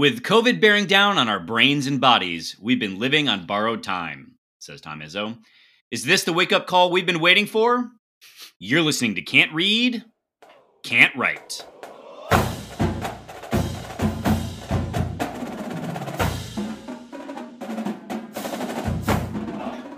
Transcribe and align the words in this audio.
With 0.00 0.22
COVID 0.22 0.62
bearing 0.62 0.86
down 0.86 1.18
on 1.18 1.28
our 1.28 1.38
brains 1.38 1.86
and 1.86 2.00
bodies, 2.00 2.56
we've 2.58 2.80
been 2.80 2.98
living 2.98 3.28
on 3.28 3.44
borrowed 3.44 3.82
time, 3.82 4.36
says 4.58 4.80
Tom 4.80 5.00
Izzo. 5.00 5.36
Is 5.90 6.06
this 6.06 6.24
the 6.24 6.32
wake 6.32 6.54
up 6.54 6.66
call 6.66 6.90
we've 6.90 7.04
been 7.04 7.20
waiting 7.20 7.44
for? 7.44 7.90
You're 8.58 8.80
listening 8.80 9.16
to 9.16 9.20
Can't 9.20 9.52
Read, 9.52 10.02
Can't 10.82 11.14
Write. 11.14 11.66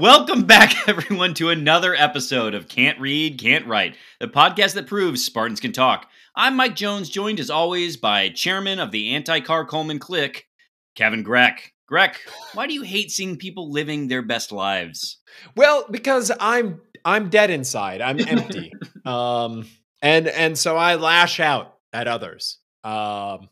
Welcome 0.01 0.43
back, 0.43 0.89
everyone, 0.89 1.35
to 1.35 1.51
another 1.51 1.95
episode 1.95 2.55
of 2.55 2.67
Can't 2.67 2.99
Read, 2.99 3.39
Can't 3.39 3.69
Write, 3.69 3.97
the 4.19 4.27
podcast 4.27 4.75
that 4.75 4.89
proves 4.89 5.25
Spartans 5.25 5.61
can 5.61 5.71
talk. 5.71 6.11
I'm 6.35 6.57
Mike 6.57 6.77
Jones, 6.77 7.11
joined 7.11 7.41
as 7.41 7.51
always 7.51 7.99
by 7.99 8.31
chairman 8.31 8.79
of 8.79 8.91
the 8.91 9.15
anti 9.15 9.41
Car 9.41 9.67
Coleman 9.67 9.99
Clique, 9.99 10.47
Kevin 10.95 11.23
Greck. 11.23 11.73
Greck, 11.87 12.21
why 12.55 12.67
do 12.67 12.73
you 12.73 12.81
hate 12.83 13.11
seeing 13.11 13.37
people 13.37 13.71
living 13.71 14.09
their 14.09 14.23
best 14.23 14.51
lives? 14.51 15.19
Well, 15.57 15.85
because 15.91 16.33
I'm 16.41 16.81
I'm 17.05 17.29
dead 17.29 17.51
inside. 17.51 18.01
I'm 18.01 18.19
empty. 18.27 18.73
um 19.05 19.67
and 20.01 20.27
and 20.27 20.59
so 20.59 20.79
I 20.79 20.95
lash 20.95 21.39
out 21.39 21.75
at 21.93 22.09
others. 22.09 22.59
Um 22.83 23.51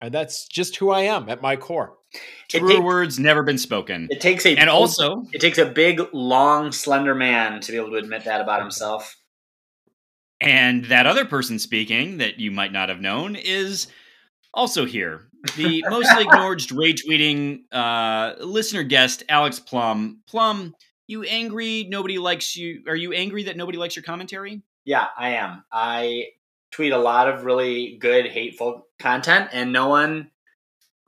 and 0.00 0.14
that's 0.14 0.46
just 0.46 0.76
who 0.76 0.90
I 0.90 1.00
am 1.00 1.28
at 1.28 1.42
my 1.42 1.56
core. 1.56 1.94
Truer 2.48 2.80
words 2.80 3.18
never 3.18 3.42
been 3.42 3.58
spoken. 3.58 4.06
It 4.08 4.20
takes 4.20 4.46
a 4.46 4.56
and 4.56 4.70
also 4.70 5.24
it 5.32 5.40
takes 5.40 5.58
a 5.58 5.66
big, 5.66 6.00
long, 6.12 6.70
slender 6.70 7.16
man 7.16 7.60
to 7.62 7.72
be 7.72 7.78
able 7.78 7.90
to 7.90 7.96
admit 7.96 8.24
that 8.26 8.40
about 8.40 8.60
himself. 8.60 9.16
And 10.44 10.84
that 10.86 11.06
other 11.06 11.24
person 11.24 11.58
speaking 11.58 12.18
that 12.18 12.38
you 12.38 12.50
might 12.50 12.72
not 12.72 12.88
have 12.88 13.00
known 13.00 13.36
is 13.36 13.88
also 14.52 14.84
here. 14.84 15.28
The 15.56 15.84
mostly 15.88 16.22
ignored 16.22 16.70
rage 16.72 17.04
tweeting 17.04 17.62
uh, 17.72 18.34
listener 18.44 18.82
guest, 18.82 19.22
Alex 19.28 19.58
Plum. 19.58 20.20
Plum, 20.26 20.74
you 21.06 21.22
angry? 21.24 21.86
Nobody 21.88 22.18
likes 22.18 22.56
you. 22.56 22.82
Are 22.88 22.96
you 22.96 23.12
angry 23.12 23.44
that 23.44 23.56
nobody 23.56 23.78
likes 23.78 23.96
your 23.96 24.02
commentary? 24.02 24.62
Yeah, 24.84 25.06
I 25.16 25.30
am. 25.30 25.64
I 25.72 26.26
tweet 26.70 26.92
a 26.92 26.98
lot 26.98 27.28
of 27.28 27.44
really 27.44 27.96
good, 27.98 28.26
hateful 28.26 28.86
content, 28.98 29.50
and 29.52 29.72
no 29.72 29.88
one 29.88 30.30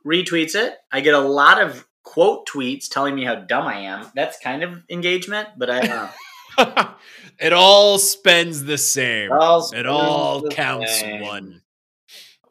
retweets 0.06 0.54
it. 0.54 0.74
I 0.92 1.00
get 1.00 1.14
a 1.14 1.20
lot 1.20 1.60
of 1.60 1.86
quote 2.04 2.46
tweets 2.46 2.88
telling 2.88 3.14
me 3.14 3.24
how 3.24 3.34
dumb 3.34 3.66
I 3.66 3.80
am. 3.80 4.10
That's 4.14 4.38
kind 4.38 4.62
of 4.62 4.82
engagement, 4.88 5.48
but 5.58 5.68
I 5.68 5.80
don't 5.80 5.90
know. 5.90 6.08
it 7.38 7.52
all 7.52 7.98
spends 7.98 8.64
the 8.64 8.78
same. 8.78 9.30
It 9.30 9.32
all, 9.32 9.70
it 9.72 9.86
all 9.86 10.48
counts 10.48 11.00
same. 11.00 11.22
one. 11.22 11.62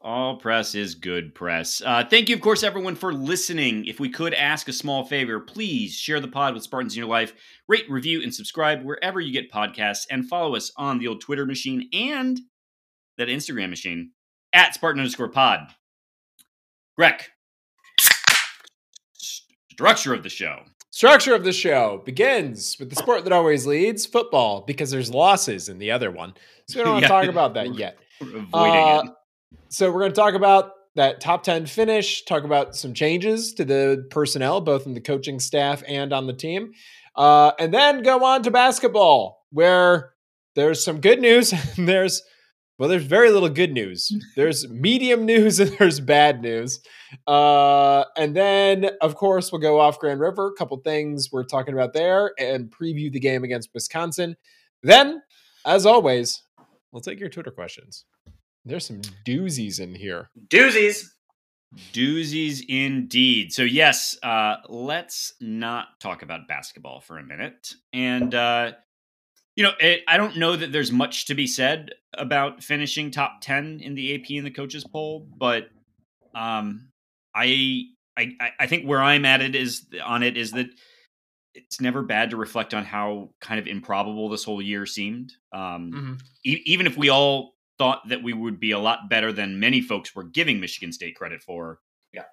All 0.02 0.38
press 0.38 0.75
is 0.75 0.94
good 0.94 1.34
press. 1.34 1.81
Uh, 1.84 2.03
thank 2.08 2.30
you, 2.30 2.36
of 2.36 2.42
course, 2.42 2.61
everyone, 2.61 2.94
for 2.94 3.11
listening. 3.11 3.86
If 3.86 4.00
we 4.00 4.08
could 4.08 4.36
ask 4.36 4.67
a 4.70 4.73
small 4.73 5.03
favor, 5.03 5.39
please 5.39 5.95
share 5.95 6.20
the 6.20 6.28
pod 6.28 6.53
with 6.53 6.61
Spartans 6.61 6.94
in 6.94 7.00
your 7.00 7.09
life. 7.09 7.33
Rate, 7.67 7.89
review, 7.89 8.22
and 8.22 8.31
subscribe 8.31 8.83
wherever 8.83 9.20
you 9.20 9.33
get 9.33 9.52
podcasts, 9.52 10.06
and 10.11 10.30
follow 10.30 10.56
us 10.56 10.72
on 10.78 11.00
the 11.00 11.08
old 11.08 11.22
Twitter 11.22 11.48
machine 11.48 11.89
and 11.92 12.39
that 13.17 13.30
Instagram 13.30 13.72
machine 13.72 14.11
at 14.53 14.76
Spartan 14.76 15.00
underscore 15.00 15.30
pod. 15.30 15.61
Greg, 16.95 17.23
structure 19.72 20.14
of 20.14 20.22
the 20.22 20.30
show. 20.30 20.59
Structure 20.96 21.36
of 21.36 21.44
the 21.44 21.52
show 21.52 22.02
begins 22.06 22.78
with 22.80 22.90
the 22.90 22.96
sport 22.96 23.26
that 23.26 23.34
always 23.34 23.66
leads, 23.68 24.06
football, 24.06 24.62
because 24.62 24.92
there's 24.92 25.10
losses 25.10 25.68
in 25.68 25.78
the 25.78 25.92
other 25.92 26.10
one. 26.10 26.34
So 26.70 26.80
we 26.80 26.84
don't 26.86 26.94
want 26.94 27.04
to 27.04 27.12
Yeah. 27.12 27.22
talk 27.22 27.30
about 27.30 27.54
that 27.56 27.76
yet. 27.78 27.98
We're 28.22 28.38
avoiding 28.38 28.54
Uh, 28.54 29.02
it. 29.04 29.12
So 29.68 29.92
we're 29.92 30.00
going 30.00 30.14
to 30.14 30.16
talk 30.16 30.36
about 30.36 30.72
that 30.96 31.20
top 31.20 31.44
10 31.44 31.66
finish, 31.66 32.23
talk 32.23 32.46
about 32.46 32.78
some 32.78 32.94
changes 32.94 33.54
to 33.56 33.66
the 33.66 34.08
personnel, 34.10 34.62
both 34.62 34.86
in 34.86 34.94
the 34.94 35.02
coaching 35.02 35.38
staff 35.42 35.84
and 35.86 36.14
on 36.14 36.28
the 36.28 36.34
team. 36.34 36.72
Uh, 37.14 37.52
and 37.60 37.73
then 37.73 38.02
go 38.02 38.23
on 38.23 38.42
to 38.44 38.50
basketball, 38.52 39.45
where 39.52 40.14
there's 40.55 40.82
some 40.82 41.02
good 41.02 41.20
news 41.20 41.52
and 41.78 41.89
there's 41.89 42.22
well, 42.77 42.89
there's 42.89 43.05
very 43.05 43.31
little 43.31 43.49
good 43.49 43.71
news. 43.71 44.11
There's 44.36 44.67
medium 44.69 45.25
news 45.25 45.59
and 45.59 45.71
there's 45.77 45.99
bad 45.99 46.41
news. 46.41 46.80
Uh, 47.25 48.03
and 48.17 48.36
then, 48.36 48.89
of 49.02 49.15
course, 49.15 49.52
we'll 49.52 49.61
go 49.61 49.80
off 49.80 49.99
Grand 49.99 50.19
River. 50.19 50.47
A 50.47 50.53
couple 50.53 50.77
things 50.77 51.30
we're 51.31 51.45
talking 51.45 51.73
about 51.73 51.93
there 51.93 52.31
and 52.37 52.69
preview 52.69 53.11
the 53.11 53.19
game 53.19 53.43
against 53.43 53.69
Wisconsin. 53.73 54.36
Then, 54.83 55.21
as 55.65 55.86
always, 55.86 56.43
we'll 56.91 57.02
take 57.02 57.19
your 57.19 57.30
Twitter 57.30 57.52
questions. 57.52 58.05
There's 58.65 58.86
some 58.86 59.02
doozies 59.25 59.80
in 59.80 59.95
here. 59.95 60.30
Doozies. 60.47 61.05
Doozies 61.93 62.61
indeed. 62.67 63.52
So, 63.53 63.63
yes, 63.63 64.17
uh, 64.23 64.57
let's 64.67 65.33
not 65.39 65.99
talk 65.99 66.23
about 66.23 66.47
basketball 66.47 67.02
for 67.02 67.17
a 67.17 67.23
minute. 67.23 67.73
And, 67.93 68.33
uh, 68.33 68.73
you 69.55 69.64
know, 69.64 69.71
it, 69.80 70.02
I 70.08 70.17
don't 70.17 70.38
know 70.38 70.55
that 70.55 70.71
there's 70.71 70.92
much 70.92 71.26
to 71.27 71.36
be 71.36 71.48
said 71.48 71.92
about 72.14 72.64
finishing 72.64 73.11
top 73.11 73.39
10 73.42 73.80
in 73.82 73.95
the 73.95 74.16
AP 74.16 74.30
and 74.32 74.45
the 74.45 74.52
coaches 74.52 74.83
poll, 74.83 75.27
but 75.38 75.70
um, 76.33 76.89
I, 77.33 77.83
I, 78.17 78.33
I 78.60 78.67
think 78.67 78.86
where 78.86 79.02
I'm 79.02 79.26
at 79.26 79.42
it 79.42 79.55
is 79.55 79.86
on 80.04 80.23
it 80.23 80.38
is 80.38 80.52
that 80.52 80.67
it's 81.54 81.80
never 81.80 82.02
bad 82.02 82.32
to 82.32 82.38
reflect 82.38 82.73
on 82.73 82.83
how 82.83 83.30
kind 83.39 83.60
of 83.60 83.67
improbable 83.67 84.27
this 84.27 84.43
whole 84.43 84.61
year 84.61 84.86
seemed. 84.86 85.33
Um, 85.54 86.17
e- 86.45 86.61
even 86.66 86.86
if 86.86 86.98
we 86.98 87.10
all 87.10 87.55
thought 87.77 88.08
that 88.10 88.23
we 88.23 88.33
would 88.33 88.60
be 88.60 88.72
a 88.72 88.80
lot 88.80 89.10
better 89.10 89.32
than 89.32 89.60
many 89.60 89.82
folks 89.82 90.14
were 90.14 90.23
giving 90.23 90.60
Michigan 90.60 90.92
State 90.92 91.16
credit 91.16 91.42
for. 91.42 91.80
Yeah. 92.14 92.23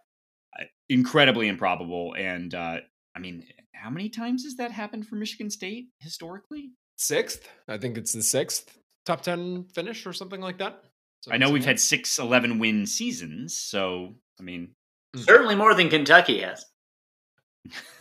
Incredibly 0.88 1.46
improbable. 1.46 2.14
And 2.18 2.52
uh, 2.52 2.78
I 3.14 3.18
mean, 3.20 3.44
how 3.72 3.90
many 3.90 4.08
times 4.08 4.42
has 4.44 4.56
that 4.56 4.72
happened 4.72 5.06
for 5.06 5.14
Michigan 5.14 5.50
State 5.50 5.86
historically? 6.00 6.72
Sixth, 7.02 7.48
I 7.66 7.78
think 7.78 7.98
it's 7.98 8.12
the 8.12 8.22
sixth 8.22 8.78
top 9.04 9.22
10 9.22 9.64
finish 9.74 10.06
or 10.06 10.12
something 10.12 10.40
like 10.40 10.58
that. 10.58 10.84
I 11.28 11.36
know 11.36 11.50
we've 11.50 11.64
had 11.64 11.80
six 11.80 12.18
11 12.20 12.60
win 12.60 12.86
seasons. 12.86 13.56
So, 13.58 14.14
I 14.38 14.44
mean, 14.44 14.70
Certainly 15.16 15.56
more 15.56 15.74
than 15.74 15.88
Kentucky 15.90 16.40
has. 16.42 16.64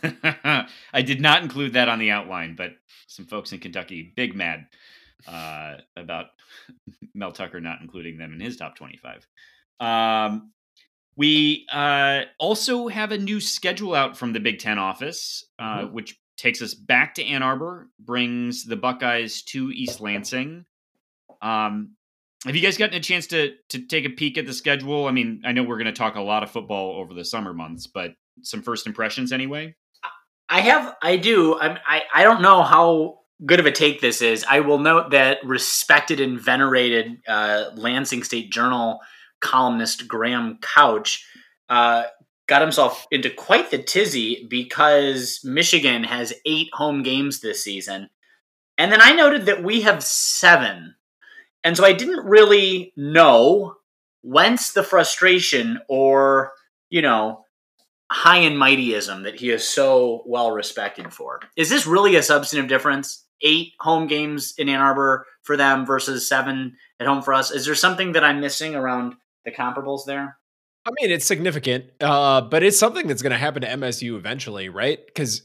I 0.92 1.02
did 1.02 1.20
not 1.20 1.42
include 1.42 1.72
that 1.74 1.88
on 1.88 1.98
the 1.98 2.10
outline, 2.12 2.54
but 2.56 2.72
some 3.08 3.26
folks 3.26 3.52
in 3.52 3.58
Kentucky 3.58 4.12
big 4.16 4.34
mad 4.36 4.66
uh, 5.26 5.78
about 5.96 6.26
Mel 7.14 7.32
Tucker 7.32 7.60
not 7.60 7.80
including 7.80 8.18
them 8.18 8.32
in 8.32 8.40
his 8.40 8.56
top 8.56 8.76
25. 8.76 9.26
Um, 9.80 10.52
we 11.16 11.66
uh, 11.72 12.22
also 12.38 12.88
have 12.88 13.12
a 13.12 13.18
new 13.18 13.40
schedule 13.40 13.94
out 13.94 14.16
from 14.16 14.32
the 14.32 14.40
Big 14.40 14.58
Ten 14.60 14.78
office, 14.78 15.44
uh, 15.58 15.82
Mhm. 15.82 15.92
which 15.92 16.18
takes 16.42 16.60
us 16.60 16.74
back 16.74 17.14
to 17.14 17.24
Ann 17.24 17.42
Arbor, 17.42 17.88
brings 18.00 18.64
the 18.64 18.76
Buckeyes 18.76 19.42
to 19.44 19.70
East 19.70 20.00
Lansing. 20.00 20.64
Um, 21.40 21.94
have 22.44 22.56
you 22.56 22.62
guys 22.62 22.76
gotten 22.76 22.96
a 22.96 23.00
chance 23.00 23.28
to 23.28 23.54
to 23.68 23.86
take 23.86 24.04
a 24.04 24.10
peek 24.10 24.36
at 24.36 24.46
the 24.46 24.52
schedule? 24.52 25.06
I 25.06 25.12
mean, 25.12 25.42
I 25.44 25.52
know 25.52 25.62
we're 25.62 25.78
going 25.78 25.86
to 25.86 25.92
talk 25.92 26.16
a 26.16 26.20
lot 26.20 26.42
of 26.42 26.50
football 26.50 27.00
over 27.00 27.14
the 27.14 27.24
summer 27.24 27.54
months, 27.54 27.86
but 27.86 28.14
some 28.42 28.62
first 28.62 28.86
impressions 28.88 29.32
anyway. 29.32 29.76
I 30.48 30.60
have, 30.60 30.96
I 31.00 31.16
do. 31.16 31.58
I'm, 31.58 31.78
I, 31.86 32.02
I 32.12 32.24
don't 32.24 32.42
know 32.42 32.62
how 32.62 33.20
good 33.46 33.60
of 33.60 33.66
a 33.66 33.72
take 33.72 34.00
this 34.00 34.20
is. 34.20 34.44
I 34.48 34.60
will 34.60 34.78
note 34.78 35.12
that 35.12 35.38
respected 35.44 36.20
and 36.20 36.38
venerated 36.38 37.22
uh, 37.26 37.70
Lansing 37.74 38.22
State 38.22 38.50
Journal 38.50 39.00
columnist 39.40 40.06
Graham 40.08 40.58
Couch 40.60 41.24
uh, 41.68 42.04
got 42.46 42.62
himself 42.62 43.06
into 43.10 43.30
quite 43.30 43.70
the 43.70 43.78
tizzy 43.78 44.46
because 44.48 45.40
Michigan 45.44 46.04
has 46.04 46.34
eight 46.44 46.68
home 46.72 47.02
games 47.02 47.40
this 47.40 47.62
season. 47.62 48.10
And 48.78 48.90
then 48.90 49.00
I 49.00 49.12
noted 49.12 49.46
that 49.46 49.62
we 49.62 49.82
have 49.82 50.02
seven. 50.02 50.94
And 51.64 51.76
so 51.76 51.84
I 51.84 51.92
didn't 51.92 52.26
really 52.26 52.92
know 52.96 53.76
whence 54.22 54.72
the 54.72 54.82
frustration 54.82 55.80
or, 55.88 56.52
you 56.90 57.02
know, 57.02 57.44
high 58.10 58.38
and 58.38 58.56
mightyism 58.56 59.24
that 59.24 59.36
he 59.36 59.50
is 59.50 59.66
so 59.66 60.22
well 60.26 60.50
respected 60.50 61.12
for. 61.12 61.40
Is 61.56 61.70
this 61.70 61.86
really 61.86 62.16
a 62.16 62.22
substantive 62.22 62.68
difference? 62.68 63.24
Eight 63.40 63.72
home 63.80 64.06
games 64.06 64.54
in 64.58 64.68
Ann 64.68 64.80
Arbor 64.80 65.26
for 65.42 65.56
them 65.56 65.86
versus 65.86 66.28
seven 66.28 66.76
at 67.00 67.06
home 67.06 67.22
for 67.22 67.34
us. 67.34 67.50
Is 67.50 67.66
there 67.66 67.74
something 67.74 68.12
that 68.12 68.24
I'm 68.24 68.40
missing 68.40 68.74
around 68.74 69.14
the 69.44 69.50
comparables 69.50 70.04
there? 70.06 70.36
I 70.84 70.90
mean, 71.00 71.10
it's 71.10 71.24
significant, 71.24 71.84
uh, 72.00 72.40
but 72.40 72.62
it's 72.62 72.78
something 72.78 73.06
that's 73.06 73.22
going 73.22 73.32
to 73.32 73.38
happen 73.38 73.62
to 73.62 73.68
MSU 73.68 74.16
eventually, 74.16 74.68
right? 74.68 74.98
Because 75.06 75.42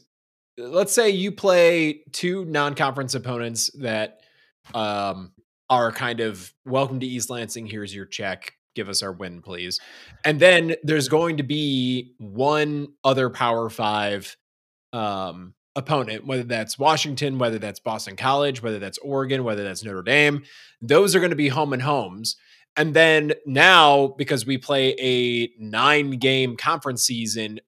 let's 0.56 0.92
say 0.92 1.10
you 1.10 1.30
play 1.30 2.02
two 2.12 2.44
non-conference 2.44 3.14
opponents 3.14 3.70
that 3.78 4.20
um, 4.74 5.32
are 5.70 5.92
kind 5.92 6.20
of 6.20 6.52
welcome 6.64 6.98
to 7.00 7.06
East 7.06 7.30
Lansing. 7.30 7.66
Here's 7.66 7.94
your 7.94 8.06
check. 8.06 8.52
Give 8.74 8.88
us 8.88 9.02
our 9.02 9.12
win, 9.12 9.40
please. 9.40 9.78
And 10.24 10.40
then 10.40 10.74
there's 10.82 11.08
going 11.08 11.36
to 11.36 11.42
be 11.44 12.14
one 12.18 12.88
other 13.04 13.30
Power 13.30 13.70
Five 13.70 14.36
um, 14.92 15.54
opponent, 15.76 16.26
whether 16.26 16.42
that's 16.42 16.78
Washington, 16.78 17.38
whether 17.38 17.58
that's 17.58 17.80
Boston 17.80 18.16
College, 18.16 18.62
whether 18.62 18.78
that's 18.78 18.98
Oregon, 18.98 19.44
whether 19.44 19.62
that's 19.62 19.84
Notre 19.84 20.02
Dame. 20.02 20.42
Those 20.82 21.14
are 21.14 21.20
going 21.20 21.30
to 21.30 21.36
be 21.36 21.48
home 21.48 21.72
and 21.72 21.82
homes. 21.82 22.36
And 22.78 22.94
then 22.94 23.32
now 23.44 24.14
because 24.16 24.46
we 24.46 24.56
play 24.56 24.94
a 24.98 25.50
nine 25.58 26.12
game 26.12 26.56
conference 26.56 27.02
season, 27.02 27.60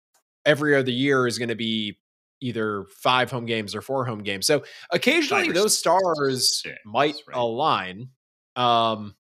every 0.47 0.75
other 0.75 0.91
year 0.91 1.27
is 1.27 1.39
going 1.39 1.49
to 1.51 1.57
be 1.57 1.99
either 2.41 2.85
five 3.03 3.31
home 3.31 3.45
games 3.45 3.75
or 3.75 3.83
four 3.83 4.07
home 4.07 4.23
games. 4.23 4.47
So 4.47 4.63
occasionally 4.91 5.53
those 5.53 5.77
stars 5.77 6.63
six, 6.63 6.79
might 6.87 7.17
right. 7.29 7.37
align. 7.37 8.09
Um, 8.57 9.15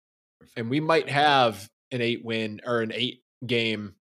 and 0.56 0.70
we 0.70 0.80
might 0.80 1.10
have 1.10 1.68
an 1.92 2.02
eight 2.02 2.24
win 2.24 2.62
or 2.66 2.82
an 2.82 2.92
eight 2.94 3.24
game 3.46 3.96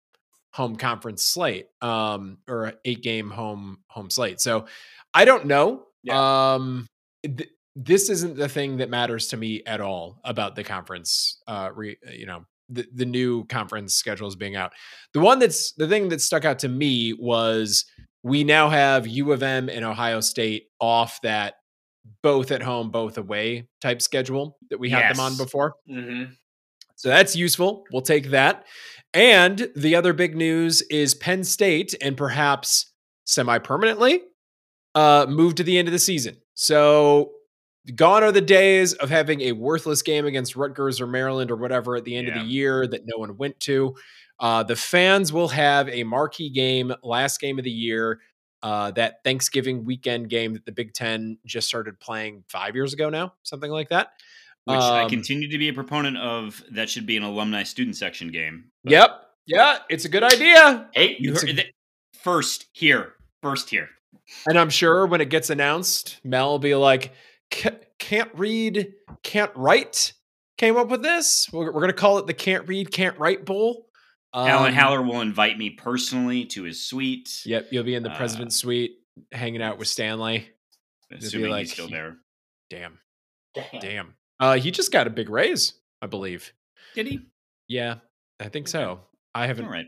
home 0.51 0.77
conference 0.77 1.23
slate 1.23 1.67
um 1.83 2.39
or 2.49 2.73
eight 2.87 3.03
game 3.03 3.29
home 3.29 3.77
home 3.89 4.09
slate 4.09 4.41
so 4.41 4.65
i 5.13 5.27
don't 5.27 5.45
know 5.45 5.85
yeah. 6.03 6.55
um 6.55 6.87
th- 7.23 7.51
this 7.77 8.09
isn't 8.09 8.37
the 8.37 8.49
thing 8.49 8.79
that 8.79 8.91
matters 8.91 9.29
to 9.29 9.37
me 9.37 9.63
at 9.67 9.81
all 9.81 10.19
about 10.25 10.57
the 10.57 10.65
conference 10.65 11.41
uh 11.47 11.71
re, 11.75 11.97
you 12.13 12.27
know 12.27 12.45
the, 12.69 12.85
the 12.95 13.05
new 13.05 13.45
conference 13.45 13.95
schedules 13.95 14.35
being 14.35 14.57
out 14.57 14.73
the 15.13 15.21
one 15.21 15.39
that's 15.39 15.73
the 15.75 15.87
thing 15.87 16.09
that 16.09 16.21
stuck 16.21 16.45
out 16.45 16.59
to 16.59 16.69
me 16.69 17.13
was 17.13 17.85
we 18.23 18.43
now 18.43 18.69
have 18.69 19.07
u 19.07 19.31
of 19.33 19.43
m 19.43 19.69
and 19.69 19.85
ohio 19.85 20.21
state 20.21 20.65
off 20.81 21.21
that 21.23 21.55
both 22.23 22.51
at 22.51 22.63
home 22.63 22.91
both 22.91 23.19
away 23.19 23.69
type 23.81 24.01
schedule 24.01 24.57
that 24.71 24.81
we 24.81 24.89
yes. 24.89 25.03
had 25.03 25.15
them 25.15 25.21
on 25.21 25.37
before 25.37 25.75
mm-hmm. 25.89 26.33
so 26.97 27.09
that's 27.09 27.37
useful 27.37 27.85
we'll 27.93 28.03
take 28.03 28.31
that 28.31 28.65
and 29.17 29.71
the 29.75 29.95
other 29.97 30.13
big 30.13 30.37
news 30.37 30.83
is 30.83 31.15
Penn 31.15 31.43
State 31.43 31.95
and 32.03 32.19
perhaps 32.19 32.93
semi 33.25 33.59
permanently 33.59 34.21
uh, 34.95 35.25
moved 35.27 35.57
to 35.57 35.63
the 35.63 35.79
end 35.79 35.89
of 35.89 35.93
the 35.93 35.99
season. 35.99 36.37
So 36.53 37.31
gone 37.95 38.23
are 38.23 38.33
the 38.33 38.41
days 38.41 38.93
of 38.95 39.11
having 39.11 39.41
a 39.43 39.53
worthless 39.53 40.03
game 40.03 40.27
against 40.27 40.57
Rutgers 40.57 41.01
or 41.01 41.07
Maryland 41.07 41.51
or 41.51 41.57
whatever 41.57 41.97
at 41.97 42.05
the 42.05 42.17
end 42.17 42.29
yeah. 42.29 42.35
of 42.35 42.41
the 42.41 42.47
year 42.47 42.87
that 42.87 43.03
no 43.05 43.19
one 43.19 43.37
went 43.37 43.61
to. 43.61 43.95
Uh, 44.39 44.63
the 44.63 44.77
fans 44.77 45.33
will 45.33 45.49
have 45.49 45.89
a 45.89 46.05
marquee 46.05 46.51
game, 46.51 46.93
last 47.03 47.41
game 47.41 47.59
of 47.59 47.65
the 47.65 47.71
year, 47.71 48.21
uh, 48.63 48.91
that 48.93 49.23
Thanksgiving 49.25 49.85
weekend 49.85 50.29
game 50.29 50.55
that 50.55 50.67
the 50.67 50.73
Big 50.73 50.93
Ten 50.93 51.39
just 51.47 51.69
started 51.69 51.99
playing 52.01 52.45
five 52.49 52.75
years 52.75 52.93
ago 52.93 53.09
now, 53.09 53.35
something 53.43 53.71
like 53.71 53.89
that. 53.91 54.09
Which 54.65 54.79
um, 54.79 55.07
I 55.07 55.09
continue 55.09 55.49
to 55.49 55.59
be 55.59 55.69
a 55.69 55.73
proponent 55.73 56.17
of. 56.17 56.63
That 56.73 56.91
should 56.91 57.07
be 57.07 57.17
an 57.17 57.23
alumni 57.23 57.63
student 57.63 57.97
section 57.97 58.33
game. 58.33 58.73
But 58.83 58.91
yep. 58.91 59.23
Yeah, 59.47 59.79
it's 59.89 60.05
a 60.05 60.09
good 60.09 60.25
idea. 60.25 60.89
Hey, 60.93 61.17
you 61.21 61.33
heard 61.33 61.61
a- 61.61 61.73
first 62.13 62.67
here. 62.73 63.15
First 63.43 63.71
here. 63.71 63.89
And 64.47 64.59
I'm 64.59 64.71
sure 64.71 65.07
when 65.07 65.21
it 65.21 65.31
gets 65.31 65.51
announced, 65.51 66.19
Mel 66.25 66.51
will 66.51 66.59
be 66.59 66.75
like, 66.75 67.13
can't 67.51 68.31
read, 68.35 68.95
can't 69.23 69.53
write 69.55 70.13
came 70.57 70.77
up 70.77 70.89
with 70.89 71.03
this. 71.03 71.49
We're, 71.53 71.67
we're 71.67 71.81
going 71.81 71.89
to 71.89 71.93
call 71.93 72.19
it 72.19 72.27
the 72.27 72.35
Can't 72.35 72.67
Read, 72.69 72.91
Can't 72.91 73.19
Write 73.19 73.45
Bowl. 73.45 73.89
Um, 74.33 74.49
Alan 74.49 74.75
Haller 74.75 75.03
will 75.03 75.21
invite 75.21 75.57
me 75.57 75.71
personally 75.71 76.45
to 76.47 76.65
his 76.65 76.83
suite. 76.83 77.43
Yep, 77.45 77.69
you'll 77.71 77.85
be 77.85 77.95
in 77.95 78.03
the 78.03 78.11
uh, 78.11 78.17
president's 78.17 78.57
suite 78.57 78.99
hanging 79.33 79.63
out 79.63 79.79
with 79.79 79.89
Stanley. 79.89 80.49
Assuming 81.11 81.51
like, 81.51 81.61
he's 81.61 81.73
still 81.73 81.89
there. 81.89 82.17
Damn. 82.69 82.99
Damn. 83.55 83.81
Damn. 83.81 84.15
Uh, 84.39 84.55
he 84.57 84.71
just 84.71 84.93
got 84.93 85.07
a 85.07 85.11
big 85.11 85.31
raise, 85.31 85.75
I 86.03 86.07
believe. 86.07 86.53
Did 86.95 87.07
he? 87.07 87.21
Yeah, 87.69 87.97
I 88.41 88.49
think 88.49 88.69
so. 88.69 89.01
I 89.35 89.47
haven't. 89.47 89.67
All 89.67 89.71
right. 89.71 89.87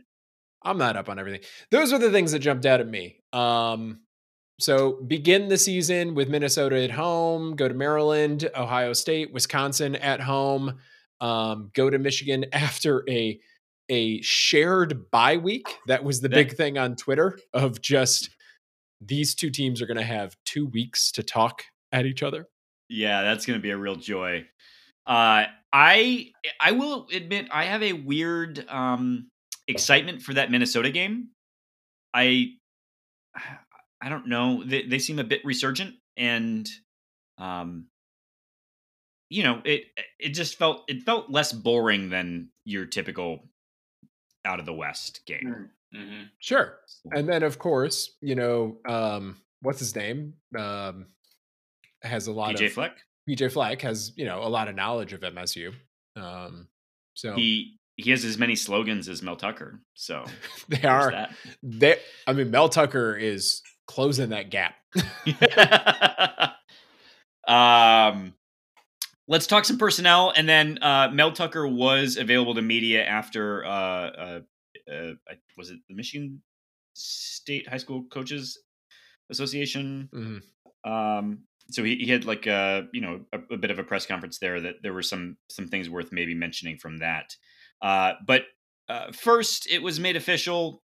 I'm 0.62 0.78
not 0.78 0.96
up 0.96 1.08
on 1.08 1.18
everything. 1.18 1.40
Those 1.70 1.92
are 1.92 1.98
the 1.98 2.10
things 2.10 2.32
that 2.32 2.40
jumped 2.40 2.66
out 2.66 2.80
at 2.80 2.88
me. 2.88 3.20
Um, 3.32 4.00
so 4.58 4.92
begin 5.06 5.48
the 5.48 5.58
season 5.58 6.14
with 6.14 6.28
Minnesota 6.28 6.82
at 6.82 6.90
home, 6.90 7.54
go 7.54 7.68
to 7.68 7.74
Maryland, 7.74 8.50
Ohio 8.56 8.92
State, 8.92 9.32
Wisconsin 9.32 9.94
at 9.96 10.20
home, 10.20 10.78
um, 11.20 11.70
go 11.74 11.90
to 11.90 11.98
Michigan 11.98 12.44
after 12.52 13.04
a 13.08 13.38
a 13.90 14.20
shared 14.20 15.10
bye 15.10 15.38
week. 15.38 15.78
That 15.86 16.04
was 16.04 16.20
the 16.20 16.28
big 16.28 16.54
thing 16.54 16.76
on 16.76 16.94
Twitter 16.94 17.38
of 17.54 17.80
just 17.80 18.30
these 19.00 19.34
two 19.34 19.48
teams 19.48 19.80
are 19.80 19.86
going 19.86 19.96
to 19.96 20.02
have 20.02 20.36
two 20.44 20.66
weeks 20.66 21.10
to 21.12 21.22
talk 21.22 21.62
at 21.90 22.04
each 22.04 22.22
other. 22.22 22.48
Yeah, 22.90 23.22
that's 23.22 23.46
going 23.46 23.58
to 23.58 23.62
be 23.62 23.70
a 23.70 23.76
real 23.76 23.96
joy. 23.96 24.46
Uh, 25.06 25.46
I 25.72 26.32
I 26.60 26.72
will 26.72 27.06
admit 27.12 27.46
I 27.50 27.64
have 27.64 27.82
a 27.82 27.92
weird 27.92 28.66
um, 28.68 29.30
excitement 29.66 30.22
for 30.22 30.34
that 30.34 30.50
Minnesota 30.50 30.90
game. 30.90 31.28
I 32.12 32.50
I 34.00 34.08
don't 34.08 34.28
know. 34.28 34.62
They, 34.64 34.82
they 34.82 34.98
seem 34.98 35.18
a 35.18 35.24
bit 35.24 35.44
resurgent, 35.44 35.94
and 36.16 36.68
um, 37.38 37.86
you 39.28 39.42
know, 39.42 39.60
it 39.64 39.84
it 40.18 40.30
just 40.30 40.56
felt 40.56 40.84
it 40.88 41.02
felt 41.02 41.30
less 41.30 41.52
boring 41.52 42.10
than 42.10 42.50
your 42.64 42.86
typical 42.86 43.48
out 44.44 44.60
of 44.60 44.66
the 44.66 44.72
West 44.72 45.20
game. 45.26 45.70
Mm, 45.94 46.00
mm-hmm. 46.00 46.22
Sure, 46.38 46.78
and 47.12 47.28
then 47.28 47.42
of 47.42 47.58
course, 47.58 48.16
you 48.20 48.34
know, 48.34 48.78
um, 48.88 49.36
what's 49.62 49.80
his 49.80 49.94
name? 49.94 50.34
Um, 50.56 51.06
has 52.02 52.26
a 52.26 52.32
lot 52.32 52.54
PJ 52.54 52.66
of 52.66 52.72
Fleck. 52.72 52.96
PJ 53.28 53.52
Fleck 53.52 53.82
has 53.82 54.12
you 54.16 54.24
know 54.24 54.42
a 54.42 54.48
lot 54.48 54.68
of 54.68 54.74
knowledge 54.74 55.12
of 55.12 55.20
MSU. 55.20 55.72
Um, 56.16 56.68
so 57.14 57.34
he 57.34 57.78
he 57.96 58.10
has 58.12 58.24
as 58.24 58.38
many 58.38 58.54
slogans 58.54 59.08
as 59.08 59.22
Mel 59.22 59.36
Tucker. 59.36 59.80
So 59.94 60.24
they 60.68 60.82
are 60.82 61.10
that. 61.10 61.34
they. 61.62 61.98
I 62.26 62.32
mean, 62.32 62.50
Mel 62.50 62.68
Tucker 62.68 63.16
is 63.16 63.62
closing 63.88 64.30
that 64.30 64.50
gap. 64.50 64.76
um, 67.48 68.34
let's 69.26 69.48
talk 69.48 69.64
some 69.64 69.78
personnel, 69.78 70.32
and 70.36 70.48
then 70.48 70.78
uh, 70.80 71.08
Mel 71.12 71.32
Tucker 71.32 71.66
was 71.66 72.16
available 72.16 72.54
to 72.54 72.62
media 72.62 73.04
after 73.04 73.64
uh, 73.64 73.68
uh, 73.68 74.40
uh 74.92 75.12
was 75.56 75.70
it 75.70 75.78
the 75.88 75.94
Michigan 75.94 76.40
State 76.94 77.68
High 77.68 77.78
School 77.78 78.04
Coaches 78.10 78.58
Association? 79.30 80.08
Mm-hmm. 80.14 80.90
Um, 80.90 81.40
so 81.70 81.84
he, 81.84 81.96
he 81.96 82.06
had 82.06 82.24
like 82.24 82.46
a 82.46 82.86
you 82.92 83.00
know 83.00 83.20
a, 83.32 83.54
a, 83.54 83.56
bit 83.56 83.70
of 83.70 83.78
a 83.78 83.84
press 83.84 84.06
conference 84.06 84.38
there 84.38 84.60
that 84.60 84.76
there 84.82 84.92
were 84.92 85.02
some 85.02 85.36
some 85.50 85.66
things 85.66 85.90
worth 85.90 86.12
maybe 86.12 86.34
mentioning 86.34 86.78
from 86.78 86.98
that. 86.98 87.34
Uh, 87.82 88.12
but 88.26 88.44
uh, 88.88 89.12
first, 89.12 89.70
it 89.70 89.82
was 89.82 90.00
made 90.00 90.16
official 90.16 90.82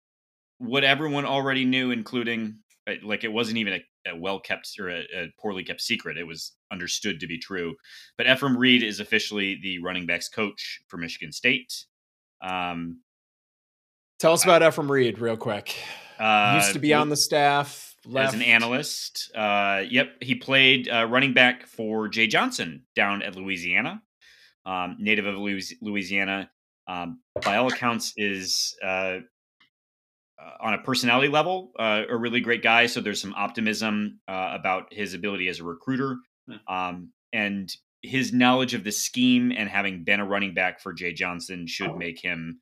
what 0.59 0.85
everyone 0.85 1.25
already 1.25 1.65
knew, 1.65 1.91
including 1.91 2.47
uh, 2.47 2.72
like 3.05 3.25
it 3.25 3.33
wasn't 3.33 3.59
even 3.59 3.75
a, 3.75 4.11
a 4.11 4.17
well 4.17 4.41
kept 4.41 4.69
or 4.79 4.89
a, 4.89 5.01
a, 5.15 5.33
poorly 5.41 5.65
kept 5.65 5.81
secret. 5.81 6.19
It 6.19 6.27
was 6.27 6.53
understood 6.73 7.21
to 7.21 7.27
be 7.27 7.39
true. 7.39 7.75
But 8.17 8.27
Effrem 8.27 8.57
Reed 8.57 8.83
is 8.83 9.01
officially 9.01 9.59
the 9.63 9.79
running 9.79 10.07
backs 10.07 10.29
coach 10.29 10.81
for 10.89 10.97
Michigan 10.97 11.33
State. 11.33 11.73
Um, 12.43 13.01
Tell 14.19 14.33
us 14.33 14.45
about 14.45 14.63
Effrem 14.63 14.89
Reed 14.89 15.19
real 15.19 15.37
quick. 15.37 15.75
Uh, 16.19 16.61
Used 16.61 16.75
to 16.75 16.79
be 16.79 16.95
on 16.95 17.09
the 17.09 17.17
staff 17.17 17.97
Left. 18.05 18.29
as 18.29 18.35
an 18.35 18.43
analyst. 18.43 19.33
Uh, 19.35 19.83
yep, 19.89 20.13
he 20.21 20.35
played 20.37 20.89
uh, 20.89 21.07
running 21.09 21.35
back 21.35 21.67
for 21.67 22.09
Jay 22.09 22.27
Johnson 22.27 22.85
down 22.95 23.23
at 23.23 23.35
Louisiana. 23.35 24.03
Um, 24.65 24.97
native 25.01 25.27
of 25.27 25.37
Louisiana, 25.37 26.49
um, 26.87 27.21
by 27.45 27.57
all 27.57 27.67
accounts, 27.67 28.13
is 28.17 28.77
uh, 28.85 29.19
on 30.61 30.75
a 30.75 30.79
personality 30.79 31.29
level 31.29 31.73
uh, 31.79 32.03
a 32.09 32.17
really 32.17 32.41
great 32.41 32.63
guy. 32.63 32.87
So 32.87 33.01
there's 33.01 33.21
some 33.21 33.35
optimism 33.35 34.21
uh, 34.29 34.51
about 34.53 34.93
his 34.93 35.15
ability 35.15 35.49
as 35.49 35.61
a 35.61 35.65
recruiter, 35.65 36.17
hmm. 36.49 36.75
um, 36.75 37.13
and 37.33 37.71
his 38.03 38.33
knowledge 38.33 38.75
of 38.75 38.85
the 38.85 38.93
scheme 38.93 39.53
and 39.57 39.69
having 39.69 40.05
been 40.05 40.21
a 40.21 40.27
running 40.27 40.55
back 40.55 40.81
for 40.81 40.93
Jay 40.93 41.13
Johnson 41.13 41.67
should 41.67 41.97
make 41.97 42.21
him, 42.21 42.61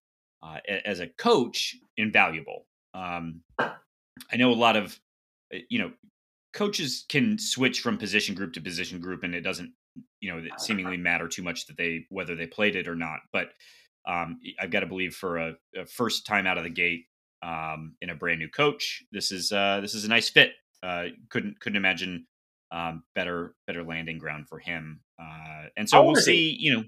as 0.85 1.01
a 1.01 1.07
coach, 1.07 1.77
invaluable. 1.97 2.67
Um, 2.93 3.41
I 3.59 4.37
know 4.37 4.51
a 4.51 4.55
lot 4.55 4.77
of 4.77 5.01
uh, 5.53 5.59
you 5.69 5.79
know, 5.79 5.93
coaches 6.53 7.05
can 7.09 7.39
switch 7.39 7.81
from 7.81 7.97
position 7.97 8.35
group 8.35 8.53
to 8.55 8.61
position 8.61 9.01
group, 9.01 9.23
and 9.23 9.35
it 9.35 9.43
doesn't, 9.43 9.73
you 10.21 10.33
know, 10.33 10.43
seemingly 10.59 10.97
matter 10.97 11.29
too 11.29 11.43
much 11.43 11.67
that 11.67 11.77
they 11.77 12.07
whether 12.09 12.35
they 12.35 12.47
played 12.47 12.77
it 12.77 12.89
or 12.89 12.95
not. 12.95 13.21
But 13.33 13.51
um, 14.09 14.41
I've 14.61 14.71
got 14.71 14.81
to 14.81 14.87
believe 14.87 15.15
for 15.15 15.39
a, 15.39 15.53
a, 15.77 15.87
first 15.87 16.27
time 16.27 16.47
out 16.47 16.59
of 16.59 16.65
the 16.65 16.71
gate 16.71 17.05
um, 17.43 17.95
in 18.01 18.11
a 18.11 18.15
brand 18.15 18.41
new 18.41 18.49
coach, 18.49 19.03
this 19.13 19.33
is 19.33 19.53
uh, 19.53 19.81
this 19.81 19.95
is 19.95 20.05
a 20.05 20.09
nice 20.09 20.29
fit. 20.29 20.53
Uh, 20.83 21.07
couldn't 21.29 21.61
couldn't 21.61 21.77
imagine 21.77 22.27
um, 22.73 23.03
better 23.15 23.55
better 23.67 23.83
landing 23.83 24.19
ground 24.19 24.49
for 24.49 24.59
him. 24.59 25.01
Uh, 25.21 25.65
and 25.77 25.89
so 25.89 26.03
we'll 26.05 26.17
see. 26.17 26.57
You 26.59 26.77
know, 26.77 26.85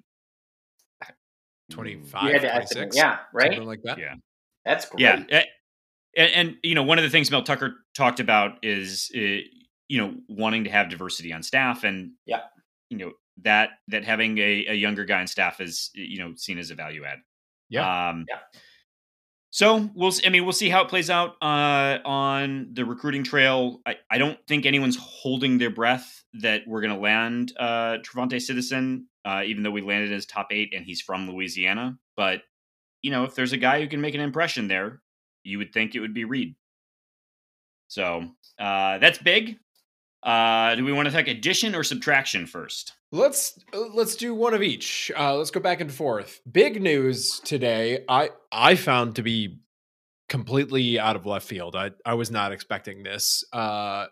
25, 1.71 2.41
26, 2.41 2.97
yeah, 2.97 3.19
right, 3.33 3.51
something 3.51 3.67
like 3.67 3.83
that. 3.85 3.99
Yeah, 3.99 4.15
that's 4.65 4.87
great. 4.87 5.01
Yeah, 5.01 5.45
and, 6.17 6.31
and, 6.33 6.57
you 6.63 6.75
know 6.75 6.83
one 6.83 6.99
of 6.99 7.05
the 7.05 7.11
things 7.11 7.31
Mel 7.31 7.43
Tucker 7.43 7.75
talked 7.95 8.21
about 8.21 8.59
is 8.63 9.11
uh, 9.17 9.41
you 9.89 9.99
know 9.99 10.15
wanting 10.29 10.65
to 10.65 10.71
have 10.71 10.91
diversity 10.91 11.33
on 11.33 11.43
staff 11.43 11.85
and 11.85 12.13
yeah 12.27 12.41
you 12.91 12.99
know 12.99 13.13
that 13.43 13.71
that 13.89 14.05
having 14.05 14.39
a, 14.39 14.67
a 14.69 14.75
younger 14.75 15.05
guy 15.05 15.21
on 15.21 15.27
staff 15.27 15.61
is 15.61 15.91
you 15.95 16.19
know 16.19 16.35
seen 16.37 16.59
as 16.59 16.71
a 16.71 16.75
value 16.75 17.05
add 17.05 17.19
yeah 17.69 18.11
um, 18.11 18.27
yeah 18.29 18.39
so 19.53 19.89
we'll 19.95 20.13
I 20.27 20.31
mean 20.31 20.43
we'll 20.43 20.53
see 20.53 20.69
how 20.69 20.83
it 20.83 20.89
plays 20.89 21.09
out 21.09 21.37
uh, 21.41 21.99
on 22.05 22.71
the 22.73 22.85
recruiting 22.85 23.23
trail 23.23 23.81
I, 23.87 23.97
I 24.11 24.19
don't 24.19 24.39
think 24.49 24.67
anyone's 24.67 24.97
holding 25.01 25.59
their 25.59 25.71
breath 25.71 26.25
that 26.41 26.63
we're 26.67 26.81
going 26.81 26.95
to 26.95 27.01
land 27.01 27.53
uh, 27.61 27.99
Trevonte 28.03 28.43
Citizen 28.43 29.07
uh, 29.25 29.43
even 29.45 29.63
though 29.63 29.71
we 29.71 29.83
landed 29.83 30.13
as 30.13 30.27
top 30.27 30.49
eight 30.51 30.73
and 30.75 30.85
he's 30.85 31.01
from 31.01 31.31
Louisiana. 31.31 31.99
But 32.17 32.43
you 33.03 33.11
know, 33.11 33.25
if 33.25 33.35
there's 33.35 33.53
a 33.53 33.59
guy 33.59 33.81
who 33.81 33.89
can 33.89 34.01
make 34.01 34.15
an 34.15 34.21
impression 34.21 34.69
there, 34.69 35.01
you 35.43 35.59
would 35.59 35.73
think 35.73 35.95
it 35.95 36.01
would 36.01 36.15
be 36.15 36.25
Reed. 36.25 36.55
So 37.89 38.29
uh, 38.59 38.99
that's 38.99 39.19
big. 39.19 39.57
Uh, 40.23 40.75
do 40.77 40.85
we 40.85 40.93
want 40.93 41.07
to 41.07 41.13
take 41.13 41.29
addition 41.29 41.75
or 41.75 41.83
subtraction 41.83 42.47
first? 42.47 42.93
Let's 43.11 43.59
let's 43.73 44.17
do 44.17 44.35
one 44.35 44.55
of 44.55 44.63
each. 44.63 45.11
Uh, 45.19 45.37
let's 45.37 45.51
go 45.51 45.61
back 45.61 45.81
and 45.81 45.93
forth. 45.93 46.41
Big 46.51 46.81
news 46.81 47.41
today. 47.41 48.05
I 48.09 48.31
I 48.51 48.77
found 48.77 49.17
to 49.17 49.23
be 49.23 49.61
completely 50.29 50.99
out 50.99 51.17
of 51.17 51.27
left 51.27 51.47
field. 51.47 51.75
I 51.77 51.91
I 52.07 52.15
was 52.15 52.31
not 52.31 52.53
expecting 52.53 53.03
this. 53.03 53.45
Uh, 53.53 54.07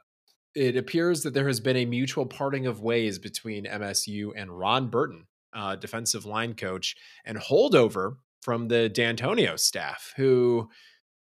it 0.55 0.77
appears 0.77 1.23
that 1.23 1.33
there 1.33 1.47
has 1.47 1.61
been 1.61 1.77
a 1.77 1.85
mutual 1.85 2.27
parting 2.27 2.67
of 2.67 2.81
ways 2.81 3.19
between 3.19 3.65
MSU 3.67 4.33
and 4.35 4.51
Ron 4.51 4.89
Burton, 4.89 5.27
uh, 5.55 5.77
defensive 5.77 6.27
line 6.27 6.55
coach, 6.55 6.97
and 7.25 7.39
holdover 7.39 8.17
from 8.43 8.67
the 8.67 8.91
Dantonio 8.93 9.59
staff, 9.59 10.13
who 10.17 10.69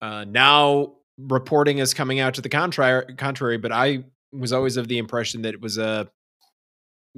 uh, 0.01 0.23
now 0.23 0.93
reporting 1.17 1.79
is 1.79 1.93
coming 1.93 2.19
out 2.19 2.35
to 2.35 2.41
the 2.41 2.49
contrary. 2.49 3.15
Contrary, 3.17 3.57
but 3.57 3.71
I 3.71 4.05
was 4.31 4.53
always 4.53 4.77
of 4.77 4.87
the 4.87 4.97
impression 4.97 5.41
that 5.43 5.53
it 5.53 5.61
was 5.61 5.77
a 5.77 6.09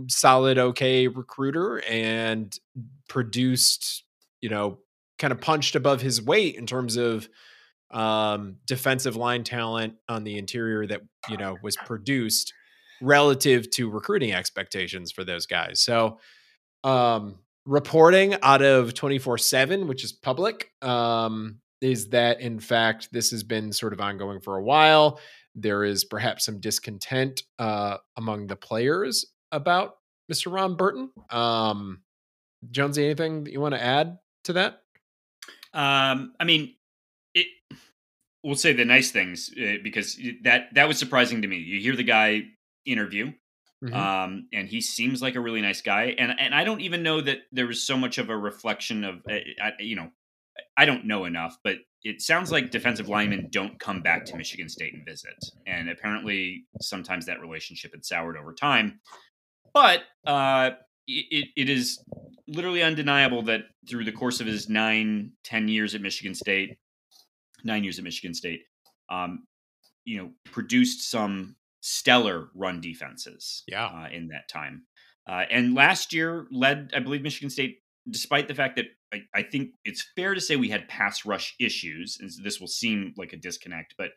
solid, 0.07 0.57
okay 0.57 1.07
recruiter 1.07 1.81
and 1.89 2.57
produced, 3.07 4.03
you 4.41 4.49
know, 4.49 4.79
kind 5.19 5.31
of 5.31 5.39
punched 5.39 5.75
above 5.75 6.01
his 6.01 6.21
weight 6.21 6.55
in 6.55 6.65
terms 6.65 6.97
of 6.97 7.29
um, 7.91 8.57
defensive 8.65 9.15
line 9.15 9.43
talent 9.43 9.95
on 10.09 10.23
the 10.23 10.37
interior 10.37 10.87
that, 10.87 11.01
you 11.29 11.37
know, 11.37 11.57
was 11.61 11.75
produced 11.75 12.51
relative 13.01 13.69
to 13.71 13.89
recruiting 13.89 14.33
expectations 14.33 15.11
for 15.11 15.23
those 15.23 15.45
guys. 15.45 15.81
So, 15.81 16.19
um, 16.83 17.39
reporting 17.65 18.35
out 18.41 18.61
of 18.61 18.93
24 18.93 19.37
7, 19.37 19.87
which 19.87 20.03
is 20.03 20.11
public, 20.11 20.71
um, 20.81 21.59
is 21.81 22.09
that 22.09 22.39
in 22.39 22.59
fact 22.59 23.09
this 23.11 23.31
has 23.31 23.43
been 23.43 23.71
sort 23.71 23.93
of 23.93 23.99
ongoing 23.99 24.39
for 24.39 24.57
a 24.57 24.63
while. 24.63 25.19
There 25.55 25.83
is 25.83 26.03
perhaps 26.03 26.45
some 26.45 26.59
discontent 26.59 27.43
uh, 27.59 27.97
among 28.17 28.47
the 28.47 28.55
players 28.55 29.25
about 29.51 29.95
Mr. 30.31 30.51
Ron 30.51 30.75
Burton. 30.75 31.11
Um, 31.29 32.01
Jonesy, 32.71 33.05
anything 33.05 33.43
that 33.43 33.51
you 33.51 33.59
want 33.59 33.75
to 33.75 33.83
add 33.83 34.17
to 34.45 34.53
that? 34.53 34.81
Um, 35.73 36.33
I 36.39 36.43
mean, 36.45 36.75
it. 37.33 37.47
We'll 38.43 38.55
say 38.55 38.73
the 38.73 38.83
nice 38.83 39.11
things 39.11 39.49
uh, 39.57 39.75
because 39.83 40.19
that 40.43 40.73
that 40.73 40.87
was 40.87 40.97
surprising 40.97 41.41
to 41.43 41.47
me. 41.47 41.57
You 41.57 41.79
hear 41.79 41.95
the 41.95 42.03
guy 42.03 42.41
interview, 42.85 43.31
mm-hmm. 43.83 43.93
um, 43.93 44.47
and 44.51 44.67
he 44.67 44.81
seems 44.81 45.21
like 45.21 45.35
a 45.35 45.39
really 45.39 45.61
nice 45.61 45.81
guy. 45.81 46.15
And 46.17 46.37
and 46.37 46.53
I 46.53 46.65
don't 46.65 46.81
even 46.81 47.03
know 47.03 47.21
that 47.21 47.39
there 47.53 47.67
was 47.67 47.83
so 47.87 47.95
much 47.95 48.17
of 48.17 48.29
a 48.29 48.37
reflection 48.37 49.05
of, 49.05 49.21
uh, 49.29 49.69
you 49.79 49.95
know, 49.95 50.09
I 50.77 50.85
don't 50.85 51.05
know 51.05 51.25
enough, 51.25 51.57
but 51.63 51.77
it 52.03 52.21
sounds 52.21 52.51
like 52.51 52.71
defensive 52.71 53.09
linemen 53.09 53.47
don't 53.51 53.79
come 53.79 54.01
back 54.01 54.25
to 54.25 54.35
Michigan 54.35 54.67
State 54.67 54.93
and 54.93 55.05
visit. 55.05 55.35
And 55.65 55.89
apparently, 55.89 56.65
sometimes 56.81 57.25
that 57.25 57.41
relationship 57.41 57.91
had 57.93 58.05
soured 58.05 58.37
over 58.37 58.53
time. 58.53 58.99
But 59.73 60.01
uh, 60.25 60.71
it, 61.07 61.47
it 61.55 61.69
is 61.69 62.03
literally 62.47 62.83
undeniable 62.83 63.41
that 63.43 63.61
through 63.89 64.03
the 64.03 64.11
course 64.11 64.41
of 64.41 64.47
his 64.47 64.69
nine, 64.69 65.31
ten 65.43 65.67
years 65.67 65.95
at 65.95 66.01
Michigan 66.01 66.35
State, 66.35 66.77
nine 67.63 67.83
years 67.83 67.97
at 67.97 68.03
Michigan 68.03 68.33
State, 68.33 68.63
um, 69.09 69.45
you 70.03 70.17
know, 70.17 70.31
produced 70.45 71.09
some 71.09 71.55
stellar 71.81 72.49
run 72.53 72.81
defenses. 72.81 73.63
Yeah. 73.67 73.85
Uh, 73.85 74.09
in 74.11 74.27
that 74.27 74.49
time, 74.49 74.85
uh, 75.27 75.43
and 75.49 75.73
last 75.73 76.13
year 76.13 76.47
led, 76.51 76.91
I 76.93 76.99
believe, 76.99 77.21
Michigan 77.21 77.49
State 77.49 77.79
despite 78.09 78.47
the 78.47 78.55
fact 78.55 78.75
that 78.75 78.85
I, 79.13 79.21
I, 79.33 79.43
think 79.43 79.71
it's 79.85 80.05
fair 80.15 80.33
to 80.33 80.41
say 80.41 80.55
we 80.55 80.69
had 80.69 80.87
pass 80.87 81.25
rush 81.25 81.55
issues, 81.59 82.17
and 82.19 82.31
this 82.43 82.59
will 82.59 82.67
seem 82.67 83.13
like 83.15 83.31
a 83.31 83.37
disconnect, 83.37 83.95
but 83.97 84.09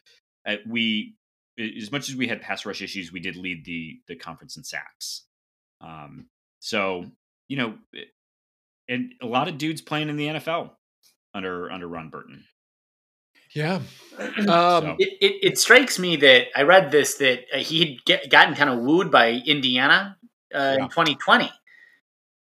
uh, 0.46 0.56
we, 0.66 1.14
as 1.58 1.92
much 1.92 2.08
as 2.08 2.16
we 2.16 2.28
had 2.28 2.40
pass 2.40 2.64
rush 2.64 2.80
issues, 2.80 3.12
we 3.12 3.20
did 3.20 3.36
lead 3.36 3.64
the 3.64 3.98
the 4.08 4.16
conference 4.16 4.56
in 4.56 4.64
sacks. 4.64 5.24
Um, 5.80 6.28
so 6.60 7.06
you 7.48 7.56
know, 7.56 7.74
eh, 7.94 8.04
and 8.88 9.12
a 9.20 9.26
lot 9.26 9.48
of 9.48 9.58
dudes 9.58 9.82
playing 9.82 10.08
in 10.08 10.16
the 10.16 10.28
NFL 10.28 10.70
under 11.34 11.70
under 11.70 11.86
Ron 11.86 12.08
Burton. 12.08 12.44
Yeah, 13.54 13.80
um, 14.18 14.36
so. 14.46 14.96
it, 14.98 15.08
it, 15.20 15.34
it 15.42 15.58
strikes 15.58 15.98
me 15.98 16.16
that 16.16 16.46
I 16.56 16.62
read 16.62 16.90
this 16.90 17.16
that 17.16 17.44
uh, 17.54 17.58
he 17.58 18.00
had 18.08 18.30
gotten 18.30 18.54
kind 18.54 18.70
of 18.70 18.80
wooed 18.80 19.10
by 19.10 19.30
Indiana 19.30 20.16
uh, 20.54 20.76
yeah. 20.78 20.84
in 20.84 20.88
2020, 20.88 21.50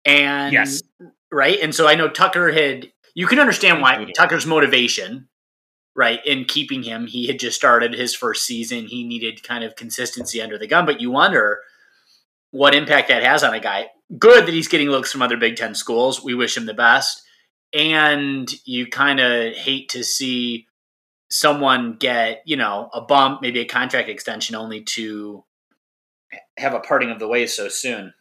and 0.06 0.54
yes, 0.54 0.82
right? 1.34 1.60
And 1.62 1.76
so 1.76 1.88
I 1.88 1.96
know 1.96 2.08
Tucker 2.08 2.52
had. 2.52 2.92
You 3.16 3.28
can 3.28 3.40
understand 3.40 3.82
why 3.82 4.08
Tucker's 4.16 4.46
motivation, 4.46 5.28
right, 5.96 6.20
in 6.26 6.46
keeping 6.46 6.82
him. 6.82 7.06
He 7.06 7.28
had 7.28 7.40
just 7.40 7.56
started 7.56 7.94
his 7.94 8.16
first 8.16 8.46
season. 8.46 8.88
He 8.88 9.04
needed 9.04 9.44
kind 9.44 9.64
of 9.64 9.76
consistency 9.76 10.42
under 10.42 10.58
the 10.58 10.66
gun. 10.66 10.86
But 10.86 11.00
you 11.00 11.12
wonder 11.12 11.60
what 12.50 12.74
impact 12.74 13.10
that 13.10 13.24
has 13.24 13.44
on 13.44 13.54
a 13.54 13.60
guy. 13.60 13.88
Good 14.18 14.46
that 14.46 14.54
he's 14.54 14.68
getting 14.68 14.90
looks 14.90 15.12
from 15.12 15.22
other 15.22 15.38
Big 15.38 15.58
Ten 15.58 15.76
schools. 15.76 16.24
We 16.24 16.34
wish 16.34 16.58
him 16.58 16.66
the 16.66 16.74
best. 16.74 17.22
And 17.72 18.52
you 18.66 18.88
kind 18.88 19.20
of 19.20 19.54
hate 19.54 19.90
to 19.90 20.04
see 20.04 20.68
someone 21.30 21.98
get, 22.00 22.44
you 22.46 22.56
know, 22.56 22.90
a 22.94 23.02
bump, 23.02 23.42
maybe 23.42 23.60
a 23.60 23.66
contract 23.66 24.10
extension, 24.10 24.56
only 24.56 24.84
to 24.84 25.44
have 26.58 26.74
a 26.74 26.80
parting 26.80 27.10
of 27.10 27.20
the 27.20 27.28
ways 27.28 27.56
so 27.56 27.70
soon. 27.70 28.14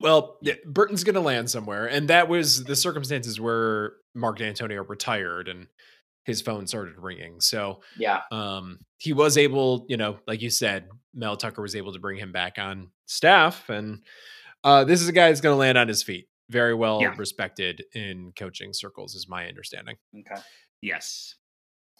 Well, 0.00 0.38
Burton's 0.66 1.04
going 1.04 1.14
to 1.14 1.20
land 1.20 1.50
somewhere, 1.50 1.86
and 1.86 2.08
that 2.08 2.28
was 2.28 2.64
the 2.64 2.76
circumstances 2.76 3.40
where 3.40 3.94
Mark 4.14 4.38
Dantonio 4.38 4.86
retired 4.86 5.48
and 5.48 5.68
his 6.24 6.42
phone 6.42 6.66
started 6.66 6.98
ringing. 6.98 7.40
So 7.40 7.80
yeah, 7.96 8.20
um, 8.30 8.80
he 8.98 9.12
was 9.12 9.38
able, 9.38 9.86
you 9.88 9.96
know, 9.96 10.18
like 10.26 10.42
you 10.42 10.50
said, 10.50 10.88
Mel 11.14 11.36
Tucker 11.36 11.62
was 11.62 11.74
able 11.74 11.92
to 11.94 11.98
bring 11.98 12.18
him 12.18 12.32
back 12.32 12.58
on 12.58 12.90
staff, 13.06 13.70
and 13.70 14.02
uh, 14.64 14.84
this 14.84 15.00
is 15.00 15.08
a 15.08 15.12
guy 15.12 15.28
that's 15.28 15.40
going 15.40 15.54
to 15.54 15.58
land 15.58 15.78
on 15.78 15.88
his 15.88 16.02
feet. 16.02 16.28
Very 16.50 16.74
well 16.74 17.00
yeah. 17.00 17.14
respected 17.16 17.84
in 17.94 18.32
coaching 18.38 18.72
circles, 18.72 19.14
is 19.14 19.28
my 19.28 19.46
understanding. 19.46 19.96
Okay. 20.14 20.40
Yes, 20.82 21.36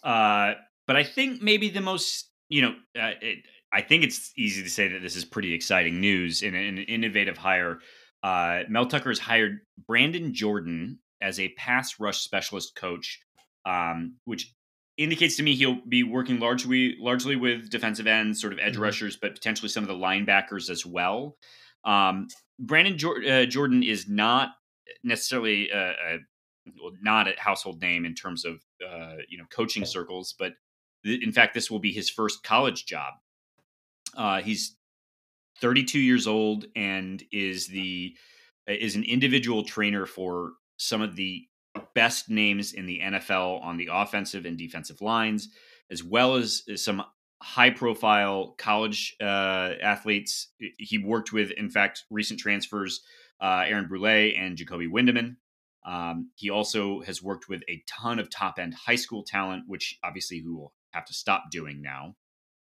uh, 0.03 0.53
but 0.85 0.95
I 0.95 1.03
think 1.03 1.41
maybe 1.41 1.69
the 1.69 1.81
most, 1.81 2.29
you 2.47 2.61
know, 2.61 2.75
uh, 2.99 3.13
it, 3.21 3.39
I 3.71 3.81
think 3.81 4.03
it's 4.03 4.31
easy 4.37 4.63
to 4.63 4.69
say 4.69 4.87
that 4.87 5.01
this 5.01 5.15
is 5.15 5.25
pretty 5.25 5.53
exciting 5.53 5.99
news 5.99 6.41
in 6.41 6.55
an 6.55 6.77
innovative 6.77 7.37
hire. 7.37 7.79
Uh, 8.23 8.61
Mel 8.69 8.85
Tucker 8.85 9.09
has 9.09 9.19
hired 9.19 9.59
Brandon 9.87 10.33
Jordan 10.33 10.99
as 11.21 11.39
a 11.39 11.49
pass 11.49 11.99
rush 11.99 12.19
specialist 12.19 12.75
coach, 12.75 13.19
um, 13.65 14.15
which 14.25 14.53
indicates 14.97 15.37
to 15.37 15.43
me 15.43 15.55
he'll 15.55 15.79
be 15.87 16.03
working 16.03 16.39
largely 16.39 16.95
largely 16.99 17.35
with 17.35 17.69
defensive 17.69 18.07
ends, 18.07 18.41
sort 18.41 18.53
of 18.53 18.59
edge 18.59 18.73
mm-hmm. 18.73 18.83
rushers, 18.83 19.17
but 19.17 19.35
potentially 19.35 19.69
some 19.69 19.83
of 19.83 19.87
the 19.87 19.93
linebackers 19.93 20.69
as 20.69 20.85
well. 20.85 21.37
Um, 21.83 22.27
Brandon 22.59 22.97
uh, 23.29 23.45
Jordan 23.45 23.83
is 23.83 24.07
not 24.07 24.49
necessarily 25.03 25.69
a, 25.69 25.89
a 25.89 26.17
well, 26.81 26.93
not 27.01 27.27
a 27.27 27.33
household 27.37 27.81
name 27.81 28.05
in 28.05 28.15
terms 28.15 28.45
of 28.45 28.55
uh, 28.85 29.17
you 29.29 29.37
know 29.37 29.45
coaching 29.51 29.85
circles, 29.85 30.33
but 30.37 30.53
th- 31.05 31.23
in 31.23 31.31
fact, 31.31 31.53
this 31.53 31.69
will 31.69 31.79
be 31.79 31.91
his 31.91 32.09
first 32.09 32.43
college 32.43 32.85
job. 32.85 33.13
Uh, 34.15 34.41
he's 34.41 34.75
32 35.61 35.99
years 35.99 36.27
old 36.27 36.65
and 36.75 37.23
is 37.31 37.67
the 37.67 38.15
is 38.67 38.95
an 38.95 39.03
individual 39.03 39.63
trainer 39.63 40.05
for 40.05 40.51
some 40.77 41.01
of 41.01 41.15
the 41.15 41.47
best 41.93 42.29
names 42.29 42.73
in 42.73 42.85
the 42.85 42.99
NFL 42.99 43.63
on 43.63 43.77
the 43.77 43.89
offensive 43.91 44.45
and 44.45 44.57
defensive 44.57 45.01
lines, 45.01 45.49
as 45.89 46.03
well 46.03 46.35
as 46.35 46.63
some 46.75 47.03
high 47.41 47.69
profile 47.69 48.55
college 48.57 49.15
uh, 49.21 49.73
athletes. 49.81 50.49
He 50.77 50.97
worked 50.97 51.31
with, 51.31 51.51
in 51.51 51.69
fact, 51.69 52.03
recent 52.09 52.39
transfers 52.39 53.01
uh, 53.39 53.63
Aaron 53.67 53.87
Brule 53.87 54.33
and 54.35 54.57
Jacoby 54.57 54.87
Windmon. 54.87 55.35
Um, 55.85 56.31
he 56.35 56.49
also 56.49 57.01
has 57.01 57.23
worked 57.23 57.47
with 57.47 57.63
a 57.69 57.83
ton 57.87 58.19
of 58.19 58.29
top 58.29 58.59
end 58.59 58.73
high 58.73 58.95
school 58.95 59.23
talent, 59.23 59.63
which 59.67 59.97
obviously 60.03 60.41
we 60.41 60.51
will 60.51 60.73
have 60.91 61.05
to 61.05 61.13
stop 61.13 61.45
doing 61.51 61.81
now. 61.81 62.15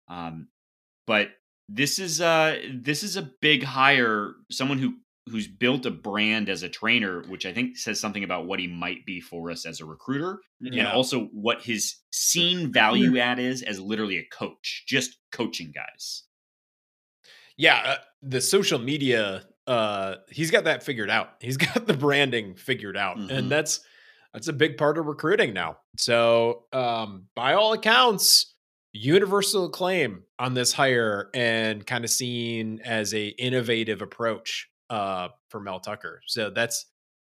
Um, 0.08 0.48
but 1.08 1.30
this 1.70 1.98
is 1.98 2.20
uh 2.20 2.56
this 2.72 3.02
is 3.02 3.16
a 3.16 3.30
big 3.40 3.64
hire, 3.64 4.34
someone 4.50 4.78
who 4.78 4.94
who's 5.30 5.48
built 5.48 5.86
a 5.86 5.90
brand 5.90 6.48
as 6.48 6.62
a 6.62 6.68
trainer, 6.68 7.22
which 7.28 7.46
I 7.46 7.52
think 7.52 7.76
says 7.76 7.98
something 7.98 8.24
about 8.24 8.46
what 8.46 8.60
he 8.60 8.66
might 8.66 9.04
be 9.04 9.20
for 9.20 9.50
us 9.50 9.66
as 9.66 9.80
a 9.80 9.84
recruiter, 9.84 10.40
yeah. 10.60 10.84
and 10.84 10.88
also 10.88 11.26
what 11.32 11.62
his 11.62 11.96
seen 12.12 12.72
value 12.72 13.18
add 13.20 13.38
is 13.38 13.62
as 13.62 13.80
literally 13.80 14.18
a 14.18 14.24
coach, 14.24 14.84
just 14.86 15.16
coaching 15.32 15.72
guys. 15.74 16.24
Yeah, 17.56 17.82
uh, 17.84 17.96
the 18.22 18.40
social 18.40 18.78
media, 18.78 19.44
uh, 19.66 20.16
he's 20.30 20.50
got 20.50 20.64
that 20.64 20.82
figured 20.82 21.10
out. 21.10 21.30
He's 21.40 21.56
got 21.56 21.86
the 21.86 21.94
branding 21.94 22.54
figured 22.54 22.96
out, 22.96 23.16
mm-hmm. 23.16 23.30
and 23.30 23.50
that's 23.50 23.80
that's 24.34 24.48
a 24.48 24.52
big 24.52 24.76
part 24.76 24.98
of 24.98 25.06
recruiting 25.06 25.54
now. 25.54 25.78
So, 25.96 26.64
um, 26.72 27.24
by 27.34 27.54
all 27.54 27.72
accounts, 27.72 28.54
universal 28.92 29.66
acclaim 29.66 30.22
on 30.38 30.54
this 30.54 30.72
hire 30.72 31.28
and 31.34 31.86
kind 31.86 32.04
of 32.04 32.10
seen 32.10 32.80
as 32.84 33.14
a 33.14 33.28
innovative 33.28 34.02
approach 34.02 34.68
uh, 34.90 35.28
for 35.50 35.60
Mel 35.60 35.80
Tucker. 35.80 36.20
So 36.26 36.50
that's 36.50 36.86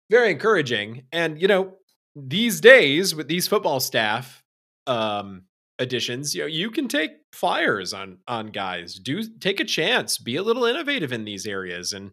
very 0.10 0.32
encouraging. 0.32 1.04
And 1.12 1.42
you 1.42 1.48
know, 1.48 1.78
these 2.16 2.62
days 2.62 3.16
with 3.16 3.28
these 3.28 3.48
football 3.48 3.80
staff 3.80 4.44
um, 4.88 5.44
additions, 5.80 6.36
you 6.36 6.42
know, 6.42 6.48
you 6.48 6.72
can 6.72 6.88
take 6.88 7.12
flyers 7.34 7.94
on 7.94 8.20
on 8.28 8.48
guys. 8.48 8.96
Do 8.96 9.24
take 9.40 9.60
a 9.60 9.66
chance. 9.66 10.18
Be 10.18 10.36
a 10.36 10.44
little 10.44 10.66
innovative 10.66 11.12
in 11.12 11.26
these 11.26 11.46
areas, 11.46 11.94
and 11.94 12.12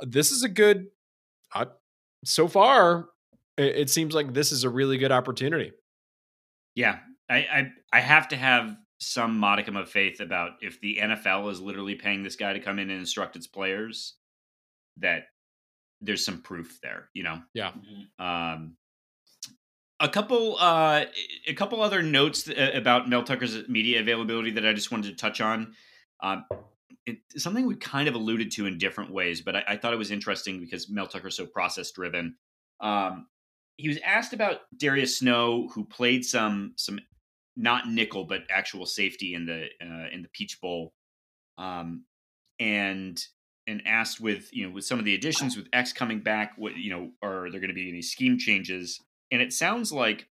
uh, 0.00 0.06
this 0.08 0.30
is 0.30 0.42
a 0.42 0.48
good. 0.48 0.86
Uh, 1.54 1.66
so 2.24 2.46
far, 2.46 3.06
it, 3.56 3.76
it 3.76 3.90
seems 3.90 4.14
like 4.14 4.34
this 4.34 4.52
is 4.52 4.64
a 4.64 4.70
really 4.70 4.98
good 4.98 5.12
opportunity. 5.12 5.72
Yeah, 6.74 6.98
I, 7.30 7.36
I 7.36 7.72
I 7.92 8.00
have 8.00 8.28
to 8.28 8.36
have 8.36 8.76
some 9.00 9.38
modicum 9.38 9.76
of 9.76 9.88
faith 9.88 10.20
about 10.20 10.52
if 10.60 10.80
the 10.80 10.98
NFL 11.00 11.50
is 11.50 11.60
literally 11.60 11.94
paying 11.94 12.22
this 12.22 12.36
guy 12.36 12.52
to 12.52 12.60
come 12.60 12.78
in 12.78 12.90
and 12.90 12.98
instruct 12.98 13.36
its 13.36 13.46
players, 13.46 14.14
that 14.96 15.24
there's 16.00 16.24
some 16.24 16.42
proof 16.42 16.78
there. 16.82 17.08
You 17.14 17.22
know. 17.24 17.42
Yeah. 17.54 17.72
Mhm. 17.72 18.24
Um, 18.24 18.76
a 20.00 20.08
couple, 20.08 20.56
uh, 20.58 21.06
a 21.48 21.54
couple 21.54 21.82
other 21.82 22.02
notes 22.02 22.48
about 22.56 23.08
Mel 23.08 23.24
Tucker's 23.24 23.68
media 23.68 24.00
availability 24.00 24.52
that 24.52 24.64
I 24.64 24.72
just 24.72 24.92
wanted 24.92 25.08
to 25.10 25.16
touch 25.16 25.40
on. 25.40 25.74
Um, 26.22 26.44
it, 27.04 27.18
something 27.36 27.66
we 27.66 27.74
kind 27.76 28.06
of 28.06 28.14
alluded 28.14 28.52
to 28.52 28.66
in 28.66 28.78
different 28.78 29.10
ways, 29.12 29.40
but 29.40 29.56
I, 29.56 29.64
I 29.68 29.76
thought 29.76 29.92
it 29.92 29.98
was 29.98 30.10
interesting 30.10 30.60
because 30.60 30.88
Mel 30.88 31.08
Tucker's 31.08 31.36
so 31.36 31.46
process 31.46 31.90
driven. 31.90 32.36
Um, 32.80 33.26
he 33.76 33.88
was 33.88 33.98
asked 34.04 34.32
about 34.32 34.60
Darius 34.76 35.18
Snow, 35.18 35.68
who 35.68 35.84
played 35.84 36.24
some 36.24 36.74
some 36.76 37.00
not 37.58 37.88
nickel 37.88 38.24
but 38.24 38.44
actual 38.50 38.86
safety 38.86 39.34
in 39.34 39.44
the 39.44 39.68
uh, 39.82 40.08
in 40.12 40.22
the 40.22 40.28
Peach 40.32 40.60
Bowl, 40.60 40.94
um, 41.58 42.04
and 42.58 43.22
and 43.66 43.82
asked 43.86 44.20
with 44.20 44.48
you 44.54 44.66
know 44.66 44.72
with 44.72 44.84
some 44.84 44.98
of 44.98 45.04
the 45.04 45.14
additions 45.14 45.56
with 45.56 45.68
X 45.72 45.92
coming 45.92 46.20
back, 46.20 46.54
what 46.56 46.76
you 46.76 46.90
know 46.90 47.10
are 47.22 47.50
there 47.50 47.60
going 47.60 47.68
to 47.68 47.74
be 47.74 47.88
any 47.88 48.02
scheme 48.02 48.38
changes? 48.38 49.00
And 49.30 49.42
it 49.42 49.52
sounds 49.52 49.92
like 49.92 50.28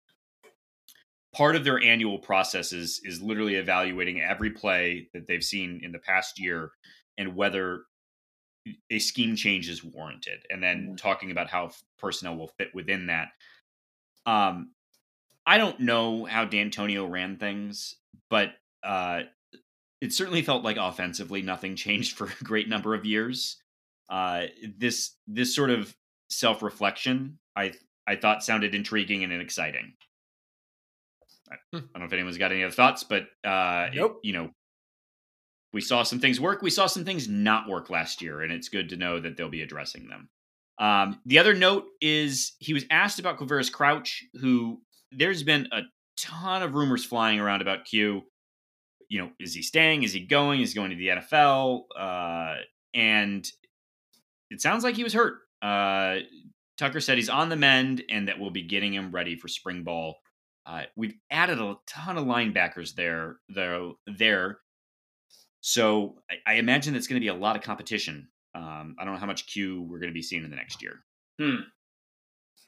part 1.33 1.55
of 1.55 1.63
their 1.65 1.81
annual 1.81 2.19
process 2.19 2.73
is 2.73 3.01
is 3.05 3.23
literally 3.23 3.55
evaluating 3.57 4.21
every 4.21 4.51
play 4.51 5.09
that 5.15 5.29
they've 5.29 5.45
seen 5.45 5.81
in 5.85 5.93
the 5.93 5.99
past 5.99 6.41
year 6.41 6.73
and 7.19 7.37
whether 7.37 7.85
a 8.91 8.99
scheme 8.99 9.37
change 9.37 9.69
is 9.69 9.85
warranted, 9.85 10.45
and 10.51 10.63
then 10.63 10.89
Mhm. 10.89 10.97
talking 10.97 11.31
about 11.31 11.49
how 11.49 11.71
personnel 11.99 12.37
will 12.37 12.49
fit 12.59 12.75
within 12.75 13.07
that. 13.07 13.29
Um, 14.27 14.75
I 15.51 15.59
don't 15.59 15.81
know 15.81 16.27
how 16.27 16.47
Dantonio 16.47 17.11
ran 17.11 17.37
things, 17.37 17.97
but 18.29 18.53
uh, 18.85 19.23
it 20.01 20.13
certainly 20.13 20.43
felt 20.43 20.63
like 20.63 20.77
offensively 20.77 21.43
nothing 21.43 21.75
changed 21.75 22.17
for 22.17 22.27
a 22.41 22.45
great 22.45 22.69
number 22.69 22.95
of 22.95 23.05
years. 23.05 23.57
Uh, 24.09 24.47
this 24.79 25.17
this 25.27 25.53
sort 25.55 25.71
of 25.71 25.93
self 26.31 26.63
reflection, 26.63 27.39
I 27.57 27.73
I 28.07 28.15
thought 28.15 28.45
sounded 28.45 28.75
intriguing 28.77 29.25
and 29.25 29.33
exciting. 29.33 29.95
I, 31.51 31.57
Hmm. 31.73 31.77
I 31.79 31.81
don't 31.81 31.99
know 31.99 32.05
if 32.05 32.13
anyone's 32.13 32.39
got 32.39 32.53
any 32.53 32.63
other 32.63 32.73
thoughts, 32.73 33.03
but 33.03 33.25
uh, 33.45 33.89
it- 33.93 34.13
you 34.23 34.33
know, 34.33 34.51
we 35.73 35.81
saw 35.81 36.05
some 36.05 36.21
things 36.21 36.41
work, 36.41 36.63
we 36.63 36.71
saw 36.71 36.87
some 36.87 37.05
things 37.05 37.29
not 37.29 37.69
work 37.69 37.91
last 37.91 38.23
year, 38.23 38.41
and 38.43 38.53
it's 38.53 38.69
good 38.69 38.89
to 38.91 38.97
know 38.97 39.19
that 39.19 39.37
they'll 39.37 39.49
be 39.49 39.63
addressing 39.63 40.07
them. 40.09 40.29
Um, 40.79 41.21
the 41.27 41.39
other 41.41 41.55
note 41.55 41.87
is 42.01 42.53
he 42.61 42.73
was 42.73 42.85
asked 42.91 43.19
about 43.19 43.39
Quavaris 43.39 43.71
Crouch, 43.71 44.25
who 44.41 44.81
there's 45.13 45.43
been 45.43 45.69
a 45.73 45.83
ton 46.17 46.63
of 46.63 46.75
rumors 46.75 47.05
flying 47.05 47.41
around 47.41 47.63
about 47.63 47.85
Q. 47.85 48.23
You 49.09 49.23
know, 49.23 49.31
is 49.41 49.55
he 49.55 49.63
staying? 49.63 50.03
Is 50.03 50.13
he 50.13 50.21
going? 50.21 50.61
Is 50.61 50.73
he 50.73 50.77
going 50.77 50.91
to 50.91 50.97
the 50.97 51.09
NFL? 51.09 51.83
Uh, 51.99 52.57
and 52.95 53.51
it 54.51 54.61
sounds 54.61 54.85
like 54.85 54.95
he 54.95 55.05
was 55.05 55.13
hurt. 55.13 55.39
Uh, 55.63 56.19
Tucker 56.79 57.01
said 57.01 57.19
he's 57.19 57.29
on 57.29 57.49
the 57.49 57.57
mend 57.57 58.03
and 58.09 58.29
that 58.29 58.39
we'll 58.39 58.51
be 58.51 58.63
getting 58.63 58.95
him 58.95 59.11
ready 59.11 59.37
for 59.37 59.49
spring 59.49 59.83
ball. 59.83 60.17
Uh, 60.65 60.83
we've 60.97 61.15
added 61.31 61.59
a 61.59 61.77
ton 61.87 62.17
of 62.17 62.25
linebackers 62.25 62.95
there, 62.95 63.37
though. 63.49 63.99
There, 64.07 64.59
so 65.61 66.17
I, 66.31 66.53
I 66.53 66.55
imagine 66.55 66.95
it's 66.95 67.07
going 67.07 67.21
to 67.21 67.25
be 67.25 67.29
a 67.29 67.35
lot 67.35 67.57
of 67.57 67.63
competition. 67.63 68.29
Um, 68.55 68.97
I 68.99 69.05
don't 69.05 69.15
know 69.15 69.21
how 69.21 69.27
much 69.27 69.47
Q 69.47 69.83
we're 69.83 69.99
going 69.99 70.11
to 70.11 70.15
be 70.15 70.23
seeing 70.23 70.45
in 70.45 70.51
the 70.51 70.57
next 70.57 70.83
year. 70.83 71.01
Hmm. 71.39 71.63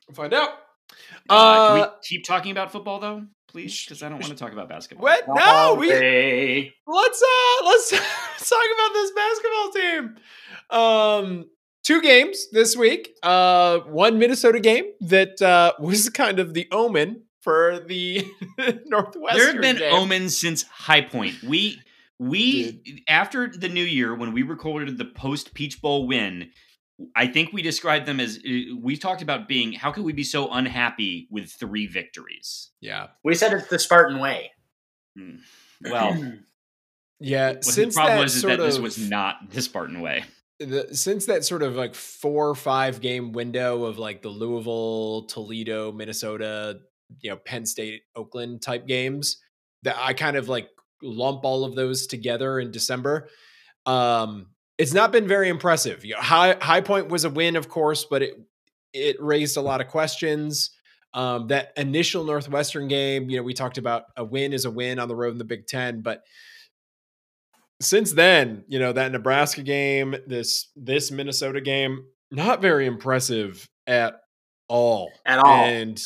We'll 0.08 0.14
find 0.14 0.34
out. 0.34 0.50
Uh, 1.28 1.66
can 1.68 1.74
we 1.76 1.80
Uh, 1.82 1.90
keep 2.02 2.24
talking 2.24 2.52
about 2.52 2.72
football 2.72 2.98
though, 3.00 3.24
please? 3.48 3.84
Because 3.84 4.02
I 4.02 4.08
don't 4.08 4.18
want 4.20 4.32
to 4.32 4.34
talk 4.38 4.52
about 4.52 4.68
basketball. 4.68 5.04
What? 5.04 5.24
No, 5.28 5.76
we 5.78 5.88
let's 6.86 7.22
uh 7.22 7.64
let's 7.66 7.92
let's 7.92 8.50
talk 8.50 8.64
about 8.74 8.92
this 8.92 9.12
basketball 9.12 9.72
team. 9.72 10.16
Um 10.70 11.44
two 11.84 12.00
games 12.02 12.46
this 12.52 12.76
week. 12.76 13.10
Uh 13.22 13.80
one 13.80 14.18
Minnesota 14.18 14.60
game 14.60 14.84
that 15.00 15.40
uh 15.42 15.72
was 15.78 16.08
kind 16.08 16.38
of 16.38 16.54
the 16.54 16.66
omen 16.72 17.24
for 17.40 17.80
the 17.86 18.24
Northwestern. 18.86 19.36
there 19.38 19.52
have 19.52 19.60
been 19.60 19.76
game. 19.78 19.94
omens 19.94 20.38
since 20.40 20.62
High 20.64 21.02
Point. 21.02 21.42
We 21.42 21.80
we 22.18 23.02
after 23.08 23.48
the 23.48 23.68
new 23.68 23.84
year 23.84 24.14
when 24.14 24.32
we 24.32 24.42
recorded 24.42 24.96
the 24.98 25.04
post 25.04 25.54
Peach 25.54 25.80
Bowl 25.82 26.06
win, 26.06 26.50
I 27.16 27.26
think 27.26 27.52
we 27.52 27.62
described 27.62 28.06
them 28.06 28.20
as 28.20 28.38
uh, 28.38 28.76
we 28.80 28.96
talked 28.96 29.22
about 29.22 29.48
being 29.48 29.72
how 29.72 29.92
could 29.92 30.04
we 30.04 30.12
be 30.12 30.24
so 30.24 30.50
unhappy 30.52 31.28
with 31.30 31.50
three 31.50 31.86
victories? 31.86 32.70
Yeah. 32.80 33.08
We 33.24 33.34
said 33.34 33.52
it's 33.52 33.68
the 33.68 33.78
Spartan 33.78 34.20
way. 34.20 34.52
Hmm. 35.16 35.36
Well, 35.82 36.34
Yeah, 37.22 37.54
since 37.60 37.94
the 37.94 37.98
problem 38.00 38.16
that 38.16 38.22
was 38.24 38.34
is 38.34 38.40
sort 38.40 38.58
that 38.58 38.64
this 38.64 38.78
was 38.80 38.98
not 38.98 39.50
the 39.50 39.62
Spartan 39.62 40.00
way. 40.00 40.24
the, 40.58 40.88
since 40.92 41.26
that 41.26 41.44
sort 41.44 41.62
of 41.62 41.76
like 41.76 41.94
four 41.94 42.48
or 42.48 42.54
five 42.56 43.00
game 43.00 43.32
window 43.32 43.84
of 43.84 43.96
like 43.98 44.22
the 44.22 44.28
Louisville, 44.28 45.26
Toledo, 45.26 45.92
Minnesota, 45.92 46.80
you 47.20 47.30
know, 47.30 47.36
Penn 47.36 47.64
State, 47.64 48.02
Oakland 48.16 48.60
type 48.60 48.88
games, 48.88 49.40
that 49.84 49.96
I 49.98 50.14
kind 50.14 50.36
of 50.36 50.48
like 50.48 50.68
lump 51.00 51.44
all 51.44 51.64
of 51.64 51.76
those 51.76 52.08
together 52.08 52.58
in 52.58 52.72
December. 52.72 53.28
Um, 53.86 54.48
it's 54.82 54.92
not 54.92 55.12
been 55.12 55.28
very 55.28 55.48
impressive. 55.48 56.04
You 56.04 56.14
know, 56.14 56.20
High 56.20 56.56
High 56.60 56.80
Point 56.80 57.08
was 57.08 57.24
a 57.24 57.30
win, 57.30 57.54
of 57.54 57.68
course, 57.68 58.04
but 58.04 58.20
it 58.20 58.34
it 58.92 59.16
raised 59.22 59.56
a 59.56 59.60
lot 59.60 59.80
of 59.80 59.86
questions. 59.86 60.70
Um, 61.14 61.46
that 61.48 61.72
initial 61.76 62.24
Northwestern 62.24 62.88
game, 62.88 63.30
you 63.30 63.36
know, 63.36 63.44
we 63.44 63.54
talked 63.54 63.78
about 63.78 64.04
a 64.16 64.24
win 64.24 64.52
is 64.52 64.64
a 64.64 64.70
win 64.70 64.98
on 64.98 65.06
the 65.06 65.14
road 65.14 65.30
in 65.32 65.38
the 65.38 65.44
Big 65.44 65.68
Ten, 65.68 66.00
but 66.00 66.22
since 67.80 68.12
then, 68.12 68.64
you 68.66 68.80
know, 68.80 68.92
that 68.92 69.12
Nebraska 69.12 69.62
game, 69.62 70.16
this 70.26 70.68
this 70.74 71.12
Minnesota 71.12 71.60
game, 71.60 72.04
not 72.32 72.60
very 72.60 72.86
impressive 72.86 73.68
at 73.86 74.14
all. 74.66 75.12
At 75.24 75.38
all. 75.38 75.64
And 75.64 76.02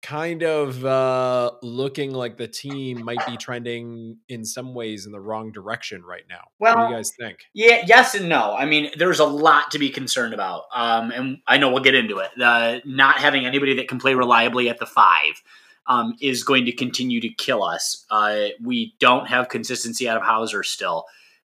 kind 0.00 0.42
of 0.44 0.84
uh 0.84 1.50
looking 1.60 2.12
like 2.12 2.36
the 2.36 2.46
team 2.46 3.04
might 3.04 3.24
be 3.26 3.36
trending 3.36 4.16
in 4.28 4.44
some 4.44 4.72
ways 4.72 5.06
in 5.06 5.12
the 5.12 5.20
wrong 5.20 5.50
direction 5.50 6.04
right 6.04 6.22
now. 6.28 6.42
what 6.58 6.72
do 6.72 6.78
Well, 6.78 6.90
you 6.90 6.96
guys 6.96 7.12
think? 7.18 7.46
Yeah, 7.52 7.82
yes 7.86 8.14
and 8.14 8.28
no. 8.28 8.54
I 8.54 8.64
mean, 8.64 8.90
there's 8.96 9.18
a 9.18 9.24
lot 9.24 9.72
to 9.72 9.78
be 9.78 9.90
concerned 9.90 10.34
about, 10.34 10.64
um, 10.72 11.10
and 11.10 11.38
I 11.46 11.58
know 11.58 11.70
we'll 11.70 11.82
get 11.82 11.96
into 11.96 12.18
it. 12.18 12.30
The 12.36 12.80
not 12.84 13.18
having 13.18 13.44
anybody 13.44 13.74
that 13.74 13.88
can 13.88 13.98
play 13.98 14.14
reliably 14.14 14.68
at 14.68 14.78
the 14.78 14.86
five 14.86 15.42
um, 15.88 16.14
is 16.20 16.44
going 16.44 16.66
to 16.66 16.72
continue 16.72 17.20
to 17.20 17.30
kill 17.30 17.64
us. 17.64 18.04
Uh, 18.10 18.48
we 18.62 18.94
don't 19.00 19.26
have 19.26 19.48
consistency 19.48 20.08
out 20.08 20.16
of 20.16 20.22
Hauser 20.22 20.62
still. 20.62 21.06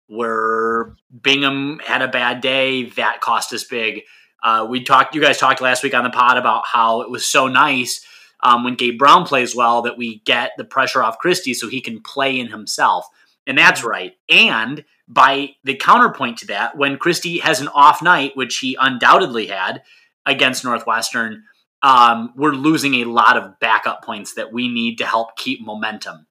Where 0.08 0.96
Bingham 1.22 1.80
had 1.86 2.02
a 2.02 2.08
bad 2.08 2.42
day, 2.42 2.86
that 2.92 3.22
cost 3.22 3.54
us 3.54 3.64
big. 3.64 4.02
Uh, 4.42 4.66
we 4.68 4.84
talked. 4.84 5.14
You 5.14 5.22
guys 5.22 5.38
talked 5.38 5.62
last 5.62 5.84
week 5.84 5.94
on 5.94 6.04
the 6.04 6.10
pod 6.10 6.38
about 6.38 6.64
how 6.66 7.02
it 7.02 7.12
was 7.12 7.28
so 7.28 7.48
nice 7.48 8.04
um, 8.42 8.64
when 8.64 8.76
Gabe 8.76 8.98
Brown 8.98 9.26
plays 9.26 9.56
well 9.56 9.82
that 9.82 9.98
we 9.98 10.20
get 10.26 10.52
the 10.58 10.64
pressure 10.64 11.04
off 11.04 11.20
Christie 11.20 11.54
so 11.54 11.68
he 11.68 11.82
can 11.82 12.02
play 12.02 12.40
in 12.40 12.48
himself, 12.48 13.08
and 13.46 13.58
that's 13.58 13.84
right. 13.84 14.14
And 14.30 14.86
by 15.08 15.56
the 15.64 15.76
counterpoint 15.76 16.38
to 16.38 16.48
that, 16.48 16.78
when 16.78 16.98
Christie 16.98 17.40
has 17.40 17.62
an 17.62 17.68
off 17.70 18.02
night, 18.02 18.38
which 18.38 18.60
he 18.60 18.78
undoubtedly 18.80 19.48
had 19.48 19.82
against 20.26 20.64
Northwestern, 20.64 21.44
um, 21.82 22.34
we're 22.36 22.52
losing 22.52 22.96
a 22.96 23.06
lot 23.06 23.38
of 23.38 23.60
backup 23.60 24.04
points 24.04 24.36
that 24.36 24.54
we 24.54 24.68
need 24.68 24.98
to 25.00 25.06
help 25.06 25.36
keep 25.36 25.62
momentum. 25.62 26.28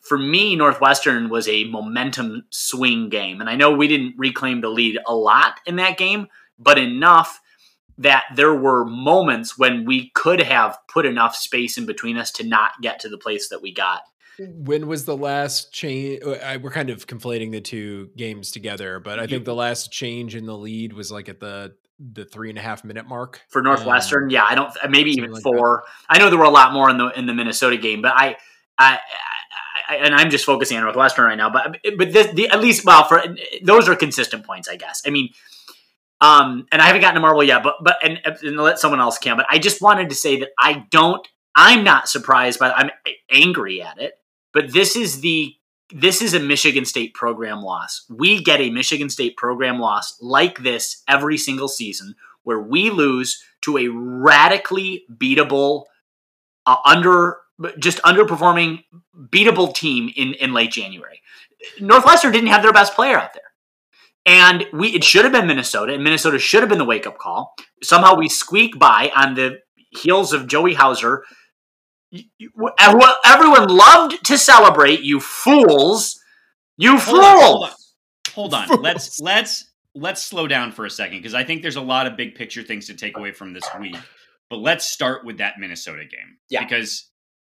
For 0.00 0.18
me, 0.18 0.56
Northwestern 0.56 1.28
was 1.28 1.48
a 1.48 1.64
momentum 1.64 2.46
swing 2.50 3.08
game. 3.08 3.40
And 3.40 3.48
I 3.48 3.56
know 3.56 3.72
we 3.72 3.88
didn't 3.88 4.14
reclaim 4.18 4.60
the 4.60 4.68
lead 4.68 4.98
a 5.06 5.14
lot 5.14 5.60
in 5.66 5.76
that 5.76 5.98
game, 5.98 6.28
but 6.58 6.78
enough 6.78 7.40
that 7.98 8.24
there 8.34 8.54
were 8.54 8.84
moments 8.84 9.58
when 9.58 9.84
we 9.84 10.10
could 10.14 10.40
have 10.40 10.78
put 10.88 11.04
enough 11.04 11.34
space 11.34 11.76
in 11.76 11.84
between 11.84 12.16
us 12.16 12.30
to 12.32 12.44
not 12.44 12.72
get 12.80 13.00
to 13.00 13.08
the 13.08 13.18
place 13.18 13.48
that 13.48 13.60
we 13.60 13.72
got. 13.72 14.02
When 14.38 14.86
was 14.86 15.04
the 15.04 15.16
last 15.16 15.72
change? 15.72 16.22
We're 16.24 16.70
kind 16.70 16.90
of 16.90 17.08
conflating 17.08 17.50
the 17.50 17.60
two 17.60 18.10
games 18.16 18.52
together, 18.52 19.00
but 19.00 19.18
I 19.18 19.26
think 19.26 19.44
the 19.44 19.54
last 19.54 19.90
change 19.90 20.36
in 20.36 20.46
the 20.46 20.56
lead 20.56 20.92
was 20.92 21.10
like 21.10 21.28
at 21.28 21.40
the 21.40 21.74
the 21.98 22.24
three 22.24 22.48
and 22.48 22.56
a 22.56 22.62
half 22.62 22.84
minute 22.84 23.08
mark 23.08 23.42
for 23.48 23.62
Northwestern. 23.62 24.24
Um, 24.24 24.30
yeah, 24.30 24.44
I 24.48 24.54
don't 24.54 24.72
maybe 24.88 25.10
even 25.10 25.32
like 25.32 25.42
four. 25.42 25.82
I 26.08 26.18
know 26.18 26.30
there 26.30 26.38
were 26.38 26.44
a 26.44 26.50
lot 26.50 26.72
more 26.72 26.88
in 26.88 26.98
the 26.98 27.08
in 27.18 27.26
the 27.26 27.34
Minnesota 27.34 27.76
game, 27.76 28.00
but 28.00 28.12
I, 28.14 28.36
I, 28.78 29.00
I 29.88 29.96
and 29.96 30.14
I'm 30.14 30.30
just 30.30 30.44
focusing 30.44 30.76
on 30.76 30.84
Northwestern 30.84 31.24
right 31.24 31.36
now. 31.36 31.50
But 31.50 31.78
but 31.96 32.12
this, 32.12 32.32
the, 32.32 32.48
at 32.48 32.60
least 32.60 32.84
well 32.84 33.04
for 33.08 33.24
those 33.62 33.88
are 33.88 33.96
consistent 33.96 34.46
points, 34.46 34.68
I 34.68 34.76
guess. 34.76 35.02
I 35.04 35.10
mean, 35.10 35.30
Um, 36.20 36.66
and 36.72 36.82
I 36.82 36.86
haven't 36.86 37.02
gotten 37.02 37.14
to 37.14 37.20
Marble 37.20 37.44
yet, 37.44 37.62
but 37.62 37.76
but 37.82 37.96
and, 38.02 38.20
and 38.24 38.56
let 38.56 38.78
someone 38.78 39.00
else 39.00 39.18
can. 39.18 39.36
But 39.36 39.46
I 39.48 39.58
just 39.58 39.80
wanted 39.80 40.08
to 40.08 40.14
say 40.14 40.40
that 40.40 40.50
I 40.58 40.86
don't. 40.90 41.26
I'm 41.54 41.84
not 41.84 42.08
surprised, 42.08 42.58
but 42.58 42.72
I'm 42.76 42.90
angry 43.30 43.82
at 43.82 44.00
it. 44.00 44.14
But 44.52 44.72
this 44.72 44.96
is 44.96 45.20
the 45.20 45.54
this 45.90 46.20
is 46.20 46.34
a 46.34 46.40
Michigan 46.40 46.84
State 46.84 47.14
program 47.14 47.62
loss. 47.62 48.04
We 48.10 48.42
get 48.42 48.60
a 48.60 48.70
Michigan 48.70 49.08
State 49.08 49.36
program 49.36 49.78
loss 49.78 50.20
like 50.20 50.62
this 50.62 51.02
every 51.08 51.38
single 51.38 51.68
season, 51.68 52.14
where 52.42 52.60
we 52.60 52.90
lose 52.90 53.42
to 53.62 53.78
a 53.78 53.88
radically 53.88 55.04
beatable, 55.12 55.84
uh, 56.66 56.76
under 56.84 57.38
just 57.78 57.98
underperforming, 58.02 58.84
beatable 59.16 59.72
team 59.72 60.12
in 60.16 60.34
in 60.34 60.52
late 60.52 60.72
January. 60.72 61.22
Northwestern 61.80 62.32
didn't 62.32 62.50
have 62.50 62.62
their 62.62 62.72
best 62.72 62.94
player 62.94 63.18
out 63.18 63.34
there. 63.34 63.42
And 64.26 64.66
we 64.72 64.88
it 64.88 65.04
should 65.04 65.24
have 65.24 65.32
been 65.32 65.46
Minnesota, 65.46 65.94
and 65.94 66.04
Minnesota 66.04 66.38
should 66.38 66.60
have 66.60 66.68
been 66.68 66.78
the 66.78 66.84
wake 66.84 67.06
up 67.06 67.18
call. 67.18 67.54
Somehow 67.82 68.14
we 68.16 68.28
squeak 68.28 68.78
by 68.78 69.10
on 69.16 69.34
the 69.34 69.60
heels 69.90 70.32
of 70.32 70.46
Joey 70.46 70.74
Hauser. 70.74 71.24
Everyone 72.78 73.68
loved 73.68 74.24
to 74.26 74.38
celebrate, 74.38 75.00
you 75.00 75.20
fools. 75.20 76.20
You 76.76 76.98
fools. 76.98 77.18
Hold 77.20 77.64
on. 77.64 77.70
Hold 78.34 78.54
on. 78.54 78.68
Hold 78.68 78.78
on. 78.78 78.82
Let's 78.82 79.20
let's 79.20 79.72
let's 79.94 80.22
slow 80.22 80.46
down 80.46 80.72
for 80.72 80.84
a 80.84 80.90
second 80.90 81.18
because 81.18 81.34
I 81.34 81.44
think 81.44 81.62
there's 81.62 81.76
a 81.76 81.80
lot 81.80 82.06
of 82.06 82.16
big 82.16 82.34
picture 82.34 82.62
things 82.62 82.86
to 82.86 82.94
take 82.94 83.16
away 83.16 83.32
from 83.32 83.52
this 83.52 83.64
week. 83.80 83.96
But 84.50 84.58
let's 84.58 84.84
start 84.84 85.24
with 85.24 85.38
that 85.38 85.54
Minnesota 85.58 86.04
game. 86.04 86.38
Yeah. 86.48 86.64
Because 86.64 87.10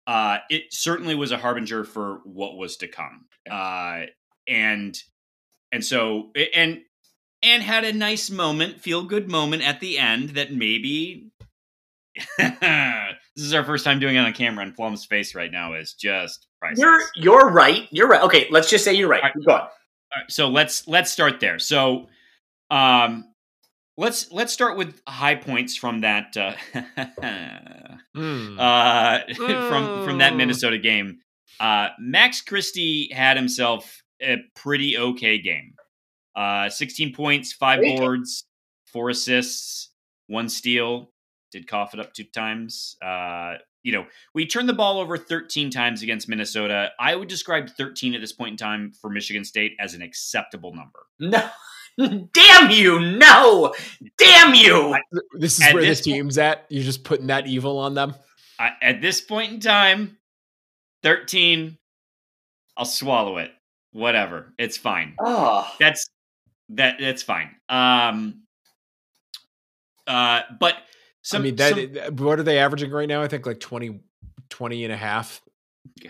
uh, 0.06 0.38
it 0.48 0.64
certainly 0.70 1.14
was 1.14 1.32
a 1.32 1.36
harbinger 1.36 1.84
for 1.84 2.20
what 2.24 2.56
was 2.56 2.76
to 2.78 2.88
come. 2.88 3.26
Uh, 3.48 4.06
and 4.48 5.00
and 5.72 5.84
so 5.84 6.30
and 6.54 6.80
and 7.42 7.62
had 7.62 7.84
a 7.84 7.92
nice 7.92 8.30
moment, 8.30 8.80
feel 8.80 9.02
good 9.02 9.30
moment 9.30 9.62
at 9.62 9.80
the 9.80 9.98
end 9.98 10.30
that 10.30 10.52
maybe 10.52 11.30
this 12.38 13.16
is 13.36 13.54
our 13.54 13.64
first 13.64 13.84
time 13.84 13.98
doing 13.98 14.16
it 14.16 14.18
on 14.18 14.32
camera, 14.32 14.64
and 14.64 14.74
Plum's 14.74 15.04
face 15.04 15.34
right 15.34 15.50
now 15.50 15.74
is 15.74 15.94
just 15.94 16.46
priceless. 16.60 16.80
You're 16.80 17.00
you're 17.14 17.50
right. 17.50 17.88
You're 17.90 18.08
right. 18.08 18.22
Okay, 18.22 18.46
let's 18.50 18.68
just 18.68 18.84
say 18.84 18.94
you're 18.94 19.08
right. 19.08 19.22
right. 19.22 19.32
Go 19.46 19.54
on. 19.54 19.68
so 20.28 20.48
let's 20.48 20.86
let's 20.88 21.10
start 21.10 21.40
there. 21.40 21.58
So, 21.58 22.08
um, 22.70 23.32
let's 23.96 24.30
let's 24.32 24.52
start 24.52 24.76
with 24.76 25.00
high 25.06 25.36
points 25.36 25.76
from 25.76 26.00
that 26.00 26.36
uh, 26.36 26.54
mm. 28.16 28.58
uh 28.58 29.34
from 29.68 30.04
from 30.04 30.18
that 30.18 30.32
hmm. 30.32 30.38
Minnesota 30.38 30.78
game. 30.78 31.20
Uh, 31.58 31.88
Max 31.98 32.40
Christie 32.40 33.10
had 33.12 33.36
himself 33.36 34.02
a 34.22 34.36
pretty 34.54 34.98
okay 34.98 35.38
game. 35.40 35.74
Uh, 36.34 36.68
16 36.68 37.14
points, 37.14 37.52
five 37.52 37.80
boards, 37.80 38.44
four 38.86 39.10
assists, 39.10 39.90
one 40.26 40.48
steal. 40.48 41.10
Did 41.52 41.66
cough 41.66 41.94
it 41.94 42.00
up 42.00 42.14
two 42.14 42.24
times. 42.24 42.96
Uh, 43.02 43.54
you 43.82 43.92
know, 43.92 44.06
we 44.34 44.46
turned 44.46 44.68
the 44.68 44.74
ball 44.74 45.00
over 45.00 45.16
13 45.16 45.70
times 45.70 46.02
against 46.02 46.28
Minnesota. 46.28 46.90
I 47.00 47.16
would 47.16 47.28
describe 47.28 47.70
13 47.70 48.14
at 48.14 48.20
this 48.20 48.32
point 48.32 48.52
in 48.52 48.56
time 48.56 48.92
for 48.92 49.10
Michigan 49.10 49.44
State 49.44 49.72
as 49.80 49.94
an 49.94 50.02
acceptable 50.02 50.74
number. 50.74 51.00
No. 51.98 52.26
Damn 52.32 52.70
you! 52.70 52.98
No! 53.00 53.74
Damn 54.16 54.54
you! 54.54 54.96
This 55.34 55.58
is 55.58 55.66
at 55.66 55.74
where 55.74 55.82
this, 55.82 55.98
this 55.98 56.06
team's 56.06 56.38
at. 56.38 56.64
You're 56.70 56.84
just 56.84 57.04
putting 57.04 57.26
that 57.26 57.46
evil 57.46 57.78
on 57.78 57.94
them. 57.94 58.14
I, 58.58 58.70
at 58.80 59.02
this 59.02 59.20
point 59.20 59.52
in 59.52 59.60
time, 59.60 60.16
13, 61.02 61.76
I'll 62.76 62.86
swallow 62.86 63.36
it 63.38 63.50
whatever. 63.92 64.52
It's 64.58 64.76
fine. 64.76 65.14
Oh. 65.20 65.70
That's 65.78 66.08
that 66.70 66.96
that's 67.00 67.22
fine. 67.22 67.50
Um 67.68 68.42
uh 70.06 70.42
but 70.58 70.74
some, 71.22 71.42
I 71.42 71.44
mean 71.44 71.56
that 71.56 71.74
some, 72.06 72.16
what 72.16 72.38
are 72.38 72.42
they 72.42 72.58
averaging 72.58 72.90
right 72.90 73.08
now? 73.08 73.22
I 73.22 73.28
think 73.28 73.46
like 73.46 73.60
20 73.60 74.00
20 74.48 74.84
and 74.84 74.92
a 74.92 74.96
half 74.96 75.42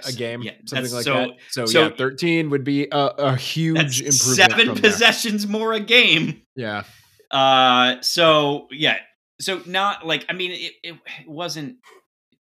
a 0.06 0.12
game, 0.12 0.42
yeah, 0.42 0.52
something 0.66 0.92
like 0.92 1.04
so, 1.04 1.14
that. 1.14 1.30
So, 1.50 1.66
so, 1.66 1.82
yeah, 1.88 1.90
13 1.96 2.50
would 2.50 2.64
be 2.64 2.88
a, 2.90 2.96
a 2.96 3.36
huge 3.36 4.00
improvement. 4.00 4.50
Seven 4.50 4.74
possessions 4.76 5.46
there. 5.46 5.52
more 5.52 5.72
a 5.72 5.80
game. 5.80 6.42
Yeah. 6.56 6.84
Uh 7.30 8.00
so 8.02 8.66
yeah. 8.70 8.98
So 9.40 9.62
not 9.66 10.06
like 10.06 10.26
I 10.28 10.32
mean 10.34 10.50
it, 10.52 10.72
it, 10.82 10.94
it 11.20 11.28
wasn't 11.28 11.76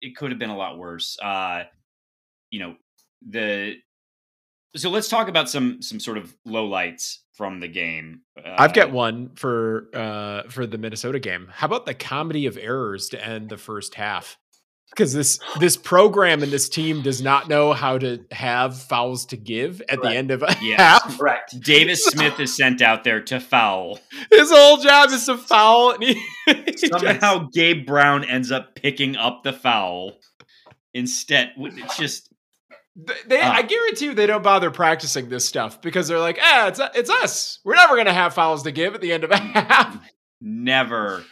it 0.00 0.16
could 0.16 0.30
have 0.30 0.38
been 0.38 0.50
a 0.50 0.56
lot 0.56 0.78
worse. 0.78 1.18
Uh 1.22 1.64
you 2.50 2.60
know, 2.60 2.76
the 3.28 3.74
so 4.76 4.90
let's 4.90 5.08
talk 5.08 5.28
about 5.28 5.48
some 5.48 5.82
some 5.82 6.00
sort 6.00 6.18
of 6.18 6.34
lowlights 6.46 7.18
from 7.32 7.60
the 7.60 7.68
game. 7.68 8.22
Uh, 8.38 8.54
I've 8.58 8.72
got 8.72 8.92
one 8.92 9.30
for 9.34 9.88
uh 9.94 10.42
for 10.48 10.66
the 10.66 10.78
Minnesota 10.78 11.18
game. 11.18 11.48
How 11.50 11.66
about 11.66 11.86
the 11.86 11.94
comedy 11.94 12.46
of 12.46 12.56
errors 12.56 13.08
to 13.10 13.24
end 13.24 13.48
the 13.48 13.58
first 13.58 13.94
half? 13.94 14.38
Because 14.90 15.12
this 15.12 15.40
this 15.58 15.76
program 15.92 16.42
and 16.42 16.52
this 16.52 16.68
team 16.68 17.02
does 17.02 17.20
not 17.20 17.48
know 17.48 17.72
how 17.72 17.98
to 17.98 18.24
have 18.30 18.80
fouls 18.80 19.26
to 19.26 19.36
give 19.36 19.82
at 19.88 20.00
the 20.00 20.10
end 20.10 20.30
of 20.30 20.42
a 20.42 20.56
yes. 20.62 20.78
half. 20.78 21.18
Correct. 21.18 21.60
Davis 21.60 22.04
Smith 22.04 22.38
is 22.40 22.56
sent 22.56 22.82
out 22.82 23.04
there 23.04 23.20
to 23.22 23.40
foul. 23.40 23.98
His 24.30 24.50
whole 24.50 24.78
job 24.78 25.10
is 25.10 25.26
to 25.26 25.36
foul. 25.36 25.92
And 25.92 26.02
he, 26.02 26.14
he 26.46 26.76
Somehow 26.88 27.40
just... 27.40 27.52
Gabe 27.52 27.86
Brown 27.86 28.24
ends 28.24 28.50
up 28.50 28.74
picking 28.74 29.16
up 29.16 29.42
the 29.42 29.52
foul 29.52 30.18
instead. 30.94 31.52
It's 31.56 31.96
just 31.96 32.32
they, 33.26 33.40
uh, 33.40 33.50
I 33.50 33.62
guarantee 33.62 34.06
you, 34.06 34.14
they 34.14 34.26
don't 34.26 34.42
bother 34.42 34.70
practicing 34.70 35.28
this 35.28 35.46
stuff 35.46 35.82
because 35.82 36.08
they're 36.08 36.18
like, 36.18 36.38
"Ah, 36.40 36.68
it's 36.68 36.80
it's 36.94 37.10
us. 37.10 37.58
We're 37.64 37.74
never 37.74 37.94
going 37.94 38.06
to 38.06 38.12
have 38.12 38.34
fouls 38.34 38.62
to 38.62 38.72
give 38.72 38.94
at 38.94 39.00
the 39.00 39.12
end 39.12 39.24
of 39.24 39.30
a 39.30 39.36
half." 39.38 39.98
Never. 40.40 41.24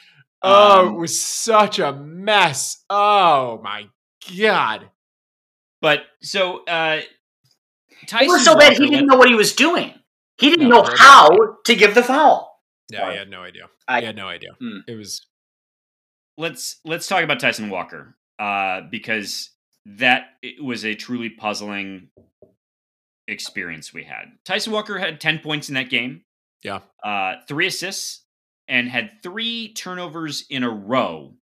Oh, 0.42 0.88
um, 0.88 0.94
it 0.94 0.98
was 0.98 1.20
such 1.20 1.78
a 1.78 1.92
mess. 1.92 2.84
Oh 2.90 3.60
my 3.62 3.88
god. 4.36 4.90
But 5.80 6.00
so 6.20 6.64
uh 6.64 7.00
Tyson 8.06 8.28
it 8.28 8.32
was 8.32 8.44
so 8.44 8.56
bad 8.56 8.74
he 8.74 8.90
didn't 8.90 9.06
know 9.06 9.16
what 9.16 9.28
he 9.28 9.34
was 9.34 9.54
doing. 9.54 9.94
He 10.38 10.50
didn't 10.50 10.68
no, 10.68 10.82
know 10.82 10.90
how 10.96 11.30
to 11.64 11.74
give 11.74 11.94
the 11.94 12.02
foul. 12.02 12.60
Yeah, 12.90 13.10
he 13.10 13.16
had 13.16 13.30
no 13.30 13.42
idea. 13.42 13.68
I 13.88 14.02
had 14.02 14.16
no 14.16 14.28
idea. 14.28 14.50
Hmm. 14.60 14.78
It 14.86 14.96
was. 14.96 15.26
Let's 16.36 16.80
let's 16.84 17.06
talk 17.06 17.22
about 17.22 17.40
Tyson 17.40 17.70
Walker 17.70 18.16
uh, 18.38 18.82
because 18.90 19.50
that 19.86 20.26
was 20.60 20.84
a 20.84 20.94
truly 20.94 21.30
puzzling 21.30 22.08
experience 23.28 23.92
we 23.92 24.04
had. 24.04 24.26
Tyson 24.44 24.72
Walker 24.72 24.98
had 24.98 25.20
10 25.20 25.40
points 25.40 25.68
in 25.68 25.74
that 25.74 25.90
game. 25.90 26.22
Yeah. 26.62 26.80
Uh, 27.02 27.34
three 27.46 27.66
assists 27.66 28.24
and 28.68 28.88
had 28.88 29.10
three 29.22 29.72
turnovers 29.74 30.44
in 30.48 30.62
a 30.62 30.70
row 30.70 31.34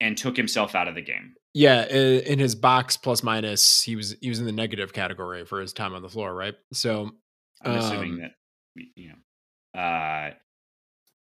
and 0.00 0.16
took 0.16 0.36
himself 0.36 0.74
out 0.74 0.88
of 0.88 0.94
the 0.94 1.02
game. 1.02 1.34
Yeah, 1.54 1.86
in 1.86 2.38
his 2.38 2.54
box 2.54 2.98
plus 2.98 3.22
minus, 3.22 3.80
he 3.80 3.96
was 3.96 4.14
he 4.20 4.28
was 4.28 4.38
in 4.38 4.44
the 4.44 4.52
negative 4.52 4.92
category 4.92 5.46
for 5.46 5.58
his 5.58 5.72
time 5.72 5.94
on 5.94 6.02
the 6.02 6.08
floor, 6.08 6.34
right? 6.34 6.54
So 6.74 7.12
I'm 7.62 7.72
um, 7.72 7.78
assuming 7.78 8.18
that 8.18 8.32
you 8.94 9.08
know, 9.08 9.80
uh, 9.80 10.32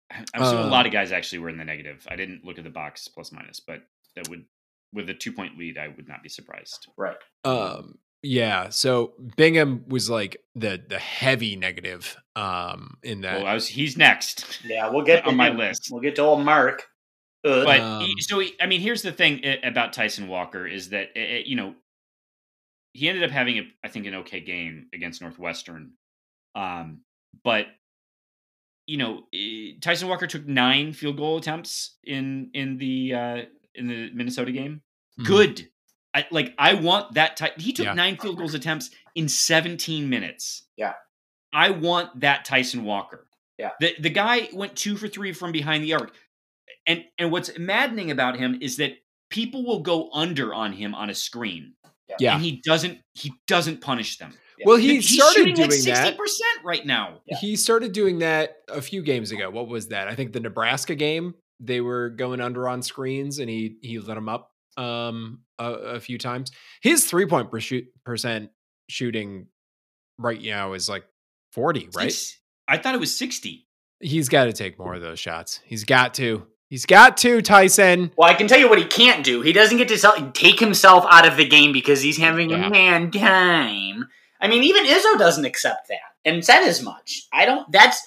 I'm 0.12 0.42
assuming 0.42 0.66
uh, 0.66 0.70
a 0.70 0.72
lot 0.72 0.88
of 0.88 0.92
guys 0.92 1.12
actually 1.12 1.40
were 1.40 1.50
in 1.50 1.58
the 1.58 1.66
negative. 1.66 2.08
I 2.10 2.16
didn't 2.16 2.44
look 2.44 2.58
at 2.58 2.64
the 2.64 2.72
box 2.72 3.08
plus 3.08 3.32
minus, 3.32 3.60
but 3.60 3.84
that 4.16 4.28
would 4.30 4.46
with 4.94 5.10
a 5.10 5.14
two 5.14 5.32
point 5.32 5.58
lead, 5.58 5.78
I 5.78 5.88
would 5.88 6.08
not 6.08 6.24
be 6.24 6.30
surprised. 6.30 6.88
Right. 6.98 7.18
Um. 7.44 7.98
Yeah. 8.24 8.70
So 8.70 9.14
Bingham 9.36 9.86
was 9.88 10.10
like 10.10 10.38
the 10.56 10.82
the 10.88 11.00
heavy 11.00 11.56
negative. 11.56 12.18
Um. 12.36 12.98
In 13.04 13.22
that. 13.22 13.40
Well, 13.40 13.48
I 13.48 13.54
was. 13.54 13.68
He's 13.68 13.98
next. 13.98 14.60
Yeah, 14.64 14.90
we'll 14.90 15.06
get 15.06 15.26
on 15.28 15.36
my 15.36 15.50
list. 15.50 15.90
We'll 15.92 16.02
get 16.02 16.16
to 16.16 16.22
old 16.24 16.44
Mark. 16.44 16.84
But 17.44 17.80
um, 17.80 18.02
he, 18.02 18.16
so 18.20 18.40
he, 18.40 18.54
I 18.60 18.66
mean, 18.66 18.82
here's 18.82 19.04
the 19.04 19.12
thing 19.12 19.42
about 19.64 19.94
Tyson 19.94 20.28
Walker 20.28 20.68
is 20.68 20.90
that 20.90 21.10
it, 21.16 21.46
you 21.46 21.56
know 21.56 21.76
he 22.94 23.08
ended 23.08 23.24
up 23.24 23.32
having 23.32 23.60
a 23.60 23.62
I 23.84 23.90
think 23.90 24.06
an 24.06 24.16
okay 24.16 24.42
game 24.42 24.88
against 24.94 25.22
Northwestern. 25.22 25.92
Um. 26.56 27.02
But 27.44 27.68
you 28.88 28.98
know, 28.98 29.24
Tyson 29.82 30.08
Walker 30.08 30.28
took 30.28 30.48
nine 30.48 30.94
field 30.94 31.18
goal 31.18 31.38
attempts 31.38 31.98
in 32.06 32.50
in 32.54 32.78
the 32.78 33.14
uh, 33.14 33.42
in 33.78 33.88
the 33.88 34.12
Minnesota 34.14 34.52
game. 34.52 34.82
Mm-hmm. 35.20 35.24
Good. 35.24 35.70
I, 36.14 36.26
like 36.32 36.54
I 36.58 36.74
want 36.74 37.14
that 37.14 37.38
type. 37.38 37.60
He 37.60 37.74
took 37.74 37.86
yeah. 37.86 37.94
nine 37.94 38.18
field 38.18 38.38
goals 38.38 38.54
attempts 38.54 38.90
in 39.16 39.30
17 39.30 40.10
minutes. 40.10 40.64
Yeah. 40.76 40.94
I 41.54 41.70
want 41.72 42.22
that 42.22 42.46
Tyson 42.46 42.84
Walker. 42.84 43.28
Yeah. 43.58 43.72
The 43.80 43.96
the 44.00 44.10
guy 44.10 44.50
went 44.54 44.76
two 44.76 44.98
for 44.98 45.08
three 45.08 45.34
from 45.34 45.52
behind 45.52 45.84
the 45.84 45.94
arc. 45.94 46.14
And 46.88 47.04
and 47.18 47.32
what's 47.32 47.58
maddening 47.58 48.12
about 48.12 48.38
him 48.38 48.58
is 48.62 48.78
that 48.78 48.94
people 49.30 49.66
will 49.66 49.82
go 49.82 50.10
under 50.14 50.54
on 50.54 50.74
him 50.74 50.96
on 50.96 51.10
a 51.10 51.16
screen. 51.16 51.74
Yeah. 52.20 52.36
And 52.36 52.44
he 52.44 52.62
doesn't 52.66 53.00
he 53.14 53.34
doesn't 53.48 53.82
punish 53.82 54.18
them. 54.18 54.34
Well, 54.66 54.78
he 54.78 54.96
He's 54.96 55.22
started 55.22 55.56
doing 55.56 55.70
like 55.70 55.80
60% 55.80 55.86
that. 55.86 56.18
right 56.64 56.86
now. 56.86 57.22
Yeah. 57.26 57.38
He 57.38 57.56
started 57.56 57.92
doing 57.92 58.20
that 58.20 58.56
a 58.68 58.82
few 58.82 59.04
games 59.04 59.32
ago. 59.32 59.52
What 59.52 59.68
was 59.68 59.90
that? 59.90 60.08
I 60.08 60.16
think 60.16 60.34
the 60.34 60.40
Nebraska 60.40 60.96
game 60.96 61.36
they 61.60 61.82
were 61.82 62.10
going 62.10 62.42
under 62.42 62.68
on 62.70 62.82
screens 62.82 63.40
and 63.40 63.50
he 63.50 63.78
he 63.82 64.00
lit 64.00 64.16
them 64.16 64.30
up 64.30 64.52
um 64.78 65.42
a, 65.60 65.72
a 65.72 66.00
few 66.00 66.18
times. 66.18 66.52
His 66.82 67.06
three 67.06 67.26
point 67.26 67.50
per 67.52 67.60
shoot 67.60 67.86
percent 68.06 68.50
shooting 68.90 69.48
right 70.18 70.42
now 70.42 70.74
is 70.74 70.88
like 70.90 71.04
40, 71.54 71.90
right? 71.96 72.14
I 72.68 72.78
thought 72.78 72.94
it 72.96 73.00
was 73.00 73.18
60. 73.18 73.68
He's 74.00 74.30
got 74.30 74.46
to 74.46 74.54
take 74.54 74.78
more 74.78 74.94
of 74.94 75.02
those 75.02 75.20
shots. 75.20 75.60
He's 75.66 75.84
got 75.84 76.14
to. 76.16 76.46
He's 76.70 76.86
got 76.86 77.18
to, 77.18 77.42
Tyson. 77.42 78.12
Well, 78.18 78.30
I 78.30 78.34
can 78.34 78.48
tell 78.48 78.60
you 78.60 78.70
what 78.70 78.78
he 78.78 78.86
can't 78.86 79.24
do. 79.24 79.42
He 79.42 79.54
doesn't 79.54 79.78
get 79.78 79.88
to 79.88 79.98
sell, 79.98 80.32
take 80.34 80.60
himself 80.60 81.06
out 81.10 81.26
of 81.28 81.38
the 81.38 81.48
game 81.48 81.72
because 81.72 82.02
he's 82.02 82.18
having 82.18 82.50
Yeah. 82.50 82.68
a 82.68 82.70
man 82.70 83.10
time. 83.10 84.08
I 84.42 84.48
mean, 84.48 84.64
even 84.64 84.86
Izzo 84.86 85.18
doesn't 85.18 85.46
accept 85.46 85.88
that 85.88 86.00
and 86.26 86.44
said 86.46 86.64
as 86.64 86.84
much. 86.84 87.24
I 87.34 87.46
don't. 87.46 87.72
That's 87.72 88.00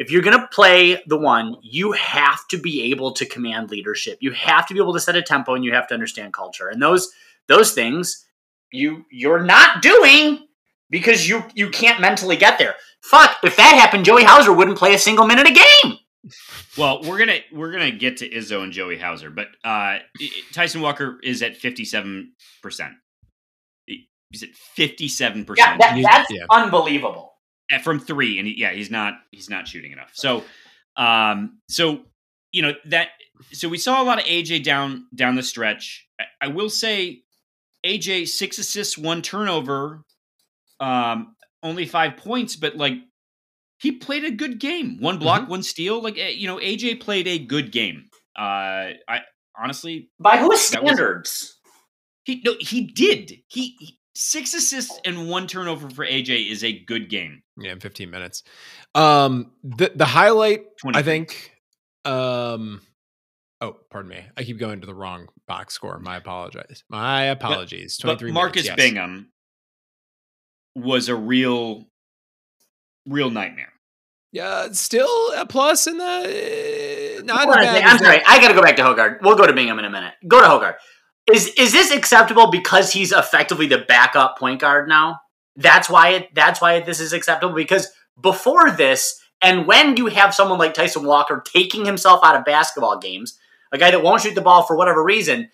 if 0.00 0.10
you're 0.10 0.22
gonna 0.22 0.48
play 0.50 1.02
the 1.06 1.18
one, 1.18 1.56
you 1.62 1.92
have 1.92 2.48
to 2.48 2.56
be 2.56 2.90
able 2.90 3.12
to 3.12 3.26
command 3.26 3.70
leadership. 3.70 4.16
You 4.22 4.32
have 4.32 4.66
to 4.68 4.74
be 4.74 4.80
able 4.80 4.94
to 4.94 5.00
set 5.00 5.14
a 5.14 5.22
tempo, 5.22 5.54
and 5.54 5.62
you 5.62 5.74
have 5.74 5.86
to 5.88 5.94
understand 5.94 6.32
culture. 6.32 6.68
And 6.68 6.80
those 6.82 7.12
those 7.48 7.72
things 7.72 8.26
you 8.72 9.04
you're 9.10 9.44
not 9.44 9.82
doing 9.82 10.46
because 10.88 11.28
you 11.28 11.44
you 11.54 11.68
can't 11.68 12.00
mentally 12.00 12.36
get 12.36 12.58
there. 12.58 12.76
Fuck, 13.02 13.36
if 13.44 13.56
that 13.56 13.76
happened, 13.78 14.06
Joey 14.06 14.24
Hauser 14.24 14.52
wouldn't 14.54 14.78
play 14.78 14.94
a 14.94 14.98
single 14.98 15.26
minute 15.26 15.46
a 15.46 15.52
game. 15.52 15.98
Well, 16.78 17.02
we're 17.02 17.18
gonna 17.18 17.40
we're 17.52 17.72
gonna 17.72 17.90
get 17.90 18.16
to 18.18 18.28
Izzo 18.28 18.62
and 18.62 18.72
Joey 18.72 18.96
Hauser, 18.98 19.28
but 19.28 19.48
uh, 19.64 19.98
Tyson 20.52 20.80
Walker 20.80 21.18
is 21.22 21.42
at 21.42 21.56
fifty 21.56 21.84
seven 21.84 22.32
percent. 22.62 22.94
He's 23.86 24.42
at 24.44 24.54
fifty 24.54 25.08
seven 25.08 25.40
Yeah, 25.40 25.44
percent 25.44 25.80
that, 25.80 26.00
that's 26.02 26.30
yeah. 26.30 26.46
unbelievable. 26.50 27.29
From 27.82 28.00
three, 28.00 28.38
and 28.38 28.46
he, 28.48 28.54
yeah, 28.58 28.72
he's 28.72 28.90
not 28.90 29.14
he's 29.30 29.48
not 29.50 29.68
shooting 29.68 29.92
enough. 29.92 30.10
So, 30.14 30.44
um, 30.96 31.60
so 31.68 32.02
you 32.52 32.62
know 32.62 32.72
that. 32.86 33.08
So 33.52 33.68
we 33.68 33.78
saw 33.78 34.02
a 34.02 34.04
lot 34.04 34.18
of 34.18 34.24
AJ 34.24 34.64
down 34.64 35.06
down 35.14 35.34
the 35.36 35.42
stretch. 35.42 36.06
I, 36.20 36.24
I 36.42 36.48
will 36.48 36.68
say, 36.70 37.22
AJ 37.86 38.28
six 38.28 38.58
assists, 38.58 38.98
one 38.98 39.22
turnover, 39.22 40.02
um, 40.80 41.34
only 41.62 41.86
five 41.86 42.16
points, 42.16 42.56
but 42.56 42.76
like 42.76 42.94
he 43.78 43.92
played 43.92 44.24
a 44.24 44.30
good 44.30 44.58
game. 44.60 44.98
One 45.00 45.18
block, 45.18 45.48
one 45.48 45.62
steal. 45.62 46.02
Like 46.02 46.18
eh, 46.18 46.28
you 46.30 46.46
know, 46.48 46.56
AJ 46.58 47.00
played 47.00 47.26
a 47.28 47.38
good 47.38 47.72
game. 47.72 48.04
Uh, 48.38 48.98
I 49.08 49.20
honestly, 49.58 50.10
By 50.18 50.38
whose 50.38 50.68
That 50.70 50.82
was- 50.82 50.92
standards? 50.92 51.56
he 52.24 52.42
no, 52.44 52.54
he 52.60 52.82
did. 52.82 53.32
He, 53.48 53.76
he 53.80 53.98
six 54.20 54.52
assists 54.52 55.00
and 55.04 55.28
one 55.28 55.46
turnover 55.46 55.88
for 55.88 56.04
AJ 56.04 56.50
is 56.50 56.62
a 56.62 56.72
good 56.72 57.08
game. 57.08 57.42
Yeah, 57.56 57.72
in 57.72 57.80
15 57.80 58.10
minutes. 58.10 58.42
Um, 58.94 59.52
the 59.64 59.90
the 59.94 60.04
highlight, 60.04 60.76
20 60.78 60.98
I 60.98 61.02
think. 61.02 61.52
Um, 62.04 62.82
oh, 63.60 63.76
pardon 63.90 64.10
me. 64.10 64.24
I 64.36 64.44
keep 64.44 64.58
going 64.58 64.80
to 64.82 64.86
the 64.86 64.94
wrong 64.94 65.28
box 65.48 65.74
score. 65.74 65.98
My 65.98 66.16
apologies. 66.16 66.84
My 66.88 67.24
apologies. 67.24 67.98
But 68.00 68.18
23 68.18 68.32
Marcus 68.32 68.64
minutes, 68.64 68.68
yes. 68.68 68.76
Bingham 68.76 69.32
was 70.76 71.08
a 71.08 71.16
real, 71.16 71.86
real 73.06 73.30
nightmare. 73.30 73.72
Yeah, 74.32 74.68
still 74.72 75.32
a 75.36 75.44
plus 75.44 75.86
in 75.86 75.98
the. 75.98 77.22
Not 77.24 77.44
Hold 77.44 77.56
as 77.56 77.56
on 77.56 77.62
a 77.62 77.80
bad 77.80 77.84
I'm 77.84 77.98
sorry. 77.98 78.22
I 78.26 78.40
got 78.40 78.48
to 78.48 78.54
go 78.54 78.62
back 78.62 78.76
to 78.76 78.82
Hoggard. 78.82 79.22
We'll 79.22 79.36
go 79.36 79.46
to 79.46 79.52
Bingham 79.52 79.78
in 79.78 79.84
a 79.84 79.90
minute. 79.90 80.14
Go 80.28 80.40
to 80.40 80.46
Hoggard. 80.46 80.74
Is 81.32 81.48
is 81.56 81.72
this 81.72 81.90
acceptable 81.90 82.50
because 82.50 82.92
he's 82.92 83.12
effectively 83.12 83.66
the 83.66 83.78
backup 83.78 84.38
point 84.38 84.60
guard 84.60 84.88
now? 84.88 85.20
That's 85.56 85.88
why 85.88 86.10
it. 86.10 86.34
That's 86.34 86.60
why 86.60 86.80
this 86.80 87.00
is 87.00 87.12
acceptable 87.12 87.54
because 87.54 87.88
before 88.20 88.70
this, 88.70 89.20
and 89.42 89.66
when 89.66 89.96
you 89.96 90.06
have 90.06 90.34
someone 90.34 90.58
like 90.58 90.74
Tyson 90.74 91.04
Walker 91.04 91.42
taking 91.44 91.84
himself 91.84 92.20
out 92.22 92.36
of 92.36 92.44
basketball 92.44 92.98
games, 92.98 93.38
a 93.72 93.78
guy 93.78 93.90
that 93.90 94.02
won't 94.02 94.22
shoot 94.22 94.34
the 94.34 94.40
ball 94.40 94.62
for 94.62 94.76
whatever 94.76 95.02
reason, 95.02 95.50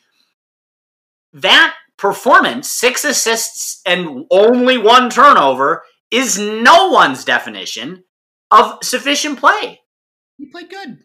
that 1.33 1.75
performance, 1.97 2.69
six 2.69 3.05
assists 3.05 3.81
and 3.87 4.27
only 4.31 4.79
one 4.79 5.11
turnover, 5.11 5.83
is 6.11 6.39
no 6.39 6.89
one's 6.89 7.25
definition 7.25 8.05
of 8.51 8.79
sufficient 8.83 9.39
play. 9.39 9.81
He 10.39 10.47
played 10.47 10.71
good. 10.71 10.99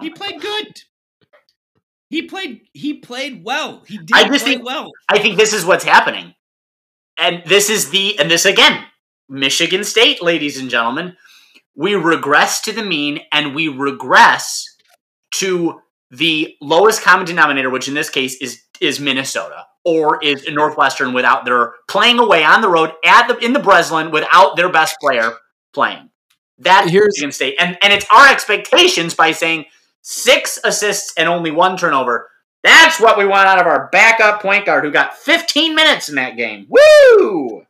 He 0.00 0.10
played 0.10 0.40
good. 0.40 0.82
He 2.10 2.22
played. 2.22 2.62
He 2.72 2.94
played 2.94 3.44
well. 3.44 3.82
He 3.86 3.98
did 3.98 4.10
I 4.12 4.28
just 4.28 4.44
play 4.44 4.54
think- 4.54 4.64
well. 4.66 4.90
I 5.08 5.18
think 5.18 5.36
this 5.36 5.52
is 5.52 5.64
what's 5.64 5.84
happening. 5.84 6.34
And 7.18 7.42
this 7.46 7.68
is 7.68 7.90
the, 7.90 8.18
and 8.18 8.30
this 8.30 8.44
again, 8.44 8.84
Michigan 9.28 9.82
State, 9.84 10.22
ladies 10.22 10.58
and 10.58 10.70
gentlemen, 10.70 11.16
we 11.74 11.94
regress 11.94 12.60
to 12.62 12.72
the 12.72 12.82
mean 12.82 13.20
and 13.32 13.54
we 13.54 13.68
regress 13.68 14.64
to 15.32 15.80
the 16.10 16.56
lowest 16.60 17.02
common 17.02 17.26
denominator, 17.26 17.70
which 17.70 17.88
in 17.88 17.94
this 17.94 18.08
case 18.10 18.40
is 18.40 18.62
is 18.80 19.00
Minnesota 19.00 19.66
or 19.84 20.22
is 20.24 20.46
Northwestern 20.48 21.12
without 21.12 21.44
their 21.44 21.74
playing 21.88 22.18
away 22.20 22.44
on 22.44 22.60
the 22.62 22.68
road 22.68 22.92
at 23.04 23.26
the 23.26 23.36
in 23.44 23.52
the 23.52 23.58
Breslin 23.58 24.10
without 24.12 24.56
their 24.56 24.70
best 24.70 24.96
player 25.00 25.32
playing. 25.74 26.08
That 26.58 26.88
Here's- 26.88 27.08
Michigan 27.16 27.32
State, 27.32 27.56
and 27.60 27.76
and 27.82 27.92
it's 27.92 28.06
our 28.10 28.28
expectations 28.28 29.14
by 29.14 29.32
saying 29.32 29.66
six 30.08 30.58
assists 30.64 31.12
and 31.18 31.28
only 31.28 31.50
one 31.50 31.76
turnover. 31.76 32.30
That's 32.64 32.98
what 32.98 33.18
we 33.18 33.26
want 33.26 33.46
out 33.46 33.60
of 33.60 33.66
our 33.66 33.90
backup 33.92 34.40
point 34.40 34.64
guard 34.64 34.82
who 34.84 34.90
got 34.90 35.14
15 35.14 35.74
minutes 35.74 36.08
in 36.08 36.14
that 36.14 36.36
game. 36.36 36.66
Woo! 36.68 37.62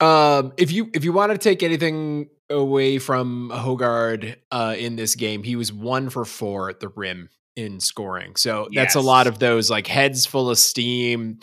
Um, 0.00 0.54
if 0.56 0.72
you 0.72 0.90
if 0.94 1.04
you 1.04 1.12
want 1.12 1.32
to 1.32 1.38
take 1.38 1.62
anything 1.62 2.30
away 2.50 2.98
from 2.98 3.50
Hoggard 3.52 4.36
uh, 4.50 4.74
in 4.76 4.96
this 4.96 5.14
game, 5.14 5.42
he 5.42 5.56
was 5.56 5.72
one 5.72 6.08
for 6.08 6.24
four 6.24 6.70
at 6.70 6.80
the 6.80 6.88
rim 6.88 7.28
in 7.54 7.80
scoring. 7.80 8.34
So 8.36 8.68
that's 8.74 8.94
a 8.94 9.00
lot 9.00 9.26
of 9.26 9.38
those 9.38 9.70
like 9.70 9.86
heads 9.86 10.26
full 10.26 10.50
of 10.50 10.58
steam, 10.58 11.38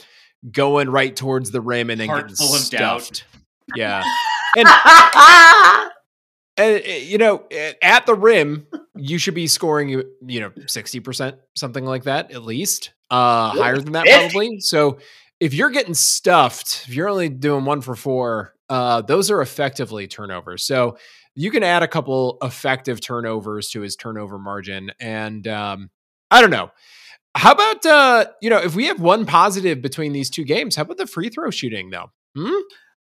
going 0.51 0.89
right 0.89 1.15
towards 1.15 1.51
the 1.51 1.61
rim 1.61 1.89
and 1.89 2.01
then 2.01 2.09
Heart 2.09 2.29
getting 2.29 2.35
full 2.35 2.55
stuffed. 2.57 3.25
Yeah, 3.75 4.03
and, 4.57 4.67
and 6.57 6.83
uh, 6.83 6.89
you 6.89 7.17
know, 7.17 7.45
uh, 7.51 7.71
at 7.81 8.05
the 8.05 8.15
rim, 8.15 8.67
you 8.95 9.17
should 9.17 9.33
be 9.35 9.47
scoring 9.47 9.89
you 9.89 10.39
know 10.39 10.51
sixty 10.67 10.99
percent, 10.99 11.37
something 11.55 11.85
like 11.85 12.03
that 12.03 12.31
at 12.31 12.43
least. 12.43 12.91
Uh, 13.09 13.51
Yeah, 13.55 13.61
higher 13.61 13.77
than 13.77 13.93
that 13.93 14.05
50. 14.05 14.19
probably. 14.19 14.59
So 14.59 14.99
if 15.39 15.53
you're 15.53 15.69
getting 15.69 15.93
stuffed, 15.93 16.85
if 16.87 16.95
you're 16.95 17.09
only 17.09 17.29
doing 17.29 17.65
one 17.65 17.81
for 17.81 17.95
four, 17.95 18.53
uh, 18.69 19.01
those 19.01 19.29
are 19.31 19.41
effectively 19.41 20.07
turnovers. 20.07 20.63
So 20.63 20.97
you 21.35 21.51
can 21.51 21.63
add 21.63 21.83
a 21.83 21.87
couple 21.87 22.37
effective 22.41 23.01
turnovers 23.01 23.69
to 23.71 23.81
his 23.81 23.95
turnover 23.95 24.37
margin. 24.37 24.91
And 24.99 25.47
um, 25.47 25.89
I 26.29 26.41
don't 26.41 26.51
know. 26.51 26.71
How 27.35 27.53
about 27.53 27.85
uh, 27.85 28.25
you 28.41 28.49
know, 28.49 28.57
if 28.59 28.75
we 28.75 28.85
have 28.87 28.99
one 28.99 29.25
positive 29.25 29.81
between 29.81 30.11
these 30.13 30.29
two 30.29 30.43
games, 30.45 30.75
how 30.75 30.83
about 30.83 30.97
the 30.97 31.07
free 31.07 31.29
throw 31.29 31.49
shooting 31.49 31.89
though? 31.89 32.11
Hmm? 32.37 32.59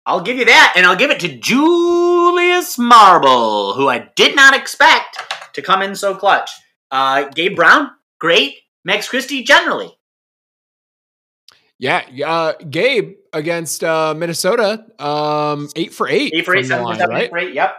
I'll 0.05 0.21
give 0.21 0.37
you 0.37 0.45
that, 0.45 0.73
and 0.77 0.85
I'll 0.85 0.95
give 0.95 1.11
it 1.11 1.19
to 1.19 1.37
Julius 1.37 2.77
Marble, 2.77 3.73
who 3.73 3.89
I 3.89 4.09
did 4.15 4.35
not 4.35 4.55
expect 4.55 5.17
to 5.57 5.61
come 5.61 5.81
in 5.81 5.93
so 5.95 6.15
clutch. 6.15 6.49
Uh, 6.89 7.27
Gabe 7.29 7.55
Brown, 7.55 7.91
great. 8.19 8.55
Max 8.85 9.09
Christie, 9.09 9.43
generally. 9.43 9.91
Yeah, 11.79 12.01
uh, 12.25 12.53
Gabe 12.69 13.15
against 13.33 13.83
uh, 13.83 14.13
Minnesota, 14.17 14.85
um, 14.97 15.67
eight 15.75 15.93
for 15.93 16.07
eight, 16.07 16.33
Eight 16.33 16.45
for 16.45 16.55
eight, 16.55 16.61
from 16.61 16.67
seven 16.67 16.83
for 16.85 16.89
line, 16.89 16.97
seven, 16.99 17.15
eight 17.15 17.19
right? 17.19 17.29
for 17.29 17.37
eight, 17.37 17.53
yep. 17.53 17.75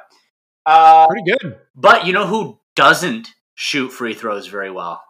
Uh, 0.64 1.08
Pretty 1.08 1.32
good. 1.32 1.58
but 1.74 2.06
you 2.06 2.12
know 2.12 2.26
who 2.26 2.60
doesn't 2.76 3.28
shoot 3.54 3.88
free 3.88 4.14
throws 4.14 4.46
very 4.46 4.70
well? 4.70 5.02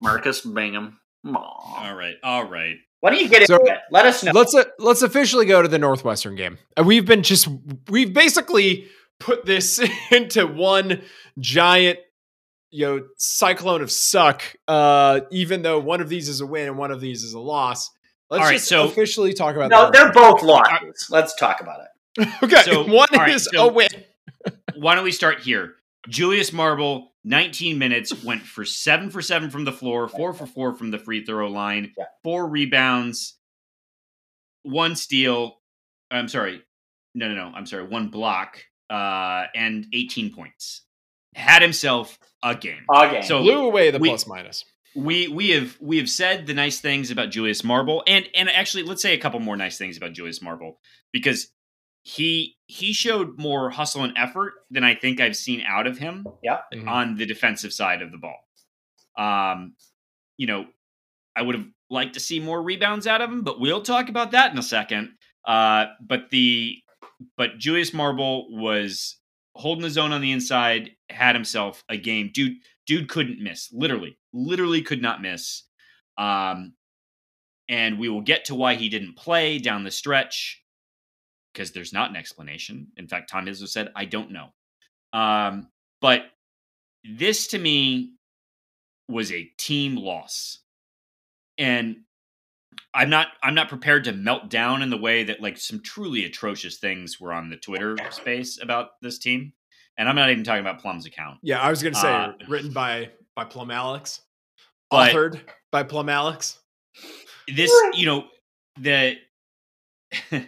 Marcus 0.00 0.40
Bingham. 0.40 1.00
Aw. 1.26 1.36
All 1.88 1.94
right. 1.96 2.14
All 2.22 2.44
right. 2.44 2.76
Why 3.00 3.10
don't 3.10 3.20
you 3.20 3.28
get 3.28 3.42
into 3.42 3.56
it? 3.62 3.78
Let 3.90 4.06
us 4.06 4.22
know. 4.24 4.32
Let's 4.32 4.54
uh, 4.54 4.64
let's 4.78 5.02
officially 5.02 5.44
go 5.44 5.60
to 5.60 5.68
the 5.68 5.78
Northwestern 5.78 6.36
game. 6.36 6.56
Uh, 6.78 6.84
We've 6.84 7.04
been 7.04 7.22
just 7.22 7.46
we've 7.90 8.14
basically 8.14 8.86
put 9.20 9.44
this 9.44 9.80
into 10.10 10.46
one 10.46 11.02
giant 11.38 11.98
you 12.70 12.84
know 12.86 13.04
cyclone 13.18 13.82
of 13.82 13.90
suck. 13.90 14.42
Uh, 14.66 15.20
even 15.30 15.62
though 15.62 15.78
one 15.78 16.00
of 16.00 16.08
these 16.08 16.28
is 16.28 16.40
a 16.40 16.46
win 16.46 16.66
and 16.68 16.78
one 16.78 16.90
of 16.90 17.00
these 17.00 17.22
is 17.22 17.34
a 17.34 17.40
loss. 17.40 17.90
Let's 18.30 18.40
All 18.40 18.46
right, 18.48 18.54
just 18.54 18.68
so- 18.68 18.84
officially 18.88 19.32
talk 19.32 19.54
about. 19.54 19.70
no, 19.70 19.86
the 19.86 19.92
they're 19.92 20.12
both 20.12 20.42
losses. 20.42 21.06
Let's 21.10 21.34
talk 21.34 21.60
about 21.60 21.80
it. 21.80 22.28
okay. 22.42 22.62
So, 22.62 22.82
one 22.88 23.08
all 23.12 23.18
right, 23.20 23.34
is 23.34 23.48
so- 23.52 23.68
a 23.68 23.72
win. 23.72 23.88
Why 24.74 24.94
don't 24.94 25.04
we 25.04 25.12
start 25.12 25.40
here? 25.40 25.74
Julius 26.08 26.52
Marble, 26.52 27.12
19 27.24 27.78
minutes, 27.78 28.24
went 28.24 28.42
for 28.42 28.64
seven 28.64 29.08
for 29.08 29.22
seven 29.22 29.48
from 29.50 29.64
the 29.64 29.72
floor, 29.72 30.06
four 30.08 30.32
for 30.34 30.46
four 30.46 30.74
from 30.74 30.90
the 30.90 30.98
free 30.98 31.24
throw 31.24 31.48
line, 31.48 31.92
Yeah. 31.96 32.04
four 32.22 32.46
rebounds, 32.48 33.38
one 34.64 34.96
steal. 34.96 35.60
I'm 36.10 36.28
sorry. 36.28 36.62
No, 37.14 37.28
no, 37.28 37.34
no. 37.34 37.52
I'm 37.54 37.66
sorry. 37.66 37.86
One 37.86 38.08
block, 38.08 38.58
uh, 38.90 39.44
and 39.54 39.86
18 39.92 40.32
points. 40.34 40.82
Had 41.34 41.62
himself 41.62 42.18
a 42.42 42.54
game. 42.54 42.84
Okay. 42.94 43.22
So- 43.22 43.42
Blew 43.42 43.66
away 43.66 43.90
the 43.90 43.98
we- 43.98 44.08
plus 44.08 44.26
minus. 44.26 44.64
we 44.94 45.26
we 45.26 45.50
have 45.50 45.76
we 45.80 45.96
have 45.98 46.08
said 46.08 46.46
the 46.46 46.54
nice 46.54 46.78
things 46.80 47.10
about 47.10 47.30
Julius 47.30 47.64
Marble, 47.64 48.04
and 48.06 48.28
and 48.34 48.48
actually 48.48 48.84
let's 48.84 49.02
say 49.02 49.14
a 49.14 49.18
couple 49.18 49.40
more 49.40 49.56
nice 49.56 49.76
things 49.76 49.96
about 49.96 50.12
Julius 50.12 50.40
Marble 50.40 50.78
because 51.12 51.48
he 52.04 52.56
he 52.66 52.92
showed 52.92 53.36
more 53.38 53.70
hustle 53.70 54.04
and 54.04 54.16
effort 54.16 54.52
than 54.70 54.84
I 54.84 54.94
think 54.94 55.20
I've 55.20 55.34
seen 55.36 55.62
out 55.66 55.86
of 55.88 55.98
him 55.98 56.24
Mhm. 56.72 56.86
on 56.88 57.16
the 57.16 57.26
defensive 57.26 57.72
side 57.72 58.02
of 58.02 58.12
the 58.12 58.18
ball. 58.18 58.38
Um, 59.16 59.74
you 60.36 60.46
know, 60.46 60.66
I 61.34 61.42
would 61.42 61.54
have 61.56 61.66
liked 61.90 62.14
to 62.14 62.20
see 62.20 62.38
more 62.40 62.62
rebounds 62.62 63.06
out 63.08 63.20
of 63.22 63.30
him, 63.30 63.42
but 63.42 63.58
we'll 63.58 63.82
talk 63.82 64.08
about 64.08 64.30
that 64.32 64.52
in 64.52 64.58
a 64.58 64.62
second. 64.62 65.16
Uh, 65.44 65.86
but 66.00 66.30
the 66.30 66.76
but 67.36 67.58
Julius 67.58 67.92
Marble 67.92 68.46
was 68.50 69.16
holding 69.54 69.84
his 69.84 69.98
own 69.98 70.12
on 70.12 70.20
the 70.20 70.32
inside, 70.32 70.90
had 71.10 71.34
himself 71.34 71.84
a 71.88 71.96
game. 71.96 72.30
Dude, 72.32 72.56
dude 72.86 73.08
couldn't 73.08 73.42
miss. 73.42 73.70
Literally, 73.72 74.18
literally 74.32 74.82
could 74.82 75.02
not 75.02 75.22
miss. 75.22 75.62
Um, 76.18 76.74
and 77.68 77.98
we 77.98 78.08
will 78.08 78.20
get 78.20 78.46
to 78.46 78.54
why 78.54 78.74
he 78.74 78.88
didn't 78.88 79.16
play 79.16 79.58
down 79.58 79.84
the 79.84 79.90
stretch 79.90 80.62
because 81.52 81.72
there's 81.72 81.92
not 81.92 82.10
an 82.10 82.16
explanation. 82.16 82.88
In 82.96 83.08
fact, 83.08 83.30
Tom 83.30 83.46
Izzo 83.46 83.68
said, 83.68 83.92
"I 83.94 84.04
don't 84.04 84.32
know." 84.32 84.52
Um, 85.12 85.70
but 86.00 86.26
this 87.04 87.48
to 87.48 87.58
me 87.58 88.14
was 89.08 89.32
a 89.32 89.44
team 89.56 89.96
loss, 89.96 90.60
and 91.56 92.03
I'm 92.94 93.10
not 93.10 93.28
I'm 93.42 93.54
not 93.54 93.68
prepared 93.68 94.04
to 94.04 94.12
melt 94.12 94.48
down 94.48 94.80
in 94.82 94.90
the 94.90 94.96
way 94.96 95.24
that 95.24 95.42
like 95.42 95.58
some 95.58 95.80
truly 95.82 96.24
atrocious 96.24 96.78
things 96.78 97.20
were 97.20 97.32
on 97.32 97.50
the 97.50 97.56
Twitter 97.56 97.96
space 98.10 98.62
about 98.62 98.90
this 99.02 99.18
team. 99.18 99.52
And 99.96 100.08
I'm 100.08 100.16
not 100.16 100.30
even 100.30 100.44
talking 100.44 100.60
about 100.60 100.80
Plum's 100.80 101.06
account. 101.06 101.38
Yeah, 101.42 101.60
I 101.60 101.70
was 101.70 101.82
going 101.82 101.94
to 101.94 102.00
say 102.00 102.12
Uh, 102.12 102.32
written 102.48 102.72
by 102.72 103.10
by 103.34 103.44
Plum 103.44 103.70
Alex, 103.70 104.20
authored 104.92 105.40
by 105.70 105.82
Plum 105.82 106.08
Alex. 106.08 106.58
This, 107.48 107.72
you 107.94 108.06
know, 108.06 108.24
the 108.80 109.16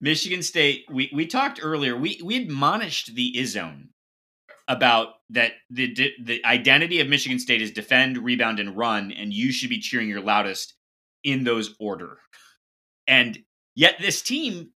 Michigan 0.00 0.42
State, 0.42 0.84
we 0.90 1.10
we 1.12 1.26
talked 1.26 1.60
earlier, 1.62 1.96
we 1.96 2.20
we 2.24 2.36
admonished 2.36 3.14
the 3.14 3.34
Izzone 3.36 3.88
about 4.66 5.14
that 5.30 5.52
the 5.70 6.12
the 6.22 6.44
identity 6.44 7.00
of 7.00 7.08
Michigan 7.08 7.38
State 7.38 7.62
is 7.62 7.70
defend, 7.70 8.18
rebound, 8.18 8.60
and 8.60 8.76
run, 8.76 9.12
and 9.12 9.32
you 9.32 9.50
should 9.52 9.70
be 9.70 9.80
cheering 9.80 10.08
your 10.08 10.20
loudest 10.20 10.74
in 11.28 11.44
those 11.44 11.74
order. 11.78 12.18
And 13.06 13.38
yet 13.74 13.96
this 14.00 14.22
team 14.22 14.70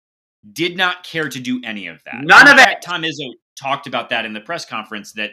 did 0.51 0.77
not 0.77 1.05
care 1.05 1.29
to 1.29 1.41
do 1.41 1.61
any 1.65 1.89
of 1.89 2.03
that. 2.05 2.23
None 2.23 2.49
In 2.49 2.55
of 2.55 2.59
it. 2.59 2.83
Tom 2.83 3.03
Izzo 3.03 3.31
talked 3.61 3.87
about 3.87 4.11
that 4.11 4.25
in 4.25 4.33
the 4.33 4.41
press 4.41 4.65
conference 4.65 5.13
that 5.13 5.33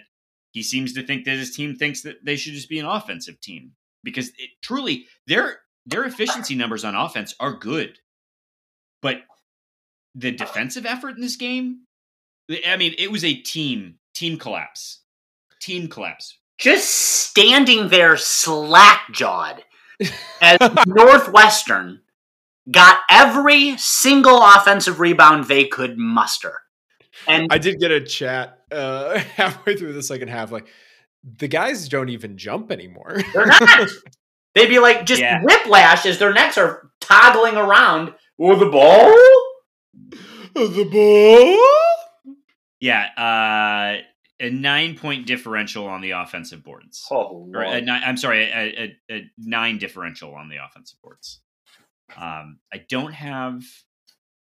he 0.52 0.62
seems 0.64 0.94
to 0.94 1.04
think 1.04 1.26
that 1.26 1.38
his 1.38 1.56
team 1.56 1.76
thinks 1.76 2.02
that 2.02 2.26
they 2.26 2.36
should 2.36 2.54
just 2.54 2.70
be 2.70 2.80
an 2.80 2.86
offensive 2.86 3.40
team 3.40 3.72
because 4.04 4.30
it, 4.38 4.50
truly 4.62 5.06
their 5.28 5.60
their 5.86 6.04
efficiency 6.04 6.56
numbers 6.56 6.84
on 6.84 6.96
offense 6.96 7.36
are 7.40 7.54
good, 7.54 8.00
but 9.02 9.18
the 10.16 10.32
defensive 10.32 10.86
effort 10.86 11.16
in 11.16 11.22
this 11.22 11.36
game, 11.36 11.82
I 12.68 12.78
mean, 12.78 12.96
it 12.98 13.12
was 13.12 13.24
a 13.24 13.36
team 13.36 14.00
team 14.14 14.38
collapse, 14.38 15.02
team 15.62 15.88
collapse. 15.88 16.40
just 16.58 16.90
standing 16.90 17.90
there 17.90 18.18
slack 18.18 19.12
jawed 19.12 19.64
as 20.42 20.58
Northwestern 20.88 22.02
got 22.72 23.00
every 23.10 23.78
single 23.78 24.42
offensive 24.44 25.00
rebound 25.00 25.46
they 25.46 25.66
could 25.66 25.98
muster. 25.98 26.60
And 27.28 27.48
I 27.52 27.58
did 27.58 27.80
get 27.80 27.92
a 27.92 28.02
chat 28.02 28.60
uh, 28.72 29.18
halfway 29.36 29.76
through 29.76 29.94
the 29.94 30.04
second 30.04 30.28
half. 30.30 30.52
Like 30.52 30.68
the 31.24 31.48
guys 31.48 31.88
don't 31.90 32.10
even 32.10 32.38
jump 32.38 32.72
anymore. 32.72 33.18
they're 33.34 33.46
not. 33.46 33.90
They'd 34.54 34.68
be 34.70 34.80
like 34.80 35.06
just 35.06 35.22
Yeah. 35.22 35.42
whiplash 35.44 36.06
as 36.06 36.18
their 36.18 36.34
necks 36.34 36.58
are 36.58 36.90
toggling 37.02 37.56
around 37.58 38.14
with 38.38 38.60
the 38.60 38.68
ball. 38.68 39.14
the 40.54 40.88
ball. 40.92 42.36
Yeah, 42.80 43.06
uh, 43.18 44.02
a 44.40 44.50
nine 44.50 44.98
point 44.98 45.26
differential 45.26 45.88
on 45.88 46.02
the 46.02 46.12
offensive 46.12 46.64
boards. 46.64 47.06
Oh, 47.12 47.50
or 47.54 47.62
a 47.62 47.82
nine, 47.82 48.02
I'm 48.06 48.18
sorry, 48.18 48.44
a, 48.44 48.96
a, 49.10 49.16
a 49.16 49.32
nine 49.38 49.78
differential 49.78 50.34
on 50.34 50.50
the 50.50 50.58
offensive 50.58 51.00
boards. 51.02 51.42
Um, 52.18 52.60
I 52.74 52.86
don't 52.90 53.14
have. 53.14 53.64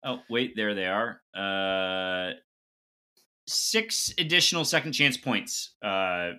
Oh 0.05 0.21
wait, 0.29 0.55
there 0.57 0.75
they 0.75 0.87
are. 0.87 1.21
Uh, 1.35 2.35
six 3.47 4.15
additional 4.19 4.65
second 4.65 4.93
chance 4.93 5.17
points 5.17 5.75
uh, 5.83 6.33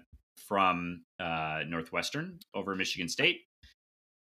from 0.48 1.04
uh, 1.20 1.62
Northwestern 1.68 2.40
over 2.56 2.76
Michigan 2.76 3.10
State, 3.10 3.42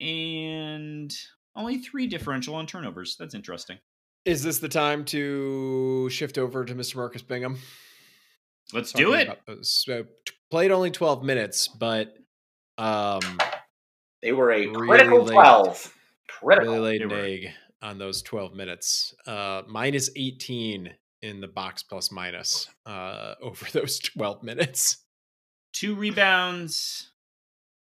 and 0.00 1.14
only 1.56 1.78
three 1.78 2.06
differential 2.06 2.54
on 2.54 2.66
turnovers. 2.66 3.16
That's 3.18 3.34
interesting. 3.34 3.78
Is 4.24 4.42
this 4.42 4.58
the 4.58 4.68
time 4.68 5.04
to 5.06 6.08
shift 6.10 6.38
over 6.38 6.64
to 6.64 6.74
Mr. 6.74 6.96
Marcus 6.96 7.22
Bingham? 7.22 7.58
Let's 8.72 8.92
do 8.92 9.14
it. 9.14 9.28
about 9.46 9.64
So 9.66 10.04
played 10.50 10.70
only 10.70 10.90
12 10.90 11.22
minutes, 11.22 11.68
but 11.68 12.14
um, 12.78 13.20
they 14.22 14.32
were 14.32 14.50
a 14.52 14.66
Really 14.66 14.86
critical 14.86 15.22
late. 15.24 15.32
twelve. 15.32 15.94
Critical. 16.28 16.74
really 16.74 16.98
laid 16.98 17.02
an 17.02 17.12
egg 17.12 17.48
on 17.82 17.98
those 17.98 18.22
12 18.22 18.54
minutes. 18.54 19.14
Uh, 19.26 19.62
minus 19.68 20.10
18 20.16 20.90
in 21.22 21.40
the 21.40 21.46
box 21.48 21.82
plus 21.82 22.10
minus 22.10 22.68
uh, 22.86 23.34
over 23.42 23.66
those 23.72 23.98
12 23.98 24.42
minutes. 24.42 24.98
two 25.72 25.94
rebounds, 25.94 27.10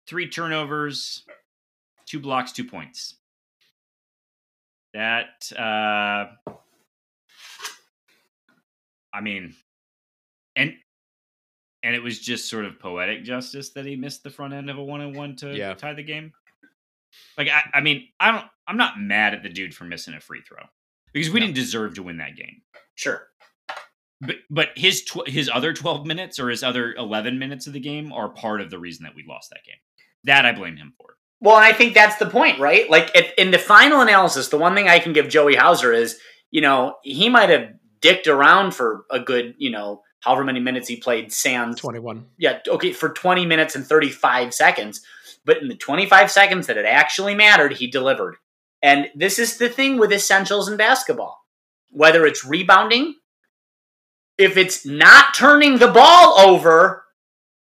three 0.08 0.28
turnovers, 0.28 1.24
two 2.06 2.18
blocks, 2.20 2.52
two 2.52 2.64
points. 2.64 3.16
That 4.94 5.52
uh 5.56 6.26
I 9.12 9.20
mean 9.20 9.54
and 10.58 10.74
and 11.82 11.94
it 11.94 12.02
was 12.02 12.18
just 12.18 12.50
sort 12.50 12.64
of 12.66 12.78
poetic 12.80 13.22
justice 13.24 13.70
that 13.70 13.86
he 13.86 13.96
missed 13.96 14.22
the 14.24 14.30
front 14.30 14.52
end 14.52 14.68
of 14.68 14.76
a 14.78 14.82
one 14.84 15.00
on 15.00 15.12
one 15.14 15.36
to 15.36 15.56
Yeah. 15.56 15.72
tie 15.74 15.94
the 15.94 16.02
game. 16.02 16.32
Like 17.38 17.48
I, 17.48 17.62
I 17.74 17.80
mean, 17.80 18.08
I 18.20 18.32
don't 18.32 18.44
I'm 18.66 18.76
not 18.76 19.00
mad 19.00 19.32
at 19.32 19.42
the 19.42 19.48
dude 19.48 19.74
for 19.74 19.84
missing 19.84 20.14
a 20.14 20.20
free 20.20 20.42
throw. 20.42 20.58
Because 21.14 21.30
we 21.30 21.40
No. 21.40 21.46
didn't 21.46 21.56
deserve 21.56 21.94
to 21.94 22.02
win 22.02 22.18
that 22.18 22.36
game. 22.36 22.62
Sure. 22.96 23.28
But 24.20 24.36
but 24.50 24.68
his 24.76 25.04
tw- 25.04 25.28
his 25.28 25.48
other 25.52 25.72
12 25.72 26.04
minutes 26.04 26.38
or 26.40 26.48
his 26.50 26.62
other 26.64 26.92
11 26.94 27.38
minutes 27.38 27.66
of 27.68 27.72
the 27.72 27.80
game 27.80 28.12
are 28.12 28.28
part 28.28 28.60
of 28.60 28.70
the 28.70 28.78
reason 28.78 29.04
that 29.04 29.14
we 29.14 29.24
lost 29.26 29.50
that 29.50 29.64
game. 29.64 29.78
That 30.24 30.44
I 30.44 30.52
blame 30.52 30.76
him 30.76 30.92
for. 30.98 31.16
Well, 31.40 31.54
I 31.54 31.72
think 31.72 31.94
that's 31.94 32.16
the 32.16 32.26
point, 32.28 32.58
right? 32.58 32.90
Like 32.90 33.12
if, 33.14 33.32
in 33.38 33.52
the 33.52 33.58
final 33.60 34.00
analysis, 34.00 34.48
the 34.48 34.58
one 34.58 34.74
thing 34.74 34.88
I 34.88 34.98
can 34.98 35.12
give 35.12 35.28
Joey 35.28 35.54
Hauser 35.54 35.92
is, 35.92 36.18
you 36.50 36.60
know, 36.60 36.96
he 37.04 37.28
might 37.28 37.48
have 37.50 37.68
dicked 38.00 38.26
around 38.26 38.74
for 38.74 39.04
a 39.08 39.20
good, 39.20 39.54
you 39.58 39.70
know, 39.70 40.02
however 40.20 40.44
many 40.44 40.60
minutes 40.60 40.88
he 40.88 40.96
played 40.96 41.32
Sands. 41.32 41.80
21. 41.80 42.26
Yeah, 42.36 42.60
okay, 42.66 42.92
for 42.92 43.10
20 43.10 43.46
minutes 43.46 43.74
and 43.76 43.86
35 43.86 44.52
seconds. 44.54 45.02
But 45.44 45.58
in 45.58 45.68
the 45.68 45.76
25 45.76 46.30
seconds 46.30 46.66
that 46.66 46.76
it 46.76 46.84
actually 46.84 47.34
mattered, 47.34 47.74
he 47.74 47.86
delivered. 47.86 48.36
And 48.82 49.08
this 49.14 49.38
is 49.38 49.56
the 49.56 49.68
thing 49.68 49.98
with 49.98 50.12
essentials 50.12 50.68
in 50.68 50.76
basketball. 50.76 51.38
Whether 51.90 52.26
it's 52.26 52.44
rebounding, 52.44 53.14
if 54.36 54.56
it's 54.56 54.84
not 54.86 55.34
turning 55.34 55.78
the 55.78 55.88
ball 55.88 56.38
over, 56.38 57.04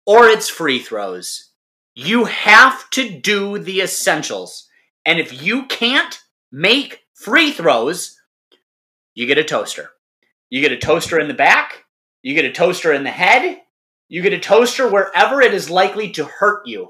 or 0.06 0.28
it's 0.28 0.50
free 0.50 0.80
throws, 0.80 1.52
you 1.96 2.26
have 2.26 2.90
to 2.92 3.10
do 3.10 3.58
the 3.58 3.82
essentials. 3.82 4.68
And 5.06 5.20
if 5.20 5.42
you 5.44 5.66
can't 5.66 6.20
make 6.52 7.04
free 7.14 7.52
throws, 7.52 8.18
you 9.16 9.26
get 9.26 9.38
a 9.38 9.44
toaster. 9.44 9.90
You 10.50 10.62
get 10.62 10.72
a 10.72 10.78
toaster 10.78 11.20
in 11.20 11.28
the 11.28 11.34
back, 11.34 11.86
you 12.28 12.34
get 12.34 12.44
a 12.44 12.52
toaster 12.52 12.92
in 12.92 13.06
the 13.06 13.10
head, 13.10 13.62
you 14.10 14.22
get 14.22 14.34
a 14.34 14.40
toaster 14.40 14.86
wherever 14.86 15.42
it 15.42 15.54
is 15.54 15.70
likely 15.70 16.10
to 16.12 16.26
hurt 16.26 16.68
you 16.68 16.90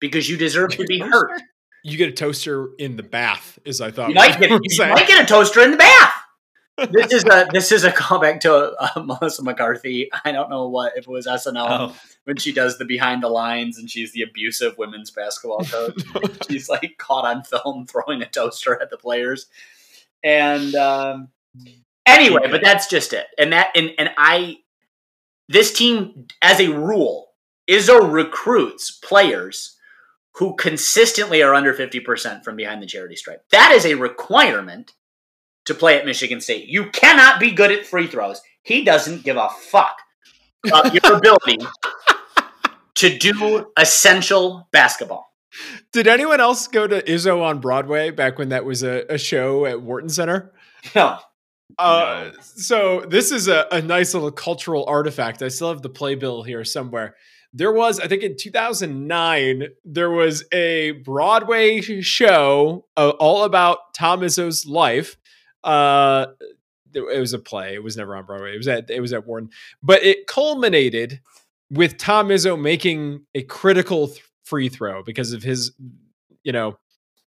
because 0.00 0.28
you 0.28 0.36
deserve 0.36 0.70
to 0.70 0.84
be 0.86 0.98
hurt. 1.12 1.40
You 1.84 1.96
get 1.96 2.08
a 2.08 2.12
toaster 2.12 2.70
in 2.76 2.96
the 2.96 3.04
bath, 3.04 3.60
as 3.64 3.80
I 3.80 3.92
thought. 3.92 4.08
You 4.08 4.16
might 4.16 4.40
get, 4.40 4.50
you 4.50 4.60
might 4.80 5.06
get 5.06 5.22
a 5.22 5.26
toaster 5.26 5.62
in 5.62 5.70
the 5.70 5.76
bath. 5.76 6.12
This 6.90 7.12
is 7.12 7.24
a 7.24 7.46
this 7.52 7.70
is 7.70 7.84
a 7.84 7.92
callback 7.92 8.40
to 8.40 8.52
uh, 8.54 9.00
Melissa 9.04 9.44
McCarthy. 9.44 10.10
I 10.24 10.32
don't 10.32 10.50
know 10.50 10.68
what 10.68 10.94
if 10.96 11.04
it 11.04 11.10
was 11.10 11.28
SNL 11.28 11.66
Oh, 11.70 11.96
when 12.24 12.36
she 12.36 12.52
does 12.52 12.76
the 12.76 12.84
behind 12.84 13.22
the 13.22 13.28
lines 13.28 13.78
and 13.78 13.88
she's 13.88 14.12
the 14.12 14.22
abusive 14.22 14.76
women's 14.78 15.12
basketball 15.12 15.64
coach. 15.64 16.02
she's 16.50 16.68
like 16.68 16.98
caught 16.98 17.24
on 17.24 17.44
film 17.44 17.86
throwing 17.86 18.20
a 18.20 18.28
toaster 18.28 18.82
at 18.82 18.90
the 18.90 18.96
players. 18.98 19.46
And 20.24 20.74
um, 20.74 21.28
anyway, 22.06 22.48
but 22.50 22.62
that's 22.62 22.86
just 22.86 23.12
it. 23.12 23.26
And 23.38 23.52
that 23.52 23.70
and 23.74 23.90
and 23.98 24.10
I 24.16 24.58
this 25.48 25.72
team 25.72 26.26
as 26.42 26.60
a 26.60 26.72
rule 26.72 27.26
Izzo 27.68 28.12
recruits 28.12 28.90
players 28.90 29.76
who 30.36 30.54
consistently 30.56 31.42
are 31.42 31.54
under 31.54 31.72
50% 31.72 32.44
from 32.44 32.56
behind 32.56 32.82
the 32.82 32.86
charity 32.86 33.16
stripe. 33.16 33.42
That 33.50 33.72
is 33.72 33.86
a 33.86 33.94
requirement 33.94 34.92
to 35.64 35.74
play 35.74 35.98
at 35.98 36.04
Michigan 36.04 36.40
State. 36.40 36.68
You 36.68 36.90
cannot 36.90 37.40
be 37.40 37.50
good 37.50 37.72
at 37.72 37.86
free 37.86 38.06
throws. 38.06 38.42
He 38.62 38.84
doesn't 38.84 39.24
give 39.24 39.36
a 39.36 39.48
fuck 39.48 39.98
about 40.66 40.92
your 41.02 41.16
ability 41.16 41.58
to 42.96 43.18
do 43.18 43.72
essential 43.78 44.68
basketball. 44.72 45.32
Did 45.92 46.06
anyone 46.06 46.40
else 46.40 46.68
go 46.68 46.86
to 46.86 47.00
Izzo 47.02 47.42
on 47.42 47.60
Broadway 47.60 48.10
back 48.10 48.38
when 48.38 48.50
that 48.50 48.64
was 48.64 48.82
a, 48.82 49.06
a 49.08 49.16
show 49.16 49.64
at 49.64 49.80
Wharton 49.80 50.10
Center? 50.10 50.52
No. 50.94 51.18
Uh, 51.78 52.30
so 52.40 53.00
this 53.00 53.32
is 53.32 53.48
a, 53.48 53.66
a 53.70 53.82
nice 53.82 54.14
little 54.14 54.30
cultural 54.30 54.84
artifact. 54.86 55.42
I 55.42 55.48
still 55.48 55.68
have 55.68 55.82
the 55.82 55.88
playbill 55.88 56.42
here 56.42 56.64
somewhere. 56.64 57.16
There 57.52 57.72
was, 57.72 58.00
I 58.00 58.08
think, 58.08 58.22
in 58.22 58.36
2009, 58.36 59.68
there 59.84 60.10
was 60.10 60.44
a 60.52 60.92
Broadway 60.92 61.80
show 61.80 62.86
uh, 62.96 63.10
all 63.10 63.44
about 63.44 63.94
Tom 63.94 64.20
Izzo's 64.20 64.66
life. 64.66 65.16
Uh, 65.64 66.26
it 66.94 67.20
was 67.20 67.32
a 67.32 67.38
play. 67.38 67.74
It 67.74 67.82
was 67.82 67.96
never 67.96 68.16
on 68.16 68.24
Broadway. 68.24 68.54
It 68.54 68.58
was 68.58 68.68
at 68.68 68.90
it 68.90 69.00
was 69.00 69.12
at 69.12 69.26
Wharton, 69.26 69.50
but 69.82 70.02
it 70.02 70.26
culminated 70.26 71.20
with 71.70 71.98
Tom 71.98 72.28
Izzo 72.28 72.60
making 72.60 73.26
a 73.34 73.42
critical 73.42 74.08
th- 74.08 74.22
free 74.44 74.68
throw 74.68 75.02
because 75.02 75.32
of 75.32 75.42
his, 75.42 75.72
you 76.42 76.52
know, 76.52 76.78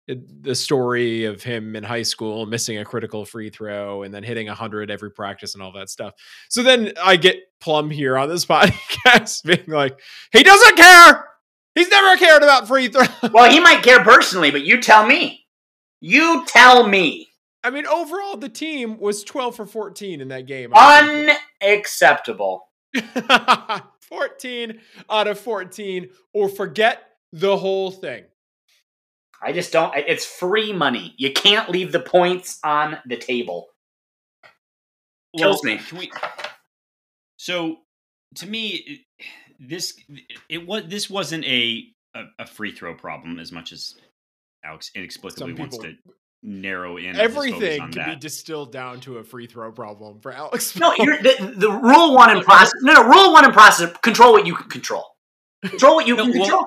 the 0.09 0.55
story 0.55 1.25
of 1.25 1.43
him 1.43 1.75
in 1.75 1.83
high 1.83 2.03
school 2.03 2.47
missing 2.47 2.79
a 2.79 2.85
critical 2.85 3.25
free 3.25 3.51
throw 3.51 4.05
and 4.05 4.15
then 4.15 4.23
hitting 4.23 4.47
100 4.47 4.91
every 4.91 5.11
practice 5.11 5.55
and 5.55 5.63
all 5.63 5.73
that 5.73 5.91
stuff. 5.91 6.15
So 6.49 6.63
then 6.63 6.93
I 7.03 7.17
get 7.17 7.37
Plum 7.61 7.91
here 7.91 8.17
on 8.17 8.29
this 8.29 8.47
podcast 8.47 9.45
being 9.45 9.65
like, 9.67 9.99
he 10.33 10.43
doesn't 10.43 10.77
care. 10.77 11.29
He's 11.75 11.89
never 11.89 12.17
cared 12.17 12.43
about 12.43 12.69
free 12.69 12.89
throws. 12.89 13.09
Well, 13.33 13.51
he 13.51 13.61
might 13.61 13.83
care 13.83 14.03
personally, 14.03 14.51
but 14.51 14.65
you 14.65 14.81
tell 14.81 15.07
me. 15.07 15.45
You 16.01 16.45
tell 16.47 16.87
me. 16.87 17.29
I 17.65 17.71
mean, 17.71 17.87
overall, 17.87 18.37
the 18.37 18.49
team 18.49 18.99
was 18.99 19.25
12 19.25 19.57
for 19.57 19.67
14 19.67 20.21
in 20.21 20.29
that 20.29 20.47
game. 20.47 20.73
Unacceptable. 20.73 22.69
14 24.03 24.81
out 25.11 25.27
of 25.27 25.41
14, 25.41 26.09
or 26.33 26.49
forget 26.49 27.03
the 27.33 27.57
whole 27.57 27.91
thing. 27.91 28.25
I 29.47 29.53
just 29.53 29.73
don't. 29.73 29.93
It's 29.97 30.27
free 30.27 30.73
money. 30.73 31.15
You 31.19 31.33
can't 31.33 31.71
leave 31.71 31.93
the 31.93 32.01
points 32.01 32.59
on 32.65 32.99
the 33.07 33.17
table. 33.17 33.69
Kills 35.39 35.63
me. 35.63 35.79
We, 35.93 36.11
so, 37.37 37.77
to 38.37 38.47
me, 38.49 39.07
this 39.61 39.95
it 40.49 40.67
was 40.67 40.83
this 40.89 41.09
wasn't 41.09 41.45
a, 41.45 41.85
a 42.17 42.25
a 42.41 42.47
free 42.47 42.73
throw 42.73 42.95
problem 42.95 43.39
as 43.39 43.53
much 43.53 43.73
as 43.73 43.95
Alex 44.65 44.91
inexplicably 44.97 45.53
Some 45.53 45.59
wants 45.61 45.79
to 45.79 45.95
narrow 46.43 46.97
in 46.97 47.15
Everything 47.15 47.81
on 47.83 47.93
can 47.93 48.15
be 48.15 48.17
distilled 48.17 48.73
down 48.73 48.99
to 49.03 49.19
a 49.19 49.25
free 49.25 49.47
throw 49.47 49.71
problem 49.71 50.19
for 50.19 50.33
Alex. 50.33 50.77
No, 50.81 50.93
you're, 50.99 51.19
the, 51.23 51.55
the 51.57 51.71
rule 51.71 52.15
one 52.17 52.37
in 52.37 52.43
process. 52.45 52.73
No, 52.83 52.95
no, 52.95 53.05
rule 53.09 53.33
one 53.33 53.45
in 53.45 53.53
process. 53.53 53.97
Control 54.03 54.33
what 54.33 54.45
you 54.45 54.57
can 54.57 54.69
control. 54.69 55.05
Control 55.65 55.95
what 55.95 56.09
you 56.09 56.17
No, 56.17 56.25
can 56.25 56.33
well- 56.33 56.43
control. 56.49 56.67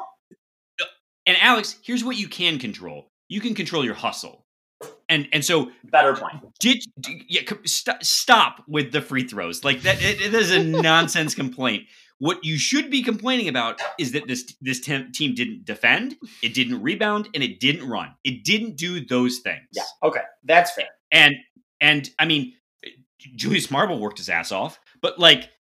And 1.30 1.38
Alex, 1.42 1.76
here's 1.84 2.04
what 2.04 2.18
you 2.18 2.28
can 2.28 2.58
control. 2.58 3.12
You 3.28 3.40
can 3.40 3.54
control 3.54 3.86
your 3.86 3.94
hustle. 3.94 4.48
And 5.08 5.28
and 5.32 5.46
so 5.46 5.70
Better 5.84 6.16
point. 6.16 6.42
did 6.60 6.80
d- 7.00 7.24
yeah, 7.30 7.42
st- 7.66 8.04
stop 8.04 8.64
with 8.68 8.92
the 8.92 9.00
free 9.00 9.28
throws. 9.28 9.64
Like 9.64 9.84
that 9.84 10.02
it, 10.02 10.20
it 10.20 10.34
is 10.34 10.50
a 10.50 10.64
nonsense 10.82 11.36
complaint. 11.36 11.84
What 12.18 12.44
you 12.44 12.58
should 12.58 12.90
be 12.90 13.04
complaining 13.04 13.48
about 13.48 13.80
is 14.00 14.14
that 14.14 14.28
this 14.28 14.56
this 14.60 14.80
tem- 14.80 15.12
team 15.12 15.36
didn't 15.36 15.66
defend, 15.66 16.16
it 16.42 16.56
didn't 16.56 16.82
rebound, 16.82 17.30
and 17.36 17.44
it 17.44 17.60
didn't 17.60 17.88
run. 17.88 18.16
It 18.24 18.44
didn't 18.44 18.76
do 18.76 19.06
those 19.06 19.38
things. 19.40 19.68
Yeah. 19.74 19.84
Okay. 20.02 20.22
That's 20.44 20.72
fair. 20.72 20.88
And 21.12 21.36
and 21.80 22.10
I 22.18 22.26
mean, 22.26 22.54
Julius 23.36 23.70
Marble 23.70 24.00
worked 24.00 24.18
his 24.18 24.30
ass 24.30 24.52
off, 24.52 24.80
but 25.00 25.20
like 25.20 25.52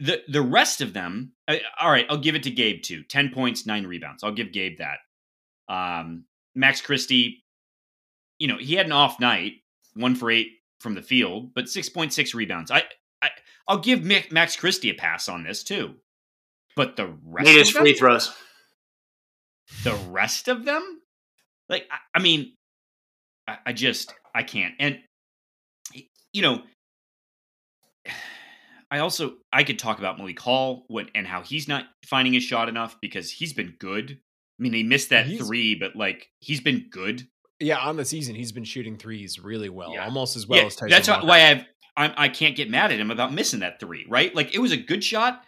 the 0.00 0.20
the 0.26 0.42
rest 0.42 0.80
of 0.80 0.94
them, 0.94 1.32
I, 1.46 1.60
all 1.78 1.90
right, 1.92 2.06
I'll 2.10 2.18
give 2.18 2.34
it 2.34 2.42
to 2.44 2.50
Gabe 2.50 2.82
too. 2.82 3.04
Ten 3.04 3.30
points, 3.30 3.66
nine 3.66 3.86
rebounds. 3.86 4.24
I'll 4.24 4.32
give 4.32 4.52
Gabe 4.52 4.78
that. 4.78 4.98
Um, 5.72 6.24
Max 6.54 6.80
Christie, 6.80 7.42
you 8.38 8.48
know, 8.48 8.58
he 8.58 8.74
had 8.74 8.86
an 8.86 8.92
off 8.92 9.18
night, 9.20 9.52
one 9.94 10.14
for 10.14 10.30
eight 10.30 10.48
from 10.80 10.94
the 10.94 11.02
field, 11.02 11.54
but 11.54 11.68
six 11.68 11.88
point 11.88 12.12
six 12.12 12.34
rebounds. 12.34 12.70
I, 12.70 12.84
I 13.22 13.30
I'll 13.66 13.78
give 13.78 14.02
Max 14.04 14.56
Christie 14.56 14.90
a 14.90 14.94
pass 14.94 15.28
on 15.28 15.44
this 15.44 15.62
too. 15.62 15.94
But 16.76 16.96
the 16.96 17.14
rest 17.24 17.48
of 17.50 17.56
his 17.56 17.70
free 17.70 17.94
throws. 17.94 18.32
the 19.84 19.94
rest 20.10 20.48
of 20.48 20.64
them 20.64 21.00
like 21.68 21.86
i, 21.90 21.96
I 22.14 22.22
mean 22.22 22.52
I, 23.48 23.58
I 23.66 23.72
just 23.72 24.14
i 24.34 24.42
can't 24.42 24.74
and 24.78 24.98
you 26.32 26.42
know 26.42 26.62
i 28.90 28.98
also 28.98 29.34
i 29.52 29.64
could 29.64 29.78
talk 29.78 29.98
about 29.98 30.18
malik 30.18 30.38
hall 30.38 30.84
what 30.88 31.10
and 31.14 31.26
how 31.26 31.42
he's 31.42 31.68
not 31.68 31.86
finding 32.06 32.34
his 32.34 32.42
shot 32.42 32.68
enough 32.68 32.96
because 33.00 33.30
he's 33.30 33.52
been 33.52 33.74
good 33.78 34.18
i 34.62 34.68
mean 34.70 34.72
he 34.72 34.82
missed 34.82 35.10
that 35.10 35.26
He's- 35.26 35.44
three 35.44 35.74
but 35.74 35.96
like 35.96 36.28
he's 36.38 36.60
been 36.60 36.86
good 36.90 37.26
Yeah, 37.60 37.78
on 37.78 37.96
the 37.96 38.04
season, 38.04 38.34
he's 38.34 38.52
been 38.52 38.64
shooting 38.64 38.96
threes 38.96 39.38
really 39.38 39.68
well, 39.68 39.92
Yeah. 39.92 40.04
almost 40.04 40.36
as 40.36 40.46
well 40.46 40.60
yeah, 40.60 40.66
as 40.66 40.76
Tyson 40.76 40.90
that's 40.90 41.08
Walker. 41.08 41.26
why 41.26 41.46
i've 41.50 41.64
I'm, 41.96 42.12
i 42.16 42.28
can't 42.28 42.56
get 42.56 42.70
mad 42.70 42.92
at 42.92 42.98
him 43.00 43.10
about 43.10 43.32
missing 43.34 43.60
that 43.60 43.80
three 43.80 44.06
right 44.08 44.34
like 44.34 44.54
it 44.54 44.58
was 44.60 44.72
a 44.72 44.76
good 44.76 45.02
shot 45.04 45.42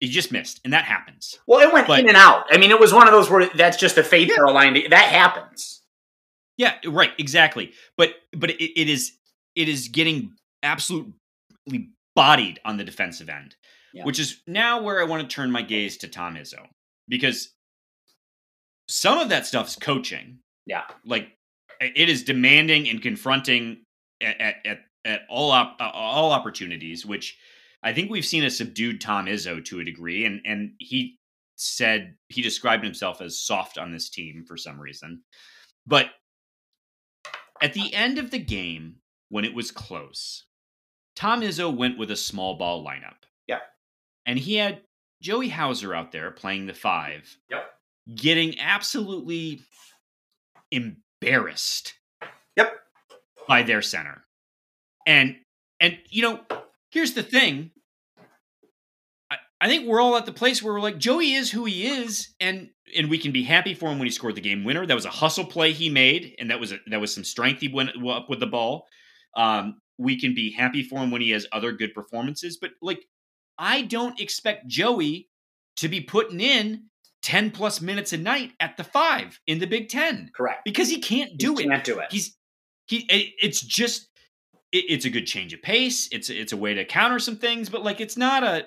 he 0.00 0.08
just 0.08 0.30
missed 0.30 0.60
and 0.64 0.72
that 0.74 0.84
happens 0.84 1.38
Well, 1.46 1.60
it 1.66 1.72
went 1.72 1.88
But- 1.88 1.98
in 2.00 2.08
and 2.08 2.16
out. 2.16 2.44
I 2.52 2.56
mean, 2.58 2.70
it 2.70 2.78
was 2.78 2.92
one 2.94 3.08
of 3.08 3.12
those 3.12 3.28
where 3.28 3.48
that's 3.56 3.76
just 3.76 3.96
the 3.96 4.04
fates 4.04 4.32
Yeah. 4.36 4.42
are 4.42 4.46
aligned. 4.46 4.76
That 4.90 5.08
happens. 5.10 5.82
Yeah, 6.56 6.74
right, 6.86 7.10
exactly. 7.18 7.72
But 7.96 8.10
but 8.32 8.50
it, 8.50 8.80
it 8.80 8.88
is 8.88 9.12
it 9.56 9.68
is 9.68 9.88
getting 9.88 10.34
absolutely 10.62 11.12
bodied 12.14 12.60
on 12.64 12.76
the 12.76 12.84
defensive 12.84 13.28
end, 13.28 13.56
Yeah. 13.92 14.04
which 14.04 14.20
is 14.20 14.40
now 14.46 14.82
where 14.82 15.00
I 15.00 15.04
want 15.04 15.28
to 15.28 15.34
turn 15.34 15.50
my 15.50 15.62
gaze 15.62 15.96
to 15.98 16.08
Tom 16.08 16.36
Izzo 16.36 16.64
because 17.08 17.50
some 18.88 19.18
of 19.18 19.28
that 19.28 19.46
stuff 19.46 19.68
is 19.68 19.76
coaching. 19.76 20.38
Yeah. 20.66 20.84
Like 21.04 21.32
it 21.80 22.08
is 22.08 22.24
demanding 22.24 22.88
and 22.88 23.00
confronting 23.00 23.84
at 24.20 24.56
at, 24.64 24.78
at, 25.04 25.20
all 25.28 25.50
op, 25.50 25.76
all 25.80 26.32
opportunities, 26.32 27.06
which 27.06 27.38
I 27.82 27.92
think 27.92 28.10
we've 28.10 28.26
seen 28.26 28.44
a 28.44 28.50
subdued 28.50 29.00
Tom 29.00 29.26
Izzo 29.26 29.64
to 29.66 29.80
a 29.80 29.84
degree, 29.84 30.24
and 30.24 30.40
and 30.44 30.72
he 30.78 31.16
said 31.56 32.14
he 32.28 32.42
described 32.42 32.84
himself 32.84 33.20
as 33.20 33.40
soft 33.40 33.78
on 33.78 33.92
this 33.92 34.08
team 34.08 34.44
for 34.46 34.56
some 34.56 34.80
reason, 34.80 35.22
but 35.86 36.10
at 37.60 37.74
the 37.74 37.92
end 37.92 38.18
of 38.18 38.30
the 38.30 38.38
game, 38.38 38.96
when 39.28 39.44
it 39.44 39.54
was 39.54 39.70
close, 39.70 40.44
Tom 41.16 41.40
Izzo 41.40 41.74
went 41.74 41.98
with 41.98 42.10
a 42.10 42.16
small 42.16 42.56
ball 42.56 42.84
lineup. 42.84 43.24
Yeah. 43.46 43.58
And 44.26 44.38
he 44.38 44.54
had 44.56 44.82
Joey 45.20 45.48
Hauser 45.48 45.94
out 45.94 46.12
there 46.12 46.30
playing 46.30 46.66
the 46.66 46.74
five. 46.74 47.36
Yep. 47.50 47.64
Getting 48.14 48.58
absolutely 48.58 49.60
embarrassed. 50.70 51.94
Yep. 52.56 52.72
By 53.46 53.62
their 53.62 53.82
center. 53.82 54.24
And 55.06 55.36
and 55.80 55.98
you 56.10 56.22
know, 56.22 56.40
here's 56.90 57.14
the 57.14 57.22
thing. 57.22 57.70
I, 59.30 59.36
I 59.60 59.68
think 59.68 59.86
we're 59.86 60.00
all 60.00 60.16
at 60.16 60.26
the 60.26 60.32
place 60.32 60.62
where 60.62 60.72
we're 60.72 60.80
like, 60.80 60.98
Joey 60.98 61.32
is 61.32 61.50
who 61.50 61.64
he 61.64 61.86
is, 61.86 62.34
and 62.40 62.70
and 62.96 63.10
we 63.10 63.18
can 63.18 63.32
be 63.32 63.42
happy 63.42 63.74
for 63.74 63.86
him 63.86 63.98
when 63.98 64.06
he 64.06 64.12
scored 64.12 64.34
the 64.34 64.40
game 64.40 64.64
winner. 64.64 64.86
That 64.86 64.94
was 64.94 65.04
a 65.04 65.10
hustle 65.10 65.44
play 65.44 65.72
he 65.72 65.88
made, 65.88 66.34
and 66.38 66.50
that 66.50 66.60
was 66.60 66.72
a, 66.72 66.78
that 66.88 67.00
was 67.00 67.14
some 67.14 67.24
strength 67.24 67.60
he 67.60 67.68
went 67.68 67.90
up 68.06 68.28
with 68.28 68.40
the 68.40 68.46
ball. 68.46 68.86
Um, 69.36 69.80
we 69.98 70.18
can 70.18 70.34
be 70.34 70.50
happy 70.50 70.82
for 70.82 70.98
him 70.98 71.10
when 71.10 71.20
he 71.20 71.30
has 71.30 71.46
other 71.52 71.72
good 71.72 71.94
performances, 71.94 72.56
but 72.56 72.70
like, 72.80 73.04
I 73.58 73.82
don't 73.82 74.20
expect 74.20 74.68
Joey 74.68 75.28
to 75.76 75.88
be 75.88 76.00
putting 76.00 76.40
in 76.40 76.84
ten 77.22 77.50
plus 77.50 77.80
minutes 77.80 78.12
a 78.12 78.16
night 78.18 78.52
at 78.60 78.76
the 78.76 78.84
five 78.84 79.38
in 79.46 79.58
the 79.58 79.66
Big 79.66 79.88
Ten 79.88 80.30
Correct. 80.34 80.64
because 80.64 80.88
he 80.88 81.00
can't 81.00 81.36
do 81.38 81.52
You 81.52 81.58
it. 81.58 81.68
Can't 81.68 81.84
do 81.84 81.98
it. 81.98 82.08
He's 82.10 82.36
he. 82.86 82.98
it- 83.10 83.34
It's 83.42 83.60
just 83.60 84.08
it, 84.72 84.84
it's 84.88 85.04
a 85.04 85.10
good 85.10 85.26
change 85.26 85.52
of 85.52 85.62
pace. 85.62 86.08
It's 86.12 86.30
it's 86.30 86.52
a 86.52 86.56
way 86.56 86.74
to 86.74 86.84
counter 86.84 87.18
some 87.18 87.36
things, 87.36 87.68
but 87.70 87.82
like 87.82 88.00
it's 88.00 88.16
not 88.16 88.42
a. 88.44 88.66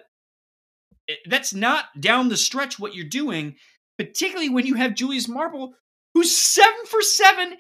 it- 1.08 1.20
that's 1.26 1.54
not 1.54 1.86
down 2.00 2.30
the 2.30 2.38
stretch 2.38 2.78
what 2.80 2.94
you're 2.96 3.06
doing, 3.10 3.56
particularly 3.98 4.50
when 4.50 4.66
you 4.66 4.76
have 4.76 4.96
Julius 4.96 5.28
Marble, 5.28 5.74
who's 6.14 6.36
seven 6.36 6.86
for 6.88 7.02
seven 7.02 7.56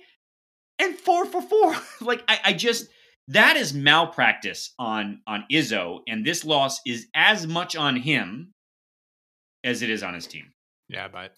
and 0.80 0.96
four 0.96 1.26
for 1.26 1.42
four. 1.42 1.76
like 2.02 2.24
I, 2.28 2.40
I 2.46 2.54
just 2.54 2.88
that 3.30 3.56
is 3.56 3.74
malpractice 3.74 4.74
on 4.80 5.22
on 5.28 5.46
Izzo, 5.52 6.00
and 6.08 6.26
this 6.26 6.44
loss 6.44 6.82
is 6.86 7.08
as 7.16 7.48
much 7.48 7.76
on 7.76 7.96
him 7.96 8.54
as 9.64 9.82
it 9.84 9.90
is 9.90 10.02
on 10.04 10.14
his 10.16 10.26
team. 10.28 10.52
Yeah, 10.92 11.06
I 11.06 11.08
buy 11.08 11.26
it. 11.26 11.32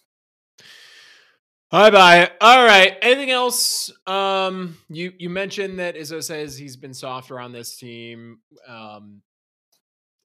I 1.70 1.90
buy 1.90 2.22
it. 2.22 2.32
All 2.40 2.64
right. 2.64 2.96
Anything 3.02 3.30
else? 3.30 3.92
Um, 4.06 4.76
you 4.88 5.12
you 5.18 5.30
mentioned 5.30 5.78
that 5.78 5.94
Izzo 5.94 6.22
says 6.22 6.56
he's 6.58 6.76
been 6.76 6.92
softer 6.92 7.38
on 7.38 7.52
this 7.52 7.76
team. 7.76 8.38
Um, 8.68 9.22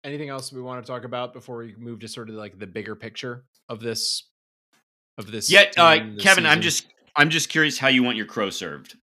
anything 0.04 0.30
else 0.30 0.52
we 0.52 0.62
want 0.62 0.84
to 0.84 0.92
talk 0.92 1.04
about 1.04 1.34
before 1.34 1.58
we 1.58 1.76
move 1.78 2.00
to 2.00 2.08
sort 2.08 2.30
of 2.30 2.36
like 2.36 2.58
the 2.58 2.68
bigger 2.68 2.96
picture 2.96 3.46
of 3.68 3.80
this 3.80 4.28
of 5.20 5.32
this? 5.32 5.52
Yet, 5.52 5.76
uh, 5.78 5.96
team 5.96 6.16
this 6.16 6.24
Kevin, 6.24 6.48
I'm 6.48 6.62
just 6.62 6.88
I'm 7.16 7.30
just 7.30 7.50
curious 7.50 7.78
how 7.78 7.88
you 7.88 8.02
want 8.02 8.18
your 8.18 8.26
crow 8.26 8.50
served. 8.50 8.96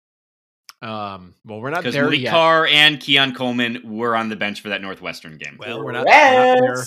um. 0.83 1.35
Well, 1.45 1.61
we're 1.61 1.70
not 1.70 1.85
there 1.85 2.05
Malik 2.05 2.20
yet. 2.20 2.33
Carr 2.33 2.66
and 2.66 2.99
Keon 2.99 3.35
Coleman 3.35 3.81
were 3.85 4.16
on 4.16 4.29
the 4.29 4.37
bench 4.37 4.61
for 4.61 4.70
that 4.70 4.83
Northwestern 4.83 5.39
game. 5.39 5.57
Well, 5.59 5.85
we're 5.85 5.93
not, 5.93 6.07
we're 6.07 6.12
not 6.12 6.59
there. 6.61 6.85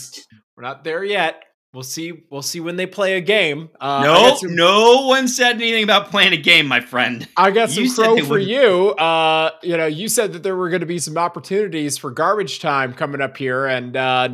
We're 0.57 0.63
not 0.63 0.83
there 0.83 1.03
yet. 1.05 1.43
We'll 1.71 1.83
see. 1.83 2.23
We'll 2.31 2.41
see 2.41 2.59
when 2.59 2.77
they 2.77 2.87
play 2.87 3.15
a 3.15 3.21
game. 3.21 3.69
Uh, 3.79 4.01
no, 4.03 4.35
some- 4.35 4.55
no 4.55 5.05
one 5.05 5.27
said 5.27 5.57
anything 5.57 5.83
about 5.83 6.09
playing 6.09 6.33
a 6.33 6.37
game, 6.37 6.65
my 6.67 6.81
friend. 6.81 7.27
I 7.37 7.51
got 7.51 7.69
some 7.69 7.83
You 7.83 7.93
crow 7.93 8.17
for 8.17 8.25
wouldn't- 8.31 8.49
you. 8.49 8.89
Uh, 8.91 9.51
you 9.61 9.77
know, 9.77 9.85
you 9.85 10.07
said 10.09 10.33
that 10.33 10.41
there 10.41 10.55
were 10.55 10.69
going 10.69 10.79
to 10.79 10.87
be 10.87 10.97
some 10.97 11.15
opportunities 11.17 11.95
for 11.97 12.09
garbage 12.09 12.59
time 12.59 12.93
coming 12.93 13.21
up 13.21 13.37
here, 13.37 13.67
and 13.67 13.95
uh, 13.95 14.29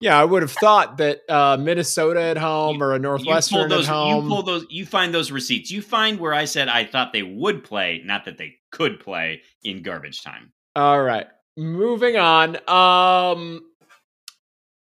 yeah, 0.00 0.16
I 0.16 0.24
would 0.24 0.42
have 0.42 0.52
thought 0.52 0.98
that 0.98 1.22
uh, 1.28 1.56
Minnesota 1.58 2.22
at 2.22 2.36
home 2.38 2.80
or 2.80 2.92
a 2.92 2.96
You 2.96 3.00
Northwestern 3.02 3.68
those. 3.68 3.88
at 3.88 3.92
home. 3.92 4.22
You 4.24 4.30
pull 4.30 4.42
those. 4.44 4.66
You 4.70 4.86
find 4.86 5.12
those 5.12 5.32
receipts. 5.32 5.72
You 5.72 5.82
find 5.82 6.20
where 6.20 6.34
I 6.34 6.44
said 6.44 6.68
I 6.68 6.84
thought 6.84 7.12
they 7.12 7.22
would 7.24 7.64
play, 7.64 8.00
not 8.04 8.26
that 8.26 8.38
they 8.38 8.58
could 8.70 9.00
play 9.00 9.42
in 9.64 9.82
garbage 9.82 10.22
time. 10.22 10.52
All 10.76 11.02
right, 11.02 11.26
moving 11.56 12.16
on. 12.16 12.56
Um, 12.68 13.62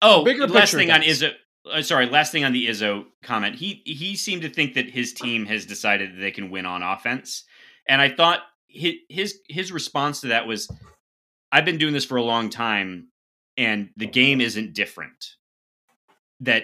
Oh, 0.06 0.26
Bigger 0.26 0.48
last 0.48 0.74
thing 0.74 0.92
on 0.92 1.02
is 1.02 1.22
Izzo. 1.22 1.32
Uh, 1.72 1.82
sorry, 1.82 2.08
last 2.08 2.32
thing 2.32 2.44
on 2.44 2.52
the 2.54 2.68
Izzo 2.68 3.06
comment. 3.22 3.56
He 3.56 3.82
he 3.86 4.16
seemed 4.16 4.42
to 4.42 4.50
think 4.50 4.74
that 4.74 4.90
his 4.90 5.14
team 5.14 5.46
has 5.46 5.66
decided 5.66 6.14
that 6.14 6.20
they 6.20 6.32
can 6.32 6.50
win 6.50 6.66
on 6.66 6.84
offense, 6.84 7.46
and 7.88 8.02
I 8.02 8.10
thought 8.10 8.42
his 8.68 9.40
his 9.48 9.72
response 9.72 10.22
to 10.22 10.28
that 10.28 10.48
was, 10.48 10.70
"I've 11.52 11.66
been 11.66 11.78
doing 11.78 11.94
this 11.94 12.06
for 12.06 12.18
a 12.18 12.24
long 12.24 12.50
time, 12.50 13.10
and 13.56 13.90
the 13.96 14.08
game 14.08 14.42
isn't 14.42 14.74
different. 14.74 15.36
That 16.42 16.64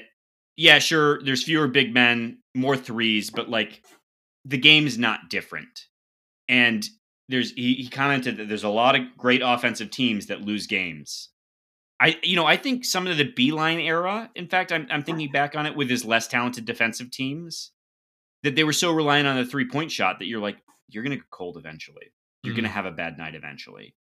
yeah, 0.57 0.79
sure, 0.79 1.23
there's 1.23 1.43
fewer 1.43 1.67
big 1.67 1.93
men, 1.93 2.39
more 2.53 2.75
threes, 2.75 3.29
but 3.29 3.49
like 3.49 3.83
the 4.43 4.57
game's 4.57 4.97
not 4.97 5.29
different." 5.29 5.85
And 6.49 6.85
there's 7.29 7.51
he, 7.51 7.75
he 7.75 7.87
commented 7.87 8.37
that 8.37 8.49
there's 8.49 8.63
a 8.65 8.69
lot 8.69 8.95
of 8.95 9.03
great 9.17 9.41
offensive 9.43 9.91
teams 9.91 10.25
that 10.25 10.41
lose 10.41 10.67
games. 10.67 11.29
I 11.99 12.17
you 12.23 12.35
know 12.35 12.45
I 12.45 12.57
think 12.57 12.85
some 12.85 13.07
of 13.07 13.17
the 13.17 13.31
Beilein 13.31 13.83
era. 13.83 14.29
In 14.35 14.47
fact, 14.47 14.71
I'm 14.71 14.87
I'm 14.89 15.03
thinking 15.03 15.31
back 15.31 15.55
on 15.55 15.65
it 15.65 15.75
with 15.75 15.89
his 15.89 16.05
less 16.05 16.27
talented 16.27 16.65
defensive 16.65 17.11
teams 17.11 17.71
that 18.43 18.55
they 18.55 18.63
were 18.63 18.73
so 18.73 18.91
reliant 18.91 19.27
on 19.27 19.37
the 19.37 19.45
three 19.45 19.67
point 19.67 19.91
shot 19.91 20.19
that 20.19 20.25
you're 20.25 20.39
like 20.39 20.57
you're 20.87 21.03
gonna 21.03 21.17
get 21.17 21.29
cold 21.29 21.57
eventually. 21.57 22.11
You're 22.43 22.55
gonna 22.55 22.69
have 22.69 22.85
a 22.85 22.91
bad 22.91 23.17
night 23.17 23.35
eventually. 23.35 23.95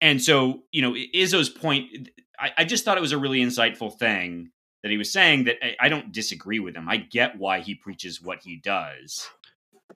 And 0.00 0.20
so 0.20 0.64
you 0.72 0.82
know 0.82 0.92
Izzo's 0.92 1.48
point. 1.48 2.10
I, 2.38 2.50
I 2.58 2.64
just 2.64 2.84
thought 2.84 2.98
it 2.98 3.02
was 3.02 3.12
a 3.12 3.18
really 3.18 3.40
insightful 3.40 3.96
thing 3.96 4.50
that 4.82 4.90
he 4.90 4.98
was 4.98 5.12
saying 5.12 5.44
that 5.44 5.56
I, 5.62 5.86
I 5.86 5.88
don't 5.88 6.12
disagree 6.12 6.58
with 6.58 6.74
him. 6.74 6.88
I 6.88 6.96
get 6.96 7.38
why 7.38 7.60
he 7.60 7.74
preaches 7.76 8.20
what 8.20 8.40
he 8.42 8.56
does. 8.56 9.28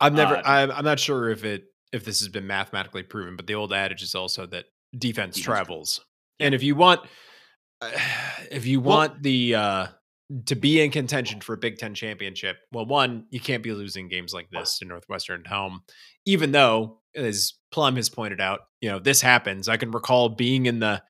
I've 0.01 0.15
never. 0.15 0.37
Uh, 0.37 0.43
I'm, 0.45 0.71
I'm 0.71 0.85
not 0.85 1.01
sure 1.01 1.29
if 1.29 1.45
it 1.45 1.65
if 1.93 2.05
this 2.05 2.21
has 2.21 2.29
been 2.29 2.47
mathematically 2.47 3.03
proven, 3.03 3.37
but 3.37 3.47
the 3.47 3.55
old 3.55 3.73
adage 3.73 4.03
is 4.03 4.15
also 4.15 4.47
that 4.47 4.67
defense, 4.97 5.37
Defense 5.37 5.45
travels. 5.45 6.01
And 6.41 6.55
if 6.55 6.63
you 6.63 6.75
want, 6.75 7.01
if 8.51 8.67
you 8.67 8.81
Well- 8.81 8.99
want 8.99 9.23
the 9.23 9.55
uh, 9.55 9.87
to 10.47 10.55
be 10.55 10.81
in 10.81 10.91
contention 10.91 11.41
for 11.41 11.55
a 11.55 11.57
Big 11.59 11.79
Ten 11.79 11.95
championship, 11.95 12.59
well, 12.73 12.87
one, 12.87 13.27
you 13.31 13.41
can't 13.41 13.63
be 13.63 13.73
losing 13.73 14.09
games 14.09 14.35
like 14.35 14.51
this 14.51 14.79
to 14.79 14.85
Northwestern 14.85 15.41
at 15.41 15.47
home. 15.47 15.83
Even 16.27 16.53
though, 16.53 17.01
as 17.15 17.55
Plum 17.71 17.97
has 17.97 18.09
pointed 18.09 18.41
out, 18.41 18.61
you 18.81 18.91
know 18.91 18.99
this 18.99 19.21
happens. 19.21 19.69
I 19.69 19.77
can 19.77 19.91
recall 19.91 20.29
being 20.29 20.67
in 20.67 20.81
the 20.81 21.03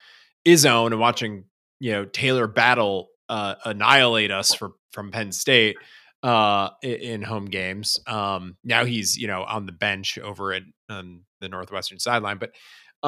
zone 0.54 0.92
and 0.92 1.00
watching, 1.00 1.44
you 1.80 1.92
know, 1.92 2.04
Talor 2.06 2.52
Battle 2.52 3.08
uh, 3.28 3.56
annihilate 3.64 4.30
us 4.30 4.54
for 4.54 4.72
from 4.92 5.10
Penn 5.10 5.32
State 5.32 5.76
uh 6.24 6.70
in 6.82 7.22
home 7.22 7.44
games 7.44 8.00
um 8.08 8.56
now 8.64 8.84
he's 8.84 9.16
you 9.16 9.28
know 9.28 9.44
on 9.44 9.66
the 9.66 9.70
bench 9.72 10.18
over 10.18 10.52
at 10.52 10.62
um, 10.88 11.22
the 11.40 11.48
northwestern 11.48 11.96
sideline 12.00 12.38
but 12.38 12.50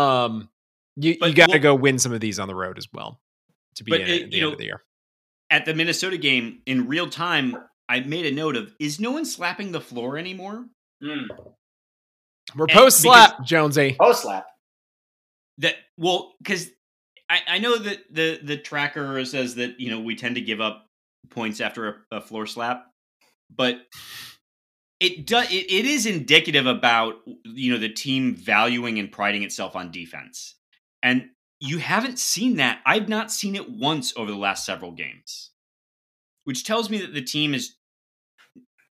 um 0.00 0.48
you, 0.94 1.16
you 1.20 1.34
got 1.34 1.46
to 1.46 1.54
well- 1.54 1.60
go 1.60 1.74
win 1.74 1.98
some 1.98 2.12
of 2.12 2.20
these 2.20 2.38
on 2.38 2.46
the 2.46 2.54
road 2.54 2.78
as 2.78 2.86
well 2.92 3.20
to 3.76 3.84
be 3.84 3.90
But 3.92 4.00
in 4.02 4.08
it- 4.08 4.10
it 4.10 4.22
at 4.24 4.30
the 4.30 4.36
end 4.36 4.46
know, 4.46 4.52
of 4.52 4.58
the 4.58 4.64
year 4.64 4.82
At 5.50 5.64
the 5.64 5.74
Minnesota 5.74 6.16
game 6.18 6.62
in 6.66 6.86
real 6.88 7.08
time, 7.08 7.56
I 7.88 8.00
made 8.00 8.26
a 8.26 8.30
note 8.32 8.56
of: 8.56 8.74
is 8.78 9.00
no 9.00 9.10
one 9.10 9.24
slapping 9.24 9.72
the 9.72 9.80
floor 9.80 10.16
anymore? 10.16 10.66
Mm. 11.02 11.26
we're 12.54 12.66
post 12.66 12.98
slap 13.00 13.42
jonesy 13.44 13.96
Post 13.98 14.22
slap. 14.22 14.46
that 15.58 15.76
well 15.96 16.34
because 16.42 16.68
I, 17.30 17.40
I 17.48 17.58
know 17.58 17.78
that 17.78 17.98
the 18.12 18.38
the 18.42 18.56
tracker 18.58 19.24
says 19.24 19.54
that 19.54 19.80
you 19.80 19.90
know 19.90 20.00
we 20.00 20.14
tend 20.14 20.34
to 20.34 20.40
give 20.42 20.60
up 20.60 20.86
points 21.30 21.60
after 21.60 22.04
a, 22.12 22.16
a 22.16 22.20
floor 22.20 22.46
slap 22.46 22.86
but 23.54 23.80
it 25.00 25.26
does 25.26 25.50
it, 25.50 25.70
it 25.70 25.86
is 25.86 26.04
indicative 26.06 26.66
about 26.66 27.14
you 27.44 27.72
know 27.72 27.78
the 27.78 27.88
team 27.88 28.34
valuing 28.34 28.98
and 28.98 29.10
priding 29.10 29.42
itself 29.42 29.74
on 29.76 29.90
defense 29.90 30.56
and 31.02 31.30
you 31.60 31.78
haven't 31.78 32.18
seen 32.18 32.56
that 32.56 32.80
i've 32.86 33.08
not 33.08 33.30
seen 33.30 33.54
it 33.54 33.70
once 33.70 34.12
over 34.16 34.30
the 34.30 34.36
last 34.36 34.64
several 34.64 34.92
games 34.92 35.50
which 36.44 36.64
tells 36.64 36.88
me 36.90 36.98
that 36.98 37.14
the 37.14 37.22
team 37.22 37.54
is 37.54 37.76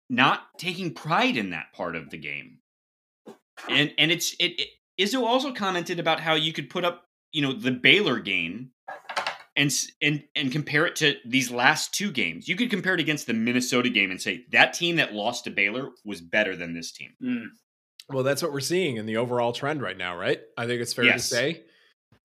not 0.09 0.41
taking 0.57 0.93
pride 0.93 1.37
in 1.37 1.49
that 1.51 1.73
part 1.73 1.95
of 1.95 2.09
the 2.09 2.17
game 2.17 2.59
and 3.69 3.93
and 3.97 4.11
it's 4.11 4.33
it, 4.39 4.59
it 4.59 4.67
Izzo 4.99 5.23
also 5.23 5.51
commented 5.51 5.99
about 5.99 6.19
how 6.19 6.35
you 6.35 6.53
could 6.53 6.69
put 6.69 6.85
up, 6.85 7.05
you 7.31 7.41
know, 7.41 7.51
the 7.51 7.71
Baylor 7.71 8.19
game 8.19 8.69
and 9.55 9.73
and 10.03 10.23
and 10.35 10.51
compare 10.51 10.85
it 10.85 10.95
to 10.97 11.15
these 11.25 11.49
last 11.49 11.93
two 11.93 12.11
games. 12.11 12.47
You 12.47 12.55
could 12.55 12.69
compare 12.69 12.93
it 12.93 12.99
against 12.99 13.25
the 13.25 13.33
Minnesota 13.33 13.89
game 13.89 14.11
and 14.11 14.21
say 14.21 14.45
that 14.51 14.73
team 14.73 14.97
that 14.97 15.13
lost 15.13 15.45
to 15.45 15.49
Baylor 15.49 15.89
was 16.05 16.21
better 16.21 16.55
than 16.55 16.73
this 16.75 16.91
team. 16.91 17.11
Mm. 17.23 17.45
well 18.09 18.23
that's 18.23 18.43
what 18.43 18.51
we're 18.53 18.59
seeing 18.59 18.97
in 18.97 19.05
the 19.07 19.17
overall 19.17 19.51
trend 19.53 19.81
right 19.81 19.97
now 19.97 20.15
right 20.17 20.41
i 20.57 20.67
think 20.67 20.81
it's 20.81 20.93
fair 20.93 21.05
Yes. 21.05 21.29
to 21.29 21.35
say 21.35 21.63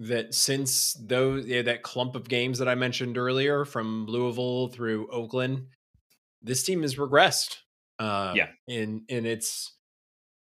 that 0.00 0.32
since 0.34 0.94
those 1.00 1.44
yeah, 1.46 1.62
that 1.62 1.82
clump 1.82 2.14
of 2.14 2.28
games 2.28 2.58
that 2.58 2.68
i 2.68 2.74
mentioned 2.74 3.18
earlier 3.18 3.64
from 3.64 4.06
louisville 4.06 4.68
through 4.68 5.08
oakland 5.10 5.66
this 6.42 6.62
team 6.62 6.82
has 6.82 6.96
regressed 6.96 7.56
uh 7.98 8.32
Yeah. 8.36 8.48
in 8.68 9.04
in 9.08 9.26
its 9.26 9.74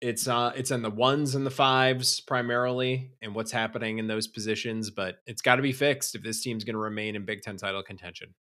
it's 0.00 0.28
uh 0.28 0.52
it's 0.54 0.70
in 0.70 0.82
the 0.82 0.90
ones 0.90 1.34
and 1.34 1.44
the 1.44 1.50
fives 1.50 2.20
primarily 2.20 3.10
and 3.20 3.34
what's 3.34 3.50
happening 3.50 3.98
in 3.98 4.06
those 4.06 4.28
positions 4.28 4.90
but 4.90 5.16
it's 5.26 5.42
got 5.42 5.56
to 5.56 5.62
be 5.62 5.72
fixed 5.72 6.14
if 6.14 6.22
this 6.22 6.42
team's 6.42 6.62
going 6.64 6.74
to 6.74 6.80
remain 6.80 7.16
in 7.16 7.24
big 7.24 7.42
10 7.42 7.56
title 7.56 7.82
contention 7.82 8.32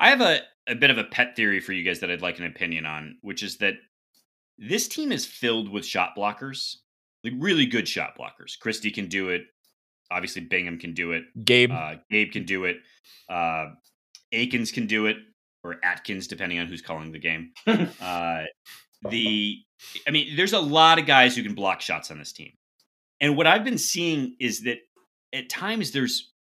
I 0.00 0.08
have 0.08 0.20
a, 0.20 0.40
a 0.66 0.74
bit 0.74 0.90
of 0.90 0.98
a 0.98 1.04
pet 1.04 1.36
theory 1.36 1.60
for 1.60 1.72
you 1.72 1.84
guys 1.84 2.00
that 2.00 2.10
I'd 2.10 2.22
like 2.22 2.40
an 2.40 2.44
opinion 2.46 2.86
on, 2.86 3.18
which 3.20 3.40
is 3.44 3.58
that 3.58 3.74
this 4.58 4.88
team 4.88 5.12
is 5.12 5.24
filled 5.24 5.68
with 5.68 5.86
shot 5.86 6.16
blockers, 6.16 6.74
like 7.22 7.34
really 7.38 7.66
good 7.66 7.86
shot 7.86 8.18
blockers. 8.18 8.58
Christie 8.58 8.90
can 8.90 9.06
do 9.06 9.28
it. 9.28 9.42
Obviously, 10.12 10.42
Bingham 10.42 10.78
can 10.78 10.94
do 10.94 11.12
it. 11.12 11.24
gabe 11.44 11.72
Uh, 11.72 11.96
Gabe 12.10 12.32
can 12.32 12.44
do 12.44 12.64
it. 12.64 12.76
Uh, 13.28 13.70
Akins 14.32 14.70
can 14.70 14.86
do 14.86 15.06
it, 15.06 15.16
or 15.64 15.76
Atkins, 15.82 16.26
depending 16.26 16.58
on 16.58 16.66
who's 16.66 16.82
calling 16.82 17.12
the 17.12 17.18
game. 17.18 17.52
uh, 17.66 18.44
the, 19.08 19.58
I 20.06 20.10
mean, 20.10 20.36
there's 20.36 20.52
a 20.52 20.60
lot 20.60 20.98
of 20.98 21.06
guys 21.06 21.36
who 21.36 21.42
can 21.42 21.54
block 21.54 21.80
shots 21.80 22.10
on 22.10 22.18
this 22.18 22.32
team, 22.32 22.52
and 23.20 23.36
what 23.36 23.46
I've 23.46 23.64
been 23.64 23.78
seeing 23.78 24.36
is 24.38 24.62
that 24.62 24.78
at 25.32 25.48
times 25.48 25.92
there's 25.92 26.32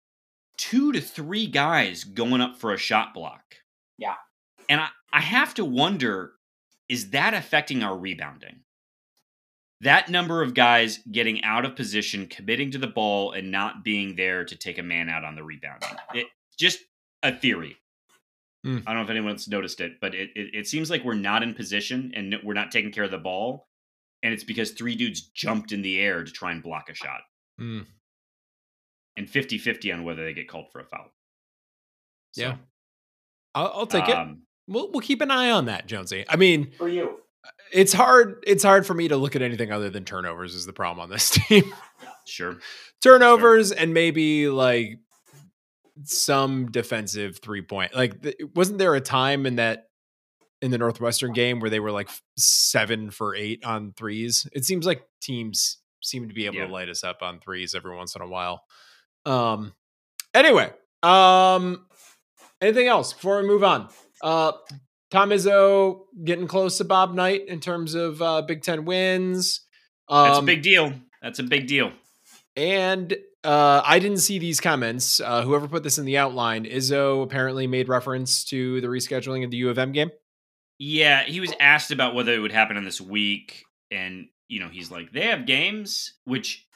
two 0.57 0.93
to 0.93 1.01
three 1.01 1.47
guys 1.47 2.05
going 2.05 2.41
up 2.41 2.59
for 2.59 2.75
a 2.75 2.79
shot 2.79 3.15
block. 3.15 3.43
Yeah. 3.99 4.15
and 4.69 4.81
I, 4.81 4.89
I 5.13 5.21
have 5.21 5.55
to 5.55 5.65
wonder, 5.65 6.33
is 6.89 7.11
that 7.11 7.35
affecting 7.35 7.83
our 7.83 7.97
rebounding? 7.97 8.61
That 9.83 10.11
number 10.11 10.43
of 10.43 10.53
guys 10.55 10.99
getting 11.11 11.43
out 11.43 11.65
of 11.65 11.75
position, 11.75 12.27
committing 12.27 12.71
to 12.73 12.79
the 12.79 12.87
ball, 12.87 13.33
and 13.33 13.51
not 13.51 13.83
being 13.83 14.15
there 14.15 14.45
to 14.45 14.57
take 14.57 14.79
a 14.79 14.83
man 14.83 15.09
out 15.09 15.25
on 15.25 15.35
the 15.35 15.43
rebounding. 15.43 15.89
It 16.15 16.27
just 16.59 16.81
a 17.23 17.35
theory. 17.35 17.77
Hmm. 18.65 18.79
I 18.87 18.93
don't 18.93 18.97
know 18.97 19.05
if 19.05 19.11
anyone's 19.11 19.49
noticed 19.49 19.81
it, 19.81 19.93
but 20.01 20.15
it, 20.15 20.31
it, 20.35 20.55
it 20.55 20.67
seems 20.67 20.91
like 20.91 21.03
we're 21.03 21.15
not 21.15 21.43
in 21.43 21.55
position 21.55 22.13
and 22.15 22.37
we're 22.45 22.53
not 22.53 22.71
taking 22.71 22.93
care 22.93 23.05
of 23.05 23.11
the 23.11 23.19
ball. 23.19 23.69
And 24.23 24.35
it's 24.35 24.45
because 24.45 24.73
three 24.73 24.95
dudes 24.97 25.23
jumped 25.23 25.73
in 25.73 25.81
the 25.81 25.99
air 25.99 26.25
to 26.25 26.31
try 26.31 26.53
and 26.53 26.63
block 26.63 26.91
a 26.91 26.95
shot. 26.95 27.23
Mm. 27.59 27.87
And 29.17 29.31
50 29.31 29.57
50 29.57 29.93
on 29.93 30.05
whether 30.05 30.25
they 30.25 30.35
get 30.35 30.49
called 30.49 30.67
for 30.73 30.81
a 30.81 30.85
foul. 30.85 31.11
So, 32.33 32.43
Yeah. 32.43 32.57
I'll, 33.55 33.73
I'll 33.75 33.87
take 33.87 34.09
it 34.09 34.15
um, 34.15 34.43
we'll, 34.69 34.91
we'll 34.93 35.01
keep 35.01 35.21
an 35.21 35.31
eye 35.33 35.51
on 35.51 35.65
that 35.65 35.87
jonesy 35.87 36.25
i 36.29 36.37
mean 36.37 36.71
For 36.79 36.89
you. 36.89 37.19
It's 37.73 37.93
hard 37.93 38.43
it's 38.47 38.63
hard 38.63 38.87
for 38.87 38.95
me 38.95 39.09
to 39.09 39.17
look 39.17 39.37
at 39.37 39.43
anything 39.43 39.71
other 39.73 39.91
than 39.91 40.05
turnovers 40.05 40.55
is 40.55 40.67
the 40.67 40.73
problem 40.73 41.03
on 41.03 41.11
this 41.11 41.31
team 41.49 41.65
Sure. 42.27 42.59
turnovers 43.03 43.73
and 43.73 43.93
maybe 43.95 44.49
like 44.49 44.99
some 46.05 46.71
defensive 46.71 47.39
three 47.43 47.63
point 47.63 47.95
like 47.95 48.23
th- 48.23 48.37
wasn't 48.55 48.79
there 48.79 48.95
a 48.95 49.01
time 49.01 49.47
in 49.47 49.57
that 49.57 49.85
in 50.63 50.71
the 50.71 50.79
northwestern 50.79 51.33
game 51.33 51.61
where 51.61 51.71
they 51.71 51.81
were 51.81 51.91
like 51.91 52.09
seven 52.37 53.11
for 53.11 53.35
eight 53.35 53.65
on 53.65 53.93
threes 53.97 54.47
it 54.53 54.65
seems 54.65 54.87
like 54.87 55.03
teams 55.21 55.79
seem 56.03 56.29
to 56.29 56.35
be 56.35 56.47
able 56.47 56.57
Yeah. 56.57 56.67
to 56.67 56.73
light 56.73 56.89
us 56.89 57.05
up 57.05 57.19
on 57.23 57.41
threes 57.41 57.75
every 57.75 57.95
once 57.95 58.15
in 58.17 58.23
a 58.23 58.27
while 58.29 58.63
um 59.27 59.75
anyway 60.33 60.71
um 61.03 61.87
anything 62.61 62.87
else 62.87 63.13
before 63.13 63.41
we 63.43 63.47
move 63.49 63.65
on 63.65 63.89
uh 64.23 64.53
tom 65.11 65.31
izzo 65.31 66.01
getting 66.25 66.47
close 66.47 66.79
to 66.79 66.85
bob 66.85 67.15
knight 67.15 67.47
in 67.49 67.61
terms 67.61 67.95
of 67.95 68.21
uh 68.23 68.43
big 68.43 68.63
ten 68.63 68.85
wins 68.85 69.61
That's 70.09 70.37
a 70.37 70.41
Um, 70.41 70.45
big 70.47 70.63
deal. 70.63 70.93
That's 71.23 71.39
a 71.39 71.43
big 71.45 71.67
deal. 71.67 71.93
and 72.57 73.17
uh, 73.43 73.81
I 73.87 74.01
didn't 74.01 74.19
see 74.19 74.39
these 74.39 74.61
comments. 74.61 75.19
Uh, 75.19 75.41
whoever 75.43 75.67
put 75.67 75.83
this 75.83 75.97
in 75.97 76.05
the 76.05 76.19
outline, 76.19 76.67
Izzo 76.67 77.23
apparently 77.23 77.67
made 77.67 77.89
reference 77.89 78.45
to 78.47 78.83
the 78.83 78.87
rescheduling 78.89 79.45
of 79.45 79.51
the 79.51 79.57
U 79.59 79.71
of 79.71 79.79
M 79.79 79.93
game. 79.93 80.11
Yeah, 80.79 81.23
he 81.25 81.41
was 81.41 81.51
asked 81.59 81.91
about 81.91 82.15
whether 82.15 82.33
it 82.35 82.39
would 82.41 82.53
happen 82.53 82.77
in 82.77 82.85
this 82.85 83.01
week, 83.01 83.65
and 83.91 84.27
you 84.49 84.61
know, 84.61 84.69
he's 84.69 84.91
like, 84.91 85.13
they 85.13 85.27
have 85.29 85.47
games, 85.47 86.13
which 86.25 86.67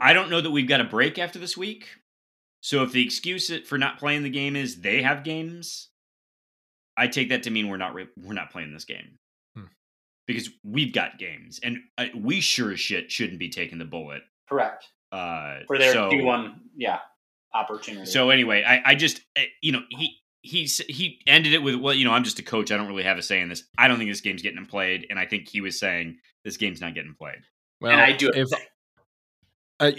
I 0.00 0.12
don't 0.12 0.30
know 0.30 0.40
that 0.40 0.50
we've 0.50 0.68
got 0.68 0.80
a 0.80 0.84
break 0.84 1.18
after 1.18 1.38
this 1.38 1.56
week. 1.56 1.86
So 2.60 2.82
if 2.82 2.92
the 2.92 3.04
excuse 3.04 3.50
for 3.66 3.78
not 3.78 3.98
playing 3.98 4.22
the 4.22 4.30
game 4.30 4.56
is 4.56 4.80
they 4.80 5.02
have 5.02 5.24
games, 5.24 5.88
I 6.98 7.06
take 7.06 7.28
that 7.30 7.44
to 7.44 7.50
mean 7.50 7.68
we're 7.68 7.76
not 7.76 7.94
re- 7.94 8.08
we're 8.16 8.34
not 8.34 8.50
playing 8.50 8.72
this 8.72 8.84
game 8.84 9.18
Hmm. 9.56 9.64
because 10.26 10.50
we've 10.64 10.92
got 10.92 11.18
games, 11.18 11.60
and 11.62 11.78
uh, 11.96 12.06
we 12.14 12.40
sure 12.40 12.72
as 12.72 12.80
shit 12.80 13.10
shouldn't 13.10 13.38
be 13.38 13.48
taking 13.48 13.78
the 13.78 13.84
bullet 13.84 14.22
Correct. 14.48 14.88
uh, 15.12 15.58
for 15.66 15.78
their 15.78 15.92
so, 15.92 16.10
Q1, 16.10 16.54
yeah, 16.76 16.98
opportunity. 17.54 18.06
So 18.06 18.30
anyway, 18.30 18.64
I, 18.66 18.82
I 18.90 18.94
just 18.94 19.20
eh, 19.36 19.44
you 19.62 19.72
know 19.72 19.82
he 19.90 20.16
he's 20.42 20.78
he 20.88 21.20
ended 21.26 21.52
it 21.52 21.62
with 21.62 21.76
well 21.76 21.94
you 21.94 22.04
know 22.04 22.12
I'm 22.12 22.24
just 22.24 22.38
a 22.38 22.42
coach 22.44 22.70
I 22.70 22.76
don't 22.76 22.86
really 22.88 23.02
have 23.02 23.18
a 23.18 23.22
say 23.22 23.40
in 23.40 23.48
this 23.48 23.64
I 23.76 23.88
don't 23.88 23.98
think 23.98 24.10
this 24.10 24.20
game's 24.20 24.42
getting 24.42 24.64
played 24.66 25.06
and 25.10 25.18
I 25.18 25.26
think 25.26 25.48
he 25.48 25.60
was 25.60 25.78
saying 25.78 26.18
this 26.44 26.56
game's 26.56 26.80
not 26.80 26.94
getting 26.94 27.14
played. 27.18 27.40
Well, 27.80 27.92
and 27.92 28.00
I 28.00 28.12
do. 28.12 28.30
If, 28.34 28.48
uh, 29.80 29.92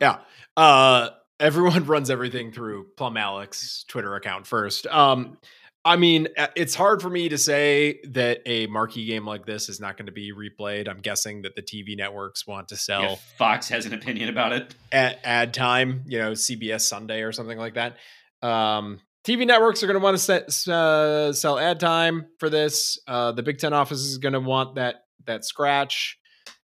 yeah, 0.00 0.18
uh, 0.56 1.10
everyone 1.40 1.84
runs 1.86 2.10
everything 2.10 2.52
through 2.52 2.86
Plum 2.96 3.16
Alex 3.16 3.84
Twitter 3.88 4.14
account 4.16 4.46
first. 4.46 4.86
Um, 4.86 5.38
I 5.84 5.96
mean, 5.96 6.28
it's 6.54 6.76
hard 6.76 7.02
for 7.02 7.10
me 7.10 7.28
to 7.28 7.36
say 7.36 8.00
that 8.10 8.40
a 8.46 8.68
marquee 8.68 9.04
game 9.04 9.26
like 9.26 9.46
this 9.46 9.68
is 9.68 9.80
not 9.80 9.96
going 9.96 10.06
to 10.06 10.12
be 10.12 10.32
replayed. 10.32 10.88
I'm 10.88 11.00
guessing 11.00 11.42
that 11.42 11.56
the 11.56 11.62
TV 11.62 11.96
networks 11.96 12.46
want 12.46 12.68
to 12.68 12.76
sell. 12.76 13.02
Yeah, 13.02 13.16
Fox 13.36 13.68
has 13.68 13.84
an 13.84 13.92
opinion 13.92 14.28
about 14.28 14.52
it. 14.52 14.74
Ad, 14.92 15.18
ad 15.24 15.54
time, 15.54 16.04
you 16.06 16.18
know, 16.18 16.32
CBS 16.32 16.82
Sunday 16.82 17.22
or 17.22 17.32
something 17.32 17.58
like 17.58 17.74
that. 17.74 17.96
Um, 18.42 19.00
TV 19.26 19.44
networks 19.44 19.82
are 19.82 19.86
going 19.86 19.98
to 19.98 20.04
want 20.04 20.16
to 20.16 20.22
set, 20.22 20.68
uh, 20.68 21.32
sell 21.32 21.58
ad 21.58 21.80
time 21.80 22.26
for 22.38 22.48
this. 22.48 22.98
Uh, 23.08 23.32
the 23.32 23.42
Big 23.42 23.58
Ten 23.58 23.72
office 23.72 24.00
is 24.00 24.18
going 24.18 24.34
to 24.34 24.40
want 24.40 24.76
that 24.76 25.02
that 25.26 25.44
scratch. 25.44 26.18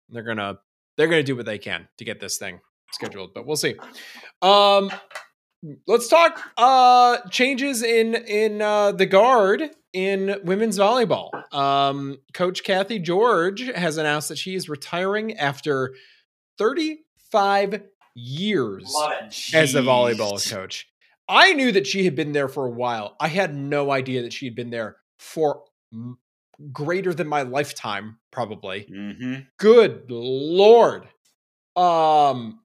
They're 0.08 0.22
gonna 0.22 0.58
they're 0.96 1.08
gonna 1.08 1.22
do 1.22 1.36
what 1.36 1.46
they 1.46 1.58
can 1.58 1.88
to 1.98 2.04
get 2.04 2.20
this 2.20 2.38
thing 2.38 2.60
scheduled, 2.92 3.34
but 3.34 3.46
we'll 3.46 3.56
see. 3.56 3.74
Um, 4.40 4.90
let's 5.86 6.08
talk 6.08 6.40
uh 6.56 7.18
changes 7.30 7.82
in 7.82 8.14
in 8.14 8.62
uh 8.62 8.92
the 8.92 9.06
guard 9.06 9.70
in 9.92 10.36
women's 10.44 10.78
volleyball. 10.78 11.30
Um 11.54 12.18
coach 12.32 12.62
cathy 12.62 12.98
george 12.98 13.60
has 13.74 13.96
announced 13.96 14.28
that 14.28 14.38
she 14.38 14.54
is 14.54 14.68
retiring 14.68 15.36
after 15.36 15.94
35 16.58 17.82
years 18.14 18.94
as 19.54 19.74
a 19.74 19.82
volleyball 19.82 20.50
coach. 20.50 20.86
I 21.28 21.52
knew 21.52 21.72
that 21.72 21.86
she 21.86 22.04
had 22.04 22.14
been 22.16 22.32
there 22.32 22.48
for 22.48 22.66
a 22.66 22.70
while. 22.70 23.16
I 23.20 23.28
had 23.28 23.54
no 23.54 23.90
idea 23.90 24.22
that 24.22 24.32
she 24.32 24.46
had 24.46 24.54
been 24.54 24.70
there 24.70 24.96
for 25.18 25.62
m- 25.92 26.18
greater 26.72 27.12
than 27.14 27.28
my 27.28 27.42
lifetime 27.42 28.18
probably. 28.30 28.86
Mm-hmm. 28.90 29.34
good 29.58 30.04
lord. 30.10 31.08
Um 31.76 32.60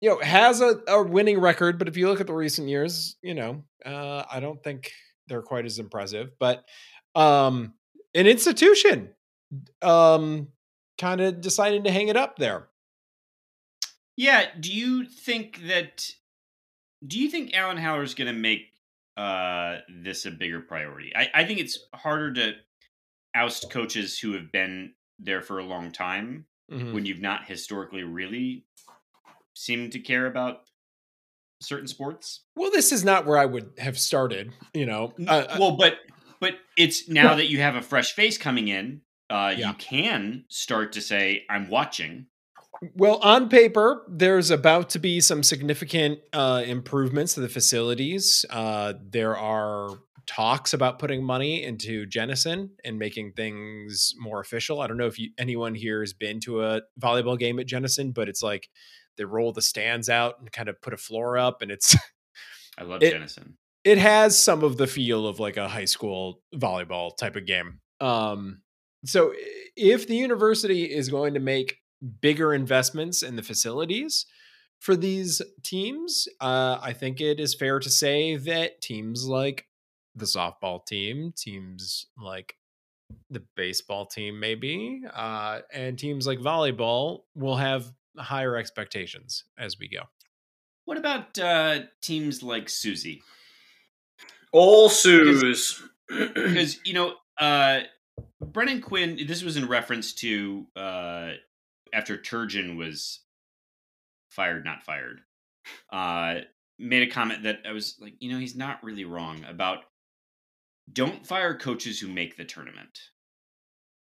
you 0.00 0.10
know 0.10 0.18
has 0.20 0.60
a, 0.60 0.80
a 0.88 1.02
winning 1.02 1.40
record 1.40 1.78
but 1.78 1.88
if 1.88 1.96
you 1.96 2.08
look 2.08 2.20
at 2.20 2.26
the 2.26 2.34
recent 2.34 2.68
years 2.68 3.16
you 3.22 3.34
know 3.34 3.64
uh 3.84 4.22
i 4.30 4.40
don't 4.40 4.62
think 4.62 4.92
they're 5.28 5.42
quite 5.42 5.64
as 5.64 5.78
impressive 5.78 6.30
but 6.38 6.64
um 7.14 7.74
an 8.14 8.26
institution 8.26 9.10
um 9.82 10.48
kind 10.98 11.20
of 11.20 11.40
deciding 11.40 11.84
to 11.84 11.90
hang 11.90 12.08
it 12.08 12.16
up 12.16 12.36
there 12.36 12.68
Yeah. 14.16 14.46
Do 14.58 14.72
you 14.72 15.04
think 15.04 15.66
that? 15.68 16.10
Do 17.06 17.18
you 17.20 17.28
think 17.30 17.54
Alan 17.54 17.76
Haller 17.76 18.02
is 18.02 18.14
going 18.14 18.32
to 18.34 18.38
make 18.40 18.72
uh, 19.16 19.78
this 20.02 20.24
a 20.26 20.30
bigger 20.30 20.60
priority? 20.60 21.12
I, 21.14 21.28
I 21.34 21.44
think 21.44 21.60
it's 21.60 21.78
harder 21.94 22.32
to 22.34 22.52
oust 23.34 23.70
coaches 23.70 24.18
who 24.18 24.32
have 24.32 24.50
been 24.50 24.94
there 25.18 25.42
for 25.42 25.58
a 25.58 25.64
long 25.64 25.92
time 25.92 26.46
Mhm. 26.72 26.92
when 26.94 27.06
you've 27.06 27.20
not 27.20 27.44
historically 27.46 28.02
really 28.02 28.65
seemed 29.56 29.92
to 29.92 29.98
care 29.98 30.26
about 30.26 30.60
certain 31.62 31.86
sports. 31.86 32.42
well 32.54 32.70
this 32.70 32.92
is 32.92 33.02
not 33.02 33.24
where 33.24 33.38
i 33.38 33.46
would 33.46 33.70
have 33.78 33.98
started 33.98 34.52
you 34.74 34.84
know 34.84 35.12
uh, 35.26 35.44
uh, 35.48 35.56
well, 35.58 35.76
but 35.76 35.94
but 36.38 36.52
it's 36.76 37.08
now 37.08 37.34
that 37.34 37.48
you 37.48 37.60
have 37.60 37.76
a 37.76 37.80
fresh 37.82 38.12
face 38.12 38.36
coming 38.36 38.68
in, 38.68 39.00
uh, 39.30 39.54
Yeah. 39.56 39.68
you 39.70 39.74
can 39.78 40.44
start 40.48 40.92
to 40.92 41.00
say, 41.00 41.44
"I'm 41.48 41.70
watching." 41.70 42.26
Well, 42.94 43.16
on 43.22 43.48
paper, 43.48 44.04
there's 44.06 44.50
about 44.50 44.90
to 44.90 44.98
be 44.98 45.22
some 45.22 45.42
significant 45.42 46.18
uh, 46.34 46.62
improvements 46.66 47.32
to 47.34 47.40
the 47.40 47.48
facilities. 47.48 48.44
Uh, 48.50 48.92
there 49.02 49.34
are 49.34 49.88
talks 50.26 50.74
about 50.74 50.98
putting 50.98 51.24
money 51.24 51.64
into 51.64 52.04
Jennison 52.04 52.68
and 52.84 52.98
making 52.98 53.32
things 53.32 54.12
more 54.18 54.40
official. 54.40 54.82
I 54.82 54.88
don't 54.88 54.98
know 54.98 55.06
if 55.06 55.18
you, 55.18 55.30
anyone 55.38 55.74
here 55.74 56.00
has 56.00 56.12
been 56.12 56.38
to 56.40 56.64
a 56.64 56.82
volleyball 57.00 57.38
game 57.38 57.58
at 57.58 57.66
Jennison, 57.66 58.12
but 58.12 58.28
it's 58.28 58.42
like 58.42 58.68
they 59.16 59.24
roll 59.24 59.52
the 59.52 59.62
stands 59.62 60.08
out 60.08 60.38
and 60.40 60.50
kind 60.52 60.68
of 60.68 60.80
put 60.80 60.92
a 60.94 60.96
floor 60.96 61.38
up, 61.38 61.62
and 61.62 61.70
it's 61.70 61.96
I 62.78 62.82
love 62.84 63.02
It- 63.02 63.12
Jennison. 63.12 63.54
it 63.84 63.98
has 63.98 64.38
some 64.38 64.62
of 64.64 64.76
the 64.76 64.86
feel 64.86 65.26
of 65.26 65.40
like 65.40 65.56
a 65.56 65.68
high 65.68 65.84
school 65.86 66.42
volleyball 66.54 67.16
type 67.16 67.36
of 67.36 67.46
game. 67.46 67.80
Um, 68.00 68.60
so 69.04 69.32
if 69.76 70.06
the 70.06 70.16
university 70.16 70.84
is 70.84 71.08
going 71.08 71.34
to 71.34 71.40
make 71.40 71.78
bigger 72.20 72.52
investments 72.52 73.22
in 73.22 73.36
the 73.36 73.42
facilities 73.42 74.26
for 74.80 74.96
these 74.96 75.40
teams, 75.62 76.28
uh, 76.40 76.78
I 76.82 76.92
think 76.92 77.20
it 77.20 77.40
is 77.40 77.54
fair 77.54 77.78
to 77.78 77.88
say 77.88 78.36
that 78.36 78.80
teams 78.82 79.24
like 79.26 79.66
the 80.14 80.26
softball 80.26 80.84
team, 80.84 81.32
teams 81.36 82.06
like 82.18 82.56
the 83.30 83.42
baseball 83.54 84.04
team, 84.06 84.38
maybe, 84.40 85.02
uh, 85.14 85.60
and 85.72 85.98
teams 85.98 86.26
like 86.26 86.38
volleyball 86.40 87.20
will 87.34 87.56
have 87.56 87.90
higher 88.18 88.56
expectations 88.56 89.44
as 89.58 89.78
we 89.78 89.88
go. 89.88 90.02
What 90.84 90.98
about 90.98 91.38
uh, 91.38 91.80
teams 92.00 92.42
like 92.42 92.68
Suzy? 92.68 93.22
All 94.52 94.88
Suze. 94.88 95.82
because 96.08 96.78
you 96.84 96.92
know 96.94 97.14
uh 97.40 97.80
brendan 98.40 98.80
quinn 98.80 99.18
this 99.26 99.42
was 99.42 99.56
in 99.56 99.66
reference 99.68 100.12
to 100.14 100.64
uh 100.76 101.32
after 101.92 102.16
turgeon 102.16 102.76
was 102.76 103.20
fired 104.30 104.64
not 104.64 104.82
fired 104.84 105.20
uh 105.90 106.36
made 106.78 107.02
a 107.06 107.10
comment 107.12 107.42
that 107.42 107.58
i 107.68 107.72
was 107.72 107.96
like 108.00 108.14
you 108.20 108.30
know 108.32 108.38
he's 108.38 108.54
not 108.56 108.82
really 108.84 109.04
wrong 109.04 109.44
about 109.48 109.80
don't 110.92 111.26
fire 111.26 111.58
coaches 111.58 111.98
who 111.98 112.06
make 112.08 112.36
the 112.36 112.44
tournament 112.44 112.98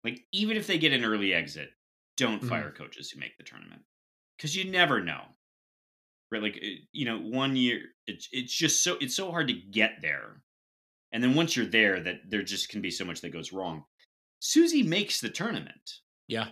like 0.05 0.25
even 0.33 0.57
if 0.57 0.67
they 0.67 0.77
get 0.77 0.93
an 0.93 1.05
early 1.05 1.33
exit 1.33 1.71
don't 2.17 2.43
Mhm. 2.43 2.49
fire 2.49 2.73
coaches 2.77 3.11
who 3.11 3.21
make 3.21 3.39
the 3.39 3.45
tournament 3.45 3.83
because 4.43 4.57
you 4.57 4.69
never 4.71 5.01
know. 5.01 5.21
Right 6.33 6.43
like 6.43 6.57
uh, 6.63 6.67
you 6.93 7.05
know 7.05 7.19
one 7.19 7.55
year 7.57 7.81
it's 8.07 8.29
it's 8.33 8.53
just 8.55 8.83
so 8.83 8.97
it's 9.01 9.15
so 9.15 9.31
hard 9.31 9.49
to 9.49 9.55
get 9.55 9.99
there. 10.03 10.43
And 11.13 11.23
then 11.23 11.35
once 11.35 11.55
you're 11.57 11.67
there 11.67 12.01
that 12.01 12.23
there 12.29 12.43
just 12.43 12.71
can 12.71 12.81
be 12.81 12.91
so 12.91 13.05
much 13.05 13.21
that 13.21 13.33
goes 13.33 13.53
wrong. 13.53 13.85
Suzy 14.41 14.83
makes 14.83 15.21
the 15.21 15.29
tournament. 15.29 16.01
Yeah. 16.27 16.47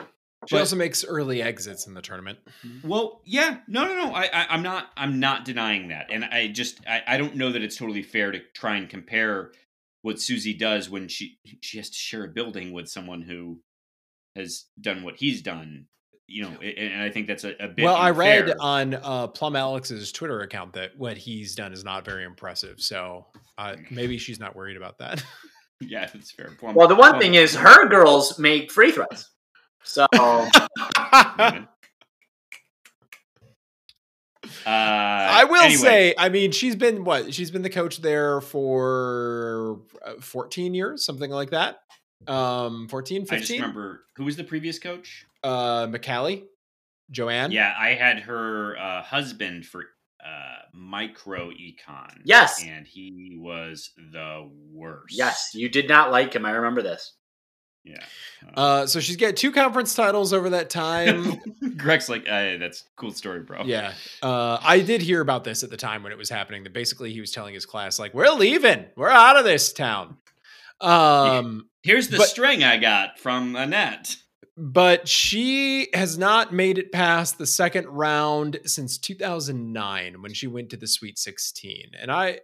She 0.00 0.56
But- 0.56 0.60
also 0.60 0.76
makes 0.76 1.04
early 1.04 1.40
exits 1.42 1.86
in 1.86 1.94
the 1.94 2.02
tournament. 2.02 2.38
well 2.82 3.20
yeah. 3.24 3.58
No 3.68 3.84
no 3.86 3.94
no. 3.94 4.12
I, 4.14 4.24
I 4.32 4.46
i'm 4.50 4.62
not 4.62 4.90
i'm 4.96 5.20
not 5.20 5.44
denying 5.44 5.88
that. 5.88 6.06
And 6.10 6.24
i 6.24 6.48
just 6.48 6.80
I, 6.88 7.02
I 7.06 7.16
don't 7.18 7.36
know 7.36 7.52
that 7.52 7.62
it's 7.62 7.76
totally 7.76 8.02
fair 8.02 8.32
to 8.32 8.40
try 8.54 8.76
and 8.76 8.88
compare 8.88 9.52
what 10.02 10.20
suzy 10.20 10.54
does 10.54 10.88
when 10.90 11.08
she 11.08 11.38
she 11.60 11.76
has 11.78 11.90
to 11.90 11.96
share 11.96 12.24
a 12.24 12.28
building 12.28 12.72
with 12.72 12.88
someone 12.88 13.22
who 13.22 13.60
has 14.36 14.64
done 14.80 15.02
what 15.02 15.16
he's 15.16 15.42
done 15.42 15.86
you 16.26 16.42
know 16.42 16.48
and, 16.60 17.02
i 17.02 17.10
think 17.10 17.26
that's 17.26 17.44
a, 17.44 17.54
a 17.60 17.68
bit 17.68 17.84
Well, 17.84 17.96
I 17.96 18.10
read 18.10 18.52
on 18.58 18.94
uh, 18.94 19.26
Plum 19.28 19.56
Alex's 19.56 20.10
Twitter 20.12 20.40
account 20.40 20.72
that 20.74 20.96
what 20.96 21.16
he's 21.16 21.54
done 21.54 21.72
is 21.72 21.84
not 21.84 22.04
very 22.04 22.24
impressive. 22.24 22.80
So 22.80 23.26
uh, 23.58 23.76
maybe 23.90 24.16
she's 24.18 24.40
not 24.40 24.56
worried 24.56 24.76
about 24.76 24.98
that. 24.98 25.22
yeah 25.80 26.08
that's 26.12 26.30
fair 26.30 26.50
Plum- 26.58 26.74
well, 26.74 26.88
the 26.88 26.94
one 26.94 27.10
Plum- 27.10 27.20
thing 27.20 27.34
is, 27.34 27.54
her 27.54 27.88
girls 27.88 28.38
make 28.38 28.72
free 28.72 28.92
throws. 28.92 29.30
So 29.82 30.06
Uh, 34.66 34.70
I 34.70 35.44
will 35.44 35.62
anyway, 35.62 35.76
say, 35.76 36.14
I 36.16 36.28
mean, 36.28 36.50
she's 36.52 36.76
been 36.76 37.04
what? 37.04 37.34
She's 37.34 37.50
been 37.50 37.62
the 37.62 37.70
coach 37.70 38.00
there 38.00 38.40
for 38.40 39.80
uh, 40.04 40.14
14 40.20 40.74
years, 40.74 41.04
something 41.04 41.30
like 41.30 41.50
that. 41.50 41.80
Um, 42.26 42.88
14, 42.88 43.22
I 43.22 43.36
just 43.36 43.48
15. 43.48 43.60
remember 43.60 44.04
who 44.16 44.24
was 44.24 44.36
the 44.36 44.44
previous 44.44 44.78
coach. 44.78 45.26
Uh, 45.44 45.86
McCallie, 45.86 46.44
Joanne. 47.10 47.52
Yeah, 47.52 47.72
I 47.78 47.90
had 47.90 48.20
her 48.20 48.76
uh, 48.78 49.02
husband 49.02 49.66
for 49.66 49.84
uh, 50.24 50.56
micro 50.72 51.50
econ. 51.50 52.16
Yes. 52.24 52.64
and 52.66 52.86
he 52.86 53.36
was 53.38 53.90
the 54.12 54.50
worst. 54.72 55.14
yes, 55.16 55.50
you 55.54 55.68
did 55.68 55.88
not 55.88 56.10
like 56.10 56.34
him. 56.34 56.46
I 56.46 56.52
remember 56.52 56.80
this. 56.82 57.12
yeah. 57.84 58.02
Uh, 58.56 58.86
so 58.86 59.00
she's 59.00 59.16
got 59.16 59.36
two 59.36 59.52
conference 59.52 59.94
titles 59.94 60.32
over 60.32 60.48
that 60.50 60.70
time. 60.70 61.38
Greg's 61.76 62.08
like, 62.08 62.22
uh, 62.26 62.56
that's 62.56 62.80
a 62.80 62.84
cool 62.96 63.12
story, 63.12 63.40
bro. 63.40 63.64
Yeah. 63.64 63.92
Uh, 64.22 64.56
I 64.62 64.80
did 64.80 65.02
hear 65.02 65.20
about 65.20 65.44
this 65.44 65.62
at 65.62 65.68
the 65.68 65.76
time 65.76 66.02
when 66.02 66.10
it 66.12 66.16
was 66.16 66.30
happening. 66.30 66.64
That 66.64 66.72
basically 66.72 67.12
he 67.12 67.20
was 67.20 67.30
telling 67.30 67.52
his 67.52 67.66
class, 67.66 67.98
like, 67.98 68.14
we're 68.14 68.30
leaving. 68.30 68.86
We're 68.96 69.10
out 69.10 69.36
of 69.36 69.44
this 69.44 69.72
town. 69.74 70.16
Um, 70.80 71.68
Here's 71.82 72.08
the 72.08 72.16
But- 72.16 72.28
string 72.28 72.64
I 72.64 72.78
got 72.78 73.18
from 73.18 73.54
Annette. 73.56 74.16
But 74.56 75.08
she 75.08 75.88
has 75.94 76.16
not 76.16 76.52
made 76.54 76.78
it 76.78 76.92
past 76.92 77.38
the 77.38 77.46
second 77.46 77.86
round 77.88 78.60
since 78.66 78.98
2009 78.98 80.22
when 80.22 80.32
she 80.32 80.46
went 80.46 80.70
to 80.70 80.76
the 80.76 80.86
Sweet 80.86 81.18
16. 81.18 81.90
And 82.00 82.10
I 82.12 82.40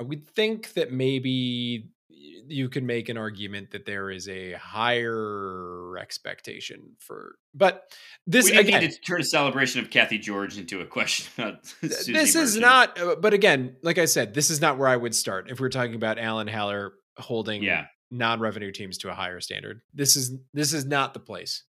I 0.00 0.02
would 0.02 0.28
think 0.28 0.72
that 0.74 0.92
maybe 0.92 1.90
you 2.10 2.68
can 2.68 2.86
make 2.86 3.08
an 3.08 3.16
argument 3.18 3.70
that 3.72 3.84
there 3.84 4.10
is 4.10 4.28
a 4.28 4.52
higher 4.54 5.96
expectation 5.98 6.96
for, 6.98 7.36
but 7.54 7.92
this 8.26 8.46
we 8.50 8.56
again, 8.56 8.80
need 8.82 8.90
to 8.92 9.00
turn 9.00 9.20
a 9.20 9.24
celebration 9.24 9.80
of 9.80 9.90
Cathy 9.90 10.18
George 10.18 10.56
into 10.58 10.80
a 10.80 10.86
question 10.86 11.26
about 11.36 11.66
Suzy 11.82 12.12
this 12.12 12.34
is 12.34 12.56
Merchant. 12.56 12.60
not. 12.62 13.00
uh, 13.00 13.16
But 13.20 13.34
again, 13.34 13.76
like 13.82 13.98
I 13.98 14.06
said, 14.06 14.34
this 14.34 14.50
is 14.50 14.60
not 14.60 14.78
where 14.78 14.88
I 14.88 14.96
would 14.96 15.14
start 15.14 15.50
if 15.50 15.60
we're 15.60 15.68
talking 15.68 15.94
about 15.94 16.18
Alan 16.18 16.48
Haller 16.48 16.92
holding 17.18 17.62
Yeah. 17.62 17.86
Non-revenue 18.10 18.72
teams 18.72 18.98
to 18.98 19.10
a 19.10 19.14
higher 19.14 19.40
standard. 19.40 19.82
This 19.92 20.16
is 20.16 20.36
this 20.54 20.72
is 20.72 20.86
not 20.86 21.14
the 21.14 21.20
place. 21.20 21.64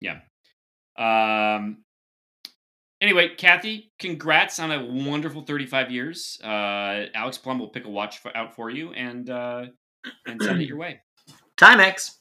Yeah. 0.00 0.20
Um. 0.96 1.84
Anyway, 3.00 3.30
Cathy, 3.36 3.90
congrats 3.98 4.60
on 4.60 4.70
a 4.70 4.84
wonderful 4.84 5.42
35 5.42 5.90
years. 5.90 6.38
Uh, 6.42 7.06
Alex 7.14 7.36
Plum 7.36 7.58
will 7.58 7.70
pick 7.70 7.84
a 7.84 7.90
watch 7.90 8.18
for, 8.18 8.36
out 8.36 8.54
for 8.54 8.70
you 8.70 8.92
and 8.92 9.28
uh, 9.28 9.64
and 10.24 10.40
send 10.40 10.62
it 10.62 10.68
your 10.68 10.76
way. 10.76 11.00
Timex. 11.56 12.12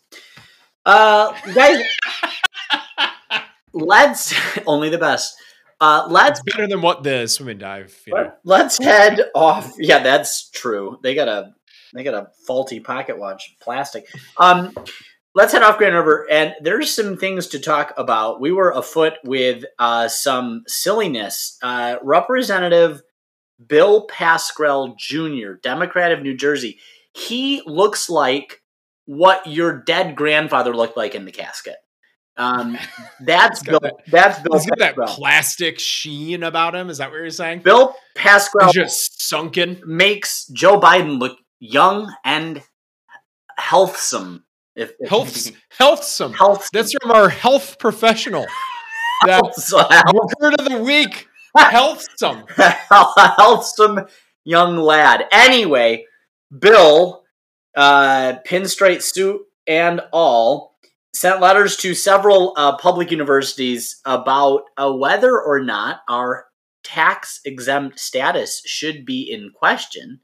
Uh, 0.84 1.34
guys, 1.54 1.84
let's 3.74 4.34
only 4.66 4.90
the 4.90 4.98
best. 4.98 5.36
Uh, 5.80 6.08
let's 6.10 6.40
It's 6.40 6.56
better 6.56 6.68
than 6.68 6.82
what 6.82 7.04
the 7.04 7.28
swim 7.28 7.50
and 7.50 7.60
dive. 7.60 7.96
You 8.06 8.14
know. 8.14 8.32
let's 8.44 8.78
head 8.78 9.20
off. 9.34 9.74
Yeah, 9.78 10.02
that's 10.02 10.50
true. 10.50 11.00
They 11.02 11.16
got 11.16 11.28
a 11.28 11.54
they 11.94 12.04
got 12.04 12.14
a 12.14 12.28
faulty 12.48 12.80
pocket 12.80 13.18
watch, 13.18 13.56
plastic. 13.60 14.08
Um, 14.38 14.74
let's 15.36 15.54
head 15.54 15.64
off 15.64 15.78
Grand 15.78 15.96
River, 15.96 16.28
and 16.30 16.54
there's 16.62 16.94
some 16.94 17.18
things 17.18 17.48
to 17.48 17.60
talk 17.60 17.94
about. 17.98 18.42
We 18.42 18.52
were 18.52 18.72
afoot 18.72 19.14
with 19.24 19.66
uh, 19.80 20.08
some 20.08 20.64
silliness. 20.68 21.58
Uh, 21.62 21.98
Representative 22.02 23.02
Bill 23.66 24.08
Pascrell 24.08 24.96
Jr., 24.98 25.54
Democrat 25.62 26.12
of 26.12 26.22
New 26.22 26.36
Jersey. 26.36 26.80
He 27.14 27.62
looks 27.66 28.10
like 28.10 28.62
what 29.06 29.46
your 29.46 29.84
dead 29.84 30.16
grandfather 30.16 30.74
looked 30.76 30.98
like 30.98 31.16
in 31.16 31.26
the 31.26 31.32
casket. 31.32 31.76
Um, 32.38 32.78
that's 33.22 33.62
He's 33.62 33.70
got 33.70 33.84
That's 34.08 34.40
Bill. 34.40 34.58
He's 34.58 34.66
got 34.68 34.80
that 34.80 34.96
plastic 34.96 35.80
sheen 35.80 36.44
about 36.44 36.76
him. 36.76 36.90
Is 36.90 36.98
that 37.00 37.10
what 37.12 37.18
you're 37.18 37.30
saying? 37.30 37.60
Bill 37.60 37.96
Pascrell 38.16 38.68
He's 38.68 38.76
just 38.76 39.22
sunken. 39.22 39.82
makes 39.86 40.46
Joe 40.48 40.80
Biden 40.80 41.20
look 41.20 41.38
young 41.62 42.14
and 42.26 42.62
healthsome. 43.58 44.44
If, 44.76 44.92
if 45.00 45.10
Health, 45.10 45.52
healthsome. 45.78 46.34
health, 46.34 46.70
That's 46.74 46.94
from 47.02 47.12
our 47.12 47.30
health 47.30 47.80
professional. 47.80 48.46
That 49.24 49.44
word 50.40 50.60
of 50.60 50.68
the 50.68 50.80
week. 50.80 51.28
Healthsome. 51.56 52.46
healthsome 53.38 54.08
young 54.44 54.78
lad. 54.78 55.26
Anyway, 55.32 56.06
Bill, 56.58 57.22
uh, 57.78 58.38
pinstripe 58.48 59.04
suit 59.04 59.42
and 59.68 60.02
all, 60.12 60.76
sent 61.14 61.40
letters 61.40 61.78
to 61.78 61.94
several 61.94 62.56
uh, 62.58 62.78
public 62.78 63.12
universities 63.12 64.02
about 64.06 64.64
uh, 64.76 64.92
whether 64.92 65.40
or 65.40 65.62
not 65.62 66.02
our 66.10 66.46
tax 66.84 67.42
exempt 67.46 68.00
status 68.00 68.64
should 68.66 69.06
be 69.06 69.22
in 69.22 69.52
question, 69.54 70.20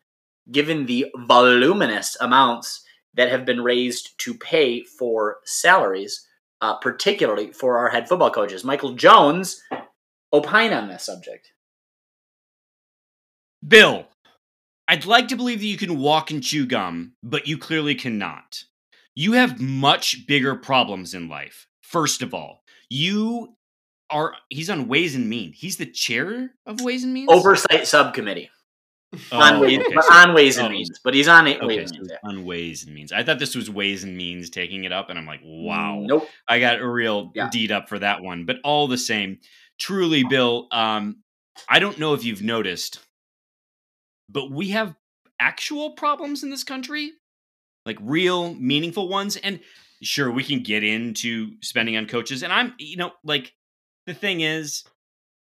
given 0.52 0.86
the 0.86 1.08
voluminous 1.16 2.18
amounts 2.20 2.84
that 3.14 3.30
have 3.30 3.46
been 3.46 3.62
raised 3.62 4.18
to 4.20 4.34
pay 4.34 4.84
for 4.84 5.38
salaries, 5.44 6.26
uh, 6.62 6.76
particularly 6.76 7.52
for 7.52 7.78
our 7.78 7.90
head 7.90 8.08
football 8.08 8.32
coaches. 8.32 8.64
Michael 8.64 8.94
Jones 8.94 9.62
opine 10.32 10.74
on 10.74 10.88
this 10.88 11.04
subject. 11.04 11.52
Bill, 13.68 14.08
I'd 14.88 15.06
like 15.06 15.28
to 15.30 15.36
believe 15.36 15.60
that 15.60 15.66
you 15.66 15.78
can 15.78 16.00
walk 16.00 16.32
and 16.32 16.44
chew 16.44 16.66
gum, 16.66 17.14
but 17.24 17.48
you 17.48 17.58
clearly 17.58 17.96
cannot. 17.96 18.64
You 19.16 19.34
have 19.34 19.60
much 19.60 20.28
bigger 20.28 20.56
problems 20.56 21.14
in 21.14 21.28
life. 21.28 21.68
First 21.82 22.22
of 22.22 22.34
all, 22.34 22.64
you 22.90 23.56
are 24.10 24.34
he's 24.50 24.70
on 24.70 24.88
Ways 24.88 25.16
and 25.16 25.28
Means. 25.28 25.58
He's 25.58 25.78
the 25.78 25.86
chair 25.88 26.52
of 26.66 26.82
Ways 26.82 27.04
and 27.04 27.14
Means? 27.14 27.30
Oversight 27.30 27.88
subcommittee 27.88 28.50
Oh, 29.32 29.40
on, 29.40 29.62
ways, 29.62 29.80
okay, 29.80 29.96
so- 30.02 30.14
on 30.14 30.34
Ways 30.34 30.58
and 30.58 30.68
oh, 30.68 30.72
Means, 30.72 31.00
but 31.04 31.14
he's 31.14 31.28
on 31.30 31.48
it. 31.48 31.58
Okay, 31.62 31.78
Ways 31.78 31.90
so 31.90 31.96
and 31.98 32.08
Means. 32.08 32.20
on 32.24 32.46
Ways 32.46 32.84
and 32.86 32.94
Means. 32.94 33.12
I 33.14 33.24
thought 33.24 33.40
this 33.40 33.56
was 33.56 33.70
Ways 33.70 34.04
and 34.04 34.18
Means 34.18 34.50
taking 34.50 34.84
it 34.84 34.92
up, 34.92 35.10
and 35.10 35.18
I'm 35.18 35.26
like, 35.26 35.40
wow. 35.44 36.00
Nope. 36.06 36.28
I 36.48 36.60
got 36.60 36.80
a 36.82 36.88
real 36.88 37.32
Yeah. 37.34 37.50
deed 37.50 37.72
up 37.72 37.88
for 37.88 38.00
that 38.00 38.22
one. 38.22 38.46
But 38.46 38.58
all 38.66 38.88
the 38.88 38.98
same, 38.98 39.40
truly, 39.80 40.24
Bill, 40.26 40.68
um, 40.72 41.24
I 41.70 41.80
don't 41.80 41.98
know 41.98 42.14
if 42.14 42.26
you've 42.26 42.42
noticed, 42.42 43.00
but 44.30 44.52
we 44.52 44.70
have 44.70 44.94
actual 45.40 45.92
problems 45.92 46.44
in 46.44 46.50
this 46.50 46.64
country, 46.66 47.14
like 47.86 47.98
real, 48.02 48.54
meaningful 48.56 49.08
ones. 49.08 49.38
And 49.38 49.62
sure, 50.04 50.30
we 50.30 50.44
can 50.44 50.64
get 50.64 50.84
into 50.84 51.52
spending 51.62 51.96
on 51.96 52.08
coaches. 52.08 52.44
And 52.44 52.52
I'm, 52.52 52.74
you 52.78 52.98
know, 52.98 53.12
like 53.24 53.54
the 54.06 54.14
thing 54.14 54.42
is, 54.42 54.84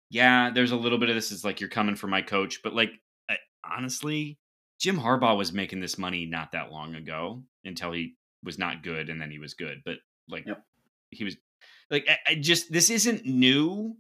yeah, 0.10 0.52
there's 0.54 0.72
a 0.72 0.76
little 0.76 0.98
bit 0.98 1.10
of 1.10 1.16
this. 1.16 1.32
Is 1.32 1.46
like 1.46 1.62
you're 1.62 1.70
coming 1.70 1.96
for 1.96 2.08
my 2.08 2.22
coach, 2.22 2.62
but 2.62 2.76
like 2.76 2.92
honestly, 3.70 4.38
Jim 4.80 4.98
Harbaugh 4.98 5.38
was 5.38 5.54
making 5.54 5.80
this 5.80 5.98
money 5.98 6.26
not 6.26 6.52
that 6.52 6.72
long 6.72 6.96
ago 6.96 7.44
until 7.64 7.92
he 7.92 8.16
was 8.44 8.58
not 8.60 8.84
good, 8.84 9.10
and 9.10 9.20
then 9.22 9.32
he 9.32 9.40
was 9.40 9.54
good. 9.54 9.82
But 9.86 9.98
like 10.30 10.46
Yep. 10.46 10.64
he 11.12 11.24
was 11.24 11.38
like 11.90 12.06
I, 12.10 12.32
I 12.32 12.36
just 12.36 12.72
this 12.72 12.90
isn't 12.90 13.26
new 13.26 13.96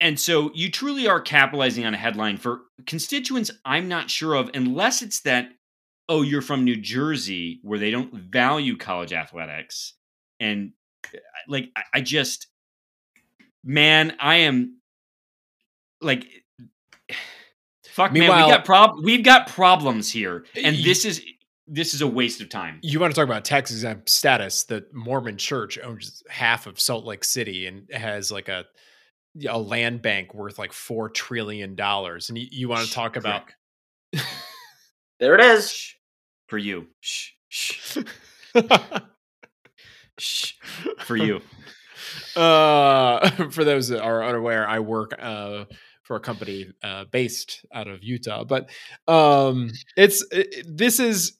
and 0.00 0.18
so 0.18 0.50
you 0.54 0.70
truly 0.70 1.06
are 1.06 1.20
capitalizing 1.20 1.84
on 1.86 1.94
a 1.94 1.96
headline 1.96 2.36
for 2.36 2.62
constituents 2.86 3.50
i'm 3.64 3.88
not 3.88 4.10
sure 4.10 4.34
of 4.34 4.50
unless 4.54 5.02
it's 5.02 5.20
that 5.22 5.48
oh 6.08 6.22
you're 6.22 6.42
from 6.42 6.64
new 6.64 6.76
jersey 6.76 7.60
where 7.62 7.78
they 7.78 7.90
don't 7.90 8.12
value 8.12 8.76
college 8.76 9.12
athletics 9.12 9.94
and 10.40 10.72
uh, 11.14 11.18
like 11.48 11.70
i, 11.76 11.82
I 11.94 12.00
just 12.00 12.48
man 13.62 14.16
i 14.20 14.36
am 14.36 14.80
like 16.00 16.26
fuck 17.94 18.12
man 18.12 18.22
we 18.22 18.50
got 18.50 18.64
prob 18.64 18.90
we've 19.02 19.24
got 19.24 19.46
problems 19.48 20.10
here 20.10 20.44
and 20.62 20.76
Y- 20.76 20.82
this 20.84 21.04
is 21.04 21.22
this 21.66 21.94
is 21.94 22.02
a 22.02 22.06
waste 22.06 22.40
of 22.42 22.48
time 22.50 22.78
You 22.82 23.00
want 23.00 23.14
to 23.14 23.18
talk 23.18 23.26
about 23.26 23.44
tax 23.44 23.70
exempt 23.70 24.10
status? 24.10 24.64
The 24.64 24.84
Mormon 24.92 25.38
Church 25.38 25.78
owns 25.78 26.22
half 26.28 26.66
of 26.66 26.78
Salt 26.78 27.06
Lake 27.06 27.24
City 27.24 27.66
and 27.66 27.88
has 27.90 28.30
like 28.30 28.48
a 28.48 28.66
a 29.48 29.58
land 29.58 30.02
bank 30.02 30.34
worth 30.34 30.58
like 30.58 30.72
four 30.74 31.08
trillion 31.08 31.74
dollars. 31.74 32.28
And 32.28 32.36
you, 32.36 32.46
you 32.50 32.68
want 32.68 32.82
to 32.82 32.86
Shh, 32.88 32.92
talk 32.94 33.16
about. 33.16 33.44
There 35.20 35.34
it 35.36 35.40
is. 35.40 35.70
Shh. 35.72 35.94
for 36.48 36.58
you 36.58 36.88
shh 37.00 37.30
shh 37.48 37.98
shh 40.18 40.52
for 40.98 41.16
you 41.16 41.40
uh, 42.36 43.30
for 43.50 43.64
those 43.64 43.88
that 43.88 44.02
are 44.02 44.22
unaware, 44.24 44.68
I 44.68 44.80
work 44.80 45.14
uh, 45.18 45.64
for 46.04 46.16
a 46.16 46.20
company 46.20 46.66
uh, 46.82 47.04
based 47.10 47.64
out 47.72 47.88
of 47.88 48.04
Utah, 48.04 48.44
but 48.44 48.70
um, 49.08 49.70
it's 49.96 50.24
it, 50.30 50.64
this 50.66 51.00
is 51.00 51.38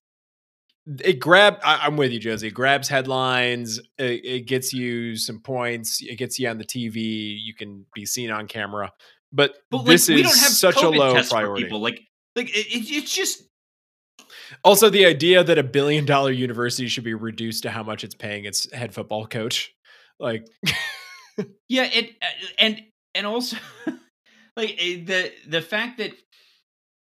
it 1.01 1.19
grab. 1.19 1.59
I, 1.65 1.81
I'm 1.83 1.97
with 1.97 2.12
you, 2.12 2.19
Jonesy. 2.19 2.49
It 2.49 2.55
grabs 2.55 2.89
headlines. 2.89 3.79
It, 3.99 4.25
it 4.25 4.47
gets 4.47 4.73
you 4.73 5.17
some 5.17 5.41
points. 5.41 6.01
It 6.03 6.17
gets 6.17 6.39
you 6.39 6.49
on 6.49 6.59
the 6.59 6.65
TV. 6.65 7.37
You 7.43 7.55
can 7.55 7.87
be 7.95 8.05
seen 8.05 8.31
on 8.31 8.47
camera. 8.49 8.93
But, 9.33 9.55
But 9.71 9.85
this 9.85 10.09
like, 10.09 10.19
is 10.19 10.23
we 10.23 10.23
don't 10.23 10.39
have 10.39 10.53
such 10.53 10.83
a 10.83 10.89
low 10.89 11.21
priority. 11.25 11.65
people. 11.65 11.81
Like, 11.81 12.01
like 12.37 12.51
it, 12.51 12.67
it, 12.67 12.91
it's 12.91 13.15
just 13.15 13.43
Also, 14.62 14.91
the 14.91 15.07
idea 15.07 15.43
that 15.43 15.59
a 15.59 15.62
billion 15.62 16.05
dollar 16.05 16.31
university 16.31 16.89
should 16.89 17.05
be 17.05 17.15
reduced 17.15 17.62
to 17.65 17.71
how 17.71 17.83
much 17.83 18.05
it's 18.05 18.15
paying 18.15 18.45
its 18.45 18.71
head 18.73 18.93
football 18.95 19.27
coach, 19.27 19.75
like 20.21 20.47
yeah. 21.69 21.85
It 21.85 22.11
uh, 22.23 22.27
and 22.59 22.83
and 23.15 23.27
also 23.27 23.57
like 24.57 24.77
eh, 24.79 25.03
the 25.05 25.33
the 25.49 25.61
fact 25.61 25.99
that 25.99 26.13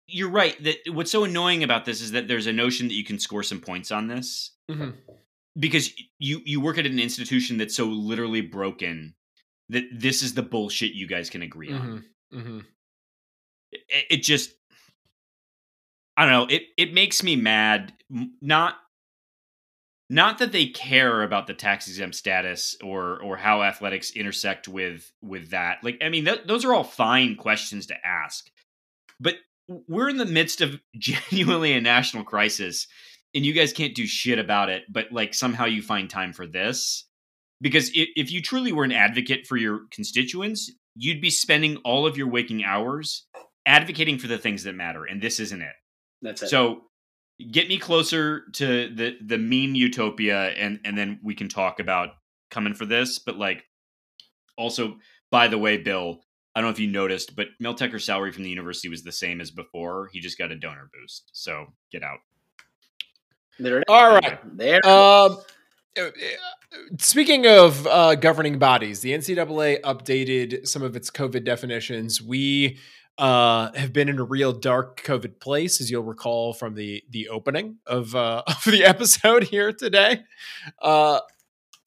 you're 0.06 0.30
right 0.30 0.62
that 0.64 0.76
what's 0.92 1.10
so 1.10 1.24
annoying 1.24 1.62
about 1.62 1.84
this 1.84 2.00
is 2.00 2.10
that 2.12 2.26
there's 2.28 2.46
a 2.46 2.52
notion 2.52 2.88
that 2.88 2.94
you 2.94 3.04
can 3.04 3.18
score 3.18 3.42
some 3.42 3.60
points 3.60 3.90
on 3.92 4.08
this 4.08 4.52
because 5.58 5.92
you 6.18 6.40
you 6.44 6.60
work 6.60 6.78
at 6.78 6.86
an 6.86 6.98
institution 6.98 7.56
that's 7.58 7.76
so 7.76 7.86
literally 7.86 8.40
broken 8.40 9.14
that 9.68 9.84
this 9.92 10.22
is 10.22 10.34
the 10.34 10.42
bullshit 10.42 10.92
you 10.92 11.06
guys 11.06 11.30
can 11.30 11.42
agree 11.42 11.72
on. 11.72 12.04
Mhm, 12.32 12.40
mhm. 12.40 12.64
it, 13.72 14.06
it 14.10 14.22
just 14.22 14.52
I 16.16 16.24
don't 16.24 16.32
know. 16.32 16.54
It 16.54 16.62
it 16.76 16.92
makes 16.92 17.22
me 17.22 17.36
mad. 17.36 17.94
Not 18.42 18.76
not 20.10 20.38
that 20.38 20.50
they 20.50 20.66
care 20.66 21.22
about 21.22 21.46
the 21.46 21.54
tax 21.54 21.86
exempt 21.86 22.16
status 22.16 22.76
or 22.82 23.22
or 23.22 23.36
how 23.36 23.62
athletics 23.62 24.10
intersect 24.10 24.66
with 24.66 25.10
with 25.22 25.50
that. 25.50 25.78
Like 25.84 25.98
I 26.02 26.08
mean, 26.08 26.24
th- 26.24 26.42
those 26.46 26.64
are 26.64 26.74
all 26.74 26.84
fine 26.84 27.36
questions 27.36 27.86
to 27.86 28.06
ask. 28.06 28.50
But 29.20 29.36
we're 29.88 30.08
in 30.08 30.16
the 30.16 30.26
midst 30.26 30.60
of 30.60 30.80
genuinely 30.98 31.72
a 31.72 31.80
national 31.80 32.24
crisis, 32.24 32.88
and 33.34 33.46
you 33.46 33.52
guys 33.52 33.72
can't 33.72 33.94
do 33.94 34.04
shit 34.04 34.40
about 34.40 34.68
it. 34.68 34.82
But 34.90 35.12
like 35.12 35.32
somehow 35.32 35.66
you 35.66 35.80
find 35.80 36.10
time 36.10 36.32
for 36.32 36.46
this 36.46 37.06
because 37.60 37.90
if, 37.90 38.08
if 38.16 38.32
you 38.32 38.42
truly 38.42 38.72
were 38.72 38.84
an 38.84 38.92
advocate 38.92 39.46
for 39.46 39.56
your 39.56 39.82
constituents, 39.92 40.72
you'd 40.96 41.20
be 41.20 41.30
spending 41.30 41.76
all 41.78 42.06
of 42.06 42.16
your 42.16 42.28
waking 42.28 42.64
hours 42.64 43.26
advocating 43.64 44.18
for 44.18 44.26
the 44.26 44.38
things 44.38 44.64
that 44.64 44.74
matter, 44.74 45.04
and 45.04 45.22
this 45.22 45.38
isn't 45.38 45.62
it. 45.62 45.74
That's 46.20 46.42
it. 46.42 46.48
So, 46.48 46.82
get 47.50 47.68
me 47.68 47.78
closer 47.78 48.44
to 48.54 48.94
the 48.94 49.16
the 49.24 49.38
meme 49.38 49.74
utopia, 49.74 50.48
and 50.50 50.80
and 50.84 50.96
then 50.96 51.20
we 51.22 51.34
can 51.34 51.48
talk 51.48 51.80
about 51.80 52.10
coming 52.50 52.74
for 52.74 52.86
this. 52.86 53.18
But 53.18 53.36
like, 53.36 53.64
also, 54.56 54.98
by 55.30 55.48
the 55.48 55.58
way, 55.58 55.76
Bill, 55.76 56.20
I 56.54 56.60
don't 56.60 56.68
know 56.68 56.72
if 56.72 56.80
you 56.80 56.88
noticed, 56.88 57.36
but 57.36 57.48
Mel 57.58 57.74
Tucker's 57.74 58.04
salary 58.04 58.32
from 58.32 58.44
the 58.44 58.50
university 58.50 58.88
was 58.88 59.02
the 59.02 59.12
same 59.12 59.40
as 59.40 59.50
before. 59.50 60.08
He 60.12 60.20
just 60.20 60.38
got 60.38 60.50
a 60.50 60.56
donor 60.56 60.90
boost. 60.92 61.30
So 61.32 61.66
get 61.92 62.02
out. 62.02 62.18
There, 63.58 63.82
All 63.88 64.14
right. 64.14 64.38
there. 64.56 64.84
Um, 64.86 65.38
uh, 65.98 66.10
speaking 66.98 67.46
of 67.46 67.86
uh, 67.86 68.14
governing 68.14 68.58
bodies, 68.58 69.00
the 69.00 69.12
NCAA 69.12 69.80
updated 69.82 70.66
some 70.66 70.82
of 70.82 70.96
its 70.96 71.10
COVID 71.10 71.44
definitions. 71.44 72.22
We 72.22 72.78
uh, 73.20 73.70
have 73.74 73.92
been 73.92 74.08
in 74.08 74.18
a 74.18 74.24
real 74.24 74.52
dark 74.52 75.02
COVID 75.04 75.38
place, 75.40 75.80
as 75.80 75.90
you'll 75.90 76.02
recall 76.02 76.52
from 76.52 76.74
the 76.74 77.04
the 77.10 77.28
opening 77.28 77.76
of 77.86 78.16
uh, 78.16 78.42
of 78.46 78.64
the 78.64 78.84
episode 78.84 79.44
here 79.44 79.72
today. 79.72 80.22
Uh, 80.80 81.20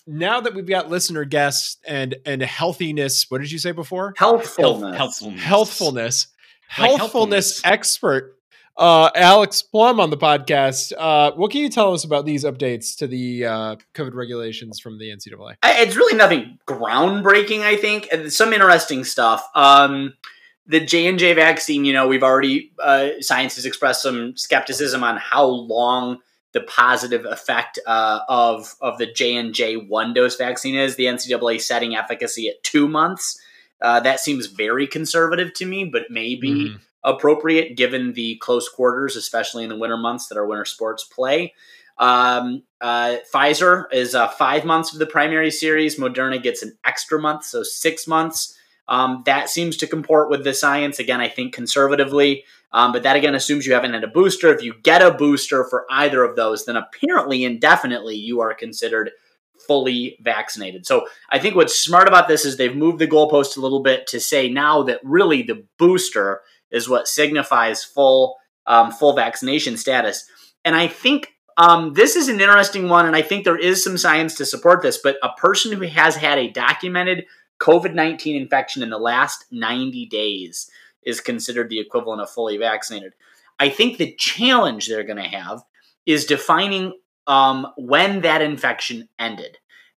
now 0.06 0.42
that 0.42 0.54
we've 0.54 0.68
got 0.68 0.90
listener 0.90 1.26
guests 1.26 1.78
and 1.88 2.16
and 2.26 2.42
healthiness, 2.42 3.26
what 3.30 3.42
did 3.42 3.52
you 3.52 3.58
say 3.60 3.72
before? 3.72 4.14
Healthfulness. 4.18 4.96
Healthfulness. 4.96 5.42
Healthfulness, 5.42 6.28
Like 6.78 6.90
healthfulness 6.98 7.62
healthfulness. 7.62 7.62
expert 7.66 8.38
uh, 8.76 9.10
Alex 9.16 9.62
Plum 9.62 10.00
on 10.00 10.10
the 10.10 10.18
podcast. 10.18 10.94
Uh, 10.98 11.32
what 11.36 11.52
can 11.52 11.62
you 11.62 11.70
tell 11.70 11.94
us 11.94 12.04
about 12.04 12.26
these 12.26 12.44
updates 12.44 12.98
to 12.98 13.08
the 13.08 13.46
uh, 13.46 13.76
COVID 13.94 14.14
regulations 14.14 14.80
from 14.80 14.98
the 14.98 15.10
NCAA? 15.10 15.56
It's 15.64 15.96
really 15.96 16.18
nothing 16.18 16.58
groundbreaking, 16.68 17.62
I 17.62 17.76
think, 17.78 18.10
some 18.32 18.52
interesting 18.52 19.04
stuff. 19.04 19.48
Um, 19.56 20.14
the 20.68 20.80
J 20.80 21.08
and 21.08 21.20
J 21.20 21.34
vaccine, 21.34 21.86
you 21.86 21.94
know, 21.94 22.08
we've 22.08 22.24
already 22.24 22.72
uh, 22.82 23.10
science 23.20 23.56
has 23.56 23.66
expressed 23.66 24.02
some 24.02 24.36
skepticism 24.38 25.04
on 25.04 25.18
how 25.18 25.46
long 25.46 26.20
the 26.54 26.62
positive 26.62 27.26
effect 27.26 27.80
uh, 27.88 28.20
of 28.30 28.76
of 28.82 28.98
the 28.98 29.08
J 29.12 29.36
and 29.36 29.54
J 29.54 29.76
one 29.76 30.14
dose 30.14 30.36
vaccine 30.38 30.76
is. 30.76 30.96
The 30.96 31.06
NCAA 31.06 31.60
setting 31.62 31.96
efficacy 31.96 32.48
at 32.50 32.64
two 32.64 32.88
months. 32.88 33.40
Uh, 33.82 34.00
that 34.00 34.20
seems 34.22 34.46
very 34.46 34.88
conservative 34.88 35.54
to 35.56 35.66
me, 35.66 35.84
but 35.84 36.04
maybe 36.10 36.50
Mhm. 36.50 36.80
appropriate 37.04 37.76
given 37.76 38.14
the 38.14 38.38
close 38.38 38.70
quarters, 38.70 39.18
especially 39.18 39.64
in 39.64 39.70
the 39.70 39.76
winter 39.76 39.98
months 39.98 40.28
that 40.28 40.38
our 40.38 40.46
winter 40.48 40.64
sports 40.64 41.04
play. 41.04 41.54
Um, 41.98 42.64
uh, 42.80 43.18
Pfizer 43.34 43.86
is 43.92 44.16
uh, 44.16 44.28
five 44.30 44.64
months 44.64 44.94
of 44.94 45.00
the 45.00 45.06
primary 45.06 45.52
series. 45.52 46.00
Moderna 46.00 46.42
gets 46.42 46.64
an 46.64 46.78
extra 46.86 47.20
month, 47.20 47.44
so 47.44 47.62
six 47.64 48.08
months. 48.08 48.58
Um, 48.88 49.24
that 49.26 49.50
seems 49.50 49.78
to 49.78 49.88
comport 49.88 50.30
with 50.30 50.44
the 50.44 50.54
science. 50.54 51.00
Again, 51.00 51.22
I 51.22 51.30
think 51.30 51.54
conservatively, 51.54 52.44
um, 52.72 52.92
but 52.92 53.04
that 53.04 53.16
again 53.16 53.36
assumes 53.36 53.66
you 53.66 53.74
haven't 53.74 53.94
had 53.94 54.04
a 54.04 54.08
booster. 54.10 54.54
If 54.54 54.62
you 54.62 54.74
get 54.84 55.02
a 55.02 55.12
booster 55.12 55.64
for 55.64 55.86
either 55.90 56.24
of 56.24 56.36
those, 56.36 56.66
then 56.66 56.76
apparently 56.76 57.46
indefinitely 57.46 58.16
you 58.16 58.42
are 58.42 58.54
considered 58.54 59.12
fully 59.68 60.18
vaccinated. 60.22 60.86
So 60.86 61.08
I 61.30 61.40
think 61.40 61.56
what's 61.56 61.78
smart 61.78 62.08
about 62.08 62.28
this 62.28 62.46
is 62.46 62.58
they've 62.58 62.76
moved 62.76 63.00
the 63.00 63.08
goalpost 63.08 63.56
a 63.56 63.62
little 63.62 63.82
bit 63.82 64.08
to 64.08 64.20
say 64.20 64.50
now 64.50 64.84
that 64.84 65.00
really 65.04 65.44
the 65.44 65.64
booster 65.78 66.42
is 66.72 66.90
what 66.90 67.08
signifies 67.08 67.84
full 67.84 68.36
um, 68.66 68.92
full 68.92 69.14
vaccination 69.14 69.78
status. 69.78 70.26
And 70.66 70.76
I 70.76 70.88
think 70.88 71.28
um, 71.58 71.94
this 71.94 72.16
is 72.16 72.30
an 72.30 72.42
interesting 72.42 72.90
one, 72.90 73.06
and 73.06 73.16
I 73.16 73.22
think 73.22 73.44
there 73.44 73.58
is 73.58 73.84
some 73.84 73.98
science 73.98 74.36
to 74.36 74.46
support 74.46 74.82
this. 74.82 74.98
But 74.98 75.18
a 75.22 75.30
person 75.38 75.72
who 75.74 75.86
has 75.86 76.16
had 76.16 76.38
a 76.38 76.50
documented 76.50 77.26
COVID 77.60 77.94
nineteen 77.94 78.42
infection 78.42 78.84
in 78.84 78.90
the 78.90 78.98
last 78.98 79.46
ninety 79.52 80.06
days 80.06 80.70
is 81.04 81.22
considered 81.22 81.70
the 81.70 81.80
equivalent 81.80 82.22
of 82.22 82.30
fully 82.30 82.58
vaccinated. 82.58 83.14
I 83.60 83.70
think 83.70 83.98
the 83.98 84.16
challenge 84.16 84.88
they're 84.88 85.04
going 85.04 85.18
to 85.18 85.24
have 85.24 85.64
is 86.06 86.26
defining 86.26 86.94
um, 87.28 87.68
when 87.78 88.22
that 88.22 88.42
infection 88.42 89.08
ended, 89.18 89.58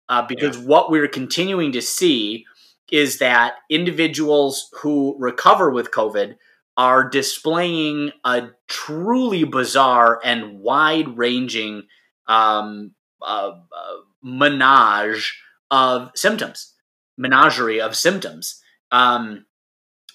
uh, 0.09 0.21
because 0.27 0.57
what 0.57 0.91
we're 0.91 1.07
continuing 1.07 1.71
to 1.71 1.81
see 1.81 2.45
is 2.91 3.17
that 3.17 3.55
individuals 3.69 4.69
who 4.81 5.15
recover 5.17 5.71
with 5.71 5.89
COVID 5.91 6.35
are 6.77 7.09
displaying 7.09 8.11
a 8.23 8.49
truly 8.67 9.43
bizarre 9.43 10.19
and 10.23 10.59
wide 10.59 11.17
ranging 11.17 11.83
um, 12.27 12.91
uh, 13.21 13.53
uh, 13.53 13.95
menage 14.21 15.41
of 15.71 16.11
symptoms, 16.13 16.73
menagerie 17.17 17.81
of 17.81 17.95
symptoms. 17.95 18.61
Um, 18.91 19.45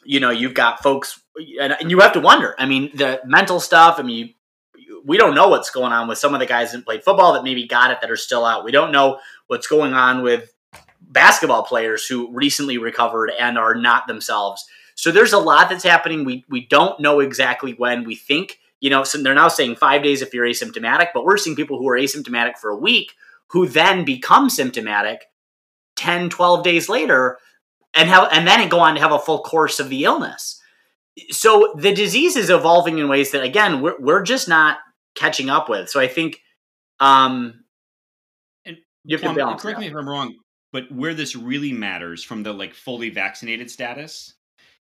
you 0.05 0.20
know, 0.20 0.30
you've 0.30 0.55
got 0.55 0.82
folks, 0.82 1.20
and, 1.61 1.76
and 1.78 1.90
you 1.90 2.01
have 2.01 2.12
to 2.14 2.20
wonder. 2.20 2.55
I 2.59 2.66
mean, 2.66 2.90
the 2.94 3.20
mental 3.24 3.61
stuff. 3.61 3.96
I 3.98 4.03
mean, 4.03 4.34
you, 4.76 5.03
we 5.05 5.16
don't 5.16 5.34
know 5.34 5.48
what's 5.48 5.70
going 5.70 5.92
on 5.92 6.09
with 6.09 6.18
some 6.18 6.34
of 6.34 6.40
the 6.40 6.46
guys 6.46 6.72
that 6.72 6.84
played 6.84 7.05
football 7.05 7.34
that 7.34 7.44
maybe 7.44 7.66
got 7.66 7.90
it 7.90 7.98
that 8.01 8.11
are 8.11 8.16
still 8.16 8.44
out. 8.44 8.64
We 8.64 8.72
don't 8.72 8.92
know 8.92 9.18
what's 9.46 9.66
going 9.66 9.92
on 9.92 10.22
with 10.22 10.53
basketball 11.01 11.64
players 11.64 12.07
who 12.07 12.32
recently 12.32 12.78
recovered 12.78 13.30
and 13.38 13.59
are 13.59 13.74
not 13.74 14.07
themselves. 14.07 14.64
So 14.94 15.11
there's 15.11 15.32
a 15.32 15.38
lot 15.38 15.68
that's 15.68 15.84
happening. 15.84 16.24
We 16.24 16.44
we 16.48 16.66
don't 16.66 17.01
know 17.01 17.20
exactly 17.20 17.72
when. 17.72 18.05
We 18.05 18.14
think, 18.14 18.59
you 18.80 18.90
know, 18.90 19.03
so 19.03 19.22
they're 19.22 19.34
now 19.34 19.48
saying 19.48 19.76
five 19.76 20.03
days 20.03 20.22
if 20.22 20.34
you're 20.34 20.46
asymptomatic, 20.46 21.09
but 21.14 21.24
we're 21.24 21.38
seeing 21.38 21.57
people 21.57 21.78
who 21.78 21.88
are 21.88 21.98
asymptomatic 21.98 22.59
for 22.59 22.70
a 22.70 22.76
week 22.76 23.12
who 23.48 23.66
then 23.66 24.05
become 24.05 24.48
symptomatic 24.48 25.26
10, 26.01 26.30
12 26.30 26.64
days 26.64 26.88
later 26.88 27.38
and 27.92 28.09
have 28.09 28.28
and 28.32 28.46
then 28.46 28.61
it 28.61 28.70
go 28.70 28.80
on 28.80 28.94
to 28.94 29.01
have 29.01 29.12
a 29.12 29.18
full 29.18 29.42
course 29.42 29.78
of 29.80 29.90
the 29.90 30.05
illness. 30.05 30.59
So 31.30 31.74
the 31.76 31.94
disease 31.94 32.36
is 32.36 32.48
evolving 32.48 32.98
in 32.98 33.09
ways 33.09 33.32
that 33.32 33.42
again 33.42 33.82
we're 33.82 34.01
we're 34.01 34.22
just 34.22 34.48
not 34.48 34.78
catching 35.14 35.51
up 35.51 35.68
with. 35.68 35.90
So 35.90 36.01
I 36.01 36.09
think 36.09 36.40
um 37.01 37.64
And 38.64 38.78
you 39.05 39.16
have 39.16 39.20
to 39.20 39.26
Plum, 39.26 39.36
balance 39.36 39.62
correct 39.62 39.78
me 39.80 39.88
if 39.88 39.94
I'm 39.94 40.09
wrong, 40.09 40.36
but 40.72 40.90
where 40.90 41.12
this 41.12 41.36
really 41.36 41.72
matters 41.72 42.24
from 42.24 42.42
the 42.42 42.55
like 42.55 42.74
fully 42.74 43.11
vaccinated 43.11 43.70
status 43.70 44.34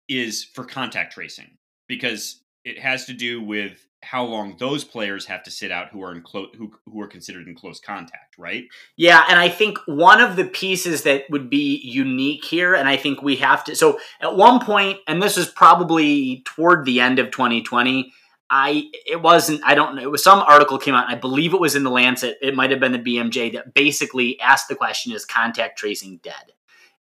is 0.07 0.43
for 0.43 0.63
contact 0.65 1.13
tracing 1.13 1.57
because 1.87 2.43
it 2.63 2.77
has 2.77 3.05
to 3.05 3.13
do 3.13 3.41
with 3.41 3.87
how 4.09 4.23
long 4.23 4.55
those 4.57 4.83
players 4.83 5.25
have 5.25 5.43
to 5.43 5.51
sit 5.51 5.71
out 5.71 5.89
who 5.91 6.01
are 6.03 6.13
in 6.13 6.21
close 6.21 6.49
who 6.57 6.71
who 6.85 7.01
are 7.01 7.07
considered 7.07 7.47
in 7.47 7.55
close 7.55 7.79
contact, 7.79 8.37
right? 8.37 8.65
Yeah, 8.95 9.25
and 9.29 9.39
I 9.39 9.49
think 9.49 9.77
one 9.85 10.21
of 10.21 10.35
the 10.35 10.45
pieces 10.45 11.03
that 11.03 11.23
would 11.29 11.49
be 11.49 11.81
unique 11.83 12.45
here, 12.45 12.73
and 12.73 12.87
I 12.87 12.97
think 12.97 13.21
we 13.21 13.35
have 13.37 13.63
to. 13.65 13.75
So 13.75 13.99
at 14.21 14.35
one 14.35 14.59
point, 14.59 14.99
and 15.07 15.21
this 15.21 15.37
was 15.37 15.49
probably 15.49 16.41
toward 16.45 16.85
the 16.85 16.99
end 17.01 17.19
of 17.19 17.31
2020, 17.31 18.13
I 18.49 18.85
it 19.05 19.21
wasn't. 19.21 19.61
I 19.65 19.75
don't 19.75 19.95
know. 19.95 20.01
It 20.01 20.11
was 20.11 20.23
some 20.23 20.39
article 20.39 20.77
came 20.77 20.95
out. 20.95 21.09
I 21.09 21.15
believe 21.15 21.53
it 21.53 21.59
was 21.59 21.75
in 21.75 21.83
the 21.83 21.91
Lancet. 21.91 22.37
It 22.41 22.55
might 22.55 22.71
have 22.71 22.79
been 22.79 22.93
the 22.93 22.99
BMJ 22.99 23.53
that 23.53 23.73
basically 23.73 24.39
asked 24.39 24.69
the 24.69 24.75
question: 24.75 25.11
Is 25.11 25.25
contact 25.25 25.77
tracing 25.77 26.19
dead? 26.23 26.53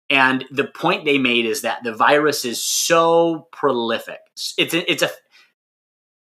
And 0.08 0.44
the 0.50 0.64
point 0.64 1.04
they 1.04 1.18
made 1.18 1.46
is 1.46 1.62
that 1.62 1.82
the 1.82 1.92
virus 1.92 2.44
is 2.44 2.64
so 2.64 3.48
prolific. 3.52 4.20
It's 4.56 4.74
a, 4.74 4.90
it's 4.90 5.02
a. 5.02 5.10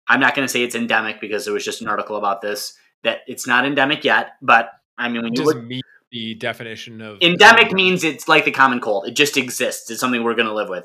I'm 0.08 0.20
not 0.20 0.34
going 0.34 0.46
to 0.46 0.52
say 0.52 0.62
it's 0.62 0.74
endemic 0.74 1.20
because 1.20 1.44
there 1.44 1.54
was 1.54 1.64
just 1.64 1.80
an 1.80 1.88
article 1.88 2.16
about 2.16 2.40
this 2.40 2.74
that 3.02 3.20
it's 3.26 3.46
not 3.46 3.64
endemic 3.64 4.04
yet. 4.04 4.32
But 4.42 4.70
I 4.98 5.08
mean, 5.08 5.22
when 5.22 5.34
you 5.34 5.44
look 5.44 5.62
meet 5.62 5.84
the 6.10 6.34
definition 6.34 7.00
of 7.00 7.18
endemic 7.22 7.72
means 7.72 8.04
it's 8.04 8.28
like 8.28 8.44
the 8.44 8.50
common 8.50 8.80
cold. 8.80 9.08
It 9.08 9.16
just 9.16 9.36
exists. 9.36 9.90
It's 9.90 10.00
something 10.00 10.22
we're 10.22 10.34
going 10.34 10.48
to 10.48 10.54
live 10.54 10.68
with. 10.68 10.84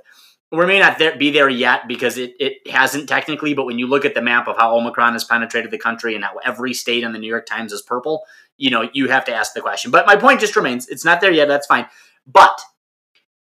We 0.52 0.66
may 0.66 0.80
not 0.80 0.98
there, 0.98 1.16
be 1.16 1.30
there 1.30 1.48
yet 1.48 1.88
because 1.88 2.18
it, 2.18 2.34
it 2.40 2.68
hasn't 2.68 3.08
technically, 3.08 3.54
but 3.54 3.66
when 3.66 3.78
you 3.78 3.86
look 3.86 4.04
at 4.04 4.16
the 4.16 4.22
map 4.24 4.48
of 4.48 4.58
how 4.58 4.76
Omicron 4.76 5.14
has 5.14 5.24
penetrated 5.24 5.70
the 5.70 5.78
country 5.78 6.16
and 6.16 6.24
how 6.24 6.38
every 6.44 6.74
state 6.74 7.04
on 7.04 7.14
the 7.14 7.20
New 7.20 7.28
York 7.28 7.46
Times 7.46 7.72
is 7.72 7.84
purple, 7.84 8.24
you 8.58 8.72
know, 8.72 8.90
you 8.92 9.08
have 9.10 9.26
to 9.26 9.34
ask 9.34 9.54
the 9.54 9.62
question. 9.62 9.92
But 9.92 10.08
my 10.08 10.16
point 10.16 10.40
just 10.40 10.56
remains 10.56 10.88
it's 10.88 11.06
not 11.06 11.22
there 11.22 11.32
yet. 11.32 11.48
That's 11.48 11.68
fine. 11.68 11.86
But 12.26 12.60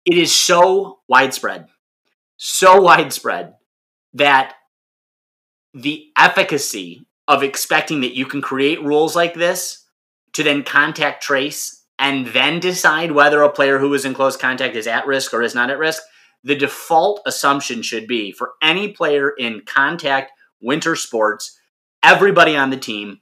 it 0.06 0.18
is 0.18 0.34
so 0.34 1.00
widespread, 1.08 1.68
so 2.38 2.82
widespread 2.82 3.54
that 4.14 4.56
the 5.76 6.08
efficacy 6.18 7.06
of 7.28 7.44
expecting 7.44 8.02
that 8.02 8.16
you 8.16 8.26
can 8.26 8.42
create 8.42 8.82
rules 8.82 9.16
like 9.16 9.34
this 9.34 9.86
to 10.34 10.42
then 10.42 10.64
contact 10.64 11.22
trace 11.22 11.84
and 12.00 12.28
then 12.28 12.60
decide 12.60 13.12
whether 13.12 13.42
a 13.42 13.52
player 13.52 13.78
who 13.78 13.94
is 13.94 14.06
in 14.06 14.14
close 14.14 14.38
contact 14.38 14.76
is 14.76 14.88
at 14.88 15.06
risk 15.06 15.34
or 15.34 15.42
is 15.42 15.54
not 15.54 15.70
at 15.70 15.78
risk, 15.78 16.02
the 16.44 16.56
default 16.56 17.22
assumption 17.26 17.82
should 17.82 18.08
be 18.08 18.32
for 18.32 18.54
any 18.62 18.92
player 18.92 19.32
in 19.38 19.62
contact 19.66 20.32
winter 20.62 20.96
sports, 20.96 21.60
everybody 22.02 22.56
on 22.56 22.70
the 22.70 22.78
team, 22.78 23.22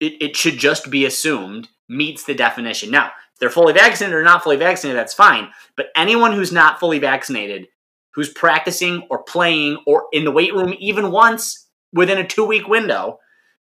it, 0.00 0.20
it 0.20 0.36
should 0.36 0.58
just 0.58 0.90
be 0.90 1.06
assumed 1.06 1.68
meets 1.88 2.24
the 2.24 2.34
definition. 2.34 2.90
Now, 2.90 3.06
if 3.06 3.40
they're 3.40 3.50
fully 3.50 3.72
vaccinated 3.72 4.16
or 4.16 4.22
not 4.22 4.42
fully 4.42 4.56
vaccinated, 4.56 4.98
that's 4.98 5.14
fine. 5.14 5.48
But 5.76 5.86
anyone 5.96 6.32
who's 6.32 6.52
not 6.52 6.80
fully 6.80 6.98
vaccinated, 6.98 7.68
who's 8.14 8.32
practicing 8.32 9.06
or 9.10 9.22
playing 9.22 9.78
or 9.86 10.04
in 10.12 10.24
the 10.24 10.30
weight 10.30 10.54
room 10.54 10.74
even 10.78 11.10
once 11.10 11.66
within 11.92 12.18
a 12.18 12.26
two 12.26 12.44
week 12.44 12.68
window, 12.68 13.18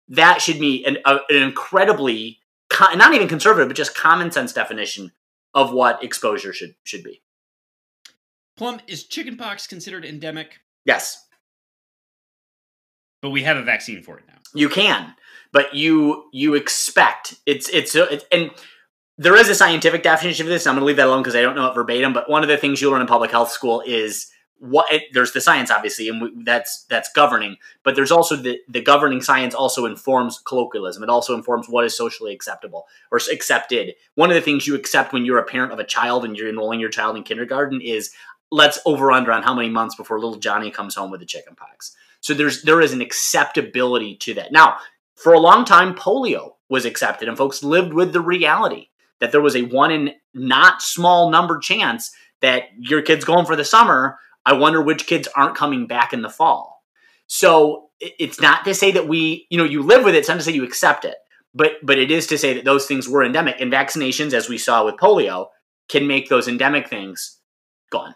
that 0.07 0.41
should 0.41 0.59
be 0.59 0.85
an, 0.85 0.97
a, 1.05 1.19
an 1.29 1.43
incredibly 1.43 2.39
co- 2.69 2.93
not 2.95 3.13
even 3.13 3.27
conservative, 3.27 3.67
but 3.67 3.77
just 3.77 3.95
common 3.95 4.31
sense 4.31 4.53
definition 4.53 5.11
of 5.53 5.73
what 5.73 6.03
exposure 6.03 6.53
should 6.53 6.75
should 6.83 7.03
be. 7.03 7.21
Plum 8.57 8.79
is 8.87 9.05
chickenpox 9.05 9.67
considered 9.67 10.03
endemic? 10.05 10.59
Yes. 10.85 11.25
but 13.21 13.29
we 13.31 13.43
have 13.43 13.57
a 13.57 13.63
vaccine 13.63 14.01
for 14.03 14.17
it 14.17 14.25
now. 14.27 14.35
You 14.53 14.69
can, 14.69 15.13
but 15.51 15.73
you 15.75 16.25
you 16.31 16.55
expect 16.55 17.35
it's 17.45 17.69
it's, 17.69 17.95
it's 17.95 18.25
and 18.31 18.51
there 19.19 19.35
is 19.35 19.49
a 19.49 19.55
scientific 19.55 20.01
definition 20.01 20.45
of 20.45 20.49
this. 20.49 20.65
I'm 20.65 20.75
going 20.75 20.81
to 20.81 20.85
leave 20.85 20.95
that 20.95 21.07
alone 21.07 21.21
because 21.21 21.35
I 21.35 21.41
don't 21.41 21.55
know 21.55 21.67
it 21.67 21.75
verbatim. 21.75 22.13
But 22.13 22.29
one 22.29 22.41
of 22.41 22.47
the 22.47 22.57
things 22.57 22.81
you 22.81 22.89
learn 22.89 23.01
in 23.01 23.07
public 23.07 23.31
health 23.31 23.51
school 23.51 23.83
is 23.85 24.31
what 24.59 24.91
it, 24.91 25.03
there's 25.13 25.31
the 25.31 25.39
science 25.39 25.71
obviously 25.71 26.09
and 26.09 26.21
we, 26.21 26.43
that's 26.43 26.83
that's 26.89 27.09
governing 27.13 27.55
but 27.83 27.95
there's 27.95 28.11
also 28.11 28.35
the 28.35 28.59
the 28.67 28.81
governing 28.81 29.21
science 29.21 29.55
also 29.55 29.85
informs 29.85 30.41
colloquialism 30.45 31.01
it 31.01 31.09
also 31.09 31.33
informs 31.33 31.69
what 31.69 31.85
is 31.85 31.95
socially 31.95 32.33
acceptable 32.33 32.85
or 33.09 33.21
accepted 33.31 33.95
one 34.15 34.29
of 34.29 34.35
the 34.35 34.41
things 34.41 34.67
you 34.67 34.75
accept 34.75 35.13
when 35.13 35.23
you're 35.23 35.37
a 35.37 35.45
parent 35.45 35.71
of 35.71 35.79
a 35.79 35.85
child 35.85 36.25
and 36.25 36.35
you're 36.35 36.49
enrolling 36.49 36.79
your 36.79 36.89
child 36.89 37.15
in 37.15 37.23
kindergarten 37.23 37.79
is 37.79 38.11
let's 38.51 38.79
over 38.85 39.13
under 39.13 39.31
on 39.31 39.43
how 39.43 39.53
many 39.53 39.69
months 39.69 39.95
before 39.95 40.19
little 40.19 40.35
johnny 40.35 40.69
comes 40.69 40.95
home 40.95 41.09
with 41.09 41.21
the 41.21 41.25
chicken 41.25 41.55
pox 41.55 41.95
so 42.19 42.33
there's 42.33 42.63
there 42.63 42.81
is 42.81 42.91
an 42.91 42.99
acceptability 42.99 44.17
to 44.17 44.33
that 44.33 44.51
now 44.51 44.75
for 45.15 45.31
a 45.31 45.39
long 45.39 45.63
time 45.63 45.95
polio 45.95 46.55
was 46.67 46.83
accepted 46.83 47.29
and 47.29 47.37
folks 47.37 47.63
lived 47.63 47.93
with 47.93 48.11
the 48.11 48.21
reality 48.21 48.88
that 49.19 49.31
there 49.31 49.41
was 49.41 49.55
a 49.55 49.63
one 49.63 49.91
in 49.91 50.11
not 50.33 50.81
small 50.81 51.29
number 51.29 51.57
chance 51.57 52.11
that 52.41 52.63
your 52.77 53.01
kid's 53.01 53.25
going 53.25 53.45
for 53.45 53.55
the 53.55 53.65
summer 53.65 54.17
I 54.45 54.53
wonder 54.53 54.81
which 54.81 55.05
kids 55.05 55.27
aren't 55.35 55.55
coming 55.55 55.87
back 55.87 56.13
in 56.13 56.21
the 56.21 56.29
fall. 56.29 56.83
So 57.27 57.89
it's 57.99 58.41
not 58.41 58.65
to 58.65 58.73
say 58.73 58.91
that 58.91 59.07
we, 59.07 59.45
you 59.49 59.57
know, 59.57 59.63
you 59.63 59.83
live 59.83 60.03
with 60.03 60.15
it. 60.15 60.19
It's 60.19 60.27
not 60.27 60.37
to 60.37 60.43
say 60.43 60.53
you 60.53 60.63
accept 60.63 61.05
it, 61.05 61.15
but 61.53 61.73
but 61.83 61.99
it 61.99 62.09
is 62.09 62.25
to 62.27 62.37
say 62.37 62.53
that 62.53 62.65
those 62.65 62.87
things 62.87 63.07
were 63.07 63.23
endemic. 63.23 63.59
And 63.59 63.71
vaccinations, 63.71 64.33
as 64.33 64.49
we 64.49 64.57
saw 64.57 64.85
with 64.85 64.95
polio, 64.95 65.47
can 65.89 66.07
make 66.07 66.29
those 66.29 66.47
endemic 66.47 66.89
things 66.89 67.39
gone. 67.91 68.15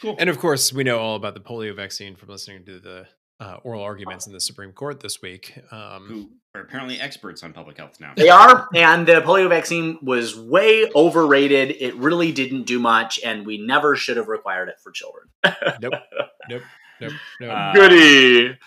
Cool. 0.00 0.16
And 0.18 0.28
of 0.28 0.38
course, 0.38 0.72
we 0.72 0.84
know 0.84 0.98
all 0.98 1.16
about 1.16 1.34
the 1.34 1.40
polio 1.40 1.74
vaccine 1.74 2.14
from 2.14 2.28
listening 2.28 2.64
to 2.66 2.78
the 2.78 3.06
uh, 3.40 3.56
oral 3.64 3.82
arguments 3.82 4.26
in 4.26 4.32
the 4.32 4.40
Supreme 4.40 4.72
Court 4.72 5.00
this 5.00 5.22
week. 5.22 5.58
Um, 5.72 6.06
Who 6.06 6.30
are 6.54 6.60
apparently 6.60 7.00
experts 7.00 7.42
on 7.42 7.52
public 7.52 7.76
health 7.78 7.98
now. 8.00 8.12
They 8.16 8.28
are, 8.28 8.68
and 8.74 9.06
the 9.06 9.20
polio 9.22 9.48
vaccine 9.48 9.98
was 10.00 10.38
way 10.38 10.88
overrated. 10.94 11.76
It 11.80 11.96
really 11.96 12.30
didn't 12.30 12.62
do 12.62 12.78
much, 12.78 13.18
and 13.24 13.44
we 13.44 13.58
never 13.58 13.96
should 13.96 14.16
have 14.16 14.28
required 14.28 14.68
it 14.68 14.76
for 14.80 14.92
children. 14.92 15.28
nope, 15.80 15.94
nope, 16.48 16.62
nope, 17.00 17.12
nope. 17.40 17.50
Uh, 17.50 17.72
goody, 17.72 18.58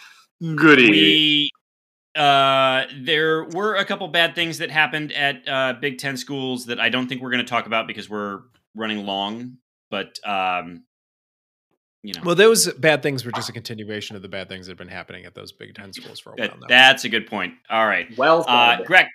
goody. 0.42 0.90
We 0.90 1.52
uh, 2.22 2.88
there 3.00 3.46
were 3.46 3.76
a 3.76 3.86
couple 3.86 4.08
bad 4.10 4.36
things 4.36 4.58
that 4.58 4.70
happened 4.70 5.14
at 5.14 5.48
uh, 5.48 5.74
Big 5.80 5.98
Ten 5.98 6.18
schools 6.18 6.66
that 6.66 6.82
I 6.82 6.90
don't 6.90 7.08
think 7.08 7.22
we're 7.22 7.32
going 7.32 7.46
to 7.46 7.50
talk 7.50 7.68
about 7.68 7.88
because 7.88 8.10
we're 8.10 8.42
running 8.76 9.06
long. 9.06 9.60
But 9.90 10.20
um, 10.26 10.84
you 12.08 12.14
know. 12.14 12.22
Well, 12.24 12.36
those 12.36 12.72
bad 12.74 13.04
things 13.04 13.26
were 13.26 13.34
just 13.34 13.50
a 13.50 13.52
continuation 13.52 14.16
of 14.16 14.22
the 14.22 14.30
bad 14.30 14.48
things 14.48 14.68
that 14.68 14.72
have 14.72 14.78
been 14.78 14.88
happening 14.88 15.26
at 15.26 15.36
those 15.36 15.52
Big 15.52 15.76
Ten 15.76 15.92
schools 15.92 16.20
for 16.22 16.32
a 16.32 16.36
while 16.36 16.58
now. 16.62 16.68
That's 16.70 17.04
a 17.04 17.10
good 17.10 17.28
point. 17.28 17.56
All 17.70 17.86
right. 17.86 18.08
Well, 18.18 18.46
uh, 18.48 18.82
Greg, 18.84 19.08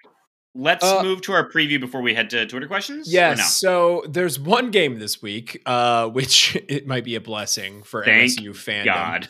let's 0.54 0.84
uh, 0.84 1.02
move 1.02 1.22
to 1.22 1.32
our 1.32 1.48
preview 1.48 1.80
before 1.80 2.02
we 2.02 2.12
head 2.12 2.28
to 2.30 2.46
Twitter 2.46 2.66
questions. 2.66 3.10
Yes. 3.10 3.38
No? 3.38 3.44
So 3.44 4.04
there's 4.10 4.38
one 4.38 4.70
game 4.70 4.98
this 4.98 5.22
week, 5.22 5.62
uh, 5.64 6.08
which 6.10 6.54
it 6.68 6.86
might 6.86 7.04
be 7.04 7.14
a 7.14 7.20
blessing 7.20 7.82
for 7.82 8.04
Thank 8.04 8.32
MSU 8.32 8.50
fandom. 8.50 8.84
God. 8.84 9.28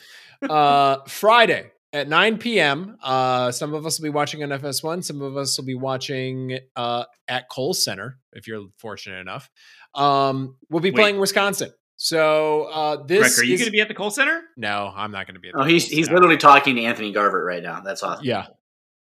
uh, 0.51 1.05
Friday 1.07 1.71
at 1.93 2.09
9 2.09 2.39
p.m. 2.39 2.97
Uh, 3.01 3.53
some 3.53 3.75
of 3.75 3.87
us 3.87 4.01
will 4.01 4.05
be 4.05 4.11
watching 4.11 4.43
on 4.43 4.49
FS1. 4.49 5.05
Some 5.05 5.23
of 5.23 5.37
us 5.37 5.57
will 5.57 5.67
be 5.67 5.77
watching 5.77 6.59
uh, 6.75 7.05
at 7.29 7.49
Kohl 7.49 7.75
Center, 7.75 8.19
if 8.33 8.49
you're 8.49 8.67
fortunate 8.79 9.21
enough. 9.21 9.49
Um, 9.95 10.57
we'll 10.69 10.81
be 10.81 10.91
Wait. 10.91 10.97
playing 10.97 11.21
Wisconsin. 11.21 11.71
So 12.03 12.65
uh, 12.65 13.05
this 13.05 13.39
Rick, 13.39 13.45
are 13.45 13.49
you 13.49 13.57
going 13.57 13.67
to 13.67 13.71
be 13.71 13.81
at 13.81 13.87
the 13.87 13.95
Kohl 13.95 14.11
Center? 14.11 14.43
No, 14.57 14.93
I'm 14.93 15.13
not 15.13 15.29
going 15.29 15.37
to 15.37 15.41
be. 15.41 15.51
at 15.51 15.55
Oh, 15.55 15.63
he's 15.63 15.87
he's 15.87 16.11
literally 16.11 16.37
talking 16.37 16.75
to 16.75 16.83
Anthony 16.83 17.13
Garvert 17.13 17.47
right 17.47 17.63
now. 17.63 17.81
That's 17.81 18.03
awesome. 18.03 18.25
Yeah. 18.25 18.47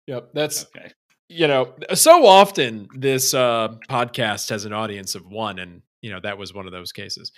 Yep. 0.06 0.30
That's 0.32 0.64
okay. 0.74 0.92
You 1.28 1.48
know, 1.48 1.74
so 1.92 2.24
often 2.24 2.88
this 2.94 3.34
uh, 3.34 3.74
podcast 3.90 4.48
has 4.48 4.64
an 4.64 4.72
audience 4.72 5.14
of 5.14 5.26
one, 5.26 5.58
and 5.58 5.82
you 6.00 6.10
know 6.10 6.20
that 6.22 6.38
was 6.38 6.54
one 6.54 6.64
of 6.64 6.72
those 6.72 6.92
cases. 6.92 7.30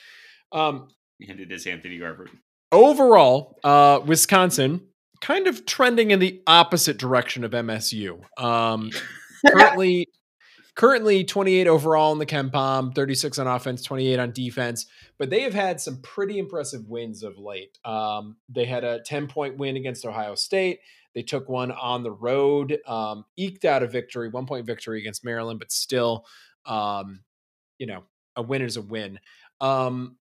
Um, 0.53 0.87
and 1.29 1.41
it 1.41 1.51
is 1.51 1.67
Anthony 1.67 1.99
Garvert. 1.99 2.31
Overall, 2.71 3.59
uh, 3.65 3.99
Wisconsin 4.07 4.83
kind 5.21 5.49
of 5.49 5.67
trending 5.67 6.13
in 6.13 6.21
the 6.21 6.41
opposite 6.47 6.97
direction 6.97 7.43
of 7.43 7.51
MSU. 7.51 8.21
Um, 8.41 8.91
currently, 9.49 10.07
currently 10.81 11.23
28 11.25 11.67
overall 11.67 12.11
in 12.11 12.19
the 12.19 12.25
KenPom, 12.25 12.95
36 12.95 13.39
on 13.39 13.47
offense, 13.47 13.83
28 13.83 14.19
on 14.19 14.33
defense. 14.33 14.87
But 15.19 15.29
they 15.29 15.43
have 15.43 15.53
had 15.53 15.79
some 15.79 16.01
pretty 16.01 16.39
impressive 16.39 16.89
wins 16.89 17.23
of 17.23 17.37
late. 17.37 17.79
Um, 17.85 18.39
they 18.49 18.65
had 18.65 18.83
a 18.83 19.03
10 19.03 19.27
point 19.27 19.59
win 19.59 19.77
against 19.77 20.07
Ohio 20.07 20.35
State. 20.35 20.79
They 21.15 21.21
took 21.21 21.51
one 21.51 21.71
on 21.71 22.03
the 22.03 22.11
road, 22.11 22.79
um, 22.87 23.27
eked 23.37 23.67
out 23.67 23.83
a 23.83 23.87
victory, 23.87 24.31
one 24.31 24.47
point 24.47 24.65
victory 24.65 25.01
against 25.01 25.23
Maryland, 25.23 25.59
but 25.59 25.71
still, 25.71 26.25
um, 26.65 27.25
you 27.77 27.87
know, 27.87 28.05
a 28.35 28.41
win 28.41 28.63
is 28.63 28.79
a 28.79 28.83
win. 28.83 29.21
Um, 29.61 30.17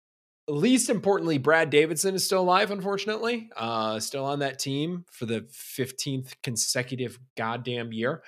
least 0.50 0.90
importantly, 0.90 1.38
Brad 1.38 1.70
Davison 1.70 2.16
is 2.16 2.26
still 2.26 2.42
alive, 2.42 2.70
unfortunately, 2.70 3.50
uh, 3.56 4.02
still 4.02 4.26
on 4.26 4.40
that 4.40 4.60
team 4.60 5.06
for 5.10 5.26
the 5.26 5.48
15th 5.54 6.34
consecutive 6.44 7.18
goddamn 7.38 7.94
year. 7.94 8.24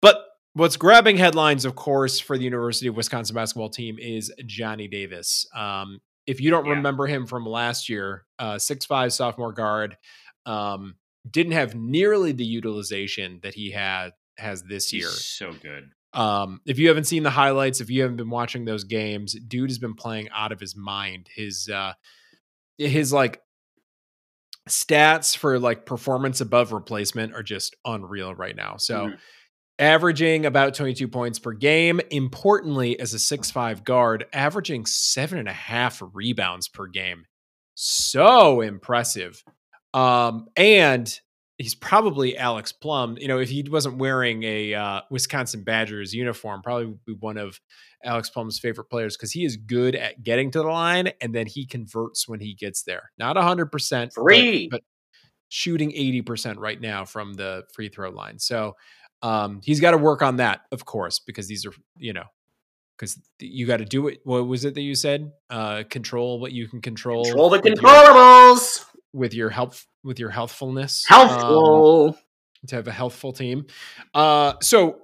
But 0.00 0.24
What's 0.56 0.76
grabbing 0.76 1.16
headlines, 1.16 1.64
of 1.64 1.74
course, 1.74 2.20
for 2.20 2.38
the 2.38 2.44
University 2.44 2.86
of 2.86 2.96
Wisconsin 2.96 3.34
basketball 3.34 3.70
team 3.70 3.96
is 3.98 4.32
Johnny 4.46 4.86
Davis. 4.86 5.48
Um, 5.54 6.00
if 6.28 6.40
you 6.40 6.50
don't 6.50 6.66
yeah. 6.66 6.74
remember 6.74 7.08
him 7.08 7.26
from 7.26 7.44
last 7.44 7.88
year, 7.88 8.24
uh, 8.38 8.58
six 8.58 8.86
five 8.86 9.12
sophomore 9.12 9.52
guard, 9.52 9.96
um, 10.46 10.94
didn't 11.28 11.54
have 11.54 11.74
nearly 11.74 12.30
the 12.30 12.44
utilization 12.44 13.40
that 13.42 13.54
he 13.54 13.72
had 13.72 14.10
has 14.38 14.62
this 14.62 14.92
year. 14.92 15.08
He's 15.08 15.24
so 15.24 15.52
good. 15.60 15.90
Um, 16.12 16.60
if 16.66 16.78
you 16.78 16.86
haven't 16.86 17.08
seen 17.08 17.24
the 17.24 17.30
highlights, 17.30 17.80
if 17.80 17.90
you 17.90 18.02
haven't 18.02 18.18
been 18.18 18.30
watching 18.30 18.64
those 18.64 18.84
games, 18.84 19.34
dude 19.34 19.70
has 19.70 19.80
been 19.80 19.94
playing 19.94 20.28
out 20.32 20.52
of 20.52 20.60
his 20.60 20.76
mind. 20.76 21.28
His 21.34 21.68
uh, 21.68 21.94
his 22.78 23.12
like 23.12 23.40
stats 24.68 25.36
for 25.36 25.58
like 25.58 25.84
performance 25.84 26.40
above 26.40 26.72
replacement 26.72 27.34
are 27.34 27.42
just 27.42 27.74
unreal 27.84 28.36
right 28.36 28.54
now. 28.54 28.76
So. 28.76 29.06
Mm-hmm 29.08 29.16
averaging 29.78 30.46
about 30.46 30.74
22 30.74 31.08
points 31.08 31.38
per 31.38 31.52
game. 31.52 32.00
Importantly, 32.10 32.98
as 32.98 33.14
a 33.14 33.18
six-five 33.18 33.84
guard, 33.84 34.26
averaging 34.32 34.86
seven 34.86 35.38
and 35.38 35.48
a 35.48 35.52
half 35.52 36.02
rebounds 36.12 36.68
per 36.68 36.86
game. 36.86 37.26
So 37.74 38.60
impressive. 38.60 39.42
Um, 39.92 40.46
and 40.56 41.12
he's 41.58 41.74
probably 41.74 42.36
Alex 42.36 42.72
Plum. 42.72 43.16
You 43.18 43.28
know, 43.28 43.38
if 43.38 43.48
he 43.48 43.64
wasn't 43.68 43.98
wearing 43.98 44.42
a 44.42 44.74
uh, 44.74 45.00
Wisconsin 45.10 45.62
Badgers 45.62 46.12
uniform, 46.12 46.62
probably 46.62 46.86
would 46.86 47.04
be 47.04 47.14
one 47.14 47.36
of 47.36 47.60
Alex 48.04 48.28
Plum's 48.30 48.58
favorite 48.58 48.90
players 48.90 49.16
because 49.16 49.32
he 49.32 49.44
is 49.44 49.56
good 49.56 49.94
at 49.94 50.22
getting 50.22 50.50
to 50.52 50.58
the 50.58 50.68
line 50.68 51.12
and 51.20 51.34
then 51.34 51.46
he 51.46 51.66
converts 51.66 52.28
when 52.28 52.40
he 52.40 52.54
gets 52.54 52.82
there. 52.82 53.10
Not 53.18 53.36
100%, 53.36 54.12
Free. 54.12 54.68
But, 54.68 54.78
but 54.78 54.84
shooting 55.48 55.92
80% 55.92 56.56
right 56.58 56.80
now 56.80 57.04
from 57.04 57.34
the 57.34 57.64
free 57.72 57.88
throw 57.88 58.10
line. 58.10 58.38
So 58.38 58.74
um, 59.24 59.60
he's 59.64 59.80
got 59.80 59.92
to 59.92 59.98
work 59.98 60.20
on 60.20 60.36
that, 60.36 60.60
of 60.70 60.84
course, 60.84 61.18
because 61.18 61.48
these 61.48 61.64
are, 61.64 61.72
you 61.96 62.12
know, 62.12 62.24
because 62.96 63.18
you 63.40 63.66
got 63.66 63.78
to 63.78 63.86
do 63.86 64.08
it. 64.08 64.20
What 64.24 64.46
was 64.46 64.66
it 64.66 64.74
that 64.74 64.82
you 64.82 64.94
said? 64.94 65.32
Uh, 65.48 65.84
control 65.88 66.38
what 66.38 66.52
you 66.52 66.68
can 66.68 66.82
control. 66.82 67.24
Control 67.24 67.48
the 67.48 67.58
controllables 67.58 68.84
with 69.14 69.32
your 69.32 69.48
health, 69.48 69.86
with 70.02 70.18
your 70.18 70.28
healthfulness. 70.28 71.04
Healthful. 71.08 72.08
Um, 72.08 72.14
to 72.66 72.76
have 72.76 72.86
a 72.86 72.92
healthful 72.92 73.32
team. 73.32 73.66
Uh, 74.12 74.54
so 74.60 75.00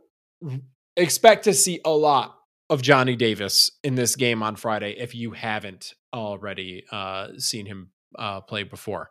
expect 0.97 1.45
to 1.45 1.55
see 1.55 1.81
a 1.85 1.91
lot 1.91 2.37
of 2.68 2.83
Johnny 2.83 3.16
Davis 3.16 3.71
in 3.83 3.95
this 3.95 4.16
game 4.16 4.43
on 4.43 4.57
Friday 4.57 4.97
if 4.99 5.14
you 5.14 5.33
haven't 5.33 5.95
already 6.12 6.85
uh, 6.93 7.29
seen 7.39 7.64
him 7.64 7.91
uh, 8.19 8.41
play 8.41 8.63
before. 8.63 9.11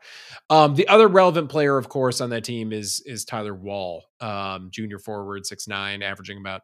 Um, 0.50 0.76
the 0.76 0.88
other 0.88 1.08
relevant 1.08 1.50
player, 1.50 1.78
of 1.78 1.90
course, 1.90 2.22
on 2.22 2.30
that 2.32 2.44
team 2.44 2.72
is 2.72 3.02
is 3.06 3.26
Tyler 3.26 3.54
Wahl, 3.54 4.06
um, 4.22 4.70
junior 4.72 5.00
forward, 5.00 5.46
six 5.46 5.68
nine, 5.68 6.02
averaging 6.02 6.38
about 6.38 6.62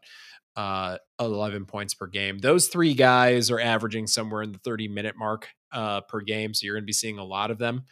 uh, 0.56 0.98
11 1.20 1.66
points 1.66 1.94
per 1.94 2.08
game. 2.08 2.38
Those 2.38 2.68
three 2.68 2.94
guys 2.94 3.52
are 3.52 3.60
averaging 3.60 4.08
somewhere 4.08 4.42
in 4.42 4.52
the 4.52 4.60
30 4.60 4.88
minute 4.88 5.16
mark 5.18 5.50
uh, 5.72 6.02
per 6.02 6.22
game, 6.22 6.54
so 6.54 6.66
you're 6.66 6.76
going 6.76 6.84
to 6.84 6.88
be 6.88 6.94
seeing 6.94 7.18
a 7.18 7.26
lot 7.26 7.52
of 7.52 7.58
them. 7.58 7.84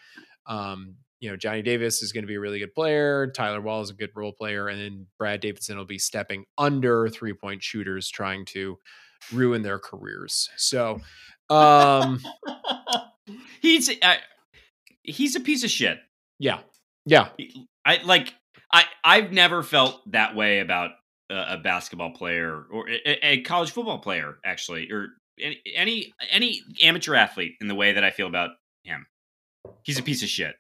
Um, 0.46 0.96
you 1.20 1.30
know, 1.30 1.38
Johnny 1.38 1.62
Davis 1.62 2.02
is 2.02 2.12
going 2.12 2.24
to 2.24 2.28
be 2.28 2.36
a 2.36 2.40
really 2.40 2.60
good 2.60 2.74
player. 2.74 3.32
Tyler 3.32 3.62
Wahl 3.62 3.82
is 3.82 3.90
a 3.90 3.94
good 3.94 4.12
role 4.14 4.34
player, 4.34 4.68
and 4.68 4.80
then 4.80 5.08
Brad 5.18 5.40
Davison 5.40 5.78
will 5.78 5.86
be 5.86 5.98
stepping 5.98 6.46
under 6.58 7.08
three 7.08 7.34
point 7.34 7.64
shooters, 7.64 8.10
trying 8.10 8.44
to 8.48 8.78
ruin 9.32 9.62
their 9.62 9.80
careers. 9.80 10.50
So, 10.58 11.00
um, 11.50 12.20
he's. 13.62 13.90
Uh, 14.02 14.16
he's 15.04 15.36
a 15.36 15.40
piece 15.40 15.64
of 15.64 15.70
shit. 15.70 16.00
Yeah. 16.40 16.60
Yeah. 17.06 17.30
I 17.86 18.02
like 18.04 18.34
I 18.72 18.86
I've 19.04 19.32
never 19.32 19.64
felt 19.64 20.00
that 20.12 20.36
way 20.36 20.60
about 20.60 20.92
a, 21.30 21.54
a 21.54 21.58
basketball 21.58 22.12
player 22.12 22.66
or 22.72 22.90
a, 22.90 23.28
a, 23.28 23.42
college 23.42 23.72
football 23.72 24.00
player 24.00 24.38
actually 24.46 24.92
or 24.92 25.10
any 25.76 26.14
any 26.32 26.62
amateur 26.82 27.16
athlete 27.16 27.56
in 27.62 27.68
the 27.68 27.76
way 27.76 27.94
that 27.94 28.04
I 28.04 28.12
feel 28.12 28.28
about 28.28 28.52
him. 28.84 29.06
He's 29.84 30.00
a 30.00 30.04
piece 30.04 30.24
of 30.24 30.30
shit. 30.30 30.56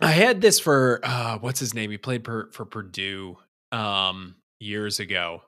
I 0.00 0.12
had 0.12 0.40
this 0.40 0.58
for 0.58 1.00
uh, 1.02 1.38
what's 1.38 1.60
his 1.60 1.74
name? 1.74 1.90
He 1.90 1.98
played 1.98 2.24
per, 2.24 2.50
for 2.52 2.64
Purdue 2.64 3.38
um, 3.72 4.36
years 4.60 5.00
ago, 5.00 5.42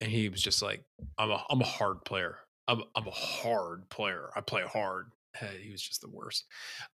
and 0.00 0.10
he 0.10 0.28
was 0.28 0.42
just 0.42 0.62
like, 0.62 0.82
"I'm 1.18 1.30
a 1.30 1.44
I'm 1.50 1.60
a 1.60 1.66
hard 1.66 2.04
player. 2.04 2.36
I'm 2.68 2.82
I'm 2.94 3.06
a 3.06 3.12
hard 3.12 3.88
player. 3.90 4.30
I 4.34 4.40
play 4.40 4.62
hard." 4.62 5.06
Hey, 5.36 5.60
he 5.62 5.70
was 5.70 5.80
just 5.80 6.00
the 6.00 6.08
worst. 6.10 6.44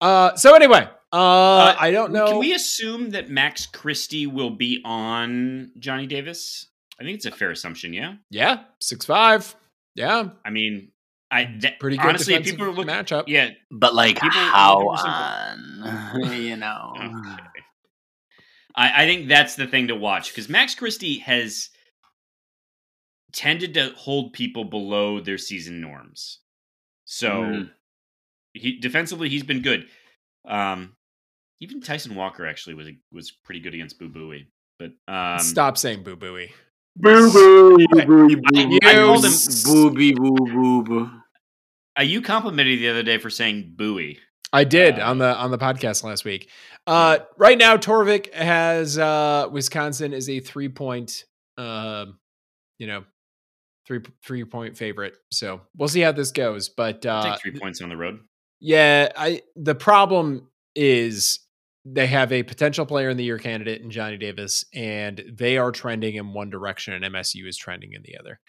Uh, 0.00 0.34
so 0.34 0.54
anyway, 0.54 0.88
uh, 1.12 1.74
I 1.78 1.90
don't 1.92 2.12
know. 2.12 2.26
Can 2.28 2.38
we 2.38 2.52
assume 2.54 3.10
that 3.10 3.30
Max 3.30 3.66
Christie 3.66 4.26
will 4.26 4.50
be 4.50 4.82
on 4.84 5.70
Johnny 5.78 6.06
Davis? 6.06 6.66
I 7.00 7.04
think 7.04 7.16
it's 7.16 7.26
a 7.26 7.30
fair 7.30 7.50
assumption. 7.52 7.92
Yeah. 7.92 8.14
Yeah, 8.30 8.64
six 8.80 9.04
five. 9.06 9.54
Yeah, 9.94 10.30
I 10.44 10.50
mean, 10.50 10.90
I 11.30 11.54
that, 11.60 11.78
pretty 11.78 11.96
good. 11.96 12.06
honestly, 12.06 12.40
people 12.42 12.66
are 12.66 12.70
looking. 12.72 12.92
matchup. 12.92 13.24
Yeah, 13.28 13.50
But 13.70 13.94
like 13.94 14.16
People 14.20 14.30
how 14.38 14.88
on? 14.88 16.32
you 16.32 16.56
know. 16.56 16.92
Okay. 16.96 17.42
I, 18.76 19.04
I 19.04 19.06
think 19.06 19.28
that's 19.28 19.54
the 19.54 19.68
thing 19.68 19.86
to 19.88 19.94
watch 19.94 20.30
because 20.30 20.48
Max 20.48 20.74
Christie 20.74 21.18
has 21.20 21.70
tended 23.32 23.74
to 23.74 23.92
hold 23.96 24.32
people 24.32 24.64
below 24.64 25.20
their 25.20 25.38
season 25.38 25.80
norms. 25.80 26.40
So 27.04 27.30
Mhm. 27.30 27.70
He 28.54 28.78
defensively 28.78 29.28
he's 29.28 29.42
been 29.42 29.60
good. 29.62 29.86
Um, 30.46 30.96
even 31.60 31.80
Tyson 31.82 32.14
Walker 32.14 32.46
actually 32.46 32.74
was 32.74 32.88
was 33.12 33.30
pretty 33.30 33.60
good 33.60 33.74
against 33.74 33.98
Boo 33.98 34.08
Booey. 34.08 34.46
But 34.78 34.92
um, 35.12 35.38
Stop 35.38 35.76
saying 35.78 36.02
boo 36.02 36.16
booey. 36.16 36.50
Boo 36.96 37.32
boo 37.32 37.76
boo 37.88 38.36
boo. 38.36 38.78
I 38.84 38.94
called 38.94 39.24
him 39.24 39.30
s- 39.30 39.64
booby 39.64 40.12
boo 40.14 40.34
boo 40.36 40.82
boo. 40.82 41.10
uh, 41.98 42.02
you 42.02 42.22
complimented 42.22 42.78
the 42.80 42.88
other 42.88 43.02
day 43.02 43.18
for 43.18 43.30
saying 43.30 43.74
Booey. 43.76 44.18
I 44.52 44.62
did 44.64 44.98
Uh, 45.00 45.10
on 45.10 45.18
the 45.18 45.34
on 45.36 45.50
the 45.50 45.58
podcast 45.58 46.04
last 46.04 46.24
week. 46.24 46.48
Uh, 46.86 47.18
right 47.36 47.58
now, 47.58 47.76
Torvik 47.76 48.32
has 48.34 48.98
uh, 48.98 49.48
Wisconsin 49.50 50.12
is 50.12 50.28
a 50.28 50.38
three 50.40 50.68
point, 50.68 51.24
uh, 51.58 52.06
you 52.78 52.86
know, 52.86 53.04
three 53.86 54.00
three 54.24 54.44
point 54.44 54.76
favorite. 54.76 55.16
So 55.32 55.60
we'll 55.76 55.88
see 55.88 56.00
how 56.00 56.12
this 56.12 56.30
goes. 56.30 56.68
But 56.68 57.04
uh, 57.06 57.32
take 57.32 57.40
three 57.40 57.58
points 57.60 57.80
on 57.80 57.88
the 57.88 57.96
road. 57.96 58.20
Yeah, 58.60 59.10
I 59.16 59.42
the 59.56 59.74
problem 59.74 60.48
is 60.74 61.40
they 61.84 62.06
have 62.06 62.32
a 62.32 62.42
potential 62.42 62.86
player 62.86 63.10
in 63.10 63.16
the 63.16 63.24
year 63.24 63.38
candidate 63.38 63.82
in 63.82 63.90
Johnny 63.90 64.16
Davis, 64.16 64.64
and 64.74 65.22
they 65.30 65.58
are 65.58 65.70
trending 65.70 66.14
in 66.14 66.32
one 66.32 66.50
direction, 66.50 66.94
and 66.94 67.04
MSU 67.04 67.46
is 67.46 67.56
trending 67.56 67.92
in 67.92 68.02
the 68.02 68.18
other. 68.18 68.40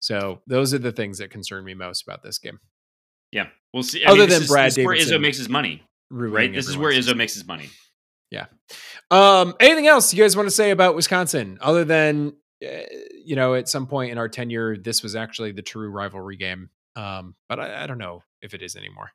So 0.00 0.42
those 0.46 0.74
are 0.74 0.78
the 0.78 0.92
things 0.92 1.18
that 1.18 1.30
concern 1.30 1.64
me 1.64 1.74
most 1.74 2.02
about 2.02 2.22
this 2.22 2.38
game. 2.38 2.60
Yeah, 3.32 3.46
we'll 3.72 3.82
see. 3.82 4.04
I 4.04 4.10
Other 4.10 4.20
mean, 4.20 4.28
than 4.28 4.42
is, 4.42 4.48
Brad 4.48 4.66
this 4.66 4.78
is 4.78 4.84
where 4.84 4.94
Davison 4.94 5.18
Izzo 5.18 5.20
makes 5.20 5.38
his 5.38 5.48
money, 5.48 5.82
right? 6.10 6.52
This 6.52 6.68
is 6.68 6.76
where 6.76 6.92
Izzo 6.92 7.16
makes 7.16 7.34
his 7.34 7.46
money. 7.46 7.70
Yeah. 8.30 8.46
Um, 9.10 9.54
anything 9.60 9.86
else 9.86 10.12
you 10.14 10.22
guys 10.22 10.36
want 10.36 10.46
to 10.46 10.54
say 10.54 10.70
about 10.70 10.94
Wisconsin 10.94 11.58
other 11.60 11.84
than 11.84 12.34
uh, 12.64 12.82
you 13.24 13.34
know 13.36 13.54
at 13.54 13.68
some 13.68 13.86
point 13.86 14.12
in 14.12 14.18
our 14.18 14.28
tenure 14.28 14.76
this 14.76 15.02
was 15.02 15.16
actually 15.16 15.52
the 15.52 15.62
true 15.62 15.88
rivalry 15.88 16.36
game. 16.36 16.70
Um, 16.96 17.34
but 17.48 17.58
I, 17.58 17.84
I 17.84 17.86
don't 17.86 17.98
know 17.98 18.22
if 18.40 18.54
it 18.54 18.62
is 18.62 18.76
anymore. 18.76 19.10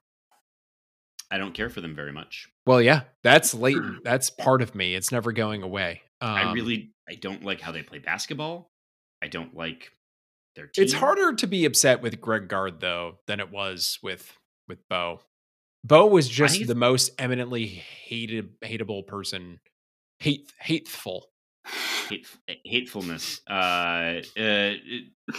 I 1.32 1.38
don't 1.38 1.54
care 1.54 1.70
for 1.70 1.82
them 1.82 1.96
very 1.96 2.12
much. 2.12 2.48
Well, 2.66 2.82
yeah, 2.82 3.02
that's 3.24 3.54
latent. 3.54 3.98
That's 4.04 4.30
part 4.30 4.62
of 4.62 4.74
me. 4.76 4.96
It's 4.96 5.12
never 5.12 5.32
going 5.32 5.64
away. 5.64 6.02
Um, 6.22 6.30
I 6.30 6.52
really 6.54 6.92
I 7.10 7.16
don't 7.16 7.44
like 7.44 7.62
how 7.62 7.72
they 7.72 7.82
play 7.84 8.00
basketball. 8.00 8.70
I 9.22 9.28
don't 9.28 9.56
like 9.56 9.92
their 10.56 10.68
team. 10.68 10.84
It's 10.84 10.94
harder 10.94 11.34
to 11.36 11.48
be 11.48 11.66
upset 11.66 12.02
with 12.02 12.20
Greg 12.22 12.48
Gard 12.48 12.80
though 12.80 13.20
than 13.28 13.40
it 13.40 13.52
was 13.52 14.00
with 14.04 14.32
with 14.68 14.80
Bo. 14.90 15.22
Bo 15.84 16.08
was 16.08 16.28
just 16.28 16.56
think 16.56 16.68
the 16.68 16.76
most 16.76 17.12
eminently 17.20 17.66
hated 17.66 18.60
hateable 18.62 19.06
person, 19.08 19.60
hate 20.20 20.52
hateful. 20.60 21.30
Hate, 22.10 22.28
hatefulness. 22.66 23.42
Uh, 23.50 24.22
uh, 24.38 24.74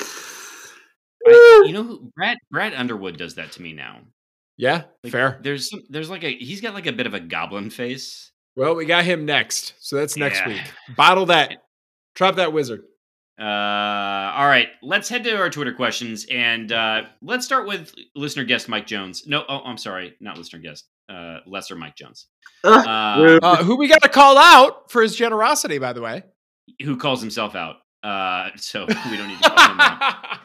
I- 1.27 1.63
you 1.67 1.73
know, 1.73 1.83
who, 1.83 2.11
Brad 2.17 2.39
Brad 2.51 2.75
Underwood 2.75 3.17
does 3.17 3.35
that 3.35 3.53
to 3.53 3.63
me 3.63 3.73
now. 3.73 4.01
Yeah, 4.61 4.85
Like, 5.03 5.13
fair. 5.13 5.41
There's 5.43 5.71
some, 5.71 5.83
there's 5.89 6.11
like 6.11 6.23
a 6.25 6.33
he's 6.35 6.61
got 6.61 6.75
like 6.75 6.87
a 6.87 6.93
bit 6.93 7.07
of 7.07 7.15
a 7.15 7.21
goblin 7.21 7.71
face. 7.71 8.31
Well, 8.57 8.75
we 8.75 8.85
got 8.85 9.05
him 9.05 9.25
next, 9.25 9.75
so 9.81 9.97
that's 9.97 10.17
next 10.17 10.41
Yeah. 10.41 10.49
week. 10.49 10.63
Bottle 10.97 11.27
that, 11.27 11.57
drop 12.15 12.37
that 12.37 12.53
wizard. 12.53 12.83
Uh, 13.41 13.43
all 13.45 14.47
right, 14.47 14.69
let's 14.83 15.09
head 15.09 15.25
to 15.25 15.35
our 15.39 15.49
Twitter 15.49 15.73
questions 15.73 16.27
and 16.31 16.73
uh, 16.73 17.03
let's 17.23 17.47
start 17.47 17.67
with 17.67 17.95
listener 18.15 18.45
guest 18.45 18.69
Mike 18.69 18.87
Jones. 18.87 19.27
No, 19.27 19.45
oh, 19.49 19.61
I'm 19.65 19.79
sorry, 19.79 20.15
not 20.21 20.37
listener 20.37 20.61
guest. 20.61 20.87
Uh, 21.09 21.39
lesser 21.47 21.75
Mike 21.75 21.97
Jones, 21.97 22.27
uh, 22.63 22.69
Uh, 23.43 23.65
who 23.65 23.77
we 23.77 23.89
got 23.89 24.01
to 24.03 24.09
call 24.09 24.39
out 24.39 24.91
for 24.93 25.03
his 25.03 25.17
generosity, 25.17 25.79
by 25.79 25.93
the 25.93 26.01
way. 26.01 26.23
who 26.85 26.97
calls 26.97 27.21
himself 27.21 27.57
out. 27.57 27.77
Uh, 28.03 28.51
so 28.57 28.87
we 29.11 29.17
don't 29.17 29.27
need 29.29 29.43
to 29.43 29.51
call 29.51 29.71
him 29.73 29.81
out. 29.81 30.39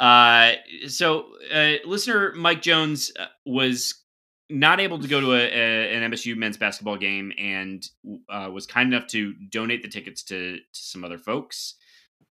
Uh, 0.00 0.52
so 0.88 1.26
uh, 1.54 1.74
listener 1.84 2.32
Mike 2.34 2.62
Jones 2.62 3.12
uh, 3.20 3.26
was 3.44 4.02
not 4.48 4.80
able 4.80 4.98
to 4.98 5.06
go 5.06 5.20
to 5.20 5.34
a, 5.34 5.38
a, 5.38 5.94
an 5.94 6.10
MSU 6.10 6.36
men's 6.36 6.56
basketball 6.56 6.96
game 6.96 7.32
and 7.38 7.86
uh, 8.30 8.48
was 8.50 8.66
kind 8.66 8.92
enough 8.92 9.06
to 9.08 9.34
donate 9.50 9.82
the 9.82 9.88
tickets 9.88 10.24
to, 10.24 10.56
to 10.56 10.62
some 10.72 11.04
other 11.04 11.18
folks 11.18 11.74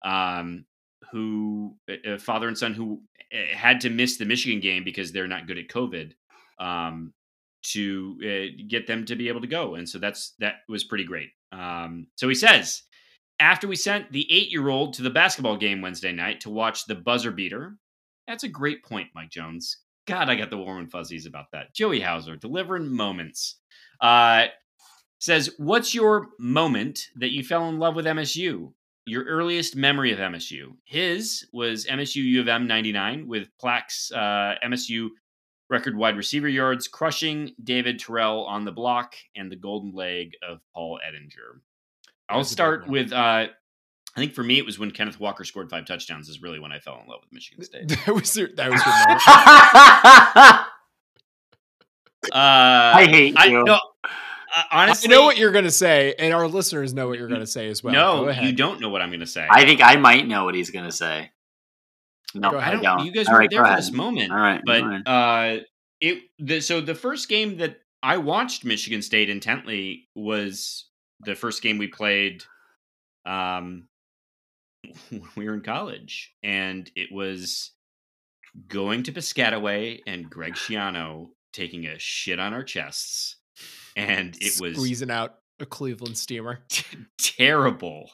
um, 0.03 0.65
who 1.11 1.75
uh, 1.89 2.17
father 2.17 2.47
and 2.47 2.57
son 2.57 2.73
who 2.73 3.01
had 3.53 3.81
to 3.81 3.89
miss 3.91 4.17
the 4.17 4.25
Michigan 4.25 4.59
game 4.59 4.83
because 4.83 5.11
they're 5.11 5.27
not 5.27 5.45
good 5.47 5.59
at 5.59 5.67
COVID 5.67 6.13
um, 6.59 7.13
to 7.61 8.17
uh, 8.23 8.63
get 8.67 8.87
them 8.87 9.05
to 9.05 9.15
be 9.15 9.27
able 9.27 9.41
to 9.41 9.47
go, 9.47 9.75
and 9.75 9.87
so 9.87 9.99
that's 9.99 10.33
that 10.39 10.55
was 10.67 10.83
pretty 10.83 11.03
great. 11.03 11.29
Um, 11.51 12.07
so 12.15 12.27
he 12.27 12.35
says 12.35 12.83
after 13.39 13.67
we 13.67 13.75
sent 13.75 14.11
the 14.11 14.31
eight 14.31 14.51
year 14.51 14.69
old 14.69 14.93
to 14.93 15.01
the 15.01 15.09
basketball 15.09 15.57
game 15.57 15.81
Wednesday 15.81 16.11
night 16.11 16.41
to 16.41 16.49
watch 16.49 16.85
the 16.85 16.95
buzzer 16.95 17.31
beater. 17.31 17.77
That's 18.27 18.43
a 18.43 18.49
great 18.49 18.83
point, 18.83 19.09
Mike 19.15 19.31
Jones. 19.31 19.77
God, 20.05 20.29
I 20.29 20.35
got 20.35 20.49
the 20.49 20.57
warm 20.57 20.79
and 20.79 20.91
fuzzies 20.91 21.25
about 21.25 21.51
that. 21.51 21.73
Joey 21.73 21.99
Hauser 21.99 22.35
delivering 22.35 22.87
moments. 22.87 23.55
Uh, 24.01 24.47
says, 25.19 25.51
What's 25.57 25.93
your 25.93 26.29
moment 26.39 27.09
that 27.17 27.31
you 27.31 27.43
fell 27.43 27.69
in 27.69 27.79
love 27.79 27.95
with 27.95 28.05
MSU? 28.05 28.73
Your 29.05 29.23
earliest 29.23 29.75
memory 29.75 30.11
of 30.11 30.19
MSU? 30.19 30.75
His 30.85 31.47
was 31.53 31.85
MSU 31.85 32.23
U 32.23 32.41
of 32.41 32.47
M 32.47 32.67
99 32.67 33.27
with 33.27 33.47
Plax's 33.59 34.11
uh, 34.11 34.55
MSU 34.63 35.09
record 35.69 35.95
wide 35.95 36.17
receiver 36.17 36.49
yards, 36.49 36.87
crushing 36.87 37.51
David 37.63 37.99
Terrell 37.99 38.45
on 38.45 38.65
the 38.65 38.71
block, 38.71 39.13
and 39.35 39.51
the 39.51 39.55
golden 39.55 39.93
leg 39.93 40.33
of 40.47 40.59
Paul 40.73 40.99
Edinger. 41.07 41.59
I'll 42.29 42.39
That's 42.39 42.51
start 42.51 42.87
with. 42.87 43.11
Uh, 43.11 43.47
I 44.15 44.19
think 44.19 44.33
for 44.33 44.43
me, 44.43 44.57
it 44.57 44.65
was 44.65 44.77
when 44.79 44.91
Kenneth 44.91 45.19
Walker 45.19 45.43
scored 45.43 45.69
five 45.69 45.85
touchdowns. 45.85 46.29
Is 46.29 46.41
really 46.41 46.59
when 46.59 46.71
I 46.71 46.79
fell 46.79 46.99
in 47.01 47.07
love 47.07 47.19
with 47.21 47.31
Michigan 47.31 47.63
State. 47.63 47.89
that 48.05 48.13
was 48.13 48.35
your, 48.35 48.49
that 48.55 48.69
was 48.71 48.81
your 48.85 48.93
moment. 50.35 50.65
Uh, 52.25 52.91
I 52.95 53.05
hate 53.09 53.35
I, 53.37 53.45
you. 53.45 53.63
no, 53.63 53.75
uh, 53.75 54.63
honestly, 54.71 55.09
I 55.11 55.15
know 55.15 55.23
what 55.23 55.37
you're 55.37 55.53
going 55.53 55.63
to 55.63 55.71
say, 55.71 56.13
and 56.19 56.33
our 56.33 56.47
listeners 56.47 56.93
know 56.93 57.07
what 57.07 57.17
you're 57.17 57.29
going 57.29 57.39
to 57.39 57.47
say 57.47 57.69
as 57.69 57.81
well. 57.81 57.93
No, 57.93 58.29
you 58.29 58.51
don't 58.51 58.81
know 58.81 58.89
what 58.89 59.01
I'm 59.01 59.09
going 59.09 59.21
to 59.21 59.25
say. 59.25 59.47
I 59.49 59.65
think 59.65 59.81
I 59.81 59.95
might 59.95 60.27
know 60.27 60.43
what 60.43 60.53
he's 60.53 60.69
gonna 60.69 60.91
say. 60.91 61.31
No, 62.35 62.51
Go 62.51 62.57
I 62.57 62.61
ahead. 62.61 62.73
don't. 62.73 62.83
don't. 62.83 63.05
You 63.05 63.11
guys 63.13 63.27
All 63.27 63.33
weren't 63.33 63.39
right, 63.43 63.49
there 63.49 63.61
for 63.61 63.67
ahead. 63.67 63.77
this 63.79 63.91
moment, 63.91 64.31
All 64.31 64.37
right, 64.37 64.61
but 64.65 64.83
all 64.83 64.89
right. 64.89 65.07
uh, 65.07 65.59
it. 66.01 66.23
The, 66.39 66.59
so 66.61 66.81
the 66.81 66.93
first 66.93 67.29
game 67.29 67.57
that 67.57 67.79
I 68.03 68.17
watched 68.17 68.65
Michigan 68.65 69.01
State 69.01 69.29
intently 69.29 70.09
was 70.13 70.88
the 71.21 71.35
first 71.35 71.61
game 71.61 71.77
we 71.77 71.87
played. 71.87 72.43
Um, 73.25 73.87
when 75.09 75.23
we 75.35 75.45
were 75.45 75.53
in 75.53 75.61
college, 75.61 76.33
and 76.43 76.89
it 76.95 77.11
was 77.11 77.71
going 78.67 79.03
to 79.03 79.11
Piscataway 79.11 79.99
and 80.07 80.29
Greg 80.29 80.53
Schiano 80.53 81.29
taking 81.53 81.85
a 81.85 81.99
shit 81.99 82.39
on 82.39 82.53
our 82.53 82.63
chests, 82.63 83.37
and 83.95 84.35
it 84.39 84.59
was 84.61 84.75
squeezing 84.75 85.11
out 85.11 85.35
a 85.59 85.65
Cleveland 85.65 86.17
steamer. 86.17 86.59
terrible. 87.17 88.11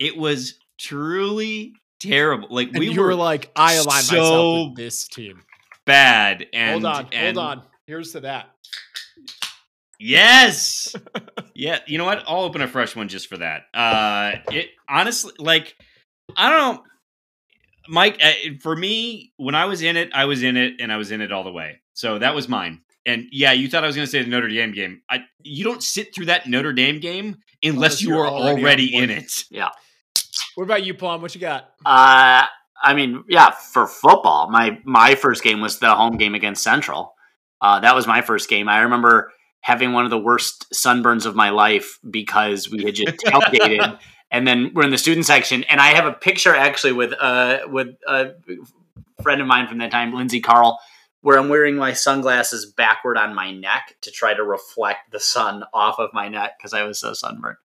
It 0.00 0.16
was 0.16 0.58
truly 0.78 1.74
terrible. 2.00 2.48
Like 2.50 2.68
And 2.68 2.78
we 2.78 2.88
you 2.90 3.00
were, 3.00 3.14
like, 3.14 3.50
I 3.54 3.74
align 3.74 3.86
myself 3.86 4.68
with 4.68 4.76
this 4.76 5.06
team. 5.08 5.42
bad. 5.84 6.46
And 6.52 6.82
hold 6.82 6.84
on, 6.84 7.08
and 7.12 7.36
hold 7.36 7.58
on. 7.58 7.62
Here's 7.86 8.12
to 8.12 8.20
that. 8.20 8.50
Yes. 9.98 10.94
yeah. 11.54 11.80
You 11.86 11.98
know 11.98 12.04
what? 12.04 12.24
I'll 12.26 12.42
open 12.42 12.62
a 12.62 12.68
fresh 12.68 12.94
one 12.94 13.08
just 13.08 13.28
for 13.28 13.38
that. 13.38 13.62
Uh, 13.74 14.32
it 14.52 14.70
honestly, 14.88 15.32
like, 15.38 15.76
I 16.36 16.50
don't 16.50 16.76
know, 16.76 16.82
Mike. 17.88 18.18
Uh, 18.22 18.32
for 18.60 18.74
me, 18.74 19.32
when 19.36 19.54
I 19.54 19.66
was 19.66 19.82
in 19.82 19.96
it, 19.96 20.10
I 20.14 20.24
was 20.26 20.42
in 20.42 20.56
it, 20.56 20.74
and 20.80 20.92
I 20.92 20.96
was 20.96 21.10
in 21.10 21.20
it 21.20 21.32
all 21.32 21.44
the 21.44 21.52
way. 21.52 21.80
So 21.94 22.18
that 22.18 22.34
was 22.34 22.48
mine. 22.48 22.82
And 23.06 23.26
yeah, 23.30 23.52
you 23.52 23.68
thought 23.68 23.84
I 23.84 23.86
was 23.86 23.94
going 23.94 24.06
to 24.06 24.10
say 24.10 24.22
the 24.22 24.28
Notre 24.28 24.48
Dame 24.48 24.72
game. 24.72 25.02
I 25.08 25.24
you 25.42 25.62
don't 25.64 25.82
sit 25.82 26.12
through 26.14 26.26
that 26.26 26.48
Notre 26.48 26.72
Dame 26.72 26.98
game 26.98 27.36
Unless 27.62 27.76
unless 27.76 28.02
you 28.02 28.08
you're 28.08 28.26
already 28.28 28.62
already 28.62 28.96
in 28.96 29.10
it. 29.10 29.44
Yeah. 29.50 29.70
What 30.54 30.64
about 30.64 30.84
you, 30.84 30.94
Plum? 30.94 31.22
What 31.22 31.34
you 31.34 31.40
got? 31.40 31.70
Uh, 31.84 32.46
I 32.82 32.94
mean, 32.94 33.24
yeah, 33.28 33.50
for 33.50 33.86
football, 33.86 34.50
my 34.50 34.78
my 34.84 35.14
first 35.14 35.42
game 35.42 35.60
was 35.60 35.78
the 35.78 35.94
home 35.94 36.16
game 36.16 36.34
against 36.34 36.62
Central. 36.62 37.14
Uh, 37.60 37.80
that 37.80 37.94
was 37.94 38.06
my 38.06 38.20
first 38.20 38.48
game. 38.48 38.68
I 38.68 38.80
remember 38.80 39.32
having 39.66 39.92
one 39.92 40.04
of 40.04 40.10
the 40.10 40.18
worst 40.18 40.72
sunburns 40.72 41.26
of 41.26 41.34
my 41.34 41.50
life 41.50 41.98
because 42.08 42.70
we 42.70 42.84
had 42.84 42.94
just 42.94 43.16
tailgated, 43.16 43.98
and 44.30 44.46
then 44.46 44.70
we're 44.72 44.84
in 44.84 44.92
the 44.92 44.96
student 44.96 45.26
section, 45.26 45.64
and 45.64 45.80
I 45.80 45.88
have 45.88 46.06
a 46.06 46.12
picture 46.12 46.54
actually 46.54 46.92
with 46.92 47.12
uh 47.20 47.58
with 47.66 47.96
a 48.06 48.34
friend 49.22 49.40
of 49.40 49.48
mine 49.48 49.66
from 49.66 49.78
that 49.78 49.90
time, 49.90 50.14
Lindsay 50.14 50.38
Carl, 50.38 50.78
where 51.22 51.36
I'm 51.36 51.48
wearing 51.48 51.74
my 51.74 51.94
sunglasses 51.94 52.64
backward 52.64 53.18
on 53.18 53.34
my 53.34 53.50
neck 53.50 53.96
to 54.02 54.12
try 54.12 54.34
to 54.34 54.44
reflect 54.44 55.10
the 55.10 55.18
sun 55.18 55.64
off 55.74 55.98
of 55.98 56.10
my 56.12 56.28
neck 56.28 56.52
because 56.56 56.72
I 56.72 56.84
was 56.84 57.00
so 57.00 57.12
sunburned. 57.12 57.56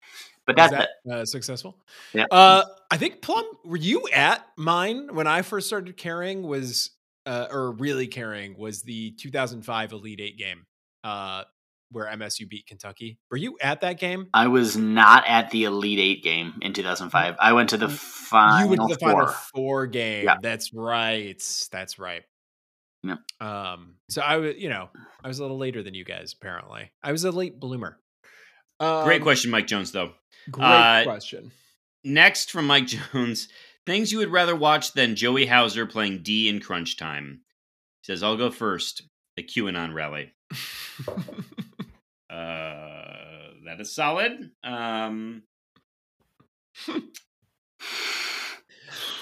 But 0.47 0.57
that's 0.57 0.73
that 0.73 0.89
uh, 1.13 1.25
successful? 1.27 1.77
Yeah. 2.15 2.25
Uh, 2.31 2.65
I 2.91 2.97
think 2.97 3.21
Plum, 3.21 3.45
were 3.63 3.77
you 3.77 4.09
at 4.11 4.43
mine 4.57 5.15
when 5.15 5.27
I 5.27 5.43
first 5.43 5.67
started 5.67 5.99
carrying? 5.99 6.45
Was 6.45 6.93
uh, 7.27 7.49
or 7.51 7.73
really 7.73 8.07
carrying 8.07 8.57
was 8.57 8.81
the 8.81 9.11
2005 9.19 9.93
Elite 9.93 10.21
Eight 10.23 10.39
game 10.39 10.65
uh, 11.05 11.45
where 11.91 12.07
MSU 12.07 12.49
beat 12.49 12.67
Kentucky. 12.67 13.19
Were 13.31 13.37
you 13.37 13.57
at 13.61 13.81
that 13.83 13.99
game? 13.99 14.29
I 14.35 14.49
was 14.49 14.77
not 14.77 15.25
at 15.27 15.51
the 15.51 15.65
Elite 15.65 15.99
Eight 15.99 16.23
game 16.23 16.55
in 16.63 16.73
2005. 16.73 17.37
I 17.39 17.53
went 17.53 17.71
to 17.71 17.77
the 17.77 17.89
final 17.89 18.61
you 18.61 18.69
went 18.79 18.91
to 18.91 18.95
the 18.97 19.01
four. 19.01 19.11
Final 19.13 19.27
Four 19.55 19.87
game. 19.87 20.25
Yeah. 20.25 20.37
That's 20.43 20.73
right. 20.73 21.43
That's 21.73 21.99
right. 21.99 22.23
Yeah. 23.03 23.17
Um. 23.41 23.95
So 24.09 24.21
I 24.23 24.37
was, 24.37 24.57
you 24.57 24.69
know, 24.69 24.89
I 25.25 25.29
was 25.29 25.39
a 25.39 25.43
little 25.43 25.59
later 25.59 25.83
than 25.83 25.95
you 25.95 26.05
guys. 26.05 26.35
Apparently, 26.39 26.91
I 27.03 27.13
was 27.13 27.25
a 27.25 27.31
late 27.31 27.59
bloomer. 27.59 27.99
Um, 28.79 29.05
Great 29.05 29.23
question, 29.23 29.51
Mike 29.51 29.67
Jones, 29.67 29.93
though. 29.93 30.13
Great 30.51 30.65
Uh, 30.65 31.03
question. 31.05 31.51
Next 32.05 32.51
from 32.51 32.67
Mike 32.67 32.87
Jones 33.13 33.49
things 33.87 34.13
you 34.13 34.19
would 34.19 34.31
rather 34.31 34.55
watch 34.55 34.93
than 34.93 35.17
Joey 35.17 35.47
Hauser 35.47 35.87
playing 35.87 36.23
D 36.23 36.49
in 36.49 36.61
crunch 36.61 36.97
time. 36.97 37.41
He 38.03 38.13
says, 38.13 38.23
I'll 38.23 38.37
go 38.37 38.51
first. 38.51 39.03
The 39.37 39.43
QAnon 39.43 39.95
rally. 39.95 40.33
Uh, 42.31 43.55
that 43.67 43.81
is 43.81 43.95
solid. 43.95 44.51
Um, 44.65 45.43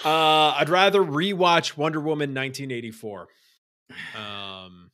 Uh, 0.04 0.54
I'd 0.56 0.68
rather 0.68 1.00
rewatch 1.00 1.76
Wonder 1.76 1.98
Woman 2.00 2.30
1984. 2.32 3.26
Um, 4.16 4.90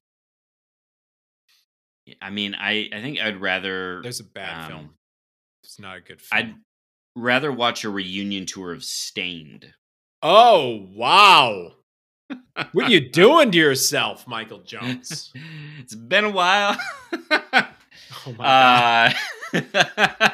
I 2.22 2.30
mean, 2.30 2.54
I, 2.54 2.88
I 2.92 3.02
think 3.02 3.20
I'd 3.20 3.40
rather 3.40 4.00
there's 4.02 4.20
a 4.20 4.24
bad 4.24 4.64
Um, 4.64 4.68
film. 4.70 4.90
It's 5.62 5.78
not 5.78 5.98
a 5.98 6.00
good 6.00 6.22
film. 6.22 6.38
I'd 6.38 6.54
rather 7.14 7.52
watch 7.52 7.84
a 7.84 7.90
reunion 7.90 8.46
tour 8.46 8.72
of 8.72 8.82
Staind. 8.82 9.74
oh 10.22 10.86
wow! 10.94 11.72
what 12.72 12.86
are 12.86 12.90
you 12.90 13.10
doing 13.12 13.50
to 13.52 13.58
yourself, 13.58 14.26
Michael 14.26 14.60
Jones? 14.62 15.32
it's 15.78 15.94
been 15.94 16.24
a 16.24 16.30
while. 16.30 16.76
Oh 18.26 18.34
my 18.38 19.12
god! 19.52 19.64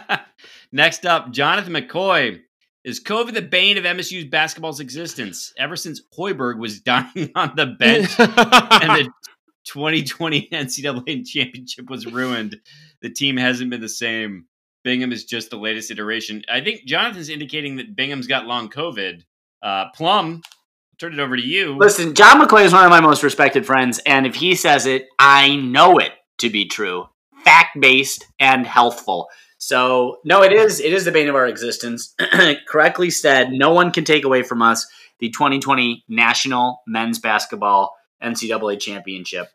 Uh, 0.09 0.17
next 0.73 1.07
up, 1.07 1.31
Jonathan 1.31 1.73
McCoy. 1.73 2.41
Is 2.83 3.03
COVID 3.03 3.35
the 3.35 3.43
bane 3.43 3.77
of 3.77 3.85
MSU's 3.85 4.25
basketball's 4.25 4.81
existence? 4.81 5.53
Ever 5.59 5.77
since 5.77 6.01
Hoiberg 6.17 6.59
was 6.59 6.81
dying 6.83 7.31
on 7.35 7.53
the 7.55 7.67
bench 7.67 8.19
and 8.19 8.29
the 8.29 9.11
2020 9.67 10.49
NCAA 10.51 11.27
championship 11.27 11.91
was 11.91 12.07
ruined, 12.07 12.57
the 13.03 13.11
team 13.11 13.37
hasn't 13.37 13.71
been 13.71 13.83
the 13.83 13.89
same. 13.89 14.47
Bingham 14.83 15.12
is 15.12 15.25
just 15.25 15.51
the 15.51 15.59
latest 15.59 15.91
iteration. 15.91 16.43
I 16.49 16.62
think 16.62 16.87
Jonathan's 16.87 17.29
indicating 17.29 17.77
that 17.77 17.95
Bingham's 17.95 18.27
got 18.27 18.47
long 18.47 18.71
COVID. 18.71 19.25
Uh, 19.62 19.91
Plum, 19.95 20.41
I'll 20.43 20.97
turn 20.99 21.12
it 21.12 21.21
over 21.21 21.37
to 21.37 21.43
you. 21.43 21.77
Listen, 21.77 22.15
John 22.15 22.41
McClay 22.41 22.65
is 22.65 22.73
one 22.73 22.85
of 22.85 22.91
my 22.91 23.01
most 23.01 23.23
respected 23.23 23.67
friends, 23.67 24.01
and 24.07 24.27
if 24.27 24.35
he 24.37 24.55
says 24.55 24.87
it, 24.87 25.07
I 25.19 25.57
know 25.57 25.99
it 25.99 26.12
to 26.39 26.49
be 26.49 26.65
true, 26.65 27.10
fact 27.45 27.81
based 27.81 28.27
and 28.39 28.67
healthful. 28.67 29.29
So 29.59 30.19
no, 30.25 30.43
it 30.43 30.53
is 30.53 30.81
it 30.81 30.93
is 30.93 31.05
the 31.05 31.12
bane 31.12 31.29
of 31.29 31.35
our 31.35 31.47
existence. 31.47 32.15
Correctly 32.69 33.11
said, 33.11 33.51
no 33.53 33.73
one 33.73 33.91
can 33.91 34.05
take 34.05 34.25
away 34.25 34.43
from 34.43 34.62
us 34.62 34.87
the 35.19 35.31
2020 35.31 36.05
National 36.09 36.83
Men's 36.87 37.19
Basketball 37.19 37.95
NCAA 38.23 38.81
Championship. 38.81 39.49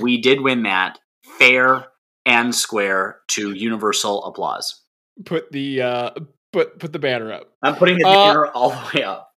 We 0.00 0.20
did 0.20 0.40
win 0.40 0.64
that 0.64 0.98
fair 1.38 1.86
and 2.26 2.54
square 2.54 3.18
to 3.28 3.52
universal 3.52 4.24
applause. 4.24 4.80
put 5.24 5.50
the 5.52 5.82
uh, 5.82 6.10
put 6.52 6.78
put 6.78 6.92
the 6.92 6.98
banner 6.98 7.32
up. 7.32 7.52
I'm 7.62 7.76
putting 7.76 7.98
the 7.98 8.06
Uh, 8.06 8.26
banner 8.26 8.46
all 8.46 8.70
the 8.70 8.90
way 8.94 9.04
up. 9.04 9.31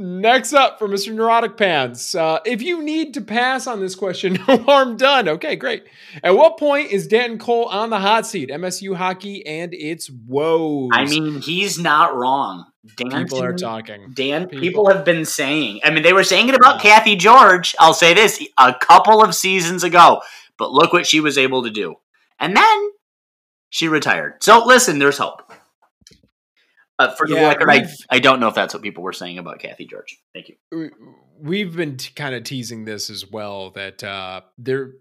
Next 0.00 0.52
up 0.52 0.78
for 0.78 0.86
Mr. 0.86 1.12
Neurotic 1.12 1.56
Pants. 1.56 2.14
Uh, 2.14 2.38
if 2.46 2.62
you 2.62 2.84
need 2.84 3.14
to 3.14 3.20
pass 3.20 3.66
on 3.66 3.80
this 3.80 3.96
question, 3.96 4.34
no 4.48 4.58
harm 4.58 4.96
done. 4.96 5.28
Okay, 5.28 5.56
great. 5.56 5.86
At 6.22 6.36
what 6.36 6.56
point 6.56 6.92
is 6.92 7.08
Danton 7.08 7.38
Cole 7.38 7.64
on 7.64 7.90
the 7.90 7.98
hot 7.98 8.24
seat? 8.24 8.48
MSU 8.48 8.94
hockey 8.94 9.44
and 9.44 9.74
its 9.74 10.08
woes. 10.08 10.90
I 10.92 11.04
mean, 11.04 11.40
he's 11.40 11.80
not 11.80 12.14
wrong. 12.14 12.66
Dan 12.96 13.10
people 13.10 13.42
are 13.42 13.52
talking. 13.52 14.12
Dan, 14.14 14.44
People. 14.46 14.60
people. 14.60 14.88
have 14.88 15.04
been 15.04 15.24
saying. 15.24 15.80
I 15.82 15.90
mean, 15.90 16.04
they 16.04 16.12
were 16.12 16.22
saying 16.22 16.48
it 16.48 16.54
about 16.54 16.80
Cathy 16.80 17.16
George. 17.16 17.74
I'll 17.80 17.92
say 17.92 18.14
this 18.14 18.42
a 18.56 18.72
couple 18.72 19.20
of 19.20 19.34
seasons 19.34 19.82
ago, 19.82 20.22
but 20.58 20.70
look 20.70 20.92
what 20.92 21.08
she 21.08 21.18
was 21.18 21.36
able 21.36 21.64
to 21.64 21.70
do. 21.70 21.96
And 22.38 22.56
then 22.56 22.90
she 23.68 23.88
retired. 23.88 24.42
So 24.44 24.64
listen, 24.64 25.00
there's 25.00 25.18
hope. 25.18 25.47
Uh, 26.98 27.14
for 27.14 27.26
the 27.28 27.34
record, 27.48 27.70
I, 27.70 27.86
I 28.10 28.18
don't 28.18 28.40
know 28.40 28.48
if 28.48 28.54
that's 28.54 28.74
what 28.74 28.82
people 28.82 29.02
were 29.04 29.12
saying 29.12 29.38
about 29.38 29.60
Cathy 29.60 29.86
George. 29.86 30.18
Thank 30.34 30.48
you. 30.48 30.56
we- 30.72 30.90
We've 31.40 31.76
been 31.76 31.96
t- 31.98 32.10
kind 32.16 32.34
of 32.34 32.42
teasing 32.42 32.84
this 32.84 33.10
as 33.10 33.24
well 33.30 33.70
that 33.70 34.02
uh, 34.02 34.40
there 34.58 34.94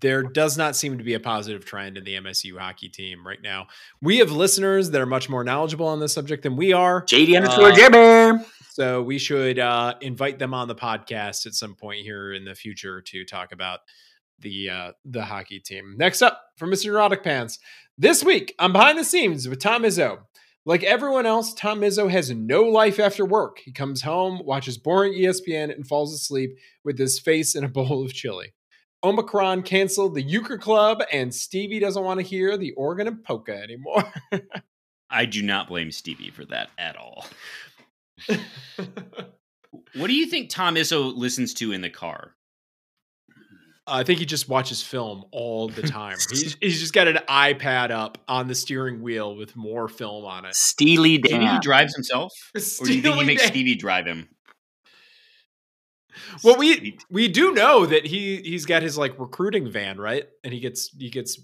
there 0.00 0.22
does 0.22 0.56
not 0.56 0.74
seem 0.74 0.96
to 0.96 1.04
be 1.04 1.12
a 1.12 1.20
positive 1.20 1.66
trend 1.66 1.98
in 1.98 2.04
the 2.04 2.14
MSU 2.14 2.58
hockey 2.58 2.88
team 2.88 3.26
right 3.26 3.42
now. 3.42 3.66
We 4.00 4.18
have 4.18 4.30
listeners 4.30 4.90
that 4.92 5.00
are 5.02 5.06
much 5.06 5.28
more 5.28 5.44
knowledgeable 5.44 5.86
on 5.86 6.00
this 6.00 6.14
subject 6.14 6.44
than 6.44 6.56
we 6.56 6.72
are. 6.72 7.02
JD 7.04 7.36
underscore 7.36 7.72
Uh, 7.72 7.74
Jimmy. 7.74 8.44
So 8.70 9.02
we 9.02 9.18
should 9.18 9.58
uh, 9.58 9.96
invite 10.00 10.38
them 10.38 10.54
on 10.54 10.66
the 10.68 10.74
podcast 10.74 11.44
at 11.44 11.52
some 11.52 11.74
point 11.74 12.00
here 12.00 12.32
in 12.32 12.46
the 12.46 12.54
future 12.54 13.02
to 13.02 13.24
talk 13.26 13.52
about 13.52 13.80
the 14.38 14.70
uh, 14.70 14.92
the 15.04 15.24
hockey 15.26 15.60
team. 15.60 15.96
Next 15.98 16.22
up 16.22 16.40
for 16.56 16.66
Mr. 16.66 16.86
Neurotic 16.86 17.22
Pants. 17.22 17.58
This 17.98 18.24
week, 18.24 18.54
I'm 18.58 18.72
behind 18.72 18.98
the 18.98 19.04
scenes 19.04 19.46
with 19.46 19.58
Tom 19.58 19.82
Izzo. 19.82 20.20
Like 20.66 20.82
everyone 20.82 21.26
else, 21.26 21.54
Tom 21.54 21.80
Izzo 21.80 22.10
has 22.10 22.30
no 22.30 22.64
life 22.64 22.98
after 22.98 23.24
work. 23.24 23.60
He 23.60 23.70
comes 23.72 24.02
home, 24.02 24.42
watches 24.44 24.76
boring 24.76 25.14
ESPN, 25.14 25.72
and 25.72 25.86
falls 25.86 26.12
asleep 26.12 26.58
with 26.84 26.98
his 26.98 27.18
face 27.20 27.54
in 27.54 27.64
a 27.64 27.68
bowl 27.70 28.04
of 28.04 28.12
chili. 28.12 28.52
Omicron 29.04 29.62
canceled 29.62 30.16
the 30.16 30.22
Euchre 30.22 30.58
Club, 30.58 31.02
and 31.12 31.32
Stevie 31.32 31.78
doesn't 31.78 32.02
want 32.02 32.18
to 32.18 32.26
hear 32.26 32.56
the 32.56 32.72
organ 32.72 33.06
and 33.06 33.22
polka 33.22 33.56
anymore. 33.56 34.12
I 35.10 35.24
do 35.24 35.40
not 35.40 35.68
blame 35.68 35.92
Stevie 35.92 36.30
for 36.30 36.44
that 36.46 36.70
at 36.76 36.96
all. 36.96 37.26
What 39.94 40.08
do 40.08 40.14
you 40.14 40.26
think 40.26 40.50
Tom 40.50 40.74
Izzo 40.74 41.16
listens 41.16 41.54
to 41.54 41.72
in 41.72 41.80
the 41.80 41.90
car? 41.90 42.34
I 43.86 44.02
think 44.02 44.18
he 44.18 44.26
just 44.26 44.48
watches 44.48 44.82
film 44.82 45.24
all 45.30 45.68
the 45.68 45.82
time. 45.88 46.16
he's, 46.30 46.56
he's 46.60 46.80
just 46.80 46.92
got 46.92 47.06
an 47.08 47.18
iPad 47.28 47.90
up 47.90 48.18
on 48.28 48.48
the 48.48 48.54
steering 48.54 49.00
wheel 49.00 49.36
with 49.36 49.54
more 49.54 49.88
film 49.88 50.24
on 50.24 50.44
it. 50.44 50.54
Steely 50.54 51.18
Do 51.18 51.30
you 51.30 51.38
think 51.38 51.50
he 51.50 51.58
drives 51.60 51.94
himself? 51.94 52.32
Or 52.54 52.60
do 52.60 52.94
you 52.94 53.02
think 53.02 53.14
he 53.16 53.24
makes 53.24 53.42
Dan. 53.42 53.50
Stevie 53.52 53.76
drive 53.76 54.06
him? 54.06 54.28
Well, 56.42 56.56
we 56.56 56.98
we 57.10 57.28
do 57.28 57.52
know 57.52 57.86
that 57.86 58.06
he 58.06 58.36
he's 58.38 58.66
got 58.66 58.82
his 58.82 58.96
like 58.96 59.18
recruiting 59.18 59.70
van, 59.70 59.98
right? 59.98 60.26
And 60.44 60.52
he 60.52 60.60
gets 60.60 60.88
he 60.98 61.10
gets 61.10 61.38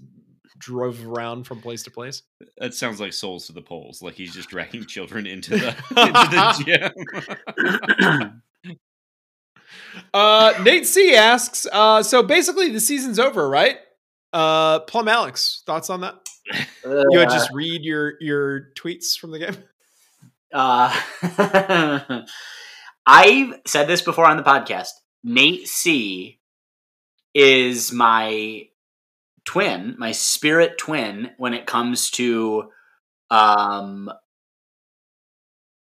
drove 0.58 1.06
around 1.06 1.44
from 1.44 1.60
place 1.60 1.82
to 1.82 1.90
place. 1.90 2.22
that 2.58 2.72
sounds 2.72 3.00
like 3.00 3.12
souls 3.12 3.46
to 3.46 3.52
the 3.52 3.60
poles. 3.60 4.00
Like 4.00 4.14
he's 4.14 4.32
just 4.32 4.48
dragging 4.48 4.86
children 4.86 5.26
into 5.26 5.50
the 5.50 5.68
into 5.90 6.64
the 6.66 6.90
gym. 8.24 8.42
Uh, 10.14 10.54
Nate 10.62 10.86
C 10.86 11.14
asks, 11.14 11.66
uh, 11.70 12.02
so 12.02 12.22
basically 12.22 12.70
the 12.70 12.80
season's 12.80 13.18
over, 13.18 13.48
right? 13.48 13.78
Uh, 14.32 14.80
Plum 14.80 15.08
Alex, 15.08 15.62
thoughts 15.66 15.90
on 15.90 16.00
that? 16.00 16.14
You 16.84 17.06
would 17.18 17.28
Uh, 17.28 17.30
just 17.30 17.50
read 17.52 17.82
your 17.84 18.14
your 18.20 18.68
tweets 18.74 19.18
from 19.18 19.30
the 19.30 19.38
game. 19.38 19.56
Uh, 20.52 22.24
I've 23.06 23.54
said 23.66 23.86
this 23.86 24.02
before 24.02 24.26
on 24.26 24.36
the 24.36 24.42
podcast. 24.42 24.90
Nate 25.24 25.68
C 25.68 26.40
is 27.34 27.92
my 27.92 28.68
twin, 29.44 29.94
my 29.98 30.12
spirit 30.12 30.78
twin, 30.78 31.30
when 31.38 31.54
it 31.54 31.66
comes 31.66 32.10
to 32.12 32.70
um, 33.30 34.10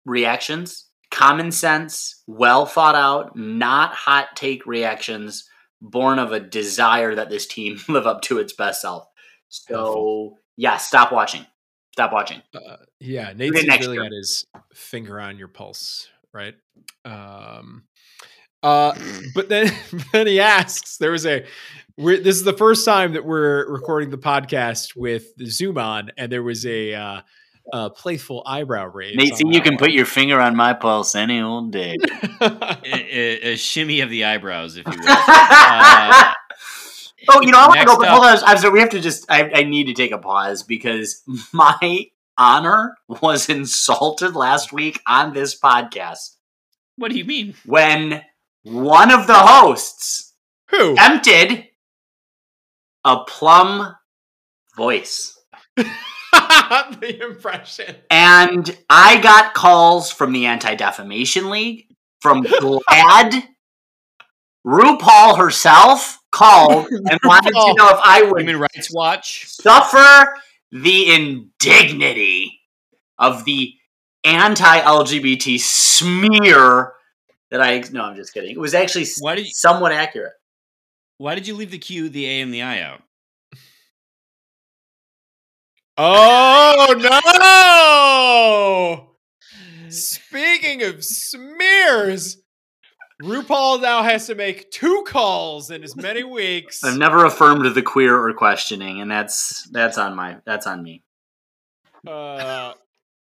reactions, 0.05 0.87
common 1.13 1.53
sense, 1.53 2.25
well 2.27 2.67
thought 2.67 2.97
out, 2.97 3.37
not 3.37 3.95
hot 3.95 4.35
take 4.35 4.67
reactions, 4.67 5.49
born 5.81 6.19
of 6.19 6.33
a 6.33 6.41
desire 6.41 7.15
that 7.15 7.31
this 7.31 7.47
team 7.47 7.79
live 7.89 8.07
up 8.07 8.23
to 8.23 8.39
its 8.39 8.53
best 8.53 8.81
self. 8.81 9.07
So, 9.49 10.39
yeah, 10.57 10.79
stop 10.79 11.13
watching. 11.13 11.47
Stop 11.93 12.13
watching. 12.13 12.41
Uh, 12.55 12.77
yeah, 12.99 13.35
Nate's 13.37 13.63
really 13.63 13.97
year. 13.97 14.05
got 14.05 14.13
his 14.13 14.47
finger 14.73 15.21
on 15.21 15.37
your 15.37 15.49
pulse, 15.49 16.09
right? 16.33 16.55
Um, 17.05 17.85
uh, 18.63 18.95
but 19.35 19.51
then 19.51 19.71
then 20.13 20.27
he 20.27 20.41
asks. 20.41 20.97
There 20.97 21.11
was 21.11 21.27
a 21.27 21.45
We're, 21.99 22.17
this 22.17 22.37
is 22.37 22.45
the 22.45 22.55
first 22.55 22.87
time 22.87 23.13
that 23.13 23.27
we're 23.27 23.71
recording 23.71 24.09
the 24.09 24.17
podcast 24.17 24.97
with 24.97 25.37
the 25.37 25.51
Zoom 25.51 25.77
on, 25.77 26.13
and 26.17 26.33
there 26.33 26.43
was 26.43 26.65
a 26.65 26.95
uh, 26.95 27.21
uh, 27.73 27.91
playful 27.91 28.43
eyebrow 28.47 28.87
raise. 28.87 29.17
Nate, 29.17 29.35
see, 29.35 29.45
you 29.47 29.61
can 29.61 29.75
one. 29.75 29.79
put 29.79 29.93
your 29.93 30.07
finger 30.07 30.41
on 30.41 30.57
my 30.57 30.73
pulse 30.73 31.15
any 31.15 31.41
old 31.41 31.73
day. 31.73 31.97
a, 32.41 32.77
a, 32.85 33.53
a 33.53 33.57
shimmy 33.57 34.01
of 34.01 34.11
the 34.11 34.25
eyebrows, 34.25 34.77
if 34.77 34.87
you 34.87 34.99
will. 34.99 35.07
Uh, 35.09 36.33
oh, 37.29 37.41
you 37.43 37.53
know, 37.53 37.59
I 37.59 37.69
want 37.69 37.81
to 37.81 37.87
go. 37.87 37.99
But 37.99 38.09
up- 38.09 38.15
hold 38.15 38.25
on, 38.25 38.39
I'm 38.45 38.59
sorry. 38.59 38.73
We 38.73 38.81
have 38.81 38.91
to 38.91 39.01
just. 39.01 39.31
I, 39.31 39.51
I 39.55 39.63
need 39.65 39.85
to 39.87 39.95
take 39.95 40.13
a 40.13 40.19
pause 40.19 40.63
because 40.63 41.23
my 41.53 42.07
honor 42.39 42.97
was 43.09 43.49
insulted 43.49 44.35
last 44.35 44.73
week 44.73 45.01
on 45.07 45.33
this 45.33 45.59
podcast 45.59 46.37
what 46.97 47.11
do 47.11 47.19
you 47.19 47.25
mean? 47.25 47.55
when 47.65 48.23
one 48.63 49.11
of 49.11 49.27
the 49.27 49.35
hosts 49.35 50.35
Who? 50.71 50.95
emptied 50.99 51.69
a 53.05 53.25
plum 53.25 53.97
voice. 54.77 55.39
The 57.01 57.21
impression. 57.23 57.97
And 58.11 58.77
I 58.89 59.21
got 59.21 59.55
calls 59.55 60.11
from 60.11 60.33
the 60.33 60.47
Anti 60.47 60.75
Defamation 60.75 61.51
League, 61.51 61.87
from 62.21 62.43
GLAAD. 62.45 63.43
RuPaul 64.67 65.37
herself 65.37 66.19
called 66.31 66.87
and 66.91 67.19
wanted 67.25 67.51
to 67.51 67.75
know 67.77 67.89
if 67.89 67.99
I 68.03 68.23
would 68.23 68.43
Human 68.43 68.61
Rights 68.61 68.95
Watch. 68.95 69.49
suffer 69.49 70.35
the 70.71 71.13
indignity 71.13 72.61
of 73.19 73.45
the 73.45 73.75
anti 74.25 74.81
LGBT 74.81 75.59
smear 75.61 76.93
that 77.51 77.61
I. 77.61 77.83
No, 77.93 78.05
I'm 78.05 78.17
just 78.17 78.33
kidding. 78.33 78.53
It 78.53 78.61
was 78.61 78.75
actually 78.75 79.07
Why 79.21 79.35
did 79.35 79.47
you, 79.47 79.53
somewhat 79.53 79.93
accurate. 79.93 80.33
why 81.19 81.35
did 81.35 81.47
you 81.47 81.55
leave 81.55 81.71
the 81.73 81.79
Q, 81.79 82.09
the 82.09 82.27
A, 82.27 82.41
and 82.41 82.55
the 82.55 82.63
I 82.63 82.81
out? 82.83 83.03
Oh 85.99 86.95
no! 89.83 89.91
Speaking 89.91 90.83
of 90.83 91.05
smears, 91.05 92.39
RuPaul 93.23 93.83
now 93.83 94.03
has 94.03 94.27
to 94.29 94.35
make 94.35 94.71
two 94.71 95.05
calls 95.07 95.71
in 95.71 95.83
as 95.83 95.95
many 95.95 96.25
weeks. 96.25 96.83
I've 96.83 96.99
never 96.99 97.27
affirmed 97.27 97.75
the 97.75 97.83
queer 97.83 98.17
or 98.17 98.33
questioning, 98.33 99.03
and 99.03 99.11
that's 99.11 99.69
that's 99.71 99.99
on 99.99 100.17
my 100.17 100.39
that's 100.47 100.67
on 100.67 100.83
me. 100.83 101.05
Uh, 102.07 102.73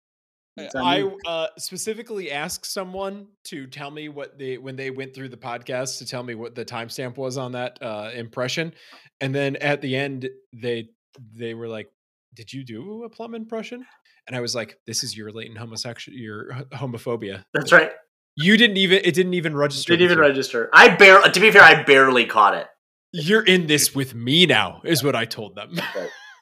on 0.58 0.68
I 0.76 0.96
you. 0.98 1.18
uh, 1.26 1.48
specifically 1.58 2.30
asked 2.30 2.64
someone 2.64 3.26
to 3.44 3.66
tell 3.66 3.90
me 3.90 4.08
what 4.08 4.38
they 4.38 4.56
when 4.56 4.76
they 4.76 4.90
went 4.90 5.14
through 5.14 5.28
the 5.28 5.36
podcast 5.36 5.98
to 5.98 6.06
tell 6.06 6.22
me 6.22 6.34
what 6.34 6.54
the 6.54 6.64
timestamp 6.64 7.18
was 7.18 7.36
on 7.36 7.52
that 7.52 7.78
uh, 7.82 8.10
impression, 8.14 8.72
and 9.20 9.34
then 9.34 9.56
at 9.56 9.82
the 9.82 9.94
end 9.94 10.30
they 10.54 10.88
they 11.34 11.52
were 11.52 11.68
like, 11.68 11.90
"Did 12.34 12.52
you 12.52 12.64
do 12.64 13.04
a 13.04 13.08
plum 13.10 13.34
impression?" 13.34 13.84
And 14.26 14.36
I 14.36 14.40
was 14.40 14.54
like, 14.54 14.78
"This 14.86 15.02
is 15.04 15.16
your 15.16 15.30
latent 15.32 15.58
homosexual, 15.58 16.16
your 16.18 16.52
homophobia. 16.72 17.44
That's 17.54 17.72
right. 17.72 17.90
You 18.36 18.56
didn't 18.56 18.78
even 18.78 19.00
it 19.04 19.14
didn't 19.14 19.34
even 19.34 19.54
register. 19.56 19.92
Didn't 19.92 20.04
even 20.04 20.18
you. 20.18 20.22
register. 20.22 20.70
I 20.72 20.88
barely. 20.88 21.30
To 21.30 21.40
be 21.40 21.50
fair, 21.50 21.62
I 21.62 21.82
barely 21.82 22.24
caught 22.26 22.54
it. 22.54 22.66
You're 23.12 23.42
in 23.44 23.66
this 23.66 23.94
with 23.94 24.14
me 24.14 24.46
now, 24.46 24.80
is 24.84 25.04
what 25.04 25.14
I 25.14 25.26
told 25.26 25.54
them. 25.54 25.78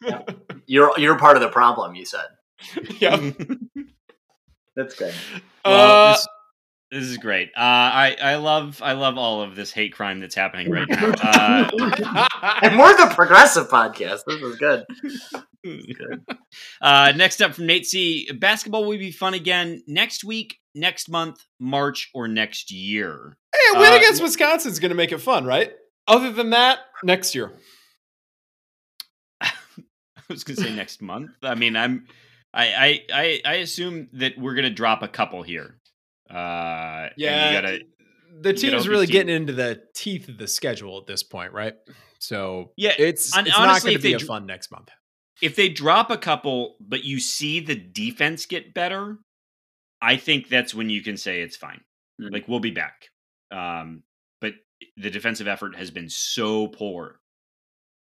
You're 0.66 0.92
you're 0.98 1.18
part 1.18 1.36
of 1.36 1.42
the 1.42 1.48
problem. 1.48 1.94
You 1.96 2.04
said. 2.06 2.26
yeah. 3.00 3.16
That's 4.76 4.94
good. 4.94 5.12
Well, 5.64 6.14
Uh, 6.14 6.16
this, 6.90 7.00
this 7.02 7.10
is 7.10 7.16
great. 7.18 7.48
Uh, 7.56 7.60
I 7.60 8.16
I 8.22 8.34
love 8.36 8.80
I 8.82 8.92
love 8.92 9.16
all 9.18 9.42
of 9.42 9.54
this 9.56 9.72
hate 9.72 9.92
crime 9.92 10.20
that's 10.20 10.34
happening 10.34 10.70
right 10.70 10.88
now. 10.88 11.12
Uh, 11.22 12.26
And 12.62 12.78
we're 12.78 12.96
the 12.96 13.12
progressive 13.14 13.68
podcast. 13.68 14.20
This 14.26 14.40
is 14.42 14.56
good. 14.56 14.84
good. 15.64 16.24
uh, 16.80 17.12
next 17.16 17.40
up 17.42 17.54
from 17.54 17.66
Nate 17.66 17.86
C. 17.86 18.28
Basketball 18.32 18.84
will 18.84 18.98
be 18.98 19.12
fun 19.12 19.34
again 19.34 19.82
next 19.86 20.24
week, 20.24 20.56
next 20.74 21.08
month, 21.08 21.44
March, 21.58 22.10
or 22.14 22.28
next 22.28 22.70
year. 22.70 23.36
Hey, 23.54 23.76
a 23.76 23.80
win 23.80 23.92
Uh, 23.92 23.96
against 23.96 24.22
Wisconsin's 24.22 24.78
going 24.78 24.90
to 24.90 24.94
make 24.96 25.12
it 25.12 25.18
fun, 25.18 25.44
right? 25.44 25.72
Other 26.08 26.32
than 26.32 26.50
that, 26.50 26.78
next 27.04 27.34
year. 27.34 27.52
I 29.40 29.50
was 30.28 30.44
gonna 30.44 30.60
say 30.60 30.74
next 30.74 31.02
month. 31.02 31.30
I 31.42 31.54
mean, 31.54 31.76
I'm 31.76 32.06
I 32.54 32.66
I 32.72 33.00
I, 33.12 33.40
I 33.44 33.54
assume 33.56 34.08
that 34.14 34.38
we're 34.38 34.54
gonna 34.54 34.70
drop 34.70 35.02
a 35.02 35.08
couple 35.08 35.42
here. 35.42 35.76
Uh, 36.30 37.08
and 37.08 37.12
Yeah, 37.16 37.50
you 37.50 37.56
gotta 37.60 37.78
the 38.40 38.50
you 38.50 38.56
team's 38.56 38.88
really 38.88 39.06
be- 39.06 39.12
getting 39.12 39.34
into 39.34 39.52
the 39.52 39.82
teeth 39.94 40.28
of 40.28 40.38
the 40.38 40.46
schedule 40.48 40.98
at 40.98 41.06
this 41.06 41.22
point, 41.22 41.52
right? 41.52 41.74
So 42.18 42.72
Yeah, 42.76 42.92
it's 42.98 43.34
hon- 43.34 43.46
it's 43.46 43.56
not 43.58 43.68
honestly, 43.68 43.90
going 43.92 44.00
to 44.02 44.08
if 44.08 44.12
they 44.12 44.18
be 44.18 44.24
a 44.24 44.26
fun 44.26 44.46
next 44.46 44.70
month. 44.70 44.88
if 45.42 45.56
they 45.56 45.68
drop 45.68 46.10
a 46.10 46.16
couple, 46.18 46.76
but 46.80 47.02
you 47.04 47.18
see 47.20 47.60
the 47.60 47.74
defense 47.74 48.46
get 48.46 48.72
better, 48.74 49.18
I 50.00 50.16
think 50.16 50.48
that's 50.48 50.72
when 50.74 50.88
you 50.90 51.02
can 51.02 51.16
say 51.16 51.42
it's 51.42 51.56
fine. 51.56 51.80
Mhm. 52.20 52.32
Like 52.32 52.46
we'll 52.48 52.60
be 52.60 52.70
back. 52.70 53.08
Um, 53.50 54.02
but 54.40 54.54
the 54.96 55.10
defensive 55.10 55.48
effort 55.48 55.74
has 55.76 55.90
been 55.90 56.08
so 56.08 56.68
poor 56.68 57.20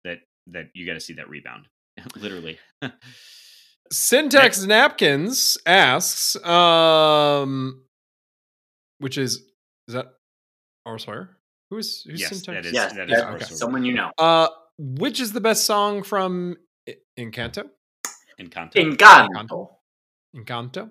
that 0.03 0.19
that 0.47 0.69
you 0.73 0.85
got 0.85 0.93
to 0.93 0.99
see 0.99 1.13
that 1.13 1.27
rebound, 1.29 1.67
literally. 2.15 2.59
Syntax 3.91 4.63
Napkins 4.63 5.57
asks, 5.65 6.35
um, 6.45 7.83
which 8.99 9.17
is 9.17 9.43
is 9.87 9.93
that 9.95 10.13
our 10.85 10.97
Sawyer? 10.99 11.37
Who 11.69 11.77
is 11.77 12.03
who's 12.07 12.21
Yes, 12.21 12.29
Syntax? 12.29 12.45
that 12.45 12.65
is- 12.67 12.73
Yes, 12.73 12.93
that 12.93 13.09
is 13.09 13.17
that- 13.17 13.25
our 13.25 13.35
okay. 13.35 13.45
someone 13.45 13.83
you 13.85 13.93
know. 13.93 14.11
Uh, 14.17 14.47
which 14.77 15.19
is 15.19 15.33
the 15.33 15.41
best 15.41 15.65
song 15.65 16.03
from 16.03 16.57
I- 16.87 16.95
Encanto? 17.17 17.69
Encanto. 18.39 18.73
Encanto. 18.75 19.69
Encanto. 20.35 20.89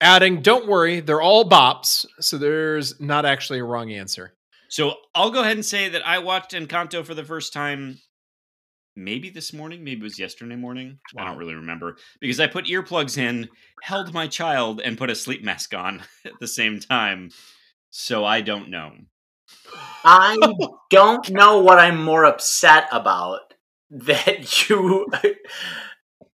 Adding, 0.00 0.42
don't 0.42 0.66
worry, 0.66 1.00
they're 1.00 1.20
all 1.22 1.48
bops, 1.48 2.04
so 2.20 2.36
there's 2.38 3.00
not 3.00 3.24
actually 3.24 3.60
a 3.60 3.64
wrong 3.64 3.90
answer. 3.92 4.34
So 4.68 4.94
I'll 5.14 5.30
go 5.30 5.40
ahead 5.40 5.56
and 5.56 5.64
say 5.64 5.88
that 5.88 6.06
I 6.06 6.18
watched 6.18 6.52
Encanto 6.52 7.04
for 7.04 7.14
the 7.14 7.24
first 7.24 7.52
time 7.52 8.00
maybe 8.96 9.30
this 9.30 9.52
morning, 9.52 9.84
maybe 9.84 10.00
it 10.00 10.04
was 10.04 10.18
yesterday 10.18 10.56
morning. 10.56 10.98
I 11.16 11.24
don't 11.24 11.38
really 11.38 11.54
remember 11.54 11.96
because 12.20 12.40
I 12.40 12.46
put 12.46 12.66
earplugs 12.66 13.18
in, 13.18 13.48
held 13.82 14.12
my 14.12 14.26
child, 14.26 14.80
and 14.80 14.98
put 14.98 15.10
a 15.10 15.14
sleep 15.14 15.42
mask 15.42 15.74
on 15.74 16.02
at 16.24 16.32
the 16.40 16.48
same 16.48 16.80
time. 16.80 17.30
So 17.90 18.24
I 18.24 18.40
don't 18.40 18.70
know. 18.70 18.92
I 20.04 20.36
don't 20.90 21.30
know 21.30 21.60
what 21.60 21.78
I'm 21.78 22.02
more 22.02 22.24
upset 22.24 22.88
about. 22.92 23.40
That 23.92 24.70
you, 24.70 25.08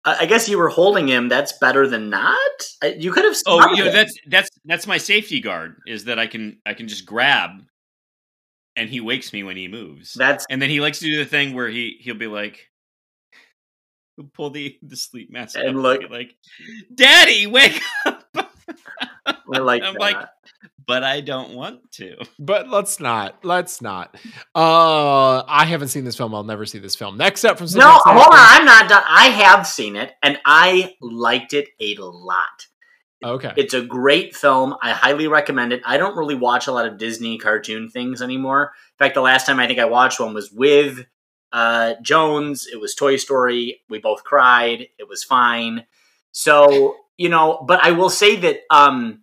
I 0.07 0.25
guess 0.25 0.49
you 0.49 0.57
were 0.57 0.71
holding 0.71 1.07
him. 1.07 1.29
That's 1.29 1.53
better 1.59 1.87
than 1.87 2.09
not. 2.09 2.63
You 2.97 3.13
could 3.13 3.27
have. 3.27 3.37
Oh, 3.47 3.75
you 3.75 3.85
know 3.85 3.93
that's 3.93 4.15
that's 4.27 4.49
that's 4.65 4.87
my 4.87 4.97
safety 4.97 5.39
guard 5.41 5.77
is 5.87 6.05
that 6.07 6.19
I 6.19 6.27
can 6.29 6.61
I 6.65 6.73
can 6.73 6.89
just 6.89 7.05
grab, 7.05 7.51
and 8.77 8.89
he 8.89 9.01
wakes 9.01 9.33
me 9.33 9.43
when 9.43 9.57
he 9.57 9.69
moves. 9.69 10.15
That's 10.15 10.47
and 10.51 10.61
then 10.61 10.71
he 10.71 10.81
likes 10.81 10.99
to 11.01 11.07
do 11.07 11.19
the 11.19 11.25
thing 11.25 11.55
where 11.55 11.69
he 11.69 11.99
he'll 12.01 12.15
be 12.15 12.27
like, 12.27 12.69
he'll 14.17 14.27
pull 14.33 14.51
the 14.51 14.79
the 14.83 14.97
sleep 14.97 15.31
mask 15.31 15.57
And 15.59 15.77
up 15.77 15.83
look- 15.83 16.01
be 16.01 16.09
like, 16.09 16.35
"Daddy, 16.95 17.47
wake 17.47 17.81
up!" 18.07 18.25
I 19.55 19.59
like. 19.59 19.83
I'm 19.83 19.95
that. 19.95 20.01
like, 20.01 20.17
but 20.87 21.05
I 21.05 21.21
don't 21.21 21.55
want 21.55 21.93
to. 21.93 22.17
But 22.39 22.69
let's 22.69 22.99
not. 22.99 23.45
Let's 23.45 23.81
not. 23.83 24.17
Uh, 24.55 25.43
I 25.47 25.65
haven't 25.67 25.89
seen 25.89 26.05
this 26.05 26.17
film. 26.17 26.35
I'll 26.35 26.43
never 26.43 26.67
see 26.67 26.79
this 26.79 26.97
film. 26.97 27.17
Next 27.19 27.45
up 27.45 27.59
from 27.59 27.67
no, 27.67 27.69
Syntax 27.71 28.03
hold 28.05 28.19
on. 28.19 28.31
I'm 28.33 28.65
not 28.65 28.89
done. 28.89 29.03
I 29.07 29.27
have 29.29 29.67
seen 29.67 29.95
it, 29.97 30.13
and 30.23 30.39
I 30.45 30.95
liked 31.01 31.53
it 31.53 31.69
a 31.81 31.95
lot. 32.01 32.67
Okay. 33.23 33.53
It's 33.57 33.75
a 33.75 33.83
great 33.83 34.35
film. 34.35 34.75
I 34.83 34.91
highly 34.91 35.29
recommend 35.29 35.73
it. 35.73 35.83
I 35.85 35.97
don't 35.97 36.17
really 36.17 36.35
watch 36.35 36.67
a 36.67 36.73
lot 36.73 36.87
of 36.87 36.99
Disney 36.99 37.39
cartoon 37.39 37.89
things 37.89 38.23
anymore. 38.23 38.73
In 38.93 39.05
fact, 39.05 39.15
the 39.15 39.21
last 39.21 39.47
time 39.47 39.61
I 39.61 39.67
think 39.67 39.79
I 39.79 39.85
watched 39.85 40.21
one 40.21 40.35
was 40.35 40.51
with 40.53 41.07
uh, 41.53 41.95
Jones. 42.03 42.67
It 42.73 42.81
was 42.81 42.95
Toy 42.95 43.17
Story. 43.17 43.81
We 43.89 43.99
both 43.99 44.25
cried. 44.25 44.89
It 44.99 45.09
was 45.09 45.23
fine. 45.23 45.87
So, 46.33 46.97
you 47.17 47.29
know, 47.29 47.65
but 47.67 47.85
I 47.85 47.93
will 47.93 48.11
say 48.11 48.37
that, 48.37 48.61
um, 48.71 49.23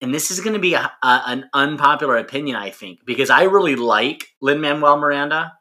and 0.00 0.14
this 0.14 0.30
is 0.30 0.40
going 0.40 0.54
to 0.54 0.60
be 0.60 0.74
a, 0.74 0.92
a, 1.02 1.22
an 1.26 1.50
unpopular 1.52 2.16
opinion, 2.16 2.56
I 2.56 2.70
think, 2.70 3.04
because 3.04 3.30
I 3.30 3.44
really 3.44 3.74
like 3.74 4.28
Lin 4.40 4.60
Manuel 4.60 4.98
Miranda. 4.98 5.54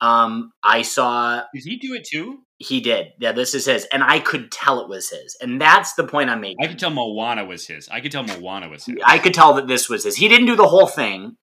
Um, 0.00 0.52
I 0.62 0.82
saw 0.82 1.42
Did 1.54 1.64
he 1.64 1.76
do 1.76 1.94
it 1.94 2.04
too? 2.04 2.40
He 2.62 2.80
did. 2.80 3.08
Yeah, 3.18 3.32
this 3.32 3.54
is 3.54 3.66
his, 3.66 3.86
and 3.92 4.02
I 4.02 4.18
could 4.20 4.50
tell 4.50 4.80
it 4.80 4.88
was 4.88 5.10
his, 5.10 5.36
and 5.40 5.60
that's 5.60 5.94
the 5.94 6.04
point 6.04 6.30
I'm 6.30 6.40
making. 6.40 6.58
I 6.64 6.68
could 6.68 6.78
tell 6.78 6.90
Moana 6.90 7.44
was 7.44 7.66
his. 7.66 7.88
I 7.88 8.00
could 8.00 8.12
tell 8.12 8.22
Moana 8.24 8.68
was 8.68 8.86
his. 8.86 8.96
I 9.04 9.18
could 9.18 9.34
tell 9.34 9.54
that 9.54 9.66
this 9.68 9.88
was 9.88 10.04
his. 10.04 10.16
He 10.16 10.28
didn't 10.28 10.46
do 10.46 10.56
the 10.56 10.68
whole 10.68 10.86
thing, 10.86 11.36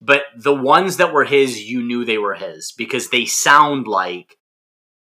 but 0.00 0.22
the 0.36 0.54
ones 0.54 0.96
that 0.96 1.12
were 1.12 1.24
his, 1.24 1.62
you 1.62 1.82
knew 1.82 2.04
they 2.04 2.18
were 2.18 2.34
his 2.34 2.72
because 2.76 3.10
they 3.10 3.24
sound 3.26 3.86
like 3.86 4.36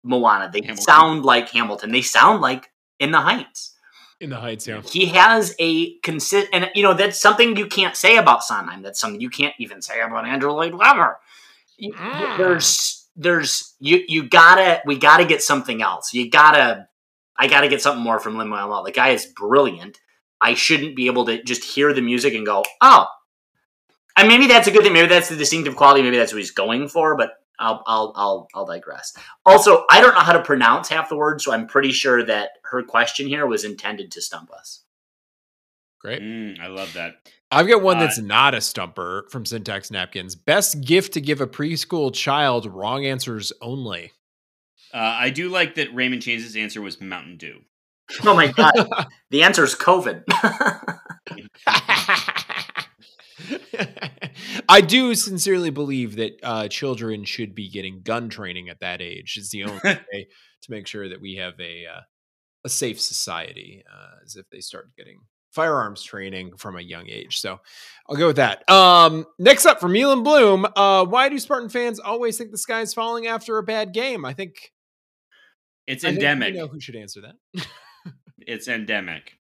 Moana. 0.03 0.49
They 0.51 0.61
Hamilton. 0.61 0.83
sound 0.83 1.23
like 1.25 1.49
Hamilton. 1.49 1.91
They 1.91 2.01
sound 2.01 2.41
like 2.41 2.69
In 2.99 3.11
the 3.11 3.21
Heights. 3.21 3.71
In 4.19 4.29
the 4.29 4.37
Heights, 4.37 4.67
yeah. 4.67 4.81
He 4.81 5.07
has 5.07 5.53
a 5.59 5.97
consist, 5.99 6.47
and 6.53 6.69
you 6.75 6.83
know 6.83 6.93
that's 6.93 7.19
something 7.19 7.57
you 7.57 7.65
can't 7.67 7.95
say 7.95 8.17
about 8.17 8.43
Sondheim. 8.43 8.81
That's 8.81 8.99
something 8.99 9.19
you 9.19 9.29
can't 9.29 9.53
even 9.59 9.81
say 9.81 9.99
about 10.01 10.25
Andrew 10.25 10.51
Lloyd 10.51 10.73
Webber. 10.75 11.19
You- 11.77 11.93
Mm. 11.93 12.37
There's 12.37 13.02
there's 13.15 13.75
you 13.79 14.03
you 14.07 14.27
gotta 14.27 14.81
we 14.85 14.97
gotta 14.97 15.25
get 15.25 15.41
something 15.41 15.81
else. 15.81 16.13
You 16.13 16.29
gotta 16.29 16.87
I 17.37 17.47
gotta 17.47 17.67
get 17.67 17.81
something 17.81 18.03
more 18.03 18.19
from 18.19 18.37
Lin 18.37 18.47
Manuel. 18.47 18.83
The 18.83 18.91
guy 18.91 19.09
is 19.09 19.25
brilliant. 19.25 19.99
I 20.41 20.55
shouldn't 20.55 20.95
be 20.95 21.07
able 21.07 21.25
to 21.25 21.41
just 21.41 21.63
hear 21.63 21.93
the 21.93 22.01
music 22.01 22.33
and 22.33 22.45
go, 22.45 22.63
oh. 22.81 23.07
And 24.15 24.27
maybe 24.27 24.47
that's 24.47 24.67
a 24.67 24.71
good 24.71 24.83
thing. 24.83 24.93
Maybe 24.93 25.07
that's 25.07 25.29
the 25.29 25.35
distinctive 25.35 25.75
quality. 25.75 26.03
Maybe 26.03 26.17
that's 26.17 26.33
what 26.33 26.39
he's 26.39 26.51
going 26.51 26.87
for. 26.87 27.15
But 27.17 27.31
I'll 27.57 27.83
I'll 27.87 28.13
I'll 28.15 28.47
I'll 28.53 28.65
digress. 28.65 29.15
Also, 29.45 29.85
I 29.89 30.01
don't 30.01 30.13
know 30.13 30.21
how 30.21 30.33
to 30.33 30.43
pronounce 30.43 30.89
half 30.89 31.09
the 31.09 31.15
words, 31.15 31.43
so 31.43 31.53
I'm 31.53 31.67
pretty 31.67 31.91
sure 31.91 32.23
that 32.25 32.49
her 32.63 32.83
question 32.83 33.27
here 33.27 33.47
was 33.47 33.63
intended 33.63 34.11
to 34.11 34.21
stump 34.21 34.51
us. 34.51 34.83
Great. 35.99 36.21
Mm, 36.21 36.59
I 36.59 36.67
love 36.67 36.93
that. 36.93 37.15
I've 37.53 37.67
got 37.67 37.81
one 37.81 37.97
Uh, 37.97 38.01
that's 38.01 38.19
not 38.19 38.53
a 38.55 38.61
stumper 38.61 39.25
from 39.29 39.45
Syntax 39.45 39.91
Napkins. 39.91 40.35
Best 40.35 40.81
gift 40.81 41.13
to 41.13 41.21
give 41.21 41.41
a 41.41 41.47
preschool 41.47 42.13
child, 42.13 42.65
wrong 42.65 43.05
answers 43.05 43.53
only. 43.61 44.11
Uh, 44.93 44.97
I 44.97 45.29
do 45.29 45.49
like 45.49 45.75
that 45.75 45.93
Raymond 45.93 46.21
Chains' 46.21 46.55
answer 46.55 46.81
was 46.81 47.01
Mountain 47.01 47.37
Dew. 47.37 47.61
Oh 48.25 48.35
my 48.35 48.47
god. 48.51 48.73
the 49.31 49.43
answer 49.43 49.63
is 49.63 49.75
COVID. 49.75 50.23
I 54.69 54.81
do 54.81 55.15
sincerely 55.15 55.69
believe 55.69 56.15
that 56.17 56.39
uh, 56.43 56.67
children 56.67 57.23
should 57.25 57.55
be 57.55 57.69
getting 57.69 58.01
gun 58.03 58.29
training 58.29 58.69
at 58.69 58.79
that 58.81 59.01
age. 59.01 59.35
It's 59.37 59.49
the 59.49 59.63
only 59.63 59.79
way 59.83 60.27
to 60.61 60.71
make 60.71 60.87
sure 60.87 61.09
that 61.09 61.21
we 61.21 61.35
have 61.35 61.53
a 61.59 61.85
uh, 61.85 62.01
a 62.65 62.69
safe 62.69 63.01
society, 63.01 63.83
uh, 63.91 64.23
as 64.23 64.35
if 64.37 64.45
they 64.49 64.59
start 64.61 64.95
getting 64.97 65.19
firearms 65.53 66.03
training 66.03 66.55
from 66.57 66.75
a 66.77 66.81
young 66.81 67.07
age. 67.09 67.39
So 67.39 67.59
I'll 68.09 68.15
go 68.15 68.27
with 68.27 68.35
that. 68.37 68.67
Um, 68.69 69.25
next 69.39 69.65
up 69.65 69.79
from 69.79 69.95
Elon 69.95 70.23
Bloom, 70.23 70.65
uh, 70.75 71.05
why 71.05 71.29
do 71.29 71.37
Spartan 71.39 71.69
fans 71.69 71.99
always 71.99 72.37
think 72.37 72.51
the 72.51 72.57
sky's 72.57 72.93
falling 72.93 73.27
after 73.27 73.57
a 73.57 73.63
bad 73.63 73.93
game? 73.93 74.25
I 74.25 74.33
think 74.33 74.71
It's 75.87 76.03
I 76.03 76.09
think 76.09 76.19
we 76.21 76.25
endemic. 76.27 76.55
know 76.55 76.67
who 76.67 76.79
should 76.79 76.95
answer 76.95 77.21
that. 77.21 77.65
It's 78.45 78.67
endemic. 78.67 79.37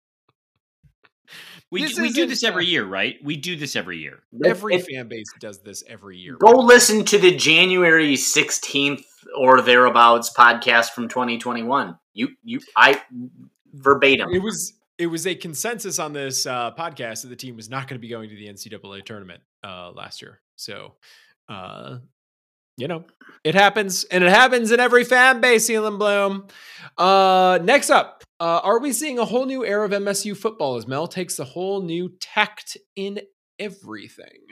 We, 1.71 1.81
This 1.81 1.99
we 1.99 2.11
do 2.11 2.27
this 2.27 2.43
every 2.43 2.65
year, 2.67 2.85
right? 2.85 3.15
We 3.23 3.35
do 3.37 3.55
this 3.55 3.75
every 3.75 3.97
year. 3.97 4.19
Every 4.45 4.75
It- 4.75 4.85
fan 4.85 5.07
base 5.07 5.25
does 5.39 5.61
this 5.63 5.83
every 5.87 6.17
year. 6.17 6.35
Go 6.37 6.51
listen 6.59 7.03
to 7.05 7.17
the 7.17 7.35
January 7.35 8.13
16th 8.15 9.03
or 9.35 9.61
thereabouts 9.61 10.31
podcast 10.37 10.91
from 10.91 11.07
2021. 11.09 11.97
You 12.13 12.29
you 12.43 12.59
I 12.75 13.01
verbatim. 13.73 14.29
It 14.31 14.43
was 14.43 14.73
it 14.97 15.07
was 15.07 15.25
a 15.25 15.35
consensus 15.35 15.99
on 15.99 16.13
this 16.13 16.45
uh, 16.45 16.71
podcast 16.71 17.23
that 17.23 17.29
the 17.29 17.35
team 17.35 17.55
was 17.55 17.69
not 17.69 17.87
going 17.87 17.99
to 17.99 18.01
be 18.01 18.09
going 18.09 18.29
to 18.29 18.35
the 18.35 18.47
NCAA 18.47 19.03
tournament 19.05 19.41
uh, 19.63 19.91
last 19.91 20.21
year. 20.21 20.41
So, 20.55 20.95
uh, 21.49 21.97
you 22.77 22.87
know, 22.87 23.05
it 23.43 23.55
happens, 23.55 24.03
and 24.05 24.23
it 24.23 24.29
happens 24.31 24.71
in 24.71 24.79
every 24.79 25.03
fan 25.03 25.41
base. 25.41 25.69
Elon 25.69 25.97
Bloom. 25.97 26.47
Uh, 26.97 27.59
next 27.61 27.89
up, 27.89 28.23
uh, 28.39 28.61
are 28.63 28.79
we 28.79 28.91
seeing 28.93 29.19
a 29.19 29.25
whole 29.25 29.45
new 29.45 29.63
era 29.65 29.85
of 29.85 29.91
MSU 29.91 30.35
football 30.35 30.75
as 30.75 30.87
Mel 30.87 31.07
takes 31.07 31.37
a 31.39 31.43
whole 31.43 31.81
new 31.81 32.09
tact 32.19 32.77
in 32.95 33.21
everything? 33.59 34.47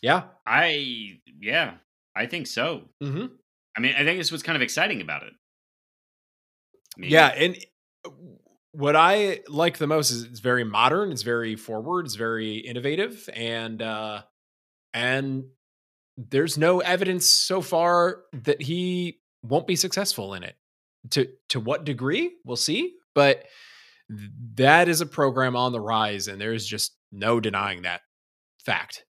Yeah. 0.00 0.24
I 0.46 1.20
yeah, 1.40 1.74
I 2.14 2.26
think 2.26 2.46
so. 2.46 2.82
hmm 3.02 3.26
I 3.76 3.80
mean, 3.80 3.94
I 3.96 4.04
think 4.04 4.18
this 4.18 4.30
was 4.30 4.42
kind 4.42 4.54
of 4.56 4.62
exciting 4.62 5.00
about 5.00 5.24
it. 5.24 5.32
I 6.96 7.00
mean, 7.00 7.10
Yeah, 7.10 7.26
and 7.28 7.56
uh, 8.06 8.10
what 8.74 8.96
I 8.96 9.40
like 9.48 9.78
the 9.78 9.86
most 9.86 10.10
is 10.10 10.24
it's 10.24 10.40
very 10.40 10.64
modern, 10.64 11.12
it's 11.12 11.22
very 11.22 11.56
forward, 11.56 12.06
it's 12.06 12.16
very 12.16 12.56
innovative, 12.56 13.28
and 13.34 13.80
uh 13.80 14.22
and 14.92 15.44
there's 16.16 16.56
no 16.56 16.80
evidence 16.80 17.26
so 17.26 17.60
far 17.60 18.22
that 18.44 18.62
he 18.62 19.20
won't 19.42 19.66
be 19.66 19.76
successful 19.76 20.34
in 20.34 20.42
it. 20.42 20.56
To 21.10 21.28
to 21.50 21.60
what 21.60 21.84
degree, 21.84 22.32
we'll 22.44 22.56
see, 22.56 22.94
but 23.14 23.44
that 24.54 24.88
is 24.88 25.00
a 25.00 25.06
program 25.06 25.56
on 25.56 25.72
the 25.72 25.80
rise, 25.80 26.28
and 26.28 26.40
there's 26.40 26.66
just 26.66 26.96
no 27.12 27.40
denying 27.40 27.82
that 27.82 28.02
fact. 28.64 29.04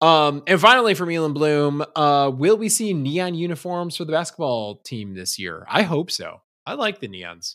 Um, 0.00 0.42
and 0.46 0.60
finally, 0.60 0.94
from 0.94 1.10
Elon 1.10 1.32
Bloom, 1.32 1.84
uh, 1.96 2.30
will 2.34 2.56
we 2.56 2.68
see 2.68 2.92
neon 2.92 3.34
uniforms 3.34 3.96
for 3.96 4.04
the 4.04 4.12
basketball 4.12 4.80
team 4.84 5.14
this 5.14 5.38
year? 5.38 5.64
I 5.68 5.82
hope 5.82 6.10
so. 6.10 6.42
I 6.66 6.74
like 6.74 7.00
the 7.00 7.08
neons, 7.08 7.54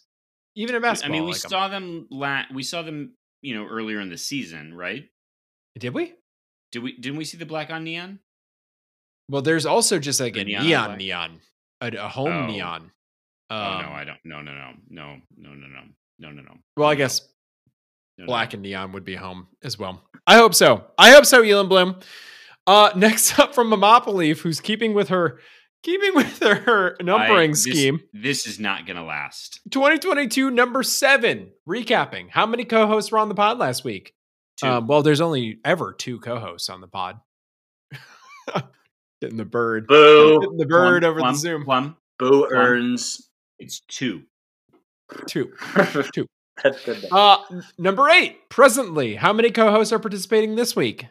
even 0.59 0.75
in 0.75 0.81
I 1.05 1.07
mean, 1.11 1.23
we 1.25 1.31
like 1.31 1.41
saw 1.41 1.67
them. 1.69 2.07
La- 2.11 2.43
we 2.53 2.63
saw 2.63 2.81
them. 2.81 3.13
You 3.41 3.55
know, 3.55 3.65
earlier 3.67 4.01
in 4.01 4.09
the 4.09 4.17
season, 4.17 4.73
right? 4.73 5.05
Did 5.79 5.93
we? 5.93 6.13
Did 6.73 6.83
we? 6.83 6.97
Didn't 6.97 7.17
we 7.17 7.23
see 7.23 7.37
the 7.37 7.45
black 7.45 7.69
on 7.69 7.85
neon? 7.85 8.19
Well, 9.29 9.41
there's 9.41 9.65
also 9.65 9.97
just 9.97 10.19
like 10.19 10.33
The 10.33 10.41
a 10.41 10.43
neon 10.43 10.65
neon 10.65 10.97
neon, 10.97 11.41
a, 11.79 11.87
a 11.95 12.07
home 12.09 12.33
Oh. 12.33 12.45
neon. 12.47 12.91
oh 13.49 13.55
Um, 13.55 13.81
no, 13.85 13.91
I 13.91 14.03
don't. 14.03 14.17
No, 14.25 14.41
no, 14.41 14.51
no, 14.53 14.71
no, 14.89 15.15
no, 15.37 15.53
no, 15.53 15.67
no, 15.67 15.81
no, 16.19 16.31
no, 16.31 16.41
no. 16.41 16.57
well, 16.75 16.89
I 16.89 16.95
guess 16.95 17.21
no, 18.17 18.25
no. 18.25 18.27
black 18.27 18.53
and 18.53 18.61
neon 18.61 18.91
would 18.91 19.05
be 19.05 19.15
home 19.15 19.47
as 19.63 19.79
well. 19.79 20.03
I 20.27 20.35
hope 20.35 20.53
so. 20.53 20.83
I 20.97 21.11
hope 21.11 21.25
so, 21.25 21.41
Elon 21.41 21.69
Bloom. 21.69 21.95
Uh, 22.67 22.91
next 22.95 23.39
up 23.39 23.55
from 23.55 23.71
Leaf, 23.71 24.41
who's 24.41 24.59
keeping 24.59 24.93
with 24.93 25.07
her 25.09 25.39
keeping 25.83 26.15
with 26.15 26.39
her 26.39 26.95
numbering 27.01 27.51
I- 27.51 27.53
this- 27.53 27.63
scheme. 27.63 27.99
This 28.13 28.47
is 28.47 28.59
not 28.59 28.85
going 28.85 28.97
to 28.97 29.03
last. 29.03 29.59
2022 29.71 30.49
number 30.51 30.83
seven. 30.83 31.51
Recapping. 31.67 32.29
How 32.29 32.45
many 32.45 32.65
co-hosts 32.65 33.11
were 33.11 33.19
on 33.19 33.29
the 33.29 33.35
pod 33.35 33.57
last 33.59 33.83
week? 33.83 34.13
Two. 34.57 34.67
Um, 34.67 34.87
well, 34.87 35.01
there's 35.03 35.21
only 35.21 35.59
ever 35.63 35.93
two 35.93 36.19
co-hosts 36.19 36.69
on 36.69 36.81
the 36.81 36.87
pod. 36.87 37.19
Getting 39.21 39.37
the 39.37 39.45
bird. 39.45 39.87
Boo. 39.87 40.39
Getting 40.41 40.57
the 40.57 40.65
bird 40.65 41.01
Plum, 41.03 41.11
over 41.11 41.19
plum, 41.19 41.33
the 41.33 41.39
Zoom. 41.39 41.65
Plum. 41.65 41.97
Boo 42.17 42.47
Plum. 42.47 42.53
earns. 42.53 43.29
It's 43.59 43.81
two. 43.81 44.23
Two. 45.27 45.51
That's 45.75 46.83
good. 46.85 47.05
Uh, 47.11 47.37
number 47.77 48.09
eight. 48.09 48.49
Presently, 48.49 49.15
how 49.15 49.31
many 49.33 49.49
co-hosts 49.51 49.91
are 49.93 49.99
participating 49.99 50.55
this 50.55 50.75
week? 50.75 51.05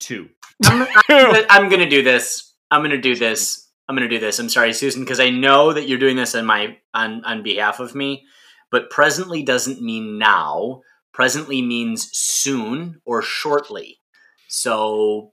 Two. 0.00 0.28
I'm, 0.64 0.86
I'm, 1.10 1.44
I'm 1.50 1.68
gonna 1.70 1.88
do 1.88 2.02
this. 2.02 2.54
I'm 2.70 2.82
gonna 2.82 3.00
do 3.00 3.14
this. 3.14 3.63
I'm 3.88 3.96
gonna 3.96 4.08
do 4.08 4.18
this. 4.18 4.38
I'm 4.38 4.48
sorry, 4.48 4.72
Susan, 4.72 5.02
because 5.02 5.20
I 5.20 5.30
know 5.30 5.72
that 5.72 5.88
you're 5.88 5.98
doing 5.98 6.16
this 6.16 6.34
on 6.34 6.46
my 6.46 6.78
on 6.92 7.24
on 7.24 7.42
behalf 7.42 7.80
of 7.80 7.94
me. 7.94 8.24
But 8.70 8.90
presently 8.90 9.42
doesn't 9.42 9.82
mean 9.82 10.18
now. 10.18 10.82
Presently 11.12 11.62
means 11.62 12.10
soon 12.12 13.00
or 13.04 13.22
shortly. 13.22 14.00
So, 14.48 15.32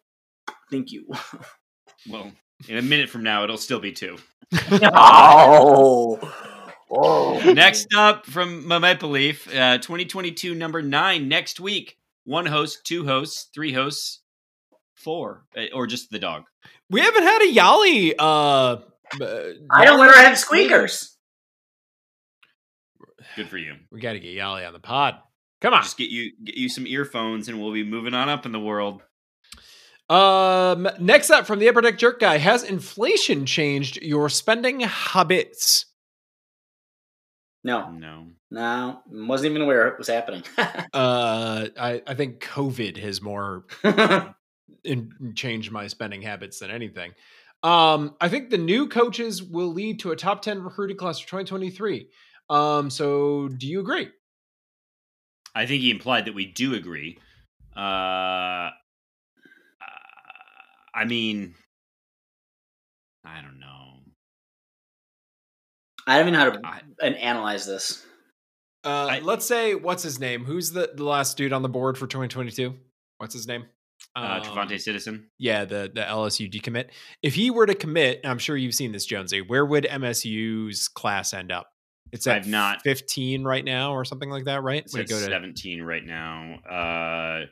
thank 0.70 0.92
you. 0.92 1.08
Well, 2.10 2.32
in 2.68 2.78
a 2.78 2.82
minute 2.82 3.10
from 3.10 3.22
now, 3.22 3.44
it'll 3.44 3.58
still 3.58 3.80
be 3.80 3.92
two. 3.92 4.18
oh. 4.82 6.20
Oh. 6.90 7.54
Next 7.54 7.94
up 7.96 8.26
from 8.26 8.68
my 8.68 8.80
Maple 8.80 9.10
Leaf, 9.10 9.48
uh, 9.56 9.78
2022 9.78 10.56
number 10.56 10.82
nine 10.82 11.28
next 11.30 11.60
week. 11.60 11.98
One 12.26 12.48
host, 12.48 12.86
two 12.86 13.06
hosts, 13.06 13.50
three 13.54 13.72
hosts, 13.72 14.22
four, 14.96 15.46
uh, 15.56 15.66
or 15.74 15.86
just 15.86 16.10
the 16.10 16.20
dog. 16.20 16.46
We 16.90 17.02
haven't 17.02 17.24
had 17.24 17.42
a 17.42 17.54
Yali. 17.54 18.14
Uh, 18.18 18.78
I 19.70 19.86
don't 19.86 19.98
Yali- 19.98 20.00
let 20.00 20.16
her 20.16 20.22
have 20.24 20.38
squeakers. 20.38 21.16
Good 23.36 23.48
for 23.50 23.58
you. 23.58 23.76
We 23.92 24.02
got 24.02 24.14
to 24.14 24.20
get 24.20 24.36
Yali 24.36 24.66
on 24.68 24.74
the 24.74 24.80
pod. 24.80 25.16
Come 25.62 25.74
on. 25.74 25.84
Just 25.84 25.98
get 25.98 26.10
you 26.10 26.32
get 26.44 26.56
you 26.56 26.68
some 26.70 26.86
earphones, 26.88 27.48
and 27.48 27.62
we'll 27.62 27.72
be 27.74 27.84
moving 27.84 28.14
on 28.14 28.30
up 28.30 28.46
in 28.46 28.52
the 28.52 28.60
world. 28.60 29.02
Um, 30.10 30.90
next 31.00 31.30
up 31.30 31.48
from 31.48 31.60
the 31.60 31.70
Upper 31.70 31.80
Deck 31.80 31.98
Jerk 31.98 32.20
Guy, 32.20 32.38
has 32.38 32.64
inflation 32.64 33.46
changed 33.46 33.98
your 34.02 34.28
spending 34.28 34.82
habits? 34.82 35.86
No, 37.64 37.92
No, 37.92 38.26
no, 38.50 39.02
wasn't 39.10 39.52
even 39.52 39.62
aware 39.62 39.88
it 39.88 39.98
was 39.98 40.08
happening. 40.08 40.44
Uh, 40.94 41.68
I, 41.80 42.02
I 42.06 42.14
think 42.16 42.42
COVID 42.44 42.98
has 42.98 43.22
more 43.22 43.64
in, 44.84 45.34
change 45.36 45.72
my 45.72 45.88
spending 45.88 46.22
habits 46.22 46.60
than 46.60 46.72
anything. 46.72 47.12
Um, 47.64 48.16
I 48.20 48.28
think 48.30 48.50
the 48.50 48.58
new 48.58 48.88
coaches 48.88 49.44
will 49.44 49.72
lead 49.72 50.00
to 50.00 50.12
a 50.12 50.16
top 50.16 50.42
10 50.42 50.64
recruiting 50.64 50.98
class 50.98 51.20
for 51.20 51.28
2023. 51.28 52.08
Um, 52.50 52.90
so 52.90 53.48
do 53.50 53.68
you 53.68 53.80
agree? 53.80 54.10
I 55.54 55.66
think 55.66 55.82
he 55.82 55.92
implied 55.92 56.26
that 56.26 56.34
we 56.34 56.46
do 56.46 56.74
agree. 56.74 57.20
Uh, 57.76 58.70
I 60.94 61.06
mean, 61.06 61.56
I 63.24 63.42
don't 63.42 63.60
know. 63.60 64.00
I 66.08 66.18
don't 66.18 66.28
even 66.30 66.34
know 66.34 66.40
how 66.40 66.50
to 66.50 66.62
I- 66.68 66.82
and 67.08 67.16
analyze 67.16 67.66
this. 67.66 68.06
Uh, 68.84 69.08
I- 69.10 69.20
let's 69.20 69.46
say, 69.46 69.76
what's 69.76 70.04
his 70.04 70.20
name? 70.20 70.44
Who's 70.46 70.72
the, 70.72 70.92
the 70.96 71.04
last 71.04 71.38
dude 71.38 71.54
on 71.54 71.62
the 71.62 71.70
board 71.70 71.98
for 71.98 72.08
2022? 72.08 72.76
What's 73.18 73.34
his 73.34 73.48
name? 73.48 73.66
Uh, 74.16 74.42
Um, 74.44 74.78
Citizen. 74.78 75.30
Yeah, 75.38 75.66
the 75.66 75.90
the 75.94 76.02
LSU 76.02 76.52
decommit. 76.52 76.90
If 77.24 77.34
he 77.36 77.50
were 77.50 77.66
to 77.66 77.76
commit, 77.76 78.22
I'm 78.26 78.40
sure 78.40 78.58
you've 78.58 78.74
seen 78.76 78.92
this, 78.92 79.06
Jonesy. 79.06 79.42
Where 79.42 79.66
would 79.66 79.86
MSU's 79.86 80.88
class 80.88 81.34
end 81.34 81.52
up? 81.52 81.68
It's 82.12 82.28
at 82.28 82.38
I've 82.38 82.48
not- 82.48 82.82
15 82.82 83.46
right 83.46 83.64
now, 83.64 83.94
or 83.94 84.04
something 84.04 84.30
like 84.30 84.44
that, 84.46 84.64
right? 84.64 84.84
It's 84.84 84.94
at 84.96 85.08
go 85.08 85.18
to- 85.18 85.24
17 85.26 85.82
right 85.82 86.06
now. 86.06 86.56
Uh, 86.70 87.46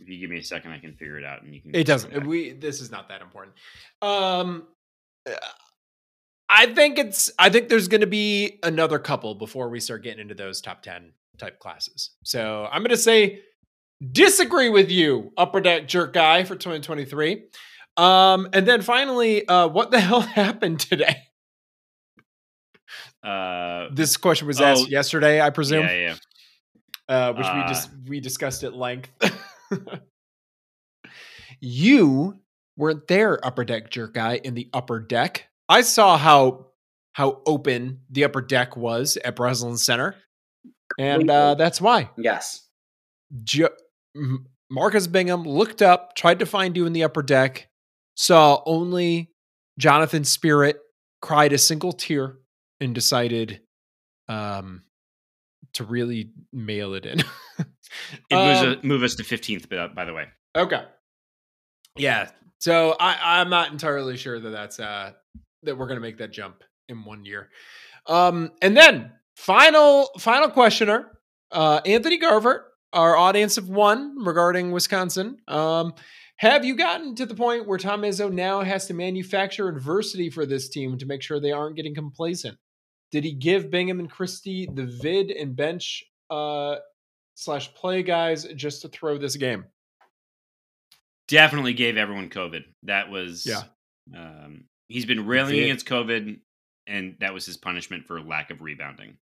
if 0.00 0.08
you 0.08 0.18
give 0.18 0.28
me 0.28 0.38
a 0.38 0.44
second, 0.44 0.72
I 0.72 0.78
can 0.78 0.92
figure 0.96 1.18
it 1.18 1.24
out, 1.24 1.42
and 1.42 1.54
you 1.54 1.62
can. 1.62 1.74
It 1.74 1.84
doesn't. 1.86 2.26
We 2.26 2.52
this 2.52 2.80
is 2.82 2.90
not 2.90 3.08
that 3.08 3.22
important. 3.22 3.56
Um, 4.02 4.66
I 6.48 6.66
think 6.74 6.98
it's. 6.98 7.30
I 7.38 7.48
think 7.48 7.68
there's 7.68 7.88
going 7.88 8.00
to 8.00 8.06
be 8.06 8.58
another 8.62 8.98
couple 8.98 9.34
before 9.34 9.68
we 9.70 9.80
start 9.80 10.02
getting 10.02 10.20
into 10.20 10.34
those 10.34 10.60
top 10.60 10.82
ten 10.82 11.12
type 11.38 11.58
classes. 11.58 12.10
So 12.24 12.68
I'm 12.70 12.82
going 12.82 12.90
to 12.90 12.96
say 12.96 13.40
disagree 14.00 14.68
with 14.70 14.90
you, 14.90 15.32
upper 15.36 15.60
deck 15.60 15.88
jerk 15.88 16.12
guy 16.12 16.44
for 16.44 16.54
2023. 16.56 17.44
Um, 17.96 18.48
and 18.52 18.66
then 18.66 18.82
finally, 18.82 19.46
uh, 19.46 19.68
what 19.68 19.90
the 19.90 20.00
hell 20.08 20.20
happened 20.20 20.80
today? 20.80 21.16
Uh, 23.22 23.88
This 23.92 24.16
question 24.16 24.46
was 24.46 24.60
Oh, 24.60 24.64
asked 24.64 24.88
yesterday, 24.88 25.40
I 25.40 25.50
presume, 25.50 25.84
yeah, 25.86 26.16
yeah. 27.08 27.14
uh, 27.14 27.32
which 27.34 27.46
we 27.46 27.60
Uh, 27.60 27.68
just 27.68 27.90
we 28.08 28.20
discussed 28.20 28.62
at 28.64 28.74
length. 28.74 29.10
you 31.60 32.40
weren't 32.76 33.06
there, 33.08 33.44
upper 33.44 33.64
deck 33.64 33.90
jerk 33.90 34.14
guy, 34.14 34.36
in 34.42 34.54
the 34.54 34.68
upper 34.72 35.00
deck. 35.00 35.48
I 35.68 35.82
saw 35.82 36.16
how 36.16 36.66
how 37.12 37.42
open 37.44 38.00
the 38.08 38.24
upper 38.24 38.40
deck 38.40 38.76
was 38.76 39.18
at 39.24 39.36
Breslin 39.36 39.76
Center, 39.76 40.14
and 40.98 41.28
uh, 41.30 41.54
that's 41.56 41.80
why. 41.80 42.10
Yes. 42.16 42.66
Jo- 43.44 43.66
M- 43.66 43.70
Marcus 44.70 45.06
Bingham 45.06 45.42
looked 45.44 45.82
up, 45.82 46.14
tried 46.14 46.38
to 46.40 46.46
find 46.46 46.76
you 46.76 46.86
in 46.86 46.92
the 46.92 47.04
upper 47.04 47.22
deck, 47.22 47.68
saw 48.16 48.62
only 48.66 49.30
Jonathan 49.78 50.24
Spirit, 50.24 50.78
cried 51.22 51.52
a 51.52 51.58
single 51.58 51.92
tear, 51.92 52.36
and 52.80 52.94
decided 52.94 53.60
um, 54.28 54.82
to 55.74 55.84
really 55.84 56.30
mail 56.52 56.94
it 56.94 57.06
in. 57.06 57.22
It 58.30 58.36
moves, 58.36 58.60
Um, 58.60 58.68
uh, 58.68 58.76
move 58.84 59.02
us 59.02 59.16
to 59.16 59.24
15th, 59.24 59.94
by, 59.96 60.04
the 60.04 60.12
way. 60.14 60.26
okay. 60.56 60.84
Yeah. 61.96 62.30
So 62.60 62.94
I, 63.00 63.40
I'm 63.40 63.50
not 63.50 63.72
entirely 63.72 64.16
sure 64.16 64.38
that 64.38 64.50
that's 64.50 64.78
uh, 64.78 65.10
that 65.64 65.76
we're 65.76 65.88
gonna 65.88 65.98
make 66.00 66.18
that 66.18 66.30
jump 66.30 66.62
in 66.88 67.04
one 67.04 67.24
year. 67.24 67.48
Um, 68.06 68.52
and 68.62 68.76
then 68.76 69.10
final 69.36 70.10
final 70.20 70.50
questioner, 70.50 71.10
uh, 71.50 71.80
Anthony 71.84 72.18
Garvert, 72.18 72.62
our 72.92 73.16
audience 73.16 73.56
of 73.58 73.68
one 73.68 74.24
regarding 74.24 74.72
Wisconsin. 74.72 75.38
Um, 75.48 75.94
have 76.36 76.64
you 76.64 76.74
gotten 76.74 77.14
to 77.16 77.26
the 77.26 77.34
point 77.34 77.68
where 77.68 77.78
Tom 77.78 78.02
Izzo 78.02 78.32
now 78.32 78.62
has 78.62 78.86
to 78.86 78.94
manufacture 78.94 79.68
adversity 79.68 80.30
for 80.30 80.46
this 80.46 80.68
team 80.68 80.96
to 80.98 81.06
make 81.06 81.22
sure 81.22 81.38
they 81.38 81.52
aren't 81.52 81.76
getting 81.76 81.94
complacent? 81.94 82.56
Did 83.12 83.24
he 83.24 83.32
give 83.32 83.70
Bingham 83.70 84.00
and 84.00 84.10
Christie 84.10 84.68
the 84.72 84.86
vid 84.86 85.30
and 85.30 85.54
bench 85.54 86.04
uh, 86.30 86.76
slash 87.34 87.74
play 87.74 88.02
guys 88.02 88.44
just 88.54 88.82
to 88.82 88.88
throw 88.88 89.18
this 89.18 89.36
game? 89.36 89.66
Definitely 91.28 91.74
gave 91.74 91.96
everyone 91.96 92.30
COVID. 92.30 92.64
That 92.84 93.10
was 93.10 93.46
Yeah. 93.46 93.62
Um, 94.16 94.64
he's 94.88 95.06
been 95.06 95.26
railing 95.26 95.58
against 95.58 95.86
COVID, 95.86 96.40
and 96.86 97.16
that 97.20 97.34
was 97.34 97.46
his 97.46 97.56
punishment 97.56 98.06
for 98.06 98.20
lack 98.20 98.50
of 98.50 98.62
rebounding. 98.62 99.18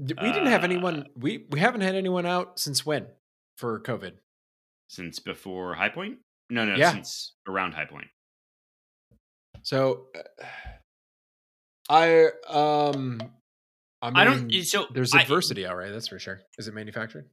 We 0.00 0.32
didn't 0.32 0.46
have 0.46 0.62
Uh, 0.62 0.64
anyone. 0.64 1.06
We 1.16 1.46
we 1.50 1.60
haven't 1.60 1.82
had 1.82 1.94
anyone 1.94 2.24
out 2.26 2.58
since 2.58 2.86
when 2.86 3.06
for 3.58 3.80
COVID. 3.80 4.14
Since 4.88 5.18
before 5.18 5.74
High 5.74 5.90
Point? 5.90 6.18
No, 6.48 6.64
no, 6.64 6.74
Yeah. 6.74 6.92
since 6.92 7.34
around 7.46 7.74
High 7.74 7.84
Point. 7.84 8.08
So 9.62 10.06
uh, 10.16 10.44
I 11.88 12.26
um 12.48 13.20
I, 14.02 14.08
mean, 14.10 14.16
I 14.16 14.24
don't. 14.24 14.62
So 14.64 14.86
There's 14.92 15.14
I- 15.14 15.20
adversity, 15.22 15.66
all 15.66 15.76
right. 15.76 15.92
That's 15.92 16.08
for 16.08 16.18
sure. 16.18 16.40
Is 16.58 16.66
it 16.68 16.74
manufactured? 16.74 17.28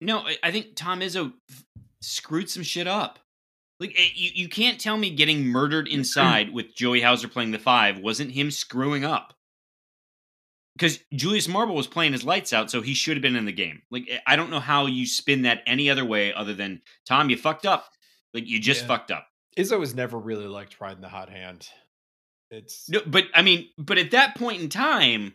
No, 0.00 0.18
I- 0.20 0.38
I 0.42 0.50
think 0.52 0.76
Tom 0.76 1.00
Izzo 1.00 1.32
f- 1.50 1.64
screwed 2.02 2.50
some 2.50 2.62
shit 2.62 2.86
up. 2.86 3.18
Like 3.80 3.94
eh, 3.98 4.08
you, 4.14 4.30
you 4.34 4.48
can't 4.48 4.78
tell 4.78 4.96
me 4.98 5.10
getting 5.10 5.46
murdered 5.46 5.88
inside 5.88 6.52
with 6.52 6.74
Joey 6.76 7.00
Hauser 7.00 7.28
playing 7.28 7.52
the 7.52 7.58
five 7.58 7.98
wasn't 7.98 8.32
him 8.32 8.50
screwing 8.50 9.04
up. 9.04 9.32
Because 10.76 11.00
Julius 11.12 11.48
Marble 11.48 11.74
was 11.74 11.86
playing 11.86 12.12
his 12.12 12.24
lights 12.24 12.52
out, 12.52 12.70
so 12.70 12.80
he 12.80 12.94
should 12.94 13.16
have 13.16 13.22
been 13.22 13.36
in 13.36 13.44
the 13.44 13.52
game. 13.52 13.82
Like 13.90 14.08
eh, 14.08 14.18
I 14.26 14.36
don't 14.36 14.50
know 14.50 14.60
how 14.60 14.86
you 14.86 15.06
spin 15.06 15.42
that 15.42 15.62
any 15.66 15.90
other 15.90 16.04
way 16.04 16.32
other 16.32 16.54
than 16.54 16.80
Tom, 17.06 17.28
you 17.30 17.36
fucked 17.36 17.66
up. 17.66 17.90
Like 18.32 18.48
you 18.48 18.58
just 18.58 18.82
Yeah. 18.82 18.86
fucked 18.88 19.10
up. 19.10 19.28
Izzo 19.58 19.80
has 19.80 19.94
never 19.94 20.18
really 20.18 20.46
liked 20.46 20.80
riding 20.80 21.02
the 21.02 21.08
hot 21.10 21.28
hand. 21.28 21.68
It's 22.50 22.88
No, 22.88 23.00
but 23.06 23.24
I 23.34 23.42
mean, 23.42 23.68
but 23.76 23.98
at 23.98 24.12
that 24.12 24.34
point 24.36 24.62
in 24.62 24.70
time, 24.70 25.34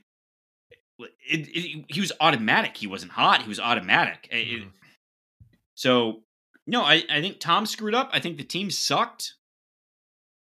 it, 1.00 1.48
it, 1.48 1.86
he 1.90 2.00
was 2.00 2.12
automatic. 2.20 2.76
He 2.76 2.88
wasn't 2.88 3.12
hot. 3.12 3.44
He 3.44 3.48
was 3.50 3.60
automatic. 3.60 4.28
Eh, 4.32 4.38
It- 4.38 4.62
Mhm. 4.64 4.72
So 5.76 6.24
no, 6.66 6.82
I, 6.84 7.04
I 7.10 7.22
think 7.22 7.40
Tom 7.40 7.68
screwed 7.68 7.94
up. 7.94 8.10
I 8.12 8.20
think 8.20 8.38
the 8.38 8.44
team 8.44 8.72
sucked. 8.72 9.36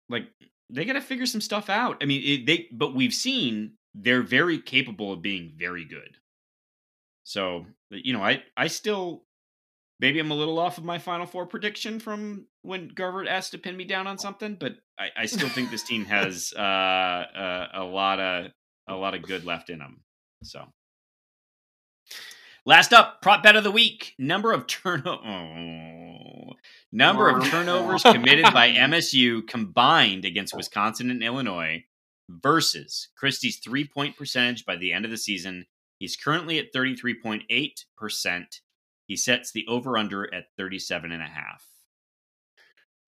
Like 0.09 0.25
they 0.71 0.87
got 0.87 0.95
to 0.95 1.01
figure 1.03 1.27
some 1.27 1.43
stuff 1.43 1.69
out. 1.69 1.99
I 2.03 2.07
mean, 2.07 2.23
it, 2.25 2.47
they 2.47 2.69
but 2.73 2.95
we've 2.95 3.13
seen 3.15 3.77
they're 3.95 4.23
very 4.23 4.61
capable 4.61 5.13
of 5.13 5.23
being 5.23 5.53
very 5.57 5.85
good. 5.85 6.17
So 7.25 7.67
you 7.91 8.13
know, 8.13 8.23
I 8.23 8.43
I 8.57 8.69
still 8.69 9.25
maybe 10.01 10.19
I'm 10.19 10.31
a 10.31 10.35
little 10.35 10.59
off 10.59 10.79
of 10.79 10.85
my 10.85 10.99
Final 10.99 11.27
Four 11.27 11.47
prediction 11.47 12.01
from 12.01 12.47
when 12.63 12.89
Garvert 12.89 13.29
asked 13.29 13.53
to 13.53 13.59
pin 13.59 13.77
me 13.77 13.85
down 13.85 14.07
on 14.07 14.19
something, 14.19 14.57
but 14.59 14.77
I, 14.99 15.09
I 15.17 15.27
still 15.27 15.49
think 15.49 15.71
this 15.71 15.83
team 15.83 16.05
has 16.07 16.53
uh, 16.59 16.61
uh, 16.61 17.69
a 17.75 17.85
lot 17.85 18.21
of 18.21 18.53
a 18.89 18.95
lot 18.95 19.15
of 19.15 19.23
good 19.23 19.45
left 19.45 19.71
in 19.71 19.79
them. 19.79 20.01
So. 20.43 20.65
Last 22.67 22.93
up, 22.93 23.23
prop 23.23 23.43
bet 23.43 23.57
of 23.57 23.65
the 23.65 23.71
week. 23.71 24.15
Number 24.19 24.53
of 24.53 24.67
turno- 24.67 25.07
oh. 26.51 26.53
number 26.93 27.31
of 27.31 27.43
turnovers 27.49 28.03
committed 28.05 28.53
by 28.53 28.71
MSU 28.71 29.47
combined 29.47 30.27
against 30.27 30.55
Wisconsin 30.55 31.11
and 31.11 31.23
Illinois 31.23 31.85
versus 32.43 33.09
Christie's 33.17 33.59
three 33.59 33.87
point 33.87 34.17
percentage 34.17 34.65
by 34.65 34.77
the 34.77 34.93
end 34.93 35.05
of 35.05 35.11
the 35.11 35.17
season. 35.17 35.67
He's 35.99 36.17
currently 36.17 36.59
at 36.59 36.73
33.8%. 36.73 38.45
He 39.07 39.17
sets 39.17 39.53
the 39.53 39.67
over 39.69 39.99
under 39.99 40.33
at 40.33 40.45
37 40.57 41.13
and 41.13 41.23
a 41.23 41.27
half. 41.27 41.65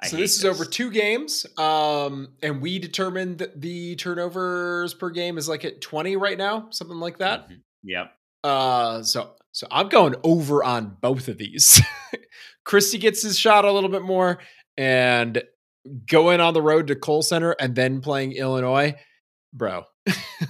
I 0.01 0.07
so 0.07 0.17
hate 0.17 0.23
this 0.23 0.37
is 0.37 0.45
over 0.45 0.65
two 0.65 0.89
games. 0.91 1.45
Um 1.57 2.29
and 2.41 2.61
we 2.61 2.79
determined 2.79 3.37
that 3.37 3.61
the 3.61 3.95
turnovers 3.97 4.93
per 4.93 5.09
game 5.11 5.37
is 5.37 5.47
like 5.47 5.63
at 5.63 5.79
20 5.81 6.15
right 6.15 6.37
now, 6.37 6.67
something 6.71 6.97
like 6.99 7.19
that. 7.19 7.49
Mhm. 7.49 7.61
Yep. 7.83 8.11
Uh, 8.43 9.03
so 9.03 9.35
so 9.51 9.67
I'm 9.69 9.89
going 9.89 10.15
over 10.23 10.63
on 10.63 10.97
both 11.01 11.27
of 11.27 11.37
these. 11.37 11.81
Christie 12.63 12.97
gets 12.97 13.21
his 13.21 13.37
shot 13.37 13.65
a 13.65 13.71
little 13.71 13.89
bit 13.89 14.01
more, 14.01 14.39
and 14.77 15.43
going 16.07 16.39
on 16.39 16.53
the 16.53 16.61
road 16.61 16.87
to 16.87 16.95
Kohl 16.95 17.21
Center 17.21 17.51
and 17.59 17.75
then 17.75 18.01
playing 18.01 18.33
Illinois, 18.33 18.95
bro. 19.53 19.85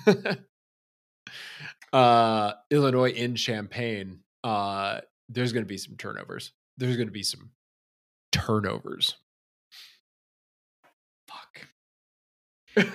uh, 1.93 2.53
Illinois 2.69 3.11
in 3.11 3.35
Champaign. 3.35 4.19
Uh, 4.43 5.01
there's 5.29 5.53
going 5.53 5.63
to 5.63 5.67
be 5.69 5.77
some 5.77 5.95
turnovers. 5.97 6.51
There's 6.77 6.95
going 6.97 7.07
to 7.07 7.13
be 7.13 7.23
some 7.23 7.51
turnovers. 8.31 9.15
Fuck. 11.27 11.67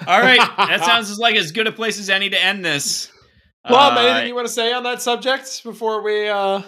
All 0.06 0.20
right. 0.20 0.40
That 0.56 0.84
sounds 0.84 1.18
like 1.18 1.36
as 1.36 1.52
good 1.52 1.66
a 1.66 1.72
place 1.72 1.98
as 1.98 2.10
any 2.10 2.30
to 2.30 2.42
end 2.42 2.64
this. 2.64 3.10
Plum, 3.66 3.96
Uh, 3.96 4.00
anything 4.00 4.28
you 4.28 4.34
want 4.34 4.46
to 4.46 4.52
say 4.52 4.72
on 4.72 4.84
that 4.84 5.02
subject 5.02 5.64
before 5.64 6.00
we? 6.02 6.28
uh 6.28 6.62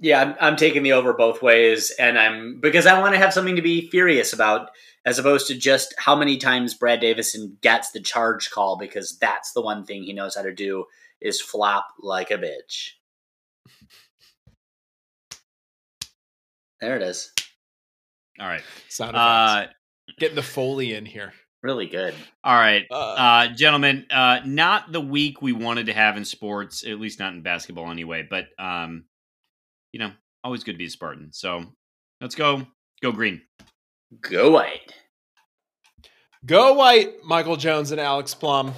Yeah, 0.00 0.20
I'm, 0.22 0.34
I'm 0.40 0.56
taking 0.56 0.82
the 0.84 0.92
over 0.92 1.12
both 1.12 1.42
ways, 1.42 1.90
and 1.98 2.18
I'm 2.18 2.60
because 2.60 2.86
I 2.86 3.00
want 3.00 3.14
to 3.14 3.18
have 3.20 3.32
something 3.32 3.56
to 3.56 3.62
be 3.62 3.88
furious 3.90 4.32
about, 4.32 4.70
as 5.04 5.18
opposed 5.18 5.48
to 5.48 5.54
just 5.56 5.92
how 5.98 6.14
many 6.14 6.36
times 6.36 6.74
Brad 6.74 7.00
Davison 7.00 7.56
gets 7.62 7.90
the 7.90 8.00
charge 8.00 8.50
call, 8.50 8.76
because 8.78 9.18
that's 9.18 9.52
the 9.52 9.60
one 9.62 9.84
thing 9.84 10.04
he 10.04 10.12
knows 10.12 10.36
how 10.36 10.42
to 10.42 10.54
do 10.54 10.84
is 11.20 11.40
flop 11.40 11.88
like 12.00 12.30
a 12.30 12.38
bitch. 12.38 12.90
There 16.80 16.96
it 16.96 17.02
is. 17.02 17.32
all 18.40 18.46
right. 18.46 18.62
Sound. 18.88 19.16
Uh, 19.16 19.66
Getting 20.18 20.36
the 20.36 20.42
foley 20.42 20.94
in 20.94 21.04
here. 21.04 21.32
Really 21.62 21.86
good. 21.86 22.14
all 22.44 22.54
right. 22.54 22.84
Uh, 22.90 22.94
Uh, 22.94 23.48
gentlemen, 23.48 24.06
uh, 24.12 24.40
not 24.44 24.92
the 24.92 25.00
week 25.00 25.42
we 25.42 25.52
wanted 25.52 25.86
to 25.86 25.92
have 25.92 26.16
in 26.16 26.24
sports, 26.24 26.84
at 26.86 27.00
least 27.00 27.18
not 27.18 27.32
in 27.34 27.42
basketball 27.42 27.90
anyway, 27.90 28.26
but, 28.28 28.46
um, 28.60 29.04
you 29.92 29.98
know, 29.98 30.10
always 30.44 30.64
good 30.64 30.72
to 30.72 30.78
be 30.78 30.86
a 30.86 30.90
Spartan. 30.90 31.32
So 31.32 31.64
let's 32.20 32.34
go. 32.34 32.66
Go 33.02 33.12
green. 33.12 33.42
Go 34.20 34.50
white. 34.50 34.92
Go 36.46 36.74
white, 36.74 37.24
Michael 37.24 37.56
Jones 37.56 37.90
and 37.90 38.00
Alex 38.00 38.32
Plum. 38.32 38.72